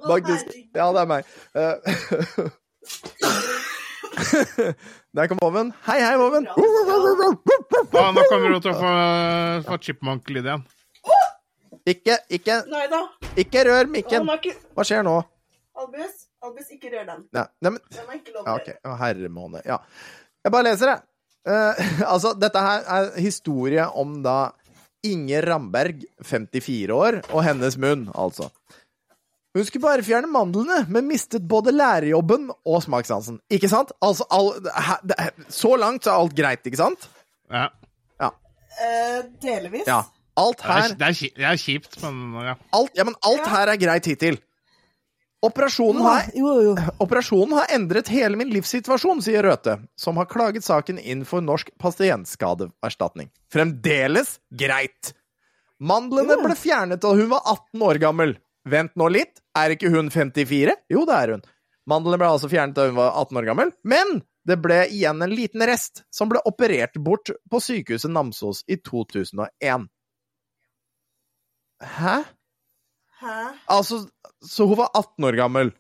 Bak 0.05 0.29
disken. 0.29 0.69
Ja, 0.77 0.91
det 0.93 1.01
er 1.01 1.09
meg. 1.15 1.23
Der 5.17 5.29
kom 5.31 5.39
Voven. 5.43 5.73
Hei, 5.87 5.99
hei, 6.03 6.15
Voven. 6.21 6.47
Ja, 7.95 8.07
nå 8.15 8.25
kommer 8.31 8.55
du 8.55 8.59
til 8.63 8.73
å 8.73 8.79
få, 8.79 8.95
få 9.69 9.79
chipmunk-lyd 9.87 10.49
igjen. 10.49 10.65
Ikke, 11.85 12.17
ikke, 12.33 12.63
Neida. 12.73 13.01
ikke 13.37 13.65
rør 13.69 13.91
mikken. 13.93 14.29
Hva 14.73 14.85
skjer 14.89 15.03
nå? 15.05 15.19
Albus, 15.77 16.23
Albus, 16.45 16.71
ikke 16.73 16.93
rør 16.95 17.05
den. 17.11 17.25
Ja, 17.35 17.45
nei, 17.61 17.75
men, 17.75 17.81
Den 17.93 18.07
er 18.07 18.21
ikke 18.21 18.33
lov 18.37 18.47
ja, 18.47 18.55
okay. 18.57 18.77
røre. 18.79 18.89
Å, 18.89 18.95
herre 19.03 19.31
måne. 19.33 19.61
Ja. 19.67 19.81
Jeg 20.45 20.55
bare 20.55 20.69
leser, 20.71 20.95
jeg. 20.95 21.05
Uh, 21.45 21.83
altså, 22.15 22.33
dette 22.41 22.63
her 22.65 22.87
er 22.97 23.11
historie 23.21 23.85
om 24.01 24.23
da 24.25 24.39
Inger 25.05 25.45
Ramberg, 25.51 26.07
54 26.25 26.97
år, 26.97 27.21
og 27.35 27.45
hennes 27.45 27.77
munn, 27.81 28.07
altså. 28.17 28.49
Hun 29.55 29.67
skulle 29.67 29.85
bare 29.85 30.03
fjerne 30.03 30.27
mandlene, 30.31 30.81
men 30.91 31.07
mistet 31.07 31.45
både 31.47 31.71
lærerjobben 31.75 32.49
og 32.51 32.81
smakssansen. 32.83 33.39
Ikke 33.55 33.71
sant? 33.71 33.93
Altså, 34.03 34.27
all, 34.35 34.51
så 35.53 35.77
langt 35.79 36.07
så 36.07 36.11
er 36.11 36.25
alt 36.25 36.35
greit, 36.35 36.67
ikke 36.67 36.81
sant? 36.81 37.07
Ja. 37.53 37.69
Eh, 38.75 39.23
delvis. 39.43 39.87
Ja. 39.87 40.03
Alt 40.35 40.65
er, 40.65 40.67
her 40.67 40.89
er, 40.91 40.97
det 40.99 41.47
er 41.47 41.59
kjipt, 41.61 42.01
men 42.03 42.35
ja. 42.43 42.57
alt, 42.75 42.91
ja, 42.99 43.05
men 43.07 43.15
alt 43.23 43.47
her 43.47 43.71
er 43.71 43.79
greit 43.79 44.09
hittil. 44.11 44.41
Operasjonen 45.45 46.01
har, 46.03 46.31
Jo, 46.35 46.55
jo. 46.65 46.73
operasjonen 47.05 47.53
har 47.59 47.75
endret 47.77 48.09
hele 48.11 48.39
min 48.41 48.49
livssituasjon, 48.51 49.21
sier 49.23 49.45
Røthe, 49.45 49.77
som 50.01 50.17
har 50.19 50.27
klaget 50.31 50.65
saken 50.65 50.99
inn 50.99 51.23
for 51.29 51.45
Norsk 51.45 51.71
pasientskadeerstatning. 51.79 53.29
Fremdeles 53.53 54.39
greit. 54.51 55.13
Mandlene 55.85 56.39
ble 56.41 56.57
fjernet 56.57 57.03
da 57.05 57.13
hun 57.13 57.29
var 57.31 57.45
18 57.53 57.85
år 57.85 58.01
gammel. 58.03 58.35
Vent 58.65 58.95
nå 58.97 59.09
litt, 59.13 59.43
er 59.59 59.75
ikke 59.75 59.91
hun 59.93 60.09
54? 60.11 60.73
Jo, 60.93 61.03
det 61.09 61.17
er 61.19 61.35
hun. 61.37 61.43
Mandelen 61.91 62.21
ble 62.23 62.31
altså 62.33 62.49
fjernet 62.49 62.77
da 62.79 62.87
hun 62.89 62.97
var 62.97 63.13
18 63.21 63.41
år 63.43 63.49
gammel, 63.51 63.73
men 63.85 64.23
det 64.49 64.57
ble 64.65 64.79
igjen 64.93 65.21
en 65.25 65.33
liten 65.37 65.65
rest, 65.69 66.03
som 66.13 66.31
ble 66.33 66.41
operert 66.49 66.97
bort 67.05 67.29
på 67.53 67.61
sykehuset 67.61 68.13
Namsos 68.13 68.63
i 68.73 68.79
2001. 68.81 69.87
Hæ? 71.85 72.17
Hæ? 73.21 73.37
Altså, 73.73 74.03
så 74.45 74.67
hun 74.69 74.79
var 74.81 74.91
18 74.97 75.29
år 75.29 75.37
gammel. 75.43 75.73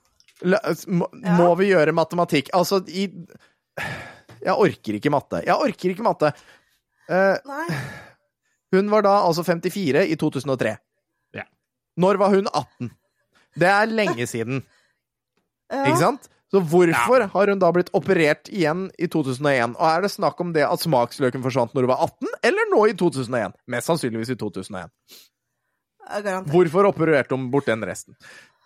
Må, 0.44 1.08
Ja. 1.22 1.36
må 1.38 1.54
vi 1.56 1.70
gjøre 1.70 1.92
matematikk? 1.96 2.50
Altså, 2.52 2.82
i 2.88 3.08
Jeg 4.44 4.52
orker 4.60 4.98
ikke 4.98 5.10
matte. 5.10 5.40
Jeg 5.46 5.54
orker 5.56 5.88
ikke 5.94 6.04
matte. 6.04 6.32
Uh, 7.08 7.36
Nei. 7.48 7.78
hun 8.72 8.90
var 8.92 9.02
da 9.06 9.14
altså 9.24 9.44
54 9.44 10.04
i 10.04 10.16
2003. 10.20 10.76
Ja. 11.96 12.02
Når 12.02 12.18
var 12.18 12.30
hun 12.34 12.46
18? 12.50 12.90
Det 13.58 13.68
er 13.70 13.86
lenge 13.86 14.26
siden, 14.26 14.62
Ja. 15.70 15.84
ikke 15.86 15.98
sant? 16.00 16.28
Så 16.54 16.60
hvorfor 16.70 17.24
har 17.32 17.50
hun 17.50 17.58
da 17.58 17.70
blitt 17.74 17.88
operert 17.94 18.46
igjen 18.52 18.88
i 18.98 19.06
2001? 19.10 19.74
Og 19.74 19.86
er 19.88 20.02
det 20.04 20.10
snakk 20.12 20.38
om 20.42 20.52
det 20.54 20.62
at 20.66 20.82
smaksløken 20.84 21.42
forsvant 21.42 21.72
når 21.74 21.86
hun 21.86 21.90
var 21.90 22.02
18, 22.06 22.28
eller 22.46 22.68
nå 22.70 22.82
i 22.90 22.94
2001? 22.94 23.54
Mest 23.66 23.90
sannsynligvis 23.90 24.30
i 24.30 24.36
2001. 24.38 24.90
Garantert. 26.04 26.50
Hvorfor 26.52 26.86
opererte 26.90 27.34
hun 27.34 27.48
bort 27.50 27.66
den 27.66 27.82
resten? 27.88 28.14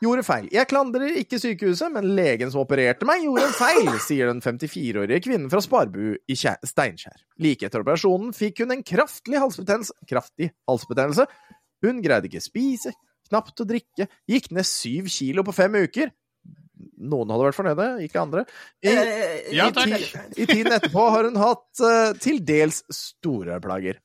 Gjorde 0.03 0.23
feil. 0.27 0.49
Jeg 0.55 0.69
klandrer 0.71 1.17
ikke 1.19 1.41
sykehuset, 1.43 1.91
men 1.95 2.05
legen 2.15 2.51
som 2.53 2.61
opererte 2.63 3.07
meg, 3.09 3.23
gjorde 3.25 3.47
en 3.49 3.57
feil, 3.57 3.89
sier 4.05 4.29
den 4.31 4.43
54-årige 4.45 5.23
kvinnen 5.25 5.49
fra 5.51 5.63
Sparbu 5.65 6.13
i 6.31 6.37
Steinkjer. 6.39 7.17
Like 7.43 7.67
etter 7.67 7.83
operasjonen 7.83 8.35
fikk 8.37 8.63
hun 8.63 8.75
en 8.77 8.85
kraftig 8.87 9.39
halsbetennelse. 9.43 9.97
Kraftig 10.11 10.53
halsbetennelse. 10.71 11.27
Hun 11.83 12.03
greide 12.05 12.29
ikke 12.31 12.43
spise, 12.43 12.93
knapt 13.29 13.63
å 13.63 13.69
drikke, 13.69 14.09
gikk 14.31 14.51
ned 14.57 14.67
syv 14.69 15.09
kilo 15.13 15.45
på 15.47 15.55
fem 15.57 15.79
uker. 15.79 16.13
Noen 16.99 17.31
hadde 17.33 17.47
vært 17.49 17.57
fornøyde, 17.59 17.87
ikke 18.07 18.21
andre. 18.23 18.45
I, 18.83 18.93
Eh, 18.93 19.49
Ja, 19.57 19.69
i, 19.71 19.99
I 20.43 20.47
tiden 20.47 20.75
etterpå 20.75 21.09
har 21.11 21.27
hun 21.27 21.39
hatt 21.41 21.83
uh, 21.83 22.13
til 22.21 22.41
dels 22.47 22.83
store 22.95 23.59
plager. 23.63 23.99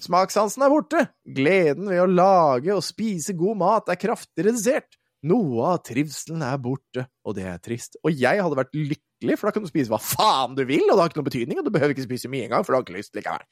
Smakssansen 0.00 0.62
er 0.64 0.72
borte. 0.72 1.04
Gleden 1.24 1.88
ved 1.90 2.02
å 2.02 2.08
lage 2.08 2.72
og 2.74 2.84
spise 2.84 3.34
god 3.38 3.58
mat 3.60 3.90
er 3.92 3.98
kraftig 4.00 4.46
redusert. 4.46 4.96
Noe 5.26 5.74
av 5.74 5.82
trivselen 5.84 6.40
er 6.46 6.56
borte, 6.62 7.04
og 7.28 7.36
det 7.36 7.44
er 7.50 7.58
trist. 7.60 7.98
Og 8.04 8.14
jeg 8.16 8.40
hadde 8.40 8.56
vært 8.56 8.72
lykkelig, 8.76 9.36
for 9.36 9.48
da 9.48 9.52
kan 9.56 9.66
du 9.66 9.68
spise 9.68 9.92
hva 9.92 10.00
faen 10.00 10.56
du 10.56 10.62
vil, 10.64 10.86
og 10.86 10.94
det 10.94 11.02
har 11.02 11.12
ikke 11.12 11.20
noen 11.20 11.28
betydning, 11.28 11.60
og 11.60 11.66
du 11.66 11.74
behøver 11.74 11.92
ikke 11.92 12.06
spise 12.06 12.30
mye 12.32 12.46
engang, 12.46 12.64
for 12.64 12.72
du 12.72 12.78
har 12.78 12.86
ikke 12.86 12.96
lyst 12.96 13.18
likevel. 13.18 13.44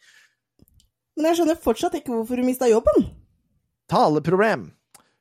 Men 1.19 1.29
jeg 1.29 1.41
skjønner 1.41 1.61
fortsatt 1.61 1.99
ikke 1.99 2.15
hvorfor 2.15 2.41
du 2.41 2.47
mista 2.47 2.69
jobben. 2.71 3.11
Taleproblem. 3.93 4.69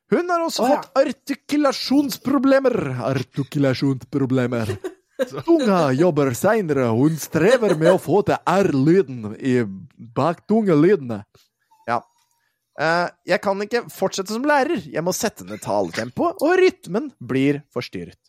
Hun 0.08 0.30
har 0.32 0.40
også 0.40 0.64
Å, 0.64 0.68
ja. 0.70 0.76
fått 0.78 1.00
artikulasjonsproblemer. 1.02 2.76
Artikulasjonsproblemer. 3.10 4.72
Tunga 5.44 5.80
jobber 5.98 6.30
seinere, 6.38 6.86
hun 6.94 7.16
strever 7.18 7.74
med 7.76 7.90
å 7.90 7.98
få 8.00 8.20
til 8.28 8.38
R-lyden 8.46 9.32
i 9.42 9.56
baktungelydene. 10.14 11.24
Ja. 11.90 11.98
Eh, 12.78 13.08
jeg 13.34 13.42
kan 13.42 13.64
ikke 13.64 13.82
fortsette 13.90 14.30
som 14.36 14.46
lærer. 14.46 14.84
Jeg 14.86 15.02
må 15.04 15.14
sette 15.16 15.44
ned 15.48 15.58
taletempoet, 15.64 16.38
og 16.38 16.54
rytmen 16.62 17.10
blir 17.18 17.64
forstyrret. 17.74 18.20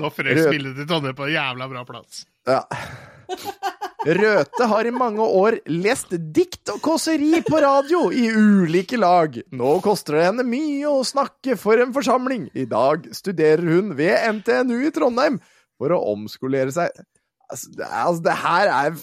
Nå 0.00 0.08
frøs 0.12 0.48
bildet 0.48 0.80
til 0.80 0.88
Tonje 0.88 1.12
på 1.16 1.28
en 1.28 1.34
jævla 1.36 1.68
bra 1.70 1.84
plass. 1.88 2.24
Ja. 2.48 2.62
Røthe 4.06 4.66
har 4.70 4.86
i 4.86 4.94
mange 4.94 5.24
år 5.24 5.56
lest 5.72 6.12
dikt 6.34 6.70
og 6.70 6.78
kåseri 6.84 7.40
på 7.46 7.58
radio 7.62 8.04
i 8.14 8.28
ulike 8.30 8.98
lag. 9.00 9.34
Nå 9.50 9.72
koster 9.84 10.18
det 10.18 10.26
henne 10.28 10.46
mye 10.46 10.92
å 10.92 11.02
snakke 11.06 11.56
for 11.58 11.82
en 11.82 11.94
forsamling. 11.96 12.46
I 12.54 12.68
dag 12.70 13.08
studerer 13.16 13.66
hun 13.66 13.96
ved 13.98 14.14
NTNU 14.38 14.76
i 14.86 14.92
Trondheim 14.94 15.40
for 15.76 15.94
å 15.94 16.02
omskolere 16.12 16.74
seg. 16.74 16.94
Altså, 17.50 17.72
det, 17.74 17.88
altså, 17.90 18.22
det 18.28 18.36
her 18.44 18.72
er 18.74 19.00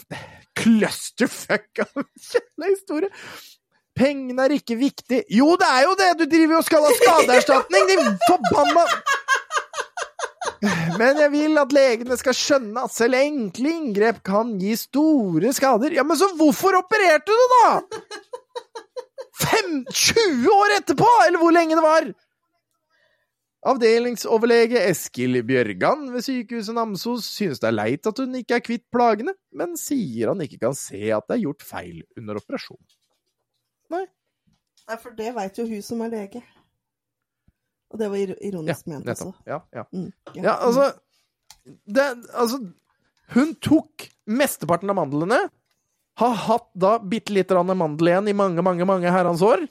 clusterfuck 0.64 1.84
av 1.84 2.00
en 2.04 2.70
historie. 2.70 3.12
Pengene 3.94 4.48
er 4.48 4.56
ikke 4.56 4.78
viktig. 4.80 5.26
Jo, 5.30 5.52
det 5.60 5.68
er 5.70 5.84
jo 5.86 5.98
det! 6.00 6.10
Du 6.18 6.26
driver 6.26 6.58
jo 6.58 6.62
og 6.64 6.70
skal 6.70 6.88
ha 6.88 6.94
skadeerstatning, 7.02 7.92
din 7.92 8.16
forbanna 8.26 8.88
Men 10.64 11.20
jeg 11.20 11.32
vil 11.34 11.60
at 11.60 11.74
legene 11.76 12.18
skal 12.20 12.36
skjønne 12.38 12.86
at 12.88 12.94
selv 12.96 13.20
enkle 13.20 13.72
inngrep 13.74 14.22
kan 14.26 14.56
gi 14.62 14.76
store 14.80 15.52
skader. 15.56 15.96
Ja, 15.98 16.06
men 16.08 16.20
så 16.20 16.30
hvorfor 16.40 16.80
opererte 16.80 17.36
du, 17.36 17.46
da?! 17.58 17.66
Fem, 19.44 19.82
20 19.90 20.48
år 20.54 20.78
etterpå, 20.78 21.10
eller 21.28 21.42
hvor 21.42 21.56
lenge 21.56 21.76
det 21.76 21.84
var! 21.84 22.14
Avdelingsoverlege 23.64 24.82
Eskil 24.90 25.40
Bjørgan 25.48 26.10
ved 26.12 26.26
sykehuset 26.26 26.76
Namsos 26.76 27.30
synes 27.32 27.62
det 27.64 27.70
er 27.70 27.78
leit 27.78 28.10
at 28.10 28.20
hun 28.20 28.36
ikke 28.36 28.58
er 28.58 28.66
kvitt 28.66 28.84
plagene, 28.92 29.36
men 29.56 29.78
sier 29.80 30.34
han 30.34 30.44
ikke 30.44 30.60
kan 30.66 30.76
se 30.76 31.00
at 31.16 31.30
det 31.30 31.38
er 31.38 31.46
gjort 31.46 31.64
feil 31.64 32.02
under 32.20 32.42
operasjon. 32.42 32.82
Nei, 33.94 34.04
for 35.00 35.16
det 35.16 35.32
veit 35.36 35.60
jo 35.60 35.68
hun 35.70 35.86
som 35.86 36.04
er 36.04 36.12
lege. 36.12 36.44
Og 37.94 38.00
det 38.02 38.10
var 38.10 38.18
ir 38.18 38.34
ironisk 38.42 38.88
ment 38.90 39.06
nettopp. 39.06 39.36
Ja, 39.46 39.62
ja. 39.76 39.86
Mm, 39.94 40.10
Ja, 40.36 40.56
altså, 40.66 40.90
det, 41.86 42.08
altså 42.34 42.60
Hun 43.34 43.54
tok 43.64 44.08
mesteparten 44.28 44.90
av 44.92 44.98
mandlene. 44.98 45.40
Har 46.20 46.34
hatt 46.48 46.68
da 46.78 46.98
bitte 47.00 47.34
lite 47.34 47.56
grann 47.56 47.72
mandel 47.78 48.12
igjen 48.12 48.28
i 48.30 48.36
mange, 48.38 48.62
mange 48.66 48.86
mange 48.86 49.10
herrens 49.14 49.42
år. 49.46 49.64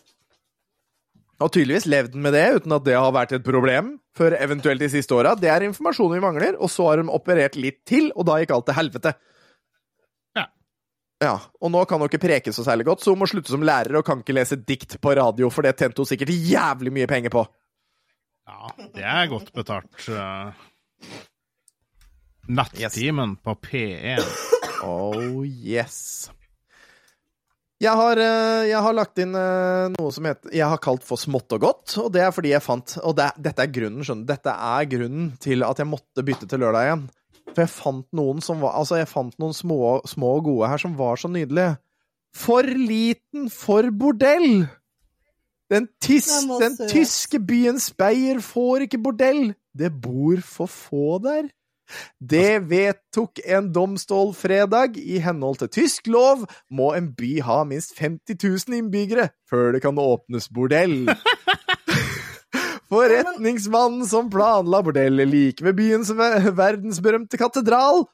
Og 1.42 1.50
tydeligvis 1.50 1.86
levd 1.90 2.14
med 2.22 2.34
det 2.34 2.46
uten 2.60 2.74
at 2.74 2.84
det 2.86 2.94
har 2.94 3.12
vært 3.14 3.34
et 3.36 3.44
problem 3.46 3.96
før 4.18 4.34
eventuelt 4.38 4.82
de 4.82 4.88
siste 4.92 5.14
åra. 5.14 5.34
Det 5.38 5.50
er 5.50 5.66
informasjonen 5.66 6.16
vi 6.16 6.22
mangler. 6.24 6.56
Og 6.62 6.70
så 6.70 6.86
har 6.88 7.02
de 7.02 7.08
operert 7.10 7.58
litt 7.58 7.80
til, 7.88 8.10
og 8.14 8.26
da 8.28 8.38
gikk 8.42 8.54
alt 8.54 8.66
til 8.70 8.78
helvete. 8.78 9.14
Ja. 10.38 10.46
Ja, 11.22 11.34
Og 11.62 11.70
nå 11.74 11.82
kan 11.86 12.00
hun 12.02 12.10
ikke 12.10 12.22
preke 12.22 12.54
så 12.54 12.64
særlig 12.66 12.86
godt, 12.90 13.02
så 13.02 13.14
hun 13.14 13.22
må 13.22 13.28
slutte 13.30 13.50
som 13.54 13.62
lærer 13.66 13.98
og 13.98 14.06
kan 14.06 14.22
ikke 14.22 14.34
lese 14.38 14.58
dikt 14.58 14.98
på 15.02 15.14
radio, 15.18 15.50
for 15.50 15.66
det 15.66 15.76
tjente 15.78 16.02
hun 16.02 16.08
sikkert 16.10 16.34
jævlig 16.34 16.94
mye 16.94 17.10
penger 17.10 17.34
på. 17.34 17.44
Ja, 18.48 18.70
det 18.94 19.04
er 19.06 19.28
godt 19.30 19.52
betalt. 19.54 20.08
eh. 20.08 20.52
Nattimen 22.48 23.36
på 23.38 23.54
P1. 23.54 24.22
Oh 24.82 25.44
yes. 25.46 26.30
Jeg 27.82 27.98
har, 27.98 28.18
eh, 28.18 28.68
jeg 28.70 28.78
har 28.82 28.94
lagt 28.94 29.18
inn 29.18 29.34
eh, 29.34 29.88
noe 29.94 30.10
som 30.14 30.26
heter, 30.26 30.52
jeg 30.54 30.66
har 30.70 30.78
kalt 30.82 31.02
for 31.06 31.18
smått 31.18 31.50
og 31.56 31.60
godt, 31.64 31.96
og 31.98 32.12
det 32.14 32.22
er 32.22 32.30
fordi 32.34 32.52
jeg 32.52 32.62
fant 32.62 32.92
Og 33.02 33.16
det, 33.18 33.32
dette 33.42 33.64
er 33.64 33.72
grunnen, 33.74 34.04
skjønner 34.06 34.22
du. 34.26 34.30
Dette 34.30 34.54
er 34.54 34.86
grunnen 34.90 35.32
til 35.42 35.64
at 35.66 35.78
jeg 35.82 35.90
måtte 35.90 36.22
bytte 36.26 36.46
til 36.50 36.62
lørdag 36.62 36.86
igjen. 36.86 37.02
For 37.52 37.64
jeg 37.64 37.72
fant 37.74 38.06
noen 38.14 38.42
som 38.44 38.62
var 38.62 38.76
Altså, 38.78 39.00
jeg 39.00 39.10
fant 39.10 39.34
noen 39.42 39.54
små, 39.56 39.80
små 40.08 40.36
og 40.38 40.44
gode 40.46 40.70
her 40.70 40.78
som 40.82 40.94
var 40.98 41.18
så 41.18 41.30
nydelige. 41.30 41.74
For 42.38 42.62
liten 42.62 43.50
for 43.52 43.90
bordell! 43.90 44.68
Den, 45.72 45.88
tis, 46.04 46.28
Den 46.60 46.76
tyske 46.90 47.40
byen 47.40 47.80
Speyer 47.80 48.42
får 48.44 48.86
ikke 48.86 49.00
bordell! 49.00 49.54
Det 49.72 49.88
bor 50.04 50.42
for 50.44 50.68
få 50.68 51.16
der. 51.24 51.48
Det 52.20 52.60
vedtok 52.68 53.40
en 53.44 53.70
domstol 53.72 54.32
fredag. 54.36 54.98
I 55.00 55.20
henhold 55.24 55.62
til 55.62 55.72
tysk 55.80 56.10
lov 56.12 56.44
må 56.72 56.92
en 56.96 57.10
by 57.16 57.34
ha 57.44 57.62
minst 57.68 57.96
50 57.98 58.36
000 58.68 58.78
innbyggere 58.82 59.30
før 59.48 59.72
det 59.76 59.82
kan 59.84 60.00
åpnes 60.00 60.48
bordell. 60.52 61.08
Forretningsmannen 62.92 64.04
som 64.04 64.28
planla 64.32 64.82
bordellet 64.84 65.30
like 65.30 65.64
ved 65.64 65.78
byens 65.78 66.12
verdensberømte 66.12 67.40
katedral, 67.40 68.04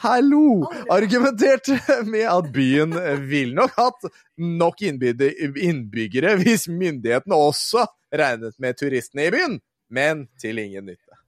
hallo, 0.00 0.64
argumenterte 0.92 1.76
med 2.08 2.26
at 2.30 2.50
byen 2.54 2.96
ville 3.28 3.56
nok 3.58 3.76
hatt 3.76 4.10
nok 4.40 4.82
innbyggere 4.86 6.36
hvis 6.40 6.68
myndighetene 6.72 7.36
også 7.36 7.86
regnet 8.16 8.56
med 8.62 8.78
turistene 8.80 9.28
i 9.28 9.34
byen, 9.34 9.58
men 9.92 10.26
til 10.40 10.60
ingen 10.62 10.88
nytte. 10.88 11.20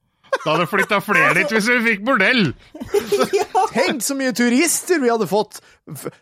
Da 0.43 0.55
hadde 0.55 0.65
flytta 0.67 0.97
flere 1.03 1.35
dit 1.37 1.51
hvis 1.53 1.67
vi 1.69 1.79
fikk 1.91 2.03
bordell! 2.07 2.49
ja, 3.37 3.45
Tenk 3.73 4.01
så 4.03 4.17
mye 4.17 4.33
turister 4.35 5.01
vi 5.03 5.11
hadde 5.11 5.29
fått! 5.29 5.61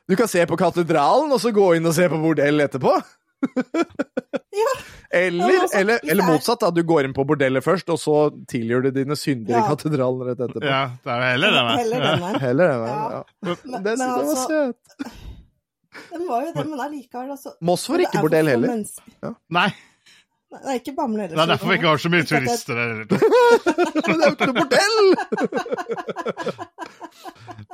Du 0.09 0.17
kan 0.19 0.29
se 0.29 0.43
på 0.47 0.59
katedralen, 0.59 1.31
og 1.31 1.39
så 1.41 1.53
gå 1.55 1.71
inn 1.77 1.87
og 1.87 1.95
se 1.95 2.09
på 2.11 2.19
bordell 2.21 2.63
etterpå. 2.67 2.97
ja. 4.61 4.71
Eller, 5.11 5.55
altså, 5.61 5.77
eller, 5.79 5.99
eller 6.07 6.23
er- 6.23 6.29
motsatt, 6.31 6.59
da. 6.63 6.69
Du 6.71 6.81
går 6.87 7.07
inn 7.09 7.13
på 7.17 7.25
bordellet 7.27 7.63
først, 7.65 7.89
og 7.91 7.99
så 7.99 8.15
tilgjør 8.51 8.85
du 8.87 8.89
dine 9.01 9.15
synder 9.19 9.57
i 9.59 9.63
katedralen 9.67 10.23
rett 10.29 10.39
etterpå. 10.45 10.63
Ja, 10.67 10.83
det 11.03 11.11
er 11.11 11.19
jo 11.19 11.27
heller 11.33 11.49
det. 11.57 11.63
Heller 11.81 11.99
den. 12.07 12.39
Heller 12.47 12.65
det. 12.71 12.77
men, 12.79 12.87
Ja. 12.87 12.95
Ja. 13.11 13.21
Men- 13.43 13.83
Det 13.83 13.93
syns 13.97 14.07
jeg 14.07 14.11
var 14.15 14.17
altså- 14.23 14.47
søt. 14.47 14.81
Den 16.11 16.21
var 16.27 16.39
jo 16.45 16.51
det, 16.55 16.63
men 16.71 16.79
allikevel, 16.79 17.31
altså. 17.33 17.49
Moss 17.67 17.83
får 17.89 17.99
ikke 18.05 18.17
er 18.21 18.23
bordell 18.23 18.47
heller. 18.47 18.69
Ja. 19.25 19.31
Nei, 19.51 19.69
Nei, 20.51 20.73
ikke 20.79 20.93
Bamble 20.95 21.21
heller. 21.25 21.35
det 21.35 21.43
er 21.43 21.49
derfor 21.51 21.67
vi 21.71 21.75
ikke 21.79 21.87
har 21.91 21.99
så 22.03 22.09
mye 22.11 22.25
turister 22.27 22.75
der. 22.75 22.87
Men 22.95 23.07
det 23.11 24.15
er 24.15 24.23
jo 24.23 24.31
ikke 24.31 24.47
noe 24.49 24.57
bordell! 24.57 24.99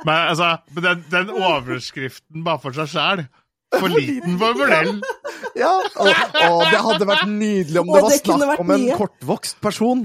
Men 0.06 0.14
altså, 0.14 0.48
den, 0.78 1.00
den 1.10 1.30
overskriften 1.34 2.44
bare 2.46 2.60
for 2.62 2.76
seg 2.76 2.90
sjæl 2.92 3.24
For 3.74 3.92
liten 3.92 4.38
for 4.40 4.56
bordell. 4.58 5.00
Ja. 5.58 5.72
Og, 5.98 6.06
og 6.06 6.60
det 6.70 6.78
hadde 6.84 7.06
vært 7.08 7.30
nydelig 7.30 7.80
om 7.80 7.88
det 7.90 8.02
var 8.04 8.14
snakk 8.14 8.60
om 8.62 8.70
en 8.70 8.84
nye. 8.84 8.94
kortvokst 8.98 9.58
person. 9.64 10.04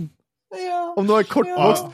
Ja. 0.58 0.80
Om 0.98 1.06
det 1.08 1.14
var 1.20 1.28
kortvokst 1.30 1.86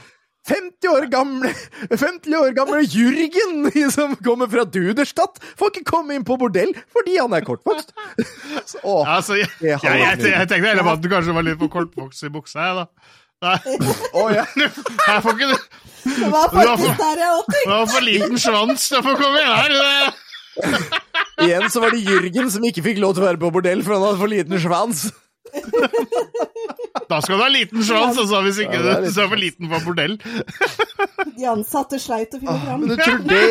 50 0.49 0.87
år 0.89 1.05
gamle 1.11 1.51
50 1.91 2.35
år 2.39 2.53
gamle 2.57 2.79
Jürgen 2.87 3.67
som 3.95 4.15
kommer 4.23 4.47
fra 4.51 4.63
Duderstadt, 4.65 5.41
får 5.59 5.73
ikke 5.73 5.85
komme 5.91 6.15
inn 6.15 6.25
på 6.27 6.37
bordell 6.41 6.71
fordi 6.95 7.17
han 7.19 7.35
er 7.35 7.43
kortvokst. 7.47 7.91
Så, 8.71 8.79
å, 8.83 9.01
Altså, 9.05 9.37
jeg, 9.41 9.51
jeg, 9.61 9.79
jeg, 9.83 10.23
jeg, 10.23 10.47
tenkte 10.49 10.71
heller 10.71 10.87
på 10.87 10.95
at 10.95 11.03
du 11.03 11.09
kanskje 11.11 11.35
var 11.35 11.45
litt 11.47 11.59
for 11.61 11.73
kortvokst 11.75 12.25
i 12.25 12.31
buksa, 12.33 12.69
jeg, 12.69 12.79
da. 12.79 12.87
Nei, 13.39 13.55
Oh, 14.19 14.27
ja. 14.33 14.43
får 15.23 15.35
ikke 15.37 15.53
Det 16.03 16.31
var 16.31 16.49
faktisk 16.51 16.97
der 16.99 17.21
jeg 17.21 17.35
også 17.37 17.61
Du 17.61 17.69
har 17.71 17.85
for 17.87 18.03
liten 18.03 18.41
svans 18.41 18.89
til 18.89 18.99
å 18.99 19.05
få 19.05 19.13
komme 19.19 19.39
inn 19.45 19.53
her. 19.53 19.77
Det- 19.77 20.28
Igjen 21.45 21.69
så 21.72 21.80
var 21.84 21.95
det 21.95 22.03
Jürgen 22.03 22.49
som 22.52 22.64
ikke 22.68 22.84
fikk 22.84 22.99
lov 22.99 23.15
til 23.15 23.23
å 23.23 23.30
være 23.30 23.40
på 23.41 23.52
bordell, 23.56 23.81
for 23.86 23.95
han 23.95 24.03
hadde 24.10 24.19
for 24.19 24.31
liten 24.31 24.60
svans. 24.60 25.06
Da 27.10 27.22
skal 27.23 27.40
du 27.40 27.41
ha 27.41 27.49
liten 27.49 27.81
svans, 27.86 28.19
altså, 28.22 28.41
hvis 28.45 28.60
ikke 28.65 28.76
Ja, 28.77 28.81
det 28.86 28.91
er 28.91 29.02
du 29.07 29.11
så 29.15 29.23
er 29.23 29.30
for 29.31 29.40
liten 29.41 29.65
for 29.72 29.80
bordell. 29.88 30.15
De 31.38 31.48
ansatte 31.49 31.98
sleit 32.02 32.36
å 32.36 32.41
finne 32.41 32.60
fram. 32.65 32.80
Men 32.84 32.90
du 32.91 32.95
tror 32.99 33.19
det 33.26 33.48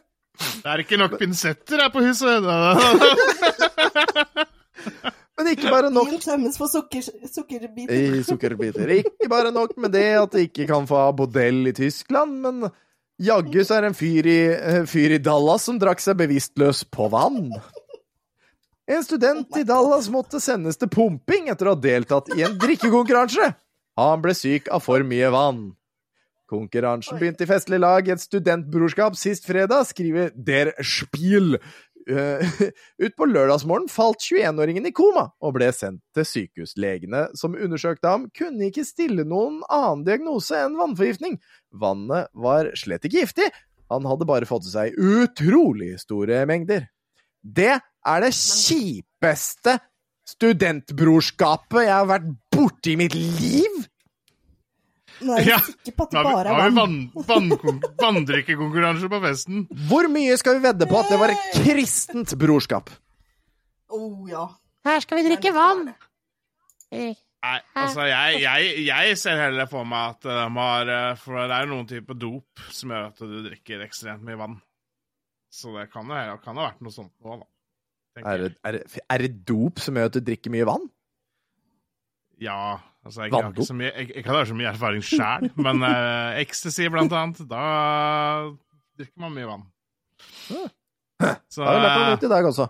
Det 0.60 0.68
er 0.72 0.80
ikke 0.82 0.96
nok 1.00 1.18
pinsetter 1.20 1.82
her 1.84 1.90
på 1.92 2.00
huset. 2.04 2.44
Men 5.40 5.48
ikke 5.54 5.72
bare 5.72 5.88
nok 5.92 6.10
tømmes 6.20 6.56
for 6.60 6.68
sukker, 6.68 7.04
sukkerbiter. 7.32 7.96
i 7.96 8.20
sukkerbiter. 8.24 8.90
Ikke 8.98 9.28
bare 9.32 9.52
nok 9.54 9.72
med 9.80 9.94
det 9.96 10.08
at 10.20 10.34
de 10.36 10.44
ikke 10.48 10.66
kan 10.68 10.84
få 10.88 10.96
ha 11.00 11.10
bordell 11.16 11.70
i 11.70 11.72
Tyskland, 11.76 12.32
men 12.44 12.66
jaggu 13.20 13.60
så 13.64 13.76
er 13.76 13.84
det 13.84 13.90
en 13.92 13.98
fyr 13.98 14.28
i, 14.30 14.40
eh, 14.54 14.84
fyr 14.88 15.16
i 15.16 15.22
Dallas 15.22 15.66
som 15.68 15.78
drakk 15.78 16.00
seg 16.02 16.18
bevisstløs 16.20 16.84
på 16.90 17.10
vann. 17.12 17.52
En 18.90 19.04
student 19.06 19.56
i 19.56 19.62
Dallas 19.62 20.08
måtte 20.10 20.40
sendes 20.42 20.80
til 20.80 20.90
pumping 20.90 21.50
etter 21.52 21.68
å 21.68 21.76
ha 21.76 21.80
deltatt 21.80 22.32
i 22.34 22.42
en 22.42 22.56
drikkekonkurranse. 22.58 23.52
Han 24.00 24.22
ble 24.24 24.34
syk 24.34 24.70
av 24.72 24.82
for 24.82 25.04
mye 25.06 25.30
vann. 25.30 25.76
Konkurransen 26.50 27.20
begynte 27.20 27.46
i 27.46 27.46
festlig 27.46 27.78
lag 27.78 28.08
i 28.08 28.10
et 28.16 28.22
studentbrorskap 28.22 29.14
sist 29.18 29.46
fredag, 29.46 29.86
skriver 29.86 30.32
Der 30.34 30.72
Spiel. 30.82 31.60
Eh, 32.08 32.60
ut 33.04 33.16
på 33.16 33.26
lørdagsmorgen 33.28 33.88
falt 33.92 34.22
21-åringen 34.24 34.88
i 34.88 34.92
koma 34.96 35.26
og 35.44 35.56
ble 35.58 35.68
sendt 35.74 36.02
til 36.16 36.26
sykehus. 36.26 36.76
Legene 36.80 37.26
som 37.38 37.56
undersøkte 37.58 38.08
ham, 38.08 38.28
kunne 38.36 38.70
ikke 38.70 38.86
stille 38.88 39.26
noen 39.28 39.60
annen 39.68 40.06
diagnose 40.06 40.56
enn 40.64 40.78
vannforgiftning. 40.80 41.36
Vannet 41.70 42.30
var 42.32 42.72
slett 42.78 43.04
ikke 43.06 43.24
giftig, 43.24 43.50
han 43.90 44.06
hadde 44.06 44.28
bare 44.28 44.48
fått 44.48 44.68
til 44.68 44.74
seg 44.76 44.96
utrolig 44.96 45.96
store 46.02 46.44
mengder. 46.48 46.86
Det 47.42 47.72
er 47.76 48.24
det 48.24 48.34
kjipeste 48.36 49.78
studentbrorskapet 50.30 51.88
jeg 51.88 51.96
har 51.96 52.10
vært 52.10 52.28
borti 52.54 52.94
i 52.94 53.00
mitt 53.00 53.16
liv! 53.18 53.89
Nå 55.20 55.34
er 55.36 55.42
jeg 55.44 55.50
Ja, 55.52 55.58
sikker 55.66 55.94
på 55.98 56.06
at 56.06 56.12
det 56.14 56.18
har 56.20 56.26
vi, 56.28 56.34
bare 56.38 56.54
har 56.54 56.66
er 56.66 56.70
vi 56.70 56.76
vann. 56.80 56.98
vann, 57.28 57.48
vann, 57.64 57.80
vanndrikkekonkurranse 58.00 59.10
på 59.12 59.20
festen. 59.24 59.64
Hvor 59.90 60.08
mye 60.12 60.36
skal 60.40 60.56
vi 60.58 60.64
vedde 60.68 60.88
på 60.90 61.00
at 61.00 61.10
det 61.12 61.18
var 61.20 61.34
et 61.34 61.58
kristent 61.64 62.32
brorskap? 62.40 62.88
Oh, 63.90 64.22
ja. 64.30 64.46
Her 64.86 65.02
skal 65.04 65.20
vi 65.20 65.26
drikke 65.28 65.52
vann. 65.52 65.90
Eh, 66.90 67.12
Nei, 67.40 67.58
altså, 67.78 68.04
jeg, 68.08 68.40
jeg, 68.42 68.72
jeg 68.86 69.16
ser 69.20 69.38
heller 69.40 69.68
for 69.70 69.86
meg 69.88 70.16
at 70.16 70.26
de 70.28 70.42
har 70.58 70.90
eh, 70.92 71.12
For 71.22 71.38
det 71.48 71.54
er 71.56 71.62
jo 71.64 71.70
noen 71.70 71.86
type 71.88 72.16
dop 72.20 72.64
som 72.74 72.92
gjør 72.92 73.06
at 73.08 73.22
du 73.24 73.36
drikker 73.46 73.84
ekstremt 73.86 74.24
mye 74.26 74.36
vann. 74.40 74.58
Så 75.50 75.72
det 75.76 75.86
kan 75.92 76.10
jo 76.12 76.36
kan 76.44 76.60
ha 76.60 76.66
vært 76.68 76.82
noe 76.84 76.92
sånt 76.94 77.12
nå, 77.24 77.38
da. 77.40 77.48
Er 78.20 78.42
det, 78.42 78.50
er, 78.66 78.76
det, 78.80 79.00
er 79.08 79.22
det 79.24 79.30
dop 79.48 79.80
som 79.80 79.96
gjør 79.96 80.10
at 80.10 80.18
du 80.18 80.24
drikker 80.26 80.52
mye 80.52 80.66
vann? 80.68 80.84
Ja, 82.40 82.58
altså, 83.04 83.24
jeg, 83.26 83.32
har 83.34 83.50
ikke 83.50 83.66
så 83.68 83.76
mye, 83.76 83.90
jeg, 83.90 84.10
jeg 84.16 84.24
kan 84.26 84.36
ha 84.36 84.44
så 84.48 84.56
mye 84.58 84.70
erfaring 84.70 85.04
sjæl, 85.06 85.50
men 85.56 85.84
uh, 85.86 86.38
ecstasy, 86.44 86.88
blant 86.92 87.14
annet, 87.16 87.42
da 87.50 87.64
drikker 89.00 89.24
man 89.24 89.36
mye 89.36 89.48
vann. 89.48 89.66
Så 91.52 91.66
Har 91.66 91.76
du 91.76 91.84
lært 91.84 91.98
noe 91.98 92.06
eh, 92.06 92.14
nytt 92.14 92.26
i 92.26 92.32
dag 92.32 92.48
også. 92.48 92.66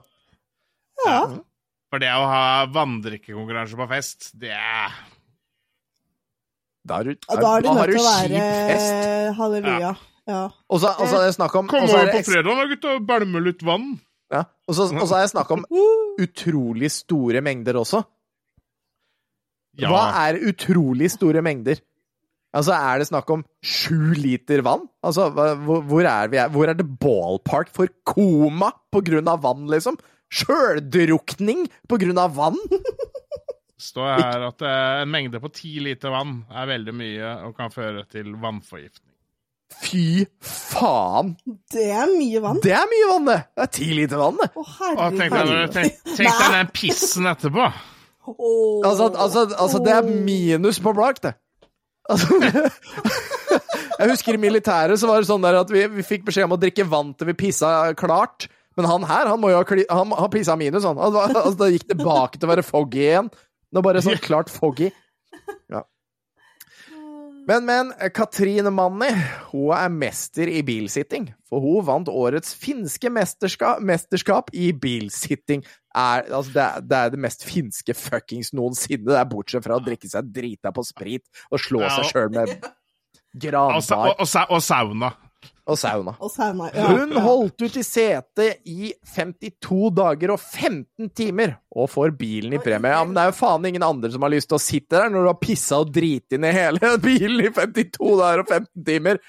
ja. 1.06 1.20
for 1.90 2.02
det 2.02 2.10
å 2.12 2.26
ha 2.28 2.44
vanndrikkekonkurranse 2.74 3.78
på 3.78 3.88
fest, 3.90 4.30
det 4.38 4.52
er 4.54 4.94
Da, 6.86 7.00
er 7.00 7.10
du, 7.10 7.12
Ja, 7.14 7.36
da 7.40 7.56
er 7.56 7.64
du 7.64 7.70
nødt 7.70 7.92
til 7.92 8.00
å 8.00 8.06
være 8.10 9.34
halleluja. 9.38 9.90
Ja. 10.30 10.44
Og 10.70 10.80
så, 10.82 10.92
og 10.94 11.10
så 11.10 11.18
er 11.18 11.26
det 11.28 11.34
snakk 11.36 11.54
om 11.58 11.68
Kom 11.70 11.84
er 11.84 11.90
over 11.90 12.12
på 12.14 12.22
fredag 12.28 12.58
da, 12.60 12.66
gutta, 12.70 12.94
og 12.96 13.06
bælme 13.08 13.42
litt 13.44 13.64
vann. 13.66 13.92
Ja. 14.30 14.44
Og 14.70 14.76
så 14.76 14.86
er 14.86 15.24
det 15.24 15.32
snakk 15.32 15.50
om 15.54 15.64
utrolig 16.24 16.92
store 16.94 17.42
mengder 17.44 17.80
også. 17.80 18.04
Ja. 19.78 19.90
Hva 19.92 20.02
er 20.26 20.40
utrolig 20.50 21.10
store 21.14 21.42
mengder? 21.46 21.78
Altså, 22.50 22.74
Er 22.74 22.98
det 22.98 23.06
snakk 23.06 23.28
om 23.30 23.44
sju 23.62 24.10
liter 24.18 24.62
vann? 24.66 24.88
Altså, 25.06 25.28
hva- 25.30 25.54
hvor, 25.62 25.84
hvor 25.86 26.02
er 26.10 26.28
vi? 26.32 26.40
Hvor 26.50 26.68
er 26.68 26.74
det 26.74 26.88
ballpark 26.98 27.68
for 27.70 27.86
koma 28.04 28.72
på 28.90 29.04
grunn 29.06 29.28
av 29.30 29.42
vann, 29.44 29.68
liksom? 29.70 29.96
Sjøldrukning 30.30 31.68
på 31.88 31.98
grunn 32.02 32.18
av 32.18 32.34
vann? 32.34 32.58
står 33.80 34.10
her 34.20 34.42
at 34.50 34.62
eh, 34.66 35.02
en 35.04 35.08
mengde 35.10 35.38
på 35.40 35.48
ti 35.56 35.78
liter 35.80 36.12
vann 36.12 36.42
er 36.52 36.66
veldig 36.68 36.92
mye 36.98 37.30
og 37.46 37.54
kan 37.56 37.70
føre 37.72 38.02
til 38.12 38.34
vannforgiftning. 38.42 39.06
Fy 39.80 40.26
faen! 40.42 41.36
Det 41.70 41.86
er 41.94 42.10
mye 42.10 42.42
vann. 42.42 42.58
Det 42.60 42.74
er 42.74 42.90
mye 42.90 43.08
vann, 43.12 43.28
det! 43.30 43.38
Det 43.56 43.64
er 43.64 43.70
ti 43.78 43.88
liter 43.96 44.18
vann, 44.20 44.36
det! 44.42 44.50
Å, 44.58 44.64
herregud. 44.80 45.78
tenk 45.78 46.18
deg 46.18 46.52
den 46.58 46.72
pissen 46.74 47.30
etterpå. 47.30 47.70
Åh. 48.26 48.86
Altså, 48.86 49.10
altså, 49.16 49.46
altså 49.56 49.80
det 49.84 49.92
er 49.96 50.08
minus 50.26 50.80
på 50.82 50.92
blak, 50.96 51.22
det. 51.24 51.34
Altså, 52.10 52.36
jeg 54.00 54.10
husker 54.10 54.36
i 54.36 54.40
militæret 54.40 55.00
så 55.00 55.08
var 55.08 55.20
det 55.20 55.28
sånn 55.30 55.44
der 55.44 55.60
at 55.60 55.70
vi, 55.72 55.84
vi 55.94 56.06
fikk 56.06 56.26
beskjed 56.28 56.48
om 56.48 56.56
å 56.56 56.60
drikke 56.60 56.88
vann 56.88 57.14
til 57.16 57.30
vi 57.30 57.38
pissa 57.46 57.92
klart. 57.98 58.48
Men 58.78 58.88
han 58.88 59.06
her, 59.08 59.28
han 59.28 59.40
må 59.42 59.50
jo 59.52 59.60
ha, 59.60 59.66
kli, 59.66 59.84
han, 59.90 60.12
han 60.16 60.32
pissa 60.32 60.56
minus, 60.58 60.86
han. 60.86 60.98
Altså, 60.98 61.26
altså, 61.28 61.56
da 61.58 61.70
gikk 61.72 61.88
det 61.88 61.98
tilbake 61.98 62.38
til 62.38 62.48
å 62.48 62.52
være 62.52 62.66
foggy 62.66 63.06
igjen. 63.06 63.30
Nå 63.70 63.82
bare 63.86 64.02
sånn 64.04 64.20
klart 64.22 64.50
foggy. 64.52 64.90
Ja. 65.70 65.84
Men, 67.48 67.64
men, 67.66 67.90
Katrine 68.14 68.70
Manni, 68.74 69.10
hun 69.50 69.72
er 69.74 69.90
mester 69.90 70.50
i 70.50 70.60
bilsitting. 70.66 71.30
For 71.50 71.62
hun 71.64 71.86
vant 71.88 72.10
årets 72.12 72.52
finske 72.58 73.10
mesterskap, 73.10 73.80
mesterskap 73.82 74.52
i 74.54 74.70
bilsitting. 74.76 75.64
Er, 75.96 76.26
altså, 76.30 76.52
det, 76.54 76.62
er, 76.66 76.84
det 76.86 76.98
er 77.00 77.10
det 77.16 77.18
mest 77.24 77.42
finske 77.48 77.94
fuckings 77.98 78.52
noensinne. 78.54 79.08
Det 79.10 79.16
er 79.18 79.26
bortsett 79.30 79.64
fra 79.64 79.78
å 79.80 79.82
drikke 79.82 80.06
seg 80.10 80.28
drita 80.34 80.70
på 80.76 80.84
sprit 80.86 81.24
og 81.50 81.58
slå 81.58 81.80
Ja. 81.82 81.90
seg 81.96 82.12
sjøl 82.12 82.30
med 82.36 82.52
granbar 83.46 84.14
og, 84.14 84.22
og, 84.22 84.54
og 84.54 84.62
sauna. 84.62 85.10
og 85.70 85.78
sauna. 85.78 86.14
Og 86.20 86.30
sauna. 86.34 86.68
Ja. 86.74 86.86
Hun 86.90 87.12
holdt 87.24 87.62
ut 87.62 87.76
i 87.78 87.82
setet 87.86 88.62
i 88.68 88.92
52 89.14 89.90
dager 89.96 90.34
og 90.34 90.40
15 90.42 91.10
timer, 91.16 91.56
og 91.74 91.88
får 91.90 92.14
bilen 92.18 92.54
i 92.54 92.62
premie. 92.62 92.90
Ja, 92.94 93.02
men 93.06 93.14
det 93.16 93.22
er 93.22 93.30
jo 93.32 93.38
faen 93.38 93.66
ingen 93.70 93.86
andre 93.86 94.10
som 94.12 94.22
har 94.26 94.32
lyst 94.34 94.50
til 94.50 94.58
å 94.58 94.62
sitte 94.62 94.98
der 94.98 95.10
når 95.14 95.26
du 95.26 95.30
har 95.32 95.38
pissa 95.42 95.78
og 95.82 95.92
driti 95.94 96.38
ned 96.42 96.54
hele 96.58 96.92
bilen 97.06 97.46
i 97.46 97.52
52 97.54 98.14
dager 98.20 98.42
og 98.44 98.50
15 98.50 98.86
timer. 98.90 99.22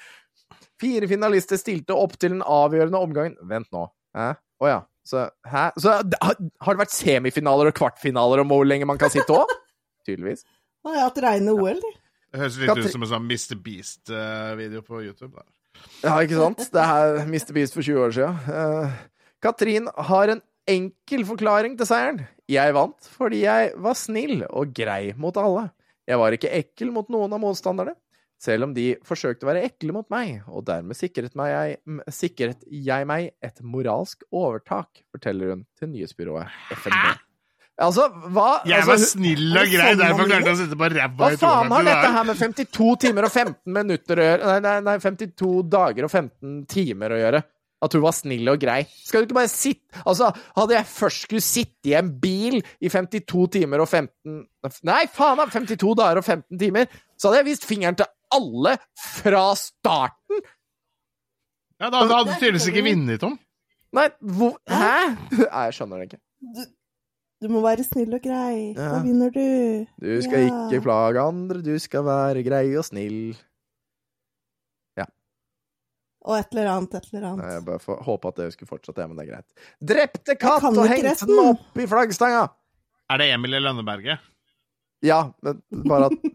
Fire 0.82 1.06
finalister 1.10 1.58
stilte 1.60 1.94
opp 1.94 2.16
til 2.18 2.34
den 2.34 2.42
avgjørende 2.42 2.98
omgangen. 3.02 3.36
Vent 3.46 3.70
nå. 3.74 3.86
Eh? 4.18 4.34
Å 4.62 4.68
ja. 4.70 4.80
Så, 5.06 5.24
hæ? 5.48 5.64
Så 5.82 5.96
har 5.98 6.36
det 6.38 6.80
vært 6.82 6.94
semifinaler 6.94 7.72
og 7.72 7.74
kvartfinaler 7.78 8.42
om 8.44 8.52
hvor 8.52 8.66
lenge 8.68 8.86
man 8.88 9.00
kan 9.00 9.10
sitte 9.12 9.34
òg? 9.34 9.50
Tydeligvis. 10.06 10.44
Han 10.86 10.96
har 10.96 11.08
hatt 11.08 11.18
reine 11.24 11.54
OL, 11.54 11.80
de. 11.82 11.90
Det 12.32 12.40
høres 12.40 12.56
litt 12.58 12.70
Katri- 12.70 12.86
ut 12.88 12.94
som 12.94 13.02
en 13.04 13.10
sånn 13.10 13.26
Mr. 13.28 13.58
Beast-video 13.62 14.82
på 14.86 15.02
YouTube. 15.04 15.34
Der. 15.36 15.48
Ja, 16.04 16.14
ikke 16.22 16.38
sant? 16.38 16.62
Det 16.72 16.84
er 16.84 17.18
Mr. 17.28 17.52
Beast 17.56 17.76
for 17.76 17.84
20 17.84 18.00
år 18.06 18.14
siden. 18.16 18.38
Uh, 18.48 18.94
Katrin 19.42 19.90
har 20.10 20.32
en 20.36 20.40
enkel 20.70 21.24
forklaring 21.28 21.74
til 21.78 21.88
seieren. 21.90 22.22
Jeg 22.50 22.74
vant 22.76 23.08
fordi 23.18 23.42
jeg 23.44 23.72
var 23.82 23.96
snill 23.98 24.44
og 24.48 24.72
grei 24.76 25.12
mot 25.18 25.36
alle. 25.40 25.68
Jeg 26.08 26.18
var 26.18 26.34
ikke 26.34 26.50
ekkel 26.56 26.90
mot 26.94 27.10
noen 27.12 27.34
av 27.34 27.40
motstanderne, 27.42 27.94
selv 28.42 28.66
om 28.66 28.72
de 28.74 28.92
forsøkte 29.06 29.46
å 29.46 29.52
være 29.52 29.66
ekle 29.68 29.94
mot 29.94 30.08
meg, 30.12 30.40
og 30.50 30.64
dermed 30.66 30.98
sikret, 30.98 31.36
meg 31.38 31.52
jeg, 31.52 32.00
sikret 32.14 32.64
jeg 32.66 33.06
meg 33.08 33.30
et 33.44 33.62
moralsk 33.62 34.24
overtak, 34.34 35.04
forteller 35.14 35.54
hun 35.54 35.68
til 35.78 35.92
nyhetsbyrået 35.92 36.50
FNB. 36.74 37.20
Altså, 37.82 38.04
hva 38.34 38.60
Jeg 38.68 38.82
altså, 38.82 38.90
var 38.90 39.00
snill 39.00 39.56
og 39.56 39.70
grei, 39.72 39.94
derfor 39.96 40.28
klarte 40.28 40.50
jeg 40.50 40.54
å 40.54 40.60
sitte 40.60 40.76
på 40.78 40.90
ræva 40.92 41.08
hva 41.16 41.30
faen 41.40 41.72
har 41.72 41.86
dette 41.88 42.10
her 42.14 42.26
med 42.28 42.38
52 42.38 42.90
timer 43.06 43.26
og 43.26 43.32
15 43.32 43.56
minutter 43.78 44.20
å 44.20 44.26
gjøre? 44.28 44.50
Nei, 44.50 44.58
nei, 44.66 44.76
nei 44.90 44.96
52 45.00 45.50
dager 45.72 46.06
og 46.06 46.12
15 46.12 46.60
timer 46.70 47.16
å 47.16 47.20
gjøre. 47.22 47.42
At 47.82 47.96
hun 47.96 48.04
var 48.04 48.14
snill 48.14 48.46
og 48.52 48.60
grei. 48.62 48.84
Skal 49.02 49.24
du 49.24 49.26
ikke 49.26 49.40
bare 49.40 49.50
sitte 49.50 50.04
Altså, 50.06 50.28
hadde 50.54 50.76
jeg 50.76 50.86
først 50.86 51.24
skulle 51.26 51.42
sitte 51.42 51.90
i 51.90 51.96
en 51.98 52.12
bil 52.22 52.60
i 52.60 52.92
52 52.92 53.48
timer 53.56 53.82
og 53.82 53.88
15 53.88 54.36
Nei, 54.86 55.00
faen 55.10 55.40
da! 55.40 55.48
52 55.50 55.96
dager 55.98 56.20
og 56.20 56.28
15 56.28 56.60
timer! 56.60 56.86
Så 57.22 57.30
hadde 57.30 57.42
jeg 57.44 57.50
vist 57.52 57.66
fingeren 57.68 57.94
til 58.00 58.08
alle 58.34 58.74
fra 58.98 59.44
starten! 59.58 60.42
Ja, 61.78 61.88
da 61.90 62.00
da 62.02 62.16
hadde 62.18 62.32
du 62.32 62.38
tydeligvis 62.40 62.66
ikke 62.70 62.82
vunnet, 62.86 63.20
Tom. 63.22 63.36
Nei, 63.94 64.08
hvor 64.38 64.56
Hæ? 64.70 64.92
Nei, 65.36 65.62
jeg 65.68 65.74
skjønner 65.76 66.00
det 66.02 66.06
ikke. 66.08 66.18
Du, 66.56 66.60
du 67.44 67.48
må 67.52 67.60
være 67.62 67.84
snill 67.86 68.14
og 68.16 68.22
grei. 68.24 68.72
Ja. 68.72 68.88
Da 68.96 69.00
vinner 69.04 69.30
du. 69.34 69.42
Du 70.02 70.12
skal 70.24 70.46
Ja. 70.48 70.60
ikke 70.70 70.82
plage 70.86 71.22
andre, 71.22 71.62
du 71.66 71.72
skal 71.82 72.06
være 72.06 72.42
grei 72.46 72.64
og 72.80 72.86
snill. 72.88 73.18
Ja. 74.98 75.06
Og 76.26 76.38
et 76.40 76.54
eller 76.54 76.70
annet, 76.72 76.94
et 76.98 77.08
eller 77.12 77.22
Nei, 77.26 77.32
annet. 77.34 77.52
Jeg 77.58 77.66
bare 77.68 77.82
får 77.86 78.02
håpe 78.08 78.32
at 78.32 78.40
det 78.42 78.48
skulle 78.56 78.72
fortsette, 78.72 79.06
men 79.10 79.18
det 79.20 79.26
er 79.28 79.32
greit. 79.34 79.66
Drepte 79.92 80.38
katt 80.40 80.66
og 80.72 80.82
hengte 80.90 81.16
den 81.26 81.42
opp 81.46 81.78
i 81.82 81.88
flaggstanga! 81.90 82.46
Er 83.12 83.20
det 83.20 83.30
Emil 83.34 83.58
i 83.58 83.60
Lønneberget? 83.62 84.22
Ja, 85.04 85.24
men 85.42 85.60
bare 85.90 86.08
at 86.08 86.30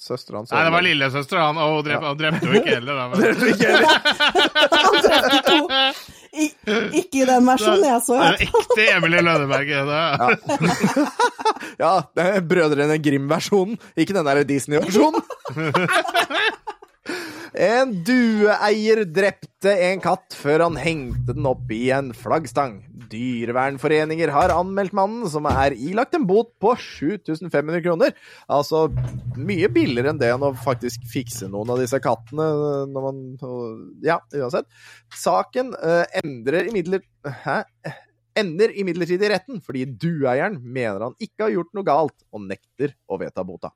søstera 0.00 0.40
hans 0.40 0.52
Nei, 0.52 0.62
det 0.64 0.72
var 0.74 0.84
lillesøster, 0.84 1.40
han. 1.40 1.58
Og 1.60 1.80
hun 1.80 1.90
ja. 1.92 2.00
han 2.04 2.18
drepte 2.18 2.48
jo 2.48 2.56
ikke 2.60 2.76
heller, 2.78 3.02
Men... 3.12 3.22
er 3.26 3.52
ikke 3.52 3.74
heller. 3.74 3.88
Han 4.80 4.96
drepte 5.04 5.40
to. 5.46 5.58
I, 6.30 6.46
ikke 7.00 7.24
i 7.24 7.26
den 7.26 7.46
versjonen 7.48 7.84
jeg 7.88 8.02
så. 8.06 8.18
Det 8.22 8.28
er 8.30 8.44
ekte 8.46 8.84
Emilie 8.94 9.22
Lønneberget. 9.26 9.90
Ja. 9.90 11.08
Ja, 11.80 11.92
det 12.16 12.24
er 12.26 12.42
Brødrene 12.44 12.98
Grim-versjonen, 13.00 13.78
ikke 13.96 14.14
den 14.16 14.26
der 14.26 14.42
Disney-versjonen. 14.44 15.22
En 17.56 17.94
dueeier 18.04 19.02
drepte 19.08 19.72
en 19.88 20.02
katt 20.04 20.36
før 20.36 20.66
han 20.66 20.76
hengte 20.80 21.34
den 21.36 21.48
opp 21.48 21.72
i 21.72 21.88
en 21.96 22.12
flaggstang. 22.16 22.82
Dyrevernforeninger 23.10 24.32
har 24.34 24.54
anmeldt 24.54 24.94
mannen, 24.96 25.24
som 25.30 25.48
er 25.50 25.74
ilagt 25.74 26.14
en 26.18 26.26
bot 26.28 26.52
på 26.62 26.74
7500 26.78 27.82
kroner. 27.84 28.14
Altså 28.50 28.86
mye 29.38 29.70
billigere 29.72 30.12
enn 30.12 30.20
det 30.20 30.32
enn 30.34 30.46
å 30.46 30.52
faktisk 30.64 31.04
fikse 31.10 31.50
noen 31.50 31.74
av 31.74 31.80
disse 31.82 32.00
kattene 32.02 32.50
når 32.90 33.08
man 33.08 33.24
Ja, 34.04 34.20
uansett. 34.34 34.68
Saken 35.16 35.74
uh, 35.78 36.04
endrer 36.22 36.70
imidlertid 36.70 37.08
Hæ? 37.44 37.62
ender 38.38 38.72
imidlertid 38.78 39.22
i 39.24 39.30
retten 39.32 39.58
fordi 39.64 39.86
dueieren 40.00 40.58
mener 40.62 41.06
han 41.08 41.16
ikke 41.22 41.46
har 41.46 41.54
gjort 41.54 41.72
noe 41.76 41.86
galt, 41.86 42.16
og 42.30 42.44
nekter 42.46 42.94
å 43.10 43.18
vedta 43.20 43.44
bota. 43.46 43.72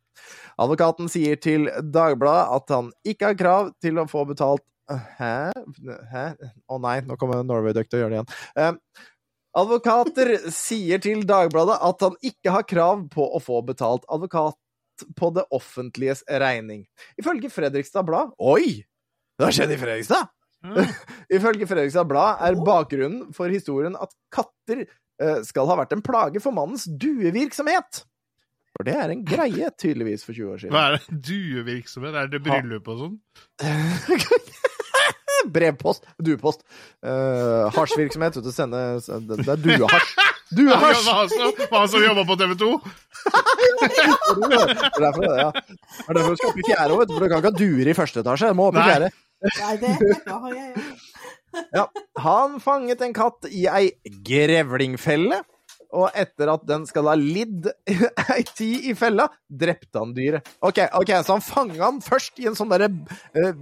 Advokaten 0.60 1.10
sier 1.12 1.40
til 1.42 1.66
Dagbladet 1.68 2.46
at 2.54 2.76
han 2.76 2.92
ikke 3.06 3.32
har 3.32 3.40
krav 3.40 3.74
til 3.82 4.00
å 4.00 4.08
få 4.10 4.26
betalt 4.30 4.64
Hæ? 4.84 5.48
Hæ? 6.12 6.24
Å 6.68 6.76
nei, 6.76 6.98
nå 7.08 7.16
kommer 7.16 7.40
Norway 7.40 7.72
Duck 7.72 7.88
til 7.88 8.02
å 8.02 8.02
gjøre 8.02 8.12
det 8.12 8.18
igjen. 8.18 8.34
Eh, 8.60 9.06
advokater 9.58 10.34
sier 10.52 11.02
til 11.02 11.24
Dagbladet 11.28 11.78
at 11.86 12.04
han 12.06 12.16
ikke 12.24 12.54
har 12.54 12.66
krav 12.68 13.04
på 13.12 13.26
å 13.36 13.40
få 13.42 13.60
betalt 13.66 14.06
advokat 14.12 14.58
på 15.18 15.30
det 15.34 15.44
offentliges 15.54 16.22
regning. 16.28 16.84
Ifølge 17.18 17.50
Fredrikstad 17.50 18.06
Blad 18.06 18.34
Oi! 18.38 18.84
Det 19.34 19.48
har 19.48 19.56
skjedd 19.56 19.74
i 19.74 19.78
Fredrikstad! 19.80 20.30
Ifølge 21.36 21.68
Fredrikstad 21.68 22.08
Blad 22.10 22.42
er 22.46 22.58
bakgrunnen 22.66 23.30
for 23.36 23.52
historien 23.52 23.98
at 24.00 24.14
katter 24.32 24.84
eh, 24.86 25.40
skal 25.46 25.70
ha 25.70 25.78
vært 25.82 25.94
en 25.96 26.04
plage 26.04 26.42
for 26.42 26.56
mannens 26.56 26.86
duevirksomhet. 26.88 28.04
For 28.74 28.86
det 28.86 28.94
er 28.98 29.12
en 29.12 29.22
greie, 29.26 29.68
tydeligvis, 29.78 30.24
for 30.26 30.34
20 30.34 30.50
år 30.50 30.62
siden. 30.62 30.74
Hva 30.74 30.86
er 30.88 30.96
det? 30.96 31.18
Duevirksomhet? 31.28 32.16
Er 32.18 32.30
det 32.32 32.40
bryllup 32.42 32.88
og 32.90 33.02
sånn? 33.04 33.18
Brevpost. 35.56 36.06
Duepost. 36.22 36.64
Uh, 37.04 37.70
Hasjvirksomhet. 37.74 38.36
vet 38.36 38.44
du, 38.44 38.52
Sende 38.54 38.84
Det 39.28 39.40
det 39.42 39.48
er 39.48 39.62
duehasj. 39.64 40.14
Hva 40.54 40.58
Duehasj! 40.58 41.04
som, 41.04 41.62
han 41.72 41.88
som 41.90 42.02
jobba 42.04 42.24
på 42.28 42.36
TV 42.38 42.52
2? 42.60 42.70
Det 43.24 44.58
er 44.60 45.00
derfor 45.00 45.24
det, 45.24 45.36
ja. 45.40 45.50
Det 45.50 46.04
er 46.08 46.18
derfor 46.18 46.30
du 46.30 46.38
skal 46.38 46.50
opp 46.52 46.60
i 46.60 46.66
fjerde 46.68 46.94
òg, 46.94 47.04
for 47.08 47.24
du 47.24 47.28
kan 47.32 47.40
ikke 47.40 47.50
ha 47.50 47.58
duer 47.58 47.90
i 47.90 47.96
første 47.96 48.22
etasje. 48.22 48.50
Du 48.52 48.58
må 48.60 48.68
opp 48.70 48.78
i 48.78 48.84
fjerde. 48.84 49.10
Nei, 49.44 49.72
det 49.80 49.94
har 50.28 50.54
jeg 50.54 50.70
ja. 50.76 50.84
Ja. 51.74 51.84
Han 52.18 52.56
fanget 52.62 53.02
en 53.06 53.12
katt 53.14 53.46
i 53.46 53.66
ei 53.70 53.92
grevlingfelle, 54.26 55.42
og 55.94 56.16
etter 56.18 56.50
at 56.52 56.64
den 56.68 56.84
skal 56.88 57.08
ha 57.10 57.14
lidd 57.18 57.68
ei 58.34 58.42
tid 58.50 58.90
i 58.90 58.94
fella, 58.98 59.28
drepte 59.48 60.02
han 60.02 60.14
dyret. 60.16 60.50
Ok, 60.64 60.82
ok, 61.00 61.14
så 61.22 61.38
han 61.38 61.44
fanga 61.44 61.82
han 61.84 62.00
først 62.04 62.42
i 62.42 62.48
en 62.50 62.58
sånn 62.58 62.72
derre 62.72 62.90
uh, 62.90 63.52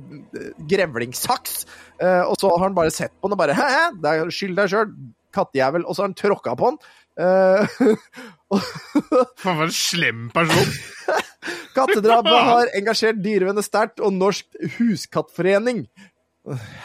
grevlingsaks, 0.70 1.64
uh, 2.02 2.24
og 2.26 2.36
så 2.40 2.52
har 2.54 2.66
han 2.68 2.78
bare 2.78 2.94
sett 2.94 3.14
på 3.18 3.28
den 3.28 3.36
og 3.36 3.42
bare 3.42 3.56
Hæ, 3.58 3.68
hæ, 3.68 3.84
det 4.00 4.14
er 4.14 4.32
skyld 4.32 4.58
deg 4.58 4.72
sjøl, 4.72 4.94
kattejævel, 5.32 5.86
og 5.86 5.96
så 5.96 6.04
har 6.04 6.10
han 6.10 6.18
tråkka 6.18 6.56
på 6.58 6.72
den. 6.72 6.82
Uh, 7.20 7.68
Faen, 9.42 9.58
for 9.58 9.66
en 9.66 9.76
slem 9.76 10.26
person. 10.34 10.72
Kattedrapet 11.76 12.48
har 12.48 12.70
engasjert 12.76 13.20
dyrevenner 13.24 13.64
sterkt, 13.64 14.00
og 14.04 14.12
Norsk 14.14 14.46
Huskattforening 14.78 15.86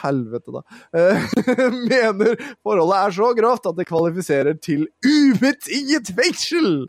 Helvete, 0.03 0.53
da. 0.53 0.61
eh, 0.93 1.37
mener 1.91 2.35
forholdet 2.61 2.99
er 2.99 3.15
så 3.17 3.31
grovt 3.37 3.69
at 3.71 3.79
det 3.79 3.87
kvalifiserer 3.89 4.59
til 4.61 4.85
ubetinget 5.05 6.13
fengsel! 6.17 6.85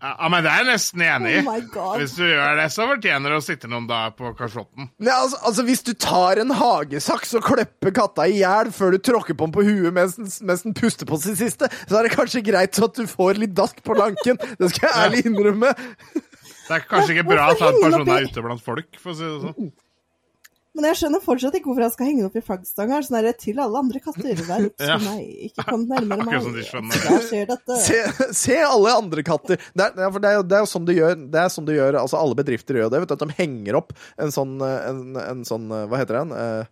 Ja, 0.00 0.28
men 0.32 0.40
det 0.40 0.48
er 0.48 0.62
jeg 0.62 0.66
nesten 0.70 1.02
enig 1.04 1.32
i. 1.36 1.40
Oh. 1.76 1.90
Hvis 2.00 2.14
du 2.16 2.22
gjør 2.24 2.54
det, 2.56 2.70
så 2.72 2.86
fortjener 2.88 3.34
du 3.34 3.36
å 3.36 3.42
sitte 3.44 3.68
noen 3.68 3.84
dager 3.88 4.14
på 4.16 4.30
kasjotten. 4.38 4.88
Ja, 5.04 5.18
altså, 5.26 5.36
altså, 5.44 5.64
Hvis 5.68 5.84
du 5.84 5.90
tar 5.92 6.40
en 6.40 6.54
hagesaks 6.56 7.34
og 7.36 7.44
klipper 7.44 7.92
katta 7.98 8.24
i 8.24 8.38
hjel 8.38 8.72
før 8.72 8.96
du 8.96 9.02
tråkker 9.10 9.36
på 9.36 9.48
den 9.48 9.52
på 9.58 9.64
huet 9.66 9.92
mens 9.96 10.16
den, 10.16 10.30
mens 10.48 10.64
den 10.64 10.76
puster 10.78 11.08
på 11.08 11.20
sin 11.20 11.36
siste, 11.36 11.68
så 11.84 12.00
er 12.00 12.08
det 12.08 12.14
kanskje 12.14 12.40
greit 12.48 12.80
så 12.80 12.88
at 12.88 12.96
du 12.96 13.04
får 13.10 13.42
litt 13.42 13.52
dask 13.56 13.84
på 13.84 13.98
lanken. 13.98 14.40
Det 14.56 14.72
skal 14.72 14.88
jeg 14.88 15.04
ærlig 15.04 15.22
innrømme. 15.28 15.74
Det 16.16 16.78
er 16.78 16.88
kanskje 16.88 17.18
ikke 17.18 17.28
bra 17.34 17.50
at 17.52 17.60
en 17.68 17.80
person 17.84 18.14
er 18.16 18.28
ute 18.30 18.48
blant 18.48 18.64
folk, 18.64 18.90
for 19.02 19.12
å 19.12 19.18
si 19.20 19.28
det 19.28 19.38
sånn. 19.44 19.72
Men 20.78 20.86
jeg 20.86 20.96
skjønner 21.00 21.22
fortsatt 21.24 21.56
ikke 21.58 21.66
hvorfor 21.66 21.82
jeg 21.82 21.92
skal 21.96 22.06
henge 22.06 22.20
den 22.22 22.28
opp 22.30 22.36
i 22.38 22.42
flaggstanga. 22.46 23.00
Sånn 23.02 23.16
der, 23.18 23.32
til 23.42 23.58
alle 23.58 23.80
andre 23.82 24.00
katter. 24.04 24.42
Vær 24.50 24.66
obs 24.68 24.86
Ja. 24.86 24.96
på 25.00 25.06
meg. 25.08 25.30
Ikke 25.50 25.64
kom 25.66 25.86
nærmere 25.90 26.26
meg. 26.28 26.48
Der 26.94 27.22
skjer 27.26 27.48
dette. 27.50 27.78
Se, 27.82 27.98
se 28.38 28.58
alle 28.62 28.92
andre 28.94 29.24
katter. 29.26 29.58
Det 29.74 29.88
er, 29.90 30.10
for 30.14 30.22
det 30.22 30.30
er, 30.30 30.36
jo, 30.38 30.44
det 30.46 30.58
er 30.60 30.62
jo 30.62 30.70
sånn 30.70 30.86
du 30.86 30.92
gjør. 30.94 31.16
Det 31.34 31.40
er 31.42 31.48
sånn 31.56 31.66
du 31.66 31.72
gjør 31.74 31.98
altså 32.04 32.20
Alle 32.22 32.38
bedrifter 32.38 32.78
gjør 32.78 32.92
det. 32.94 33.00
vet 33.02 33.10
du, 33.10 33.16
At 33.18 33.24
de 33.26 33.36
henger 33.42 33.80
opp 33.80 33.90
en 34.22 34.30
sånn, 34.34 34.54
en, 34.62 35.00
en 35.24 35.42
sånn 35.48 35.66
Hva 35.90 35.98
heter 36.00 36.20
den? 36.20 36.34
Eh, 36.38 36.68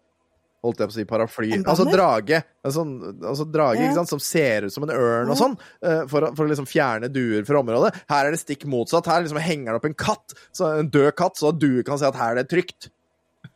holdt 0.66 0.80
jeg 0.82 0.88
på 0.90 0.94
å 0.94 0.96
si 0.98 1.04
paraply 1.06 1.50
En 1.54 1.64
Altså 1.70 1.84
drage. 1.90 2.38
En 2.66 2.74
sånn, 2.74 2.92
altså 3.22 3.44
drage 3.50 3.78
Ja. 3.82 3.88
ikke 3.90 3.98
sant? 4.00 4.10
som 4.14 4.22
ser 4.22 4.66
ut 4.68 4.74
som 4.74 4.86
en 4.86 4.92
ørn 4.94 5.30
og 5.34 5.38
sånn. 5.38 5.54
eh, 5.82 6.04
for, 6.10 6.28
for 6.38 6.46
å 6.46 6.50
liksom 6.52 6.66
fjerne 6.70 7.10
duer 7.14 7.42
fra 7.48 7.60
området. 7.64 7.92
Her 8.10 8.26
er 8.30 8.34
det 8.34 8.40
stikk 8.42 8.62
motsatt. 8.70 9.06
Her 9.10 9.22
liksom 9.26 9.42
henger 9.42 9.74
det 9.74 9.82
opp 9.82 9.90
en 9.90 9.98
katt. 10.06 10.34
Så 10.54 10.70
en 10.78 10.90
død 10.94 11.10
katt, 11.18 11.38
så 11.42 11.50
at 11.52 11.58
duer 11.62 11.82
kan 11.86 11.98
se 11.98 12.06
at 12.10 12.18
her 12.18 12.36
er 12.36 12.42
det 12.44 12.50
trygt. 12.54 12.90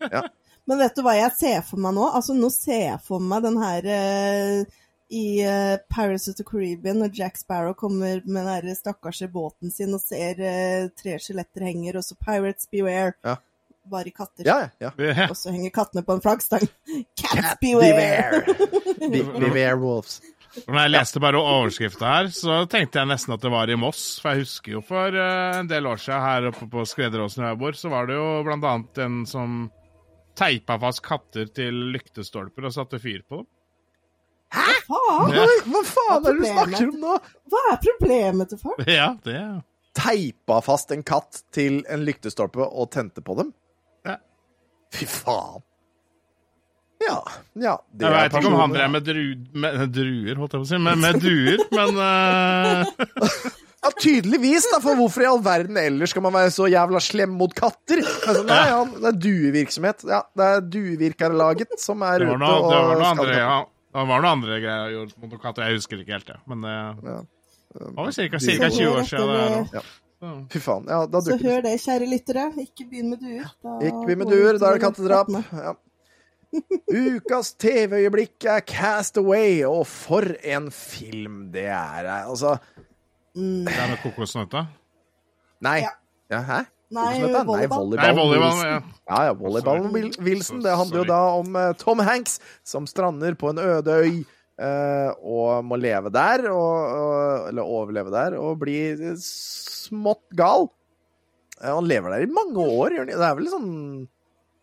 Men 0.68 0.78
vet 0.78 0.94
du 0.94 1.02
hva 1.02 1.16
jeg 1.18 1.34
ser 1.34 1.62
for 1.66 1.82
meg 1.82 1.96
nå? 1.96 2.06
Altså, 2.14 2.36
nå 2.38 2.50
ser 2.54 2.84
jeg 2.84 3.02
for 3.06 3.22
meg 3.22 3.42
den 3.46 3.58
her 3.58 3.88
uh, 3.88 4.82
i 5.12 5.24
uh, 5.44 5.76
Pirates 5.92 6.28
of 6.30 6.36
the 6.38 6.46
Caribbean, 6.46 7.00
når 7.02 7.14
Jack 7.18 7.40
Sparrow 7.40 7.74
kommer 7.74 8.22
med 8.24 8.44
den 8.46 8.50
her 8.50 8.76
stakkars 8.78 9.24
båten 9.32 9.74
sin 9.74 9.94
og 9.96 10.02
ser 10.04 10.38
uh, 10.38 10.90
tre 10.98 11.18
skjeletter 11.20 11.66
henger, 11.66 11.98
og 11.98 12.06
så 12.06 12.16
Pirates 12.20 12.70
beware. 12.70 13.16
Ja. 13.26 13.40
Bare 13.90 14.12
katter. 14.14 14.46
Ja, 14.46 14.68
ja. 14.78 14.92
ja. 14.94 15.24
Og 15.32 15.34
så 15.34 15.50
henger 15.50 15.72
kattene 15.74 16.04
på 16.06 16.14
en 16.14 16.20
flaggstang. 16.22 16.68
Cats 17.18 17.34
Cat 17.34 17.58
beware! 17.58 18.44
beware. 18.46 19.08
Be, 19.10 19.24
beware 19.42 19.74
wolves. 19.80 20.20
Når 20.68 20.78
jeg 20.84 20.92
leste 20.92 21.22
bare 21.24 21.40
overskrifta 21.40 22.12
her, 22.12 22.30
så 22.30 22.60
tenkte 22.70 23.00
jeg 23.00 23.10
nesten 23.10 23.34
at 23.34 23.42
det 23.42 23.50
var 23.50 23.72
i 23.72 23.74
Moss. 23.74 24.20
For 24.22 24.30
jeg 24.30 24.44
husker 24.44 24.76
jo 24.76 24.84
for 24.86 25.18
en 25.18 25.66
del 25.66 25.90
år 25.90 25.98
siden 25.98 26.22
her 26.22 26.46
oppe 26.52 26.68
på 26.70 26.86
Skredderåsen 26.86 27.42
der 27.42 27.56
jeg 27.56 27.60
bor, 27.64 27.74
så 27.74 27.90
var 27.90 28.06
det 28.06 28.20
jo 28.20 28.28
blant 28.46 28.68
annet 28.70 29.02
en 29.02 29.16
som 29.26 29.64
teipa 30.38 30.78
fast 30.82 31.02
katter 31.04 31.50
til 31.54 31.78
lyktestolper 31.94 32.68
og 32.68 32.74
satte 32.74 33.00
fyr 33.02 33.24
på 33.28 33.42
dem. 33.42 33.48
Faen! 34.52 35.32
Ja. 35.32 35.44
Hva 35.64 35.82
faen 35.88 36.16
er 36.18 36.24
det 36.26 36.32
du 36.36 36.46
snakker 36.48 36.88
om 36.90 36.96
nå? 37.00 37.18
Hva 37.52 37.60
er 37.72 37.82
problemet 37.86 38.52
til 38.52 38.60
folk? 38.60 38.82
Ja, 38.88 39.12
det 39.24 39.36
er... 39.38 39.58
teipa 39.96 40.60
fast 40.64 40.92
en 40.92 41.04
katt 41.06 41.44
til 41.54 41.82
en 41.92 42.04
lyktestolpe 42.06 42.64
og 42.66 42.90
tente 42.92 43.24
på 43.24 43.36
dem? 43.38 43.52
Ja. 44.08 44.18
Fy 44.92 45.08
faen. 45.08 45.64
Ja. 47.02 47.18
ja 47.58 47.72
det 47.90 48.06
Jeg 48.06 48.14
veit 48.14 48.36
ikke 48.38 48.52
om 48.52 48.60
han 48.60 48.76
drev 48.76 48.92
med, 48.92 49.08
dru, 49.08 49.24
med 49.64 49.80
druer, 49.94 50.38
holdt 50.38 50.54
jeg 50.54 50.62
på 50.62 50.66
å 50.66 50.70
si, 50.70 50.78
men 50.82 51.02
med 51.02 51.18
duer, 51.22 51.64
men 51.74 51.98
eh, 52.06 53.56
Ja, 53.82 53.90
tydeligvis, 53.98 54.68
da, 54.70 54.78
for 54.84 54.94
hvorfor 54.94 55.24
i 55.24 55.26
all 55.26 55.40
verden 55.42 55.76
ellers 55.80 56.12
skal 56.14 56.22
man 56.22 56.34
være 56.36 56.52
så 56.54 56.68
jævla 56.70 57.00
slem 57.02 57.32
mot 57.34 57.50
katter? 57.58 57.98
Altså, 58.04 58.44
nei, 58.46 58.60
ja, 58.70 58.76
det 58.94 59.08
er 59.10 59.16
duevirksomhet. 59.24 60.04
Ja, 60.06 60.20
det 60.38 60.50
er 60.52 60.60
duevirkerlaget 60.76 61.74
som 61.82 62.04
er 62.06 62.22
ute 62.22 62.36
og 62.36 62.68
det 62.70 62.78
var 62.78 63.00
noe 63.00 63.08
andre 63.10 63.34
ja, 63.40 63.56
det 63.66 64.04
var 64.12 64.22
noe 64.22 64.30
andre 64.36 64.60
greier 64.62 64.84
jeg 64.86 64.94
gjorde 64.98 65.24
mot 65.24 65.42
katter. 65.42 65.66
Jeg 65.66 65.80
husker 65.80 66.04
ikke 66.04 66.14
helt 66.14 66.30
det, 66.30 66.38
men 66.52 66.62
det 66.68 66.76
Ja. 67.10 67.18
var 67.98 68.06
vel 68.06 68.14
ca. 68.14 68.38
20 68.46 68.88
år 68.92 69.02
siden. 69.10 69.34
Det, 69.72 69.82
er, 69.82 69.90
Fy 70.52 70.60
faen. 70.62 70.84
Ja, 70.86 71.00
da 71.10 71.18
dukker 71.18 71.40
det 71.42 71.50
hør 71.50 71.62
det, 71.66 71.72
kjære 71.82 72.06
lyttere. 72.06 72.44
Ikke 72.62 72.84
begynn 72.86 73.08
med 73.10 73.18
duer. 73.24 73.48
Da 73.66 73.72
Ikke 73.88 74.04
begynn 74.06 74.20
med 74.22 74.30
duer, 74.30 74.58
da 74.62 74.68
er 74.70 74.78
det 74.78 74.84
kattedrap. 74.84 75.32
Ja. 75.58 75.72
Ukas 76.92 77.54
TV-øyeblikk 77.58 78.44
er 78.52 78.60
Cast 78.68 79.16
Away, 79.18 79.62
og 79.66 79.86
for 79.88 80.22
en 80.44 80.70
film 80.70 81.48
det 81.54 81.66
er. 81.72 82.06
Altså 82.22 82.54
Mm. 83.36 83.64
Det 83.66 83.74
er 83.78 83.90
med 83.94 84.00
kokosnøtta. 84.02 84.66
Nei. 85.64 85.78
Ja. 85.84 85.92
Ja, 86.32 86.40
hæ? 86.48 86.60
Nei, 86.92 87.06
Kokosnøtta? 87.22 87.32
Nei, 87.32 87.46
volleyball. 87.48 87.86
volleyball. 87.86 88.02
Nei, 88.02 88.12
volleyball. 88.18 88.60
Ja. 88.66 88.76
Ja, 89.08 89.18
ja, 89.28 89.32
volleyballen 89.38 90.12
Wilson. 90.26 90.60
Det 90.64 90.76
handler 90.76 91.02
jo 91.02 91.08
da 91.08 91.20
om 91.38 91.56
eh, 91.56 91.72
Tom 91.80 92.02
Hanks 92.04 92.38
som 92.68 92.86
strander 92.88 93.36
på 93.40 93.52
en 93.52 93.60
øde 93.62 93.96
øy 94.04 94.22
eh, 94.60 95.10
og 95.24 95.64
må 95.64 95.78
leve 95.80 96.12
der, 96.12 96.44
og, 96.52 96.76
og, 97.00 97.48
eller 97.50 97.74
overleve 97.78 98.12
der, 98.12 98.36
og 98.40 98.60
bli 98.62 98.78
smått 99.22 100.24
gal. 100.36 100.68
Eh, 101.62 101.70
han 101.70 101.88
lever 101.88 102.16
der 102.16 102.26
i 102.26 102.32
mange 102.32 102.60
år, 102.60 102.96
gjør 102.96 103.06
han 103.06 103.12
ikke? 103.12 103.22
Det 103.22 103.30
er 103.30 103.38
vel 103.40 103.52
sånn 103.52 103.70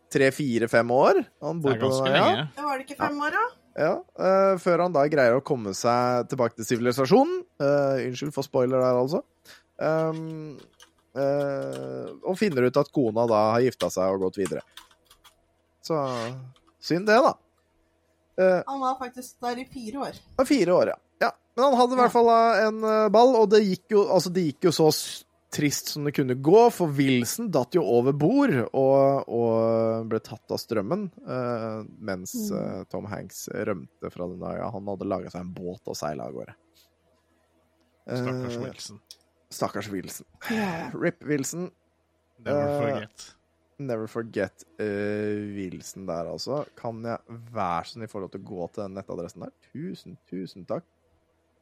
tre-fire-fem 0.10 0.90
år 0.90 1.20
han 1.46 1.60
Det 1.62 1.76
er 1.76 1.82
ganske 1.84 2.06
på 2.06 2.14
ja. 2.14 2.22
lenge. 2.22 2.46
Det 2.56 2.66
var 2.66 2.78
det 2.80 2.88
ikke 2.88 3.02
fem 3.02 3.20
år, 3.26 3.36
da? 3.38 3.48
Ja, 3.80 3.94
uh, 4.20 4.58
før 4.60 4.84
han 4.84 4.96
da 4.96 5.06
greier 5.08 5.38
å 5.38 5.46
komme 5.46 5.72
seg 5.78 6.28
tilbake 6.32 6.58
til 6.58 6.68
sivilisasjonen. 6.68 7.44
Uh, 7.62 8.02
unnskyld 8.10 8.34
for 8.36 8.44
spoiler 8.44 8.82
der, 8.84 8.98
altså. 9.00 9.22
Um, 9.80 10.58
uh, 11.16 12.10
og 12.28 12.36
finner 12.40 12.68
ut 12.68 12.80
at 12.82 12.92
kona 12.92 13.24
da 13.30 13.44
har 13.54 13.64
gifta 13.64 13.88
seg 13.94 14.18
og 14.18 14.26
gått 14.28 14.42
videre. 14.42 14.66
Så 15.86 15.96
synd 16.84 17.08
det, 17.08 17.22
da. 17.24 17.38
Han 18.40 18.80
var 18.80 19.00
faktisk 19.00 19.40
der 19.44 19.58
i 19.60 19.66
fire 19.68 20.04
år. 20.06 20.20
fire 20.48 20.76
år, 20.76 20.92
ja. 20.94 21.00
ja. 21.26 21.32
Men 21.56 21.66
han 21.66 21.80
hadde 21.80 21.96
i 21.96 22.00
hvert 22.00 22.14
fall 22.14 22.30
en 22.36 22.78
ball, 23.12 23.34
og 23.36 23.50
det 23.52 23.60
gikk 23.66 23.96
jo, 23.96 24.04
altså, 24.16 24.32
det 24.32 24.46
gikk 24.46 24.70
jo 24.70 24.76
så 24.76 24.92
trist 25.54 25.90
som 25.94 26.06
det 26.06 26.14
kunne 26.14 26.36
gå, 26.38 26.60
for 26.74 26.94
Wilson 26.94 27.50
datt 27.54 27.74
jo 27.74 27.82
over 27.82 28.14
bord 28.14 28.54
og, 28.70 29.30
og 29.34 30.10
ble 30.12 30.22
tatt 30.22 30.54
av 30.54 30.62
strømmen 30.62 31.08
uh, 31.26 31.82
mens 32.06 32.36
uh, 32.54 32.86
Tom 32.92 33.10
Hanks 33.10 33.48
rømte 33.54 34.12
fra 34.14 34.30
den 34.30 34.46
øya. 34.46 34.70
Han 34.76 34.92
hadde 34.94 35.10
laga 35.10 35.34
seg 35.34 35.48
en 35.48 35.54
båt 35.58 35.90
og 35.90 35.98
seila 35.98 36.30
av 36.30 36.38
gårde. 36.38 36.56
Stakkars 38.10 38.56
Eh, 38.56 38.64
Wilson. 38.64 39.02
Stakkars 39.50 39.90
Wilson. 39.90 40.26
Ja. 40.50 40.92
Rip 41.04 41.24
Wilson. 41.26 41.72
Never 42.38 42.80
forget. 42.82 43.36
Never 43.78 44.08
forget 44.08 44.64
eh, 44.80 45.56
Wilson 45.56 46.08
der, 46.08 46.32
altså. 46.32 46.66
Kan 46.78 47.04
jeg 47.06 47.18
være 47.54 47.86
så 47.86 47.98
snill 47.98 48.12
forhold 48.12 48.34
til 48.34 48.42
å 48.44 48.50
gå 48.50 48.70
til 48.74 48.84
den 48.86 48.98
nettadressen 48.98 49.46
der? 49.46 49.54
Tusen, 49.72 50.18
tusen 50.30 50.66
takk. 50.68 50.88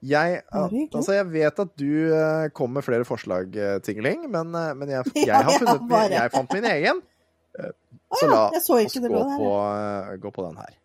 Jeg, 0.06 0.42
altså, 0.54 1.14
jeg 1.16 1.26
vet 1.32 1.60
at 1.60 1.72
du 1.80 1.90
eh, 2.14 2.50
kom 2.54 2.70
med 2.70 2.86
flere 2.86 3.06
forslag, 3.06 3.50
Tingling, 3.50 3.82
Tingeling, 3.84 4.28
men, 4.30 4.54
eh, 4.54 4.74
men 4.78 4.92
jeg, 4.94 5.04
jeg, 5.26 5.34
har 5.34 5.58
funnet 5.58 5.88
min, 5.90 6.12
jeg 6.14 6.34
fant 6.36 6.54
min 6.54 6.72
egen. 6.74 7.02
Eh, 7.58 7.72
Så 8.22 8.28
la 8.30 8.44
oss 8.54 8.68
gå 8.70 9.10
på, 9.10 9.48
eh, 9.74 10.12
gå 10.22 10.30
på 10.32 10.44
den 10.46 10.58
her. 10.62 10.76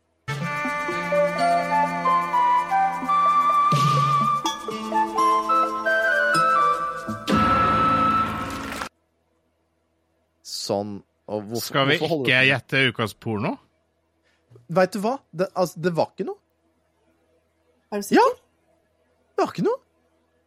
Sånn. 10.42 11.02
Og 11.28 11.44
hvorfor, 11.50 11.66
Skal 11.66 11.90
vi 11.90 11.98
hvorfor 12.00 12.24
ikke 12.24 12.40
gjette 12.48 12.86
ukas 12.88 13.12
porno? 13.20 13.58
Vet 14.72 14.96
du 14.96 15.02
hva? 15.04 15.18
Det, 15.28 15.52
altså, 15.52 15.84
det 15.84 15.92
var 16.00 16.14
ikke 16.14 16.30
noe. 16.32 16.40
Er 17.92 18.00
du 18.00 18.08
sikker? 18.08 18.24
Ja! 18.24 18.41
Det 19.32 19.44
var 19.44 19.52
ikke 19.54 19.64
noe. 19.66 19.80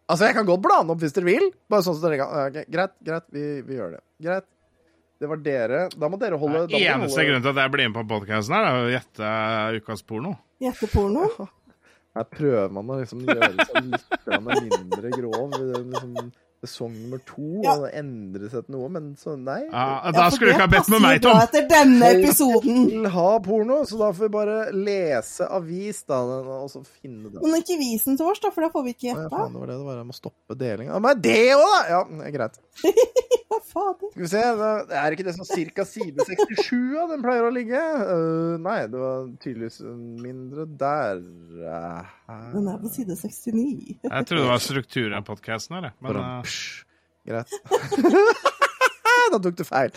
Altså, 0.06 0.28
jeg 0.30 0.36
kan 0.38 0.46
godt 0.46 0.62
bla 0.62 0.82
den 0.84 0.92
opp 0.94 1.02
hvis 1.02 1.16
dere 1.16 1.26
vil. 1.26 1.48
Bare 1.72 1.82
sånn 1.86 1.96
som 1.98 2.04
dere 2.06 2.20
kan. 2.22 2.34
Okay, 2.52 2.66
greit, 2.70 2.94
greit, 3.08 3.26
vi, 3.34 3.46
vi 3.66 3.80
gjør 3.80 3.96
det. 3.98 4.02
Greit. 4.22 4.48
Det 5.22 5.30
var 5.32 5.40
dere. 5.42 5.82
Da 5.96 6.10
må 6.12 6.20
dere 6.22 6.38
holde 6.38 6.66
Det 6.70 6.82
Eneste 6.84 7.16
holde- 7.18 7.28
grunn 7.32 7.46
til 7.46 7.54
at 7.56 7.62
jeg 7.64 7.72
blir 7.74 7.88
med 7.90 7.96
på 7.98 8.04
podkasten 8.14 8.54
her, 8.58 8.66
er 8.70 8.82
å 8.84 8.90
gjette 8.94 9.30
ukas 9.80 10.04
porno. 10.06 10.36
Gjette 10.62 10.90
porno? 10.92 11.30
Her 12.16 12.24
prøver 12.32 12.70
man 12.72 12.92
å 12.94 12.98
liksom 13.02 13.26
gjøre 13.28 13.66
seg 13.68 13.88
litt 13.92 14.76
mindre 14.80 15.10
grov. 15.12 15.56
Liksom, 15.60 16.30
sesong 16.66 16.94
nummer 17.06 17.22
to, 17.26 17.62
Ja. 17.64 17.76
og 17.78 17.86
det 17.86 17.94
endret 18.02 18.52
seg 18.52 18.66
til 18.66 18.76
noe, 18.76 18.90
men 18.90 19.14
så 19.22 19.38
nei. 19.40 19.62
Ja, 19.72 19.86
Ja, 20.06 20.12
da 20.12 20.30
skulle 20.34 20.52
du 20.52 20.58
ikke 20.58 20.68
ha 20.68 20.74
bedt 20.76 20.90
med 20.90 21.02
meg, 21.06 21.22
Tom. 21.22 21.38
etter 21.40 21.68
denne 21.70 22.12
episoden. 22.18 22.86
vil 22.90 23.10
ha 23.16 23.40
porno, 23.40 23.82
så 23.86 23.98
da 24.02 24.12
får 24.12 24.26
vi 24.28 24.34
bare 24.36 24.58
lese 24.74 25.48
avis, 25.50 26.04
da, 26.10 26.20
og 26.24 26.70
så 26.74 26.84
finne 27.02 27.32
det. 27.32 27.42
Men 27.42 27.62
ikke 27.62 27.78
vis 27.80 28.04
den 28.06 28.18
til 28.18 28.26
oss, 28.32 28.40
da, 28.44 28.50
for 28.52 28.62
da 28.68 28.70
får 28.74 28.84
vi 28.90 28.94
ikke 28.98 29.14
Å, 29.16 29.22
ja, 29.24 29.30
faen, 29.30 29.54
det 29.54 29.62
var 29.62 29.68
det 29.72 29.78
det 29.80 29.86
var. 29.86 29.96
Jeg 30.02 30.10
må 30.10 30.16
stoppe 30.18 30.58
delinga. 30.58 31.00
Men 31.00 31.22
det 31.22 31.38
òg, 31.56 31.66
da! 31.72 31.82
Ja, 31.94 32.04
det 32.10 32.28
er 32.32 32.38
greit. 32.40 32.60
Ja, 33.46 33.60
fader. 33.62 34.10
Skal 34.12 34.24
vi 34.24 34.28
se, 34.32 34.40
da 34.58 34.70
er 35.06 35.14
ikke 35.14 35.24
det 35.28 35.36
som 35.36 35.46
cirka 35.46 35.84
side 35.86 36.24
67 36.26 36.98
av 36.98 37.12
den 37.14 37.22
pleier 37.22 37.46
å 37.46 37.52
ligge? 37.54 37.78
Uh, 37.78 38.56
nei, 38.60 38.80
det 38.90 38.98
var 39.00 39.28
tydeligvis 39.44 39.78
mindre 40.24 40.66
der. 40.82 41.22
Uh, 41.54 42.50
Den 42.56 42.68
er 42.72 42.80
på 42.82 42.90
side 42.90 43.14
69. 43.16 44.00
Jeg 44.02 44.26
trodde 44.26 44.42
det 44.42 44.50
var 44.50 44.64
strukturen 44.66 45.20
i 45.20 45.28
podkasten 45.28 45.78
her, 45.78 45.88
jeg. 45.92 45.96
men 46.02 46.20
psj, 46.42 46.55
greit. 47.26 47.50
da 49.32 49.40
tok 49.42 49.56
du 49.58 49.64
feil. 49.68 49.92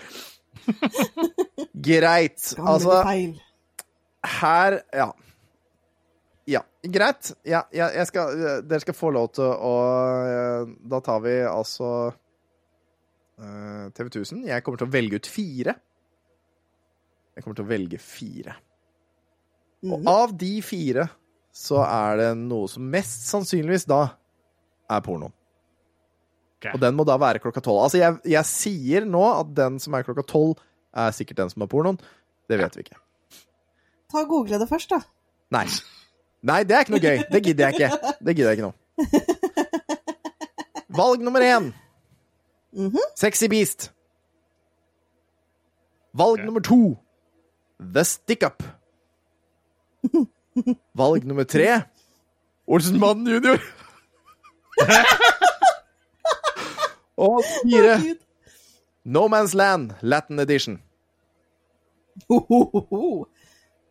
Greit. 1.74 2.54
Altså, 2.58 2.98
her 4.38 4.80
Ja. 4.94 5.10
Ja, 6.48 6.62
greit. 6.82 7.32
Ja, 7.44 7.62
ja, 7.76 7.90
jeg 7.92 8.06
skal, 8.08 8.38
dere 8.64 8.80
skal 8.80 8.96
få 8.96 9.10
lov 9.12 9.26
til 9.36 9.44
å 9.44 9.72
eh, 10.24 10.70
Da 10.88 11.00
tar 11.04 11.20
vi 11.20 11.34
altså 11.44 11.90
eh, 13.36 13.90
TV 13.92 14.08
1000. 14.08 14.46
Jeg 14.48 14.64
kommer 14.64 14.80
til 14.80 14.88
å 14.88 14.94
velge 14.94 15.20
ut 15.20 15.28
fire. 15.28 15.74
Jeg 17.36 17.44
kommer 17.44 17.58
til 17.60 17.66
å 17.68 17.70
velge 17.74 18.00
fire. 18.00 18.56
Og 19.84 19.98
Mhm. 20.00 20.08
av 20.10 20.32
de 20.40 20.54
fire 20.64 21.04
så 21.54 21.82
er 21.84 22.16
det 22.18 22.30
noe 22.40 22.66
som 22.68 22.82
mest 22.90 23.28
sannsynligvis 23.28 23.84
da 23.86 24.00
er 24.90 25.00
porno. 25.04 25.28
Ok. 26.58 26.72
Og 26.74 26.80
den 26.82 26.96
må 26.98 27.06
da 27.06 27.14
være 27.20 27.38
klokka 27.42 27.62
tolv. 27.62 27.84
Altså, 27.84 28.00
jeg, 28.00 28.18
jeg 28.26 28.48
sier 28.50 29.06
nå 29.06 29.22
at 29.30 29.52
den 29.54 29.78
som 29.82 29.94
er 29.94 30.06
klokka 30.06 30.24
tolv, 30.26 30.56
er 30.98 31.14
sikkert 31.14 31.44
den 31.44 31.52
som 31.52 31.62
er 31.62 31.70
pornoen. 31.70 32.00
Det 32.50 32.58
vet 32.58 32.74
vi 32.74 32.86
ikke. 32.86 32.98
Ta 34.10 34.24
og 34.24 34.32
Google 34.32 34.58
det 34.58 34.68
først, 34.70 34.90
da. 34.90 35.02
Nei. 35.54 35.66
Nei, 36.48 36.62
det 36.66 36.74
er 36.74 36.86
ikke 36.86 36.94
noe 36.96 37.02
gøy. 37.04 37.22
Det 37.30 37.42
gidder 37.44 37.68
jeg 37.68 37.78
ikke. 37.78 38.14
Det 38.24 38.34
gidder 38.34 38.50
jeg 38.50 38.58
ikke 38.58 38.70
nå. 38.70 38.74
Valg 40.98 41.22
nummer 41.22 41.44
én. 41.44 41.70
Mhm. 42.72 42.98
Sexy 43.16 43.46
Beast. 43.50 43.92
Valg 46.14 46.40
okay. 46.40 46.44
nummer 46.44 46.60
to. 46.60 46.96
The 47.78 48.04
Stick 48.04 48.42
Up. 48.46 48.62
Valg 50.94 51.24
nummer 51.24 51.44
tre. 51.44 51.82
Olsenmannen 52.66 53.26
junior. 53.26 53.62
Og 57.18 57.42
fire. 57.46 57.98
No 59.08 59.26
Man's 59.32 59.54
Land 59.56 59.96
Latin 60.02 60.38
Edition. 60.38 60.78
Ho, 62.28 62.38
ho, 62.48 62.58
ho, 62.72 62.80
ho. 62.90 63.26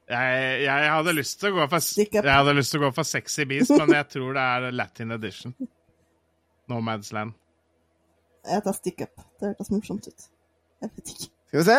jeg, 0.09 0.63
jeg 0.63 0.91
hadde 0.91 1.13
lyst 1.15 1.39
til 1.39 1.51
å 1.51 1.57
gå 1.57 1.67
for 1.71 2.03
Jeg 2.03 2.27
hadde 2.27 2.55
lyst 2.57 2.73
til 2.73 2.81
å 2.81 2.87
gå 2.87 2.91
for 2.95 3.07
Sexy 3.07 3.47
Beast, 3.49 3.73
men 3.75 3.95
jeg 3.95 4.07
tror 4.13 4.35
det 4.35 4.43
er 4.43 4.75
Latin 4.75 5.15
edition. 5.15 5.55
No 6.67 6.81
Man's 6.83 7.13
Land. 7.15 7.35
Jeg 8.47 8.63
tar 8.63 8.75
stick 8.75 9.01
up. 9.03 9.25
Det 9.39 9.51
hørtes 9.51 9.71
morsomt 9.73 10.07
ut. 10.07 10.29
Jeg 10.83 10.91
vet 10.93 11.13
ikke. 11.15 11.31
Skal 11.47 11.59
vi 11.61 11.65
se. 11.69 11.77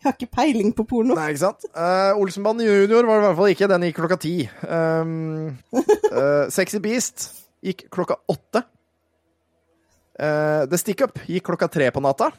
Jeg 0.00 0.08
har 0.08 0.16
ikke 0.16 0.32
peiling 0.32 0.72
på 0.76 0.84
porno. 0.88 1.14
Nei, 1.16 1.28
ikke 1.34 1.42
sant? 1.44 1.64
Uh, 1.76 2.16
Olsenbanen 2.20 2.64
junior 2.64 3.04
var 3.08 3.20
det 3.20 3.24
i 3.24 3.26
hvert 3.28 3.38
fall 3.40 3.54
ikke. 3.54 3.68
Den 3.68 3.86
gikk 3.86 3.98
klokka 4.00 4.18
ti. 4.20 4.34
Um, 4.64 5.50
uh, 5.76 6.48
Sexy 6.56 6.80
Beast 6.84 7.26
gikk 7.64 7.86
klokka 7.92 8.16
åtte. 8.32 8.64
Eh, 10.20 10.62
The 10.68 10.78
Stick 10.80 11.00
Up 11.06 11.18
gikk 11.26 11.46
klokka 11.48 11.68
tre 11.72 11.90
på 11.94 12.02
natta. 12.04 12.30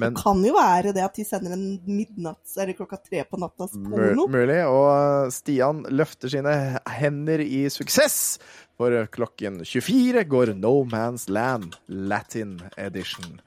Men 0.00 0.14
Det 0.14 0.22
kan 0.22 0.40
jo 0.40 0.54
være 0.56 0.94
det 0.96 1.02
at 1.04 1.18
de 1.18 1.24
sender 1.28 1.52
en 1.52 1.64
midnatts 1.84 2.54
eller 2.56 2.72
klokka 2.78 2.96
tre 2.96 3.24
på 3.28 3.36
nattas 3.36 3.74
porno. 3.76 4.24
mulig. 4.32 4.62
Og 4.64 5.28
Stian 5.34 5.82
løfter 5.92 6.32
sine 6.32 6.54
hender 6.88 7.44
i 7.44 7.66
suksess. 7.68 8.38
For 8.80 9.04
klokken 9.12 9.60
24 9.68 10.24
går 10.24 10.54
No 10.56 10.78
Man's 10.88 11.28
Land 11.28 11.76
Latin 11.88 12.56
Edition. 12.80 13.42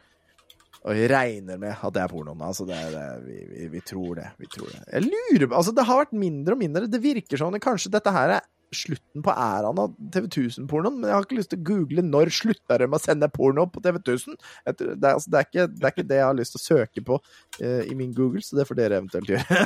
Og 0.85 0.93
jeg 0.93 1.09
regner 1.09 1.57
med 1.57 1.73
at 1.81 1.93
det 1.95 2.03
er 2.03 2.11
pornoen. 2.13 2.43
Altså, 2.45 2.67
det 2.69 2.77
er, 2.77 2.91
det 2.93 3.01
er, 3.01 3.21
vi, 3.25 3.39
vi, 3.49 3.67
vi 3.73 3.81
tror 3.81 4.19
det. 4.21 4.27
Vi 4.37 4.45
tror 4.53 4.69
det. 4.69 4.83
Jeg 4.93 5.07
lurer 5.09 5.55
Altså, 5.57 5.73
det 5.73 5.87
har 5.89 6.03
vært 6.03 6.13
mindre 6.13 6.53
og 6.53 6.61
mindre. 6.61 6.85
Det 6.85 7.01
virker 7.01 7.41
som 7.41 7.57
kanskje 7.57 7.89
dette 7.97 8.13
her 8.13 8.35
er 8.37 8.45
slutten 8.77 9.23
på 9.25 9.33
æraen 9.33 9.81
av 9.81 9.93
TV 10.13 10.27
1000-pornoen, 10.27 10.99
men 10.99 11.09
jeg 11.09 11.17
har 11.17 11.27
ikke 11.27 11.39
lyst 11.39 11.51
til 11.53 11.61
å 11.61 11.67
google 11.69 12.05
når 12.05 12.33
slutta 12.35 12.79
de 12.81 12.89
å 12.89 13.01
sende 13.01 13.31
porno 13.33 13.67
på 13.71 13.83
TV 13.85 14.01
1000. 14.01 14.37
Jeg 14.65 14.77
Det 14.81 14.89
er, 14.93 15.13
altså, 15.13 15.31
det, 15.31 15.39
er 15.39 15.49
ikke, 15.49 15.67
det 15.71 15.87
er 15.87 15.95
ikke 15.95 16.09
det 16.11 16.19
jeg 16.21 16.27
har 16.29 16.39
lyst 16.39 16.55
til 16.55 16.61
å 16.61 16.65
søke 16.65 17.05
på 17.07 17.19
uh, 17.21 17.83
i 17.85 17.95
min 17.97 18.13
Google, 18.15 18.43
så 18.45 18.59
det 18.59 18.67
får 18.69 18.81
dere 18.81 19.01
eventuelt 19.01 19.33
gjøre. 19.35 19.65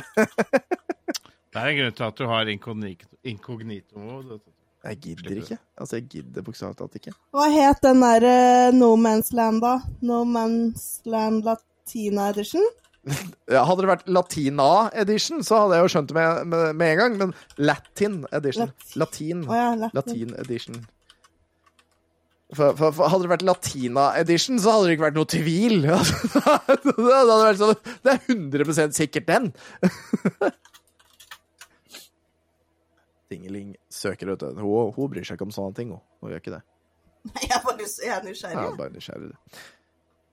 Det 1.50 1.58
er 1.58 1.66
en 1.66 1.78
grunn 1.80 1.94
til 1.98 2.04
at 2.06 2.18
du 2.20 2.28
har 2.30 2.46
inkognito. 2.46 3.08
inkognito 3.26 4.02
Jeg 4.84 4.98
gidder 5.02 5.40
ikke. 5.40 5.56
Altså, 5.76 5.96
jeg 5.98 6.04
gidder 6.12 6.44
bokstavelig 6.46 6.78
talt 6.78 6.94
ikke. 7.00 7.12
Hva 7.34 7.48
het 7.50 7.80
den 7.82 8.04
der 8.04 8.26
uh, 8.30 8.76
No 8.76 8.94
Man's 8.96 9.32
Land, 9.34 9.60
da? 9.64 9.80
No 10.00 10.22
Man's 10.24 11.02
Land 11.04 11.42
Latina 11.44 12.30
Edition? 12.30 12.64
Hadde 13.48 13.80
det 13.80 13.88
vært 13.88 14.08
Latina 14.12 14.70
edition, 15.00 15.44
så 15.46 15.62
hadde 15.62 15.78
jeg 15.78 15.86
jo 15.86 15.92
skjønt 15.94 16.10
det 16.10 16.16
med, 16.18 16.48
med, 16.52 16.64
med 16.76 16.94
en 16.94 16.98
gang, 17.00 17.18
men 17.22 17.36
Latin 17.56 18.24
edition. 18.36 18.72
Latin. 19.00 19.44
Ja, 19.48 19.70
Latin. 19.78 19.94
Latin 19.96 20.34
edition. 20.42 20.80
For, 22.50 22.74
for, 22.74 22.90
for 22.90 23.06
hadde 23.12 23.24
det 23.24 23.30
vært 23.30 23.46
Latina 23.46 24.08
edition, 24.18 24.58
så 24.58 24.74
hadde 24.74 24.88
det 24.88 24.96
ikke 24.96 25.06
vært 25.06 25.18
noe 25.20 25.30
tvil. 25.30 25.76
Det 25.86 25.92
hadde 26.42 27.36
vært 27.44 27.60
sånn 27.60 27.76
Det 28.02 28.10
er 28.16 28.20
100 28.34 28.96
sikkert 28.96 29.28
den. 29.30 29.44
Dingeling 33.30 33.76
søker, 33.94 34.32
vet 34.32 34.42
du. 34.42 34.58
Hun, 34.58 34.90
hun 34.96 35.12
bryr 35.12 35.26
seg 35.26 35.38
ikke 35.38 35.46
om 35.46 35.54
sånne 35.54 35.76
ting, 35.78 35.94
hun. 35.94 36.02
Hun 36.18 36.34
gjør 36.34 36.42
ikke 36.42 36.56
det. 36.56 36.64
Jeg 37.44 37.52
er 37.52 37.62
bare 37.62 37.86
jeg 37.86 38.10
er 38.16 38.56
Ja, 38.56 38.70
bare 38.74 38.92
nysgjerrig. 38.96 39.36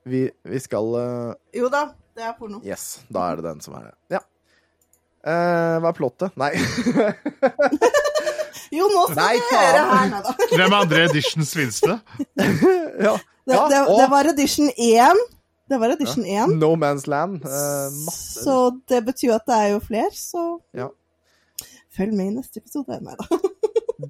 Vi, 0.08 0.24
vi 0.48 0.60
skal 0.64 0.94
uh... 0.96 1.36
Jo 1.56 1.70
da, 1.74 1.88
det 2.18 2.26
er 2.26 2.34
porno. 2.40 2.62
Yes, 2.66 3.02
da 3.14 3.30
er 3.32 3.40
det 3.42 3.48
den 3.50 3.64
som 3.66 3.78
er 3.80 3.90
det. 3.90 3.96
Ja. 4.18 4.24
Uh, 5.28 5.78
hva 5.84 5.92
er 5.92 5.98
plottet? 5.98 6.38
Nei. 6.40 6.54
Jo, 8.74 8.88
nå 8.92 9.06
skal 9.08 9.20
Nei, 9.22 9.34
du 9.40 9.50
høre 9.54 9.82
her, 9.88 10.10
nei 10.12 10.22
da. 10.26 10.34
Hvem 10.58 10.74
er 10.74 10.78
andre 10.78 11.04
editions 11.08 11.54
det? 11.56 11.98
ja. 13.08 13.16
Det, 13.48 13.56
Ja, 13.56 13.62
det, 13.72 13.82
det 13.96 14.08
var 14.12 14.28
edition 14.34 14.72
1. 14.76 15.22
Det 15.72 15.78
var 15.80 15.94
edition 15.96 16.26
1. 16.28 16.56
No 16.60 16.74
Man's 16.80 17.08
Land. 17.08 17.46
Uh, 17.46 17.88
masse. 18.04 18.44
Så 18.44 18.58
det 18.92 19.04
betyr 19.08 19.38
at 19.38 19.48
det 19.48 19.60
er 19.60 19.70
jo 19.76 19.84
flere, 19.84 20.12
så 20.16 20.48
Ja. 20.76 20.90
følg 21.96 22.14
med 22.18 22.34
i 22.34 22.36
neste 22.42 22.60
episode. 22.60 23.00
Nei 23.04 23.16
da. 23.20 23.40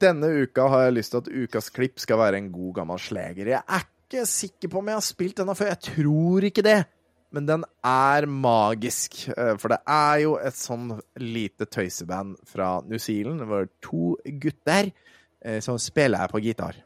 Denne 0.02 0.32
uka 0.44 0.66
har 0.74 0.88
jeg 0.88 0.98
lyst 0.98 1.14
til 1.14 1.22
at 1.22 1.30
ukas 1.32 1.70
klipp 1.74 2.02
skal 2.02 2.20
være 2.20 2.42
en 2.42 2.50
god 2.52 2.74
gammel 2.82 3.00
sleger. 3.02 3.54
Jeg 3.54 3.62
er 3.62 3.86
ikke 4.08 4.24
sikker 4.30 4.72
på 4.72 4.80
om 4.80 4.88
jeg 4.92 4.98
har 5.00 5.06
spilt 5.06 5.38
denne 5.42 5.56
før. 5.58 5.70
Jeg 5.74 5.84
tror 5.92 6.48
ikke 6.48 6.64
det. 6.66 6.78
Men 7.36 7.46
den 7.46 7.64
er 7.84 8.26
magisk. 8.32 9.18
eh, 9.36 9.58
For 9.60 9.74
det 9.74 9.82
er 9.92 10.22
jo 10.24 10.38
et 10.40 10.56
sånn 10.56 10.94
lite 11.20 11.68
tøyseband 11.68 12.38
fra 12.48 12.78
New 12.88 12.98
Zealand. 13.04 13.42
Det 13.44 13.48
var 13.50 13.68
to 13.84 14.16
gutter 14.40 14.92
eh, 15.44 15.60
som 15.60 15.78
spiller 15.78 16.32
på 16.32 16.40
gitar. 16.46 16.80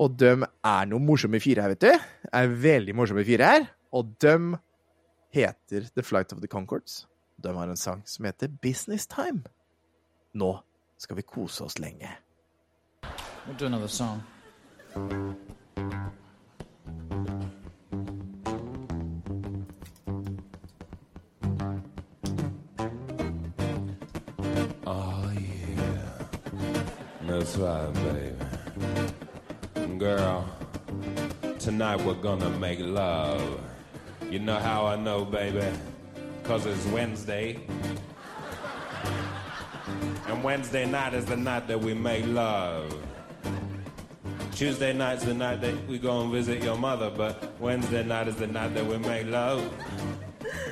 Og 0.00 0.16
de 0.16 0.32
er 0.40 0.88
noen 0.88 1.04
morsomme 1.04 1.36
fyrer 1.44 1.66
her, 1.66 1.74
vet 1.74 1.84
du. 1.84 2.08
Er 2.32 2.48
veldig 2.48 2.94
morsomme 2.96 3.24
fyrer 3.28 3.44
her. 3.52 3.68
Og 3.92 4.14
de 4.24 4.56
heter 5.36 5.90
The 5.94 6.02
Flight 6.02 6.32
of 6.32 6.40
the 6.40 6.48
Concords. 6.48 7.02
De 7.36 7.52
har 7.52 7.68
en 7.68 7.76
sang 7.76 8.00
som 8.08 8.24
heter 8.24 8.48
Business 8.64 9.06
Time. 9.06 9.44
Nå 10.32 10.54
skal 10.96 11.20
vi 11.20 11.28
kose 11.28 11.64
oss 11.68 11.76
lenge. 11.78 12.08
We'll 13.46 13.56
do 13.58 13.66
another 13.66 13.88
song. 13.88 14.24
Oh, 24.86 25.32
yeah. 25.32 26.26
That's 27.22 27.56
right, 27.56 27.90
baby. 27.94 28.36
Girl, 29.96 30.46
tonight 31.58 32.04
we're 32.04 32.12
gonna 32.14 32.50
make 32.50 32.80
love. 32.80 33.60
You 34.30 34.40
know 34.40 34.58
how 34.58 34.84
I 34.84 34.96
know, 34.96 35.24
baby? 35.24 35.66
Cause 36.44 36.66
it's 36.66 36.84
Wednesday. 36.88 37.60
And 40.26 40.44
Wednesday 40.44 40.84
night 40.84 41.14
is 41.14 41.24
the 41.24 41.36
night 41.36 41.66
that 41.68 41.80
we 41.80 41.94
make 41.94 42.26
love. 42.26 42.94
Tuesday 44.60 44.92
night's 44.92 45.24
the 45.24 45.32
night 45.32 45.62
that 45.62 45.88
we 45.88 45.98
go 45.98 46.20
and 46.20 46.30
visit 46.30 46.62
your 46.62 46.76
mother, 46.76 47.08
but 47.08 47.58
Wednesday 47.58 48.04
night 48.04 48.28
is 48.28 48.36
the 48.36 48.46
night 48.46 48.74
that 48.74 48.84
we 48.84 48.98
make 48.98 49.26
love. 49.26 49.66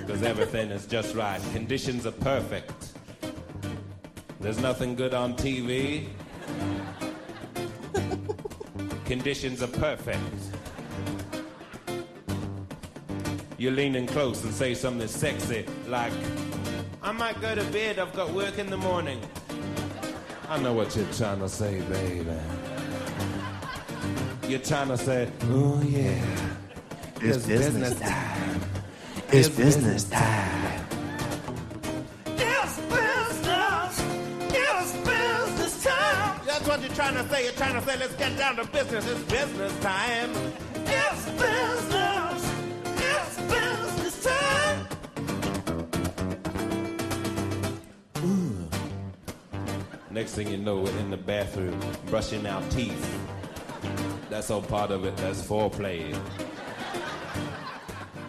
Because 0.01 0.23
everything 0.23 0.69
is 0.69 0.86
just 0.86 1.15
right. 1.15 1.40
Conditions 1.55 2.05
are 2.05 2.12
perfect. 2.12 2.93
There's 4.40 4.59
nothing 4.59 4.94
good 4.94 5.15
on 5.15 5.32
TV. 5.36 6.06
Conditions 9.06 9.62
are 9.62 9.69
perfect. 9.69 10.20
You 13.56 13.70
lean 13.70 13.97
in 13.97 14.06
close 14.06 14.44
and 14.44 14.52
say 14.52 14.74
something 14.74 15.09
sexy 15.09 15.65
like, 15.86 16.12
I 17.02 17.12
might 17.12 17.40
go 17.40 17.55
to 17.55 17.65
bed, 17.65 17.98
I've 17.98 18.12
got 18.12 18.35
work 18.35 18.59
in 18.59 18.69
the 18.69 18.77
morning. 18.77 19.19
I 20.51 20.59
know 20.60 20.74
what 20.74 20.94
you're 20.94 21.10
trying 21.15 21.39
to 21.39 21.48
say, 21.48 21.81
baby. 21.81 22.36
You're 24.48 24.60
trying 24.60 24.88
to 24.88 24.96
say, 24.96 25.30
oh 25.42 25.82
yeah. 25.82 26.24
It's 27.20 27.44
business 27.46 28.00
time. 28.00 28.60
It's 29.30 29.48
business 29.50 30.04
time. 30.04 30.86
It's 32.24 32.80
business. 32.80 34.00
It's 34.48 34.92
business 35.04 35.84
time. 35.84 36.40
That's 36.46 36.66
what 36.66 36.80
you're 36.80 36.94
trying 36.94 37.14
to 37.16 37.28
say. 37.28 37.44
You're 37.44 37.52
trying 37.52 37.74
to 37.74 37.82
say, 37.86 37.98
let's 37.98 38.14
get 38.14 38.38
down 38.38 38.56
to 38.56 38.64
business. 38.64 39.06
It's 39.06 39.22
business 39.24 39.78
time. 39.80 40.30
It's 40.86 41.24
business. 41.26 42.52
It's 42.96 43.36
business 43.52 44.24
time. 44.24 44.86
Ooh. 48.24 48.66
Next 50.10 50.32
thing 50.32 50.48
you 50.48 50.56
know, 50.56 50.78
we're 50.78 50.98
in 51.00 51.10
the 51.10 51.18
bathroom 51.18 51.78
brushing 52.06 52.46
our 52.46 52.62
teeth. 52.70 53.27
That's 54.30 54.50
all 54.50 54.62
part 54.62 54.90
of 54.90 55.05
it. 55.05 55.16
That's 55.16 55.40
foreplay. 55.40 56.18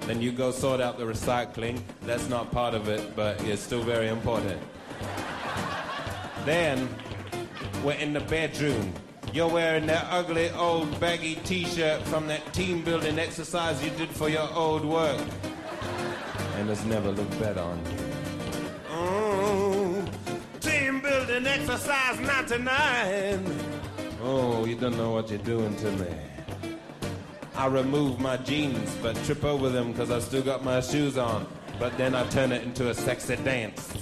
Then 0.02 0.22
you 0.22 0.32
go 0.32 0.52
sort 0.52 0.82
out 0.82 0.98
the 0.98 1.04
recycling. 1.04 1.82
That's 2.04 2.30
not 2.30 2.52
part 2.52 2.74
of 2.74 2.88
it, 2.88 3.16
but 3.16 3.44
it's 3.44 3.62
still 3.62 3.84
very 3.84 4.08
important. 4.08 4.62
Then 6.46 6.90
we're 7.84 7.94
in 7.94 8.14
the 8.14 8.22
bedroom. 8.22 8.94
You're 9.34 9.50
wearing 9.50 9.86
that 9.86 10.08
ugly 10.10 10.50
old 10.52 11.00
baggy 11.00 11.36
t-shirt 11.36 12.02
from 12.04 12.28
that 12.28 12.54
team 12.54 12.84
building 12.84 13.20
exercise 13.20 13.84
you 13.84 13.92
did 13.92 14.10
for 14.10 14.30
your 14.30 14.52
old 14.54 14.84
work. 14.84 15.22
And 16.56 16.70
it's 16.70 16.84
never 16.86 17.12
looked 17.12 17.40
better 17.40 17.62
on 17.62 17.78
you. 17.86 17.98
Oh, 18.90 20.06
team 20.60 21.02
building 21.02 21.46
exercise 21.46 22.20
99. 22.20 23.79
Oh, 24.22 24.66
you 24.66 24.76
don't 24.76 24.98
know 24.98 25.12
what 25.12 25.30
you're 25.30 25.40
doing 25.40 25.76
to 25.78 25.92
me. 25.92 26.08
I 27.56 27.68
remove 27.68 28.20
my 28.20 28.36
jeans, 28.38 28.96
but 29.02 29.16
trip 29.24 29.44
over 29.46 29.70
them 29.70 29.92
because 29.92 30.12
I 30.12 30.20
still 30.20 30.42
got 30.42 30.64
my 30.64 30.82
shoes 30.82 31.18
on. 31.18 31.48
But 31.80 31.98
then 31.98 32.14
I 32.16 32.28
turn 32.28 32.52
it 32.52 32.64
into 32.64 32.90
a 32.90 32.94
sexy 32.94 33.38
dance. 33.38 33.94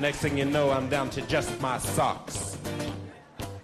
Next 0.00 0.18
thing 0.18 0.36
you 0.36 0.44
know, 0.44 0.70
I'm 0.70 0.88
down 0.88 1.10
to 1.10 1.22
just 1.22 1.60
my 1.60 1.78
socks. 1.78 2.56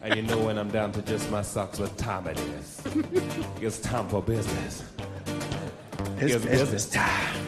And 0.03 0.15
you 0.15 0.23
know 0.23 0.39
when 0.39 0.59
I'm 0.59 0.71
down 0.71 0.93
to 0.93 1.03
just 1.03 1.31
my 1.31 1.43
socks, 1.43 1.81
what 1.81 1.97
time 1.97 2.29
it 2.29 2.39
is. 2.39 2.83
It's 3.61 3.79
time 3.79 4.09
for 4.09 4.23
business. 4.23 4.85
It's 6.19 6.45
business 6.45 6.91
time. 6.91 7.44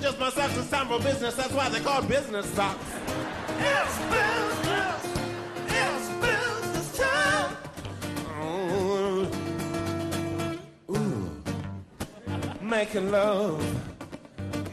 Know 0.00 0.10
when 0.12 0.14
to 0.14 0.18
just 0.18 0.18
my 0.18 0.30
socks, 0.30 0.56
it's 0.56 0.70
time 0.70 0.88
for 0.88 0.98
business. 0.98 1.34
That's 1.34 1.52
why 1.52 1.68
they 1.68 1.80
call 1.80 2.02
business 2.02 2.46
socks. 2.46 2.84
It's 3.58 3.98
business. 4.10 5.04
It's 5.66 6.08
business 6.20 6.98
time. 6.98 7.56
Ooh. 8.42 9.28
Ooh. 10.90 11.30
Making 12.60 13.10
love. 13.10 13.62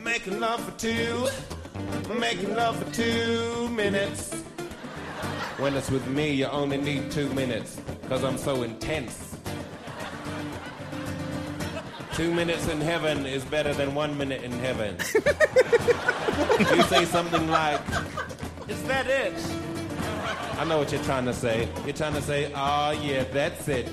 Making 0.04 0.40
love 0.40 0.62
for 0.64 0.78
two. 0.80 1.28
Making 2.20 2.56
love 2.56 2.82
for 2.84 2.92
two 2.94 3.70
minutes. 3.70 4.34
When 5.58 5.74
it's 5.76 5.90
with 5.90 6.06
me, 6.08 6.34
you 6.34 6.46
only 6.48 6.78
need 6.78 7.12
two 7.12 7.30
minutes. 7.34 7.80
Cause 8.10 8.24
I'm 8.24 8.38
so 8.38 8.64
intense. 8.64 9.35
Two 12.16 12.34
minutes 12.34 12.66
in 12.70 12.80
heaven 12.80 13.26
is 13.26 13.44
better 13.44 13.74
than 13.74 13.94
one 13.94 14.18
minute 14.18 14.42
in 14.42 14.54
heaven. 14.54 14.96
you 16.78 16.82
say 16.84 17.04
something 17.04 17.50
like, 17.50 17.82
Is 18.70 18.82
that 18.84 19.08
it? 19.08 19.34
I 20.58 20.64
know 20.64 20.78
what 20.78 20.94
you're 20.94 21.04
trying 21.04 21.26
to 21.26 21.34
say. 21.34 21.68
You're 21.84 21.94
trying 21.94 22.14
to 22.14 22.22
say, 22.22 22.54
Oh, 22.56 22.92
yeah, 22.92 23.26
that's 23.26 23.68
it. 23.68 23.92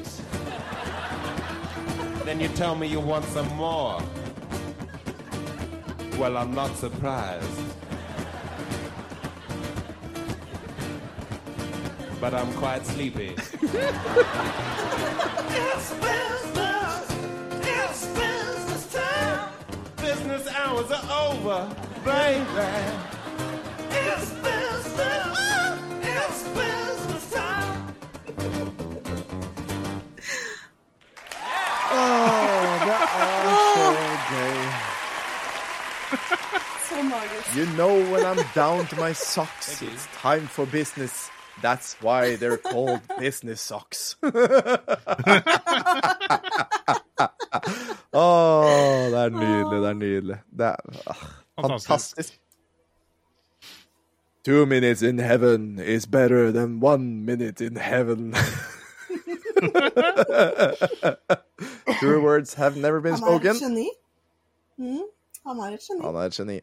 Then 2.24 2.38
you 2.38 2.46
tell 2.50 2.76
me 2.76 2.86
you 2.86 3.00
want 3.00 3.24
some 3.24 3.48
more. 3.56 4.00
Well, 6.16 6.36
I'm 6.36 6.54
not 6.54 6.76
surprised. 6.76 7.60
But 12.20 12.34
I'm 12.34 12.52
quite 12.52 12.86
sleepy. 12.86 13.34
Business 20.72 20.92
hours 20.92 21.04
are 21.04 21.32
over, 21.32 21.76
baby. 22.04 22.70
It's 23.90 24.30
business. 24.30 24.86
It's 26.02 26.42
business 26.56 27.30
time. 27.30 27.94
Åh, 31.92 32.86
det 32.86 32.98
er 33.18 33.54
så 33.74 33.88
gøy. 34.32 34.62
Så 36.88 37.02
magisk. 37.02 37.56
You 37.56 37.66
know 37.76 37.94
when 38.12 38.24
I'm 38.24 38.44
down 38.54 38.86
to 38.86 38.96
my 38.96 39.12
socks, 39.12 39.82
it's 39.82 40.08
time 40.22 40.46
for 40.48 40.64
business. 40.66 41.30
That's 41.62 41.94
why 42.02 42.36
they're 42.36 42.56
called 42.58 43.00
business 43.18 43.60
socks. 43.60 44.16
Åh, 48.12 49.10
det 49.10 49.18
er 49.18 49.28
nydelig, 49.30 49.80
det 49.82 49.88
er 49.88 49.92
nydelig. 49.94 50.38
Det 50.58 50.66
er 50.66 50.76
ah, 51.06 51.16
Fantastisk. 51.60 51.88
fantastisk. 51.88 52.38
Two 54.44 54.66
minutes 54.66 55.02
in 55.02 55.18
heaven 55.18 55.78
is 55.78 56.06
better 56.06 56.50
than 56.52 56.80
one 56.82 57.24
minute 57.24 57.60
in 57.64 57.76
heaven. 57.76 58.34
True 62.00 62.20
words 62.22 62.54
have 62.54 62.76
never 62.76 63.00
been 63.00 63.12
Han 63.14 63.22
er 63.22 63.26
spoken. 63.26 63.50
et 63.50 63.60
geni. 63.62 63.88
Mm, 64.78 65.02
han 65.46 65.58
er 65.58 65.64
et 65.74 65.80
geni. 65.80 66.02
Han 66.04 66.14
er 66.14 66.20
et 66.20 66.32
geni. 66.32 66.60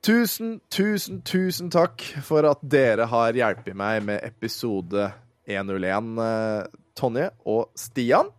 Tusen, 0.00 0.60
tusen, 0.72 1.20
tusen 1.28 1.68
takk 1.68 2.00
for 2.24 2.46
at 2.48 2.62
dere 2.64 3.04
har 3.10 3.36
hjulpet 3.36 3.76
meg 3.76 4.00
med 4.08 4.22
episode 4.24 5.10
101, 5.44 6.14
eh, 6.24 6.62
Tonje 6.96 7.26
og 7.44 7.66
Stian. 7.76 8.30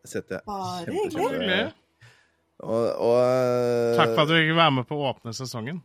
Det 0.00 0.08
setter 0.08 0.40
jeg 0.40 0.86
hyggelig. 0.88 1.26
Hyggelig. 1.34 1.58
Og, 2.64 2.86
og 2.96 3.18
eh, 3.20 3.92
Takk 3.98 4.14
for 4.14 4.22
at 4.24 4.32
du 4.32 4.38
fikk 4.38 4.54
være 4.56 4.74
med 4.78 4.88
på 4.88 4.96
å 4.96 5.10
åpne 5.10 5.36
sesongen. 5.36 5.82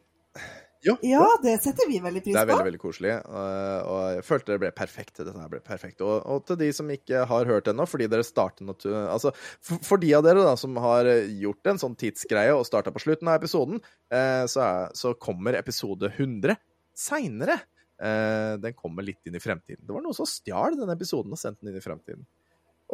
Jo, 0.85 0.95
Ja, 1.03 1.26
det 1.43 1.57
setter 1.64 1.89
vi 1.89 1.99
veldig 1.99 2.22
pris 2.23 2.31
på. 2.31 2.38
Det 2.38 2.41
er 2.41 2.49
veldig 2.49 2.68
veldig 2.69 2.81
koselig, 2.81 3.15
og, 3.27 3.97
jeg 4.15 4.26
følte 4.27 4.53
det 4.53 4.60
ble 4.64 4.72
perfekt. 4.76 5.18
Dette 5.19 5.35
her 5.35 5.51
ble 5.51 5.60
perfekt. 5.65 6.03
Og, 6.06 6.22
og 6.23 6.45
til 6.47 6.60
de 6.61 6.69
som 6.76 6.93
ikke 6.93 7.26
har 7.30 7.49
hørt 7.49 7.68
ennå, 7.72 7.88
fordi 7.89 8.07
dere 8.11 8.27
starter 8.27 8.69
Altså, 8.69 9.34
for, 9.35 9.84
for 9.85 10.01
de 10.01 10.14
av 10.15 10.23
dere 10.23 10.45
da 10.45 10.56
som 10.60 10.77
har 10.80 11.10
gjort 11.27 11.72
en 11.72 11.81
sånn 11.81 11.97
tidsgreie 11.99 12.56
og 12.56 12.68
starta 12.68 12.93
på 12.95 13.03
slutten 13.03 13.31
av 13.31 13.41
episoden, 13.41 13.84
eh, 14.14 14.45
så, 14.47 14.64
er, 14.64 14.95
så 14.95 15.14
kommer 15.19 15.60
episode 15.60 16.14
100 16.15 16.56
seinere. 16.99 17.60
Eh, 17.99 18.56
den 18.64 18.76
kommer 18.77 19.03
litt 19.03 19.27
inn 19.27 19.35
i 19.35 19.43
fremtiden. 19.43 19.84
Det 19.84 19.95
var 19.95 20.03
noen 20.06 20.15
som 20.15 20.27
stjal 20.30 20.80
den 20.80 20.95
episoden 20.95 21.35
og 21.35 21.41
sendte 21.41 21.65
den 21.65 21.73
inn 21.73 21.81
i 21.81 21.84
fremtiden. 21.84 22.27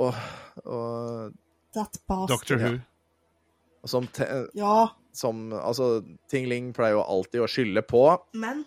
Og, 0.01 0.17
og, 0.65 1.35
That. 1.75 2.01
Doctor 2.07 2.59
Who. 2.59 2.75
Ja. 2.79 3.87
som, 3.89 4.07
te, 4.09 4.25
Ja, 4.57 4.89
som 5.15 5.53
Altså, 5.55 6.03
Ting 6.31 6.47
Ling 6.51 6.73
pleier 6.75 6.97
jo 6.97 7.03
alltid 7.03 7.41
å 7.45 7.49
skylde 7.49 7.81
på 7.87 8.03
men 8.35 8.65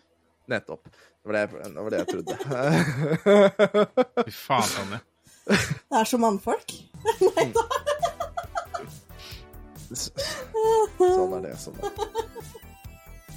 Nettopp. 0.49 0.89
Det 0.89 1.29
var 1.29 1.35
det 1.37 1.41
jeg, 1.45 1.49
det 1.75 1.83
var 1.85 1.91
det 1.93 1.99
jeg 1.99 2.09
trodde. 2.09 2.35
Fy 4.25 4.33
faen, 4.33 4.70
Tonje. 4.73 5.01
det 5.49 5.99
er 6.01 6.09
så 6.09 6.19
mannfolk. 6.23 6.73
sånn 10.99 11.37
er 11.37 11.45
det. 11.45 11.55
Sånn 11.61 11.77
er 11.77 11.83
det. 11.85 12.09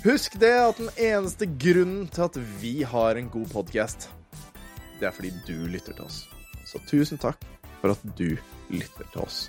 Husk 0.01 0.39
det 0.41 0.53
at 0.57 0.79
den 0.79 0.89
eneste 0.97 1.45
grunnen 1.61 2.07
til 2.09 2.25
at 2.25 2.39
vi 2.61 2.81
har 2.87 3.19
en 3.19 3.27
god 3.29 3.51
podkast, 3.51 4.07
det 4.99 5.05
er 5.09 5.13
fordi 5.13 5.29
du 5.45 5.67
lytter 5.69 5.93
til 5.93 6.07
oss. 6.07 6.23
Så 6.65 6.79
tusen 6.89 7.19
takk 7.21 7.43
for 7.81 7.93
at 7.93 8.01
du 8.17 8.37
lytter 8.71 9.05
til 9.11 9.21
oss. 9.21 9.43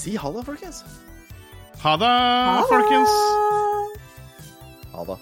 Si 0.00 0.16
ha 0.16 0.32
det, 0.34 0.44
folkens. 0.48 0.82
Ha 1.82 1.96
det, 1.96 2.64
folkens. 2.68 3.10
Ha 4.92 5.04
det. 5.04 5.16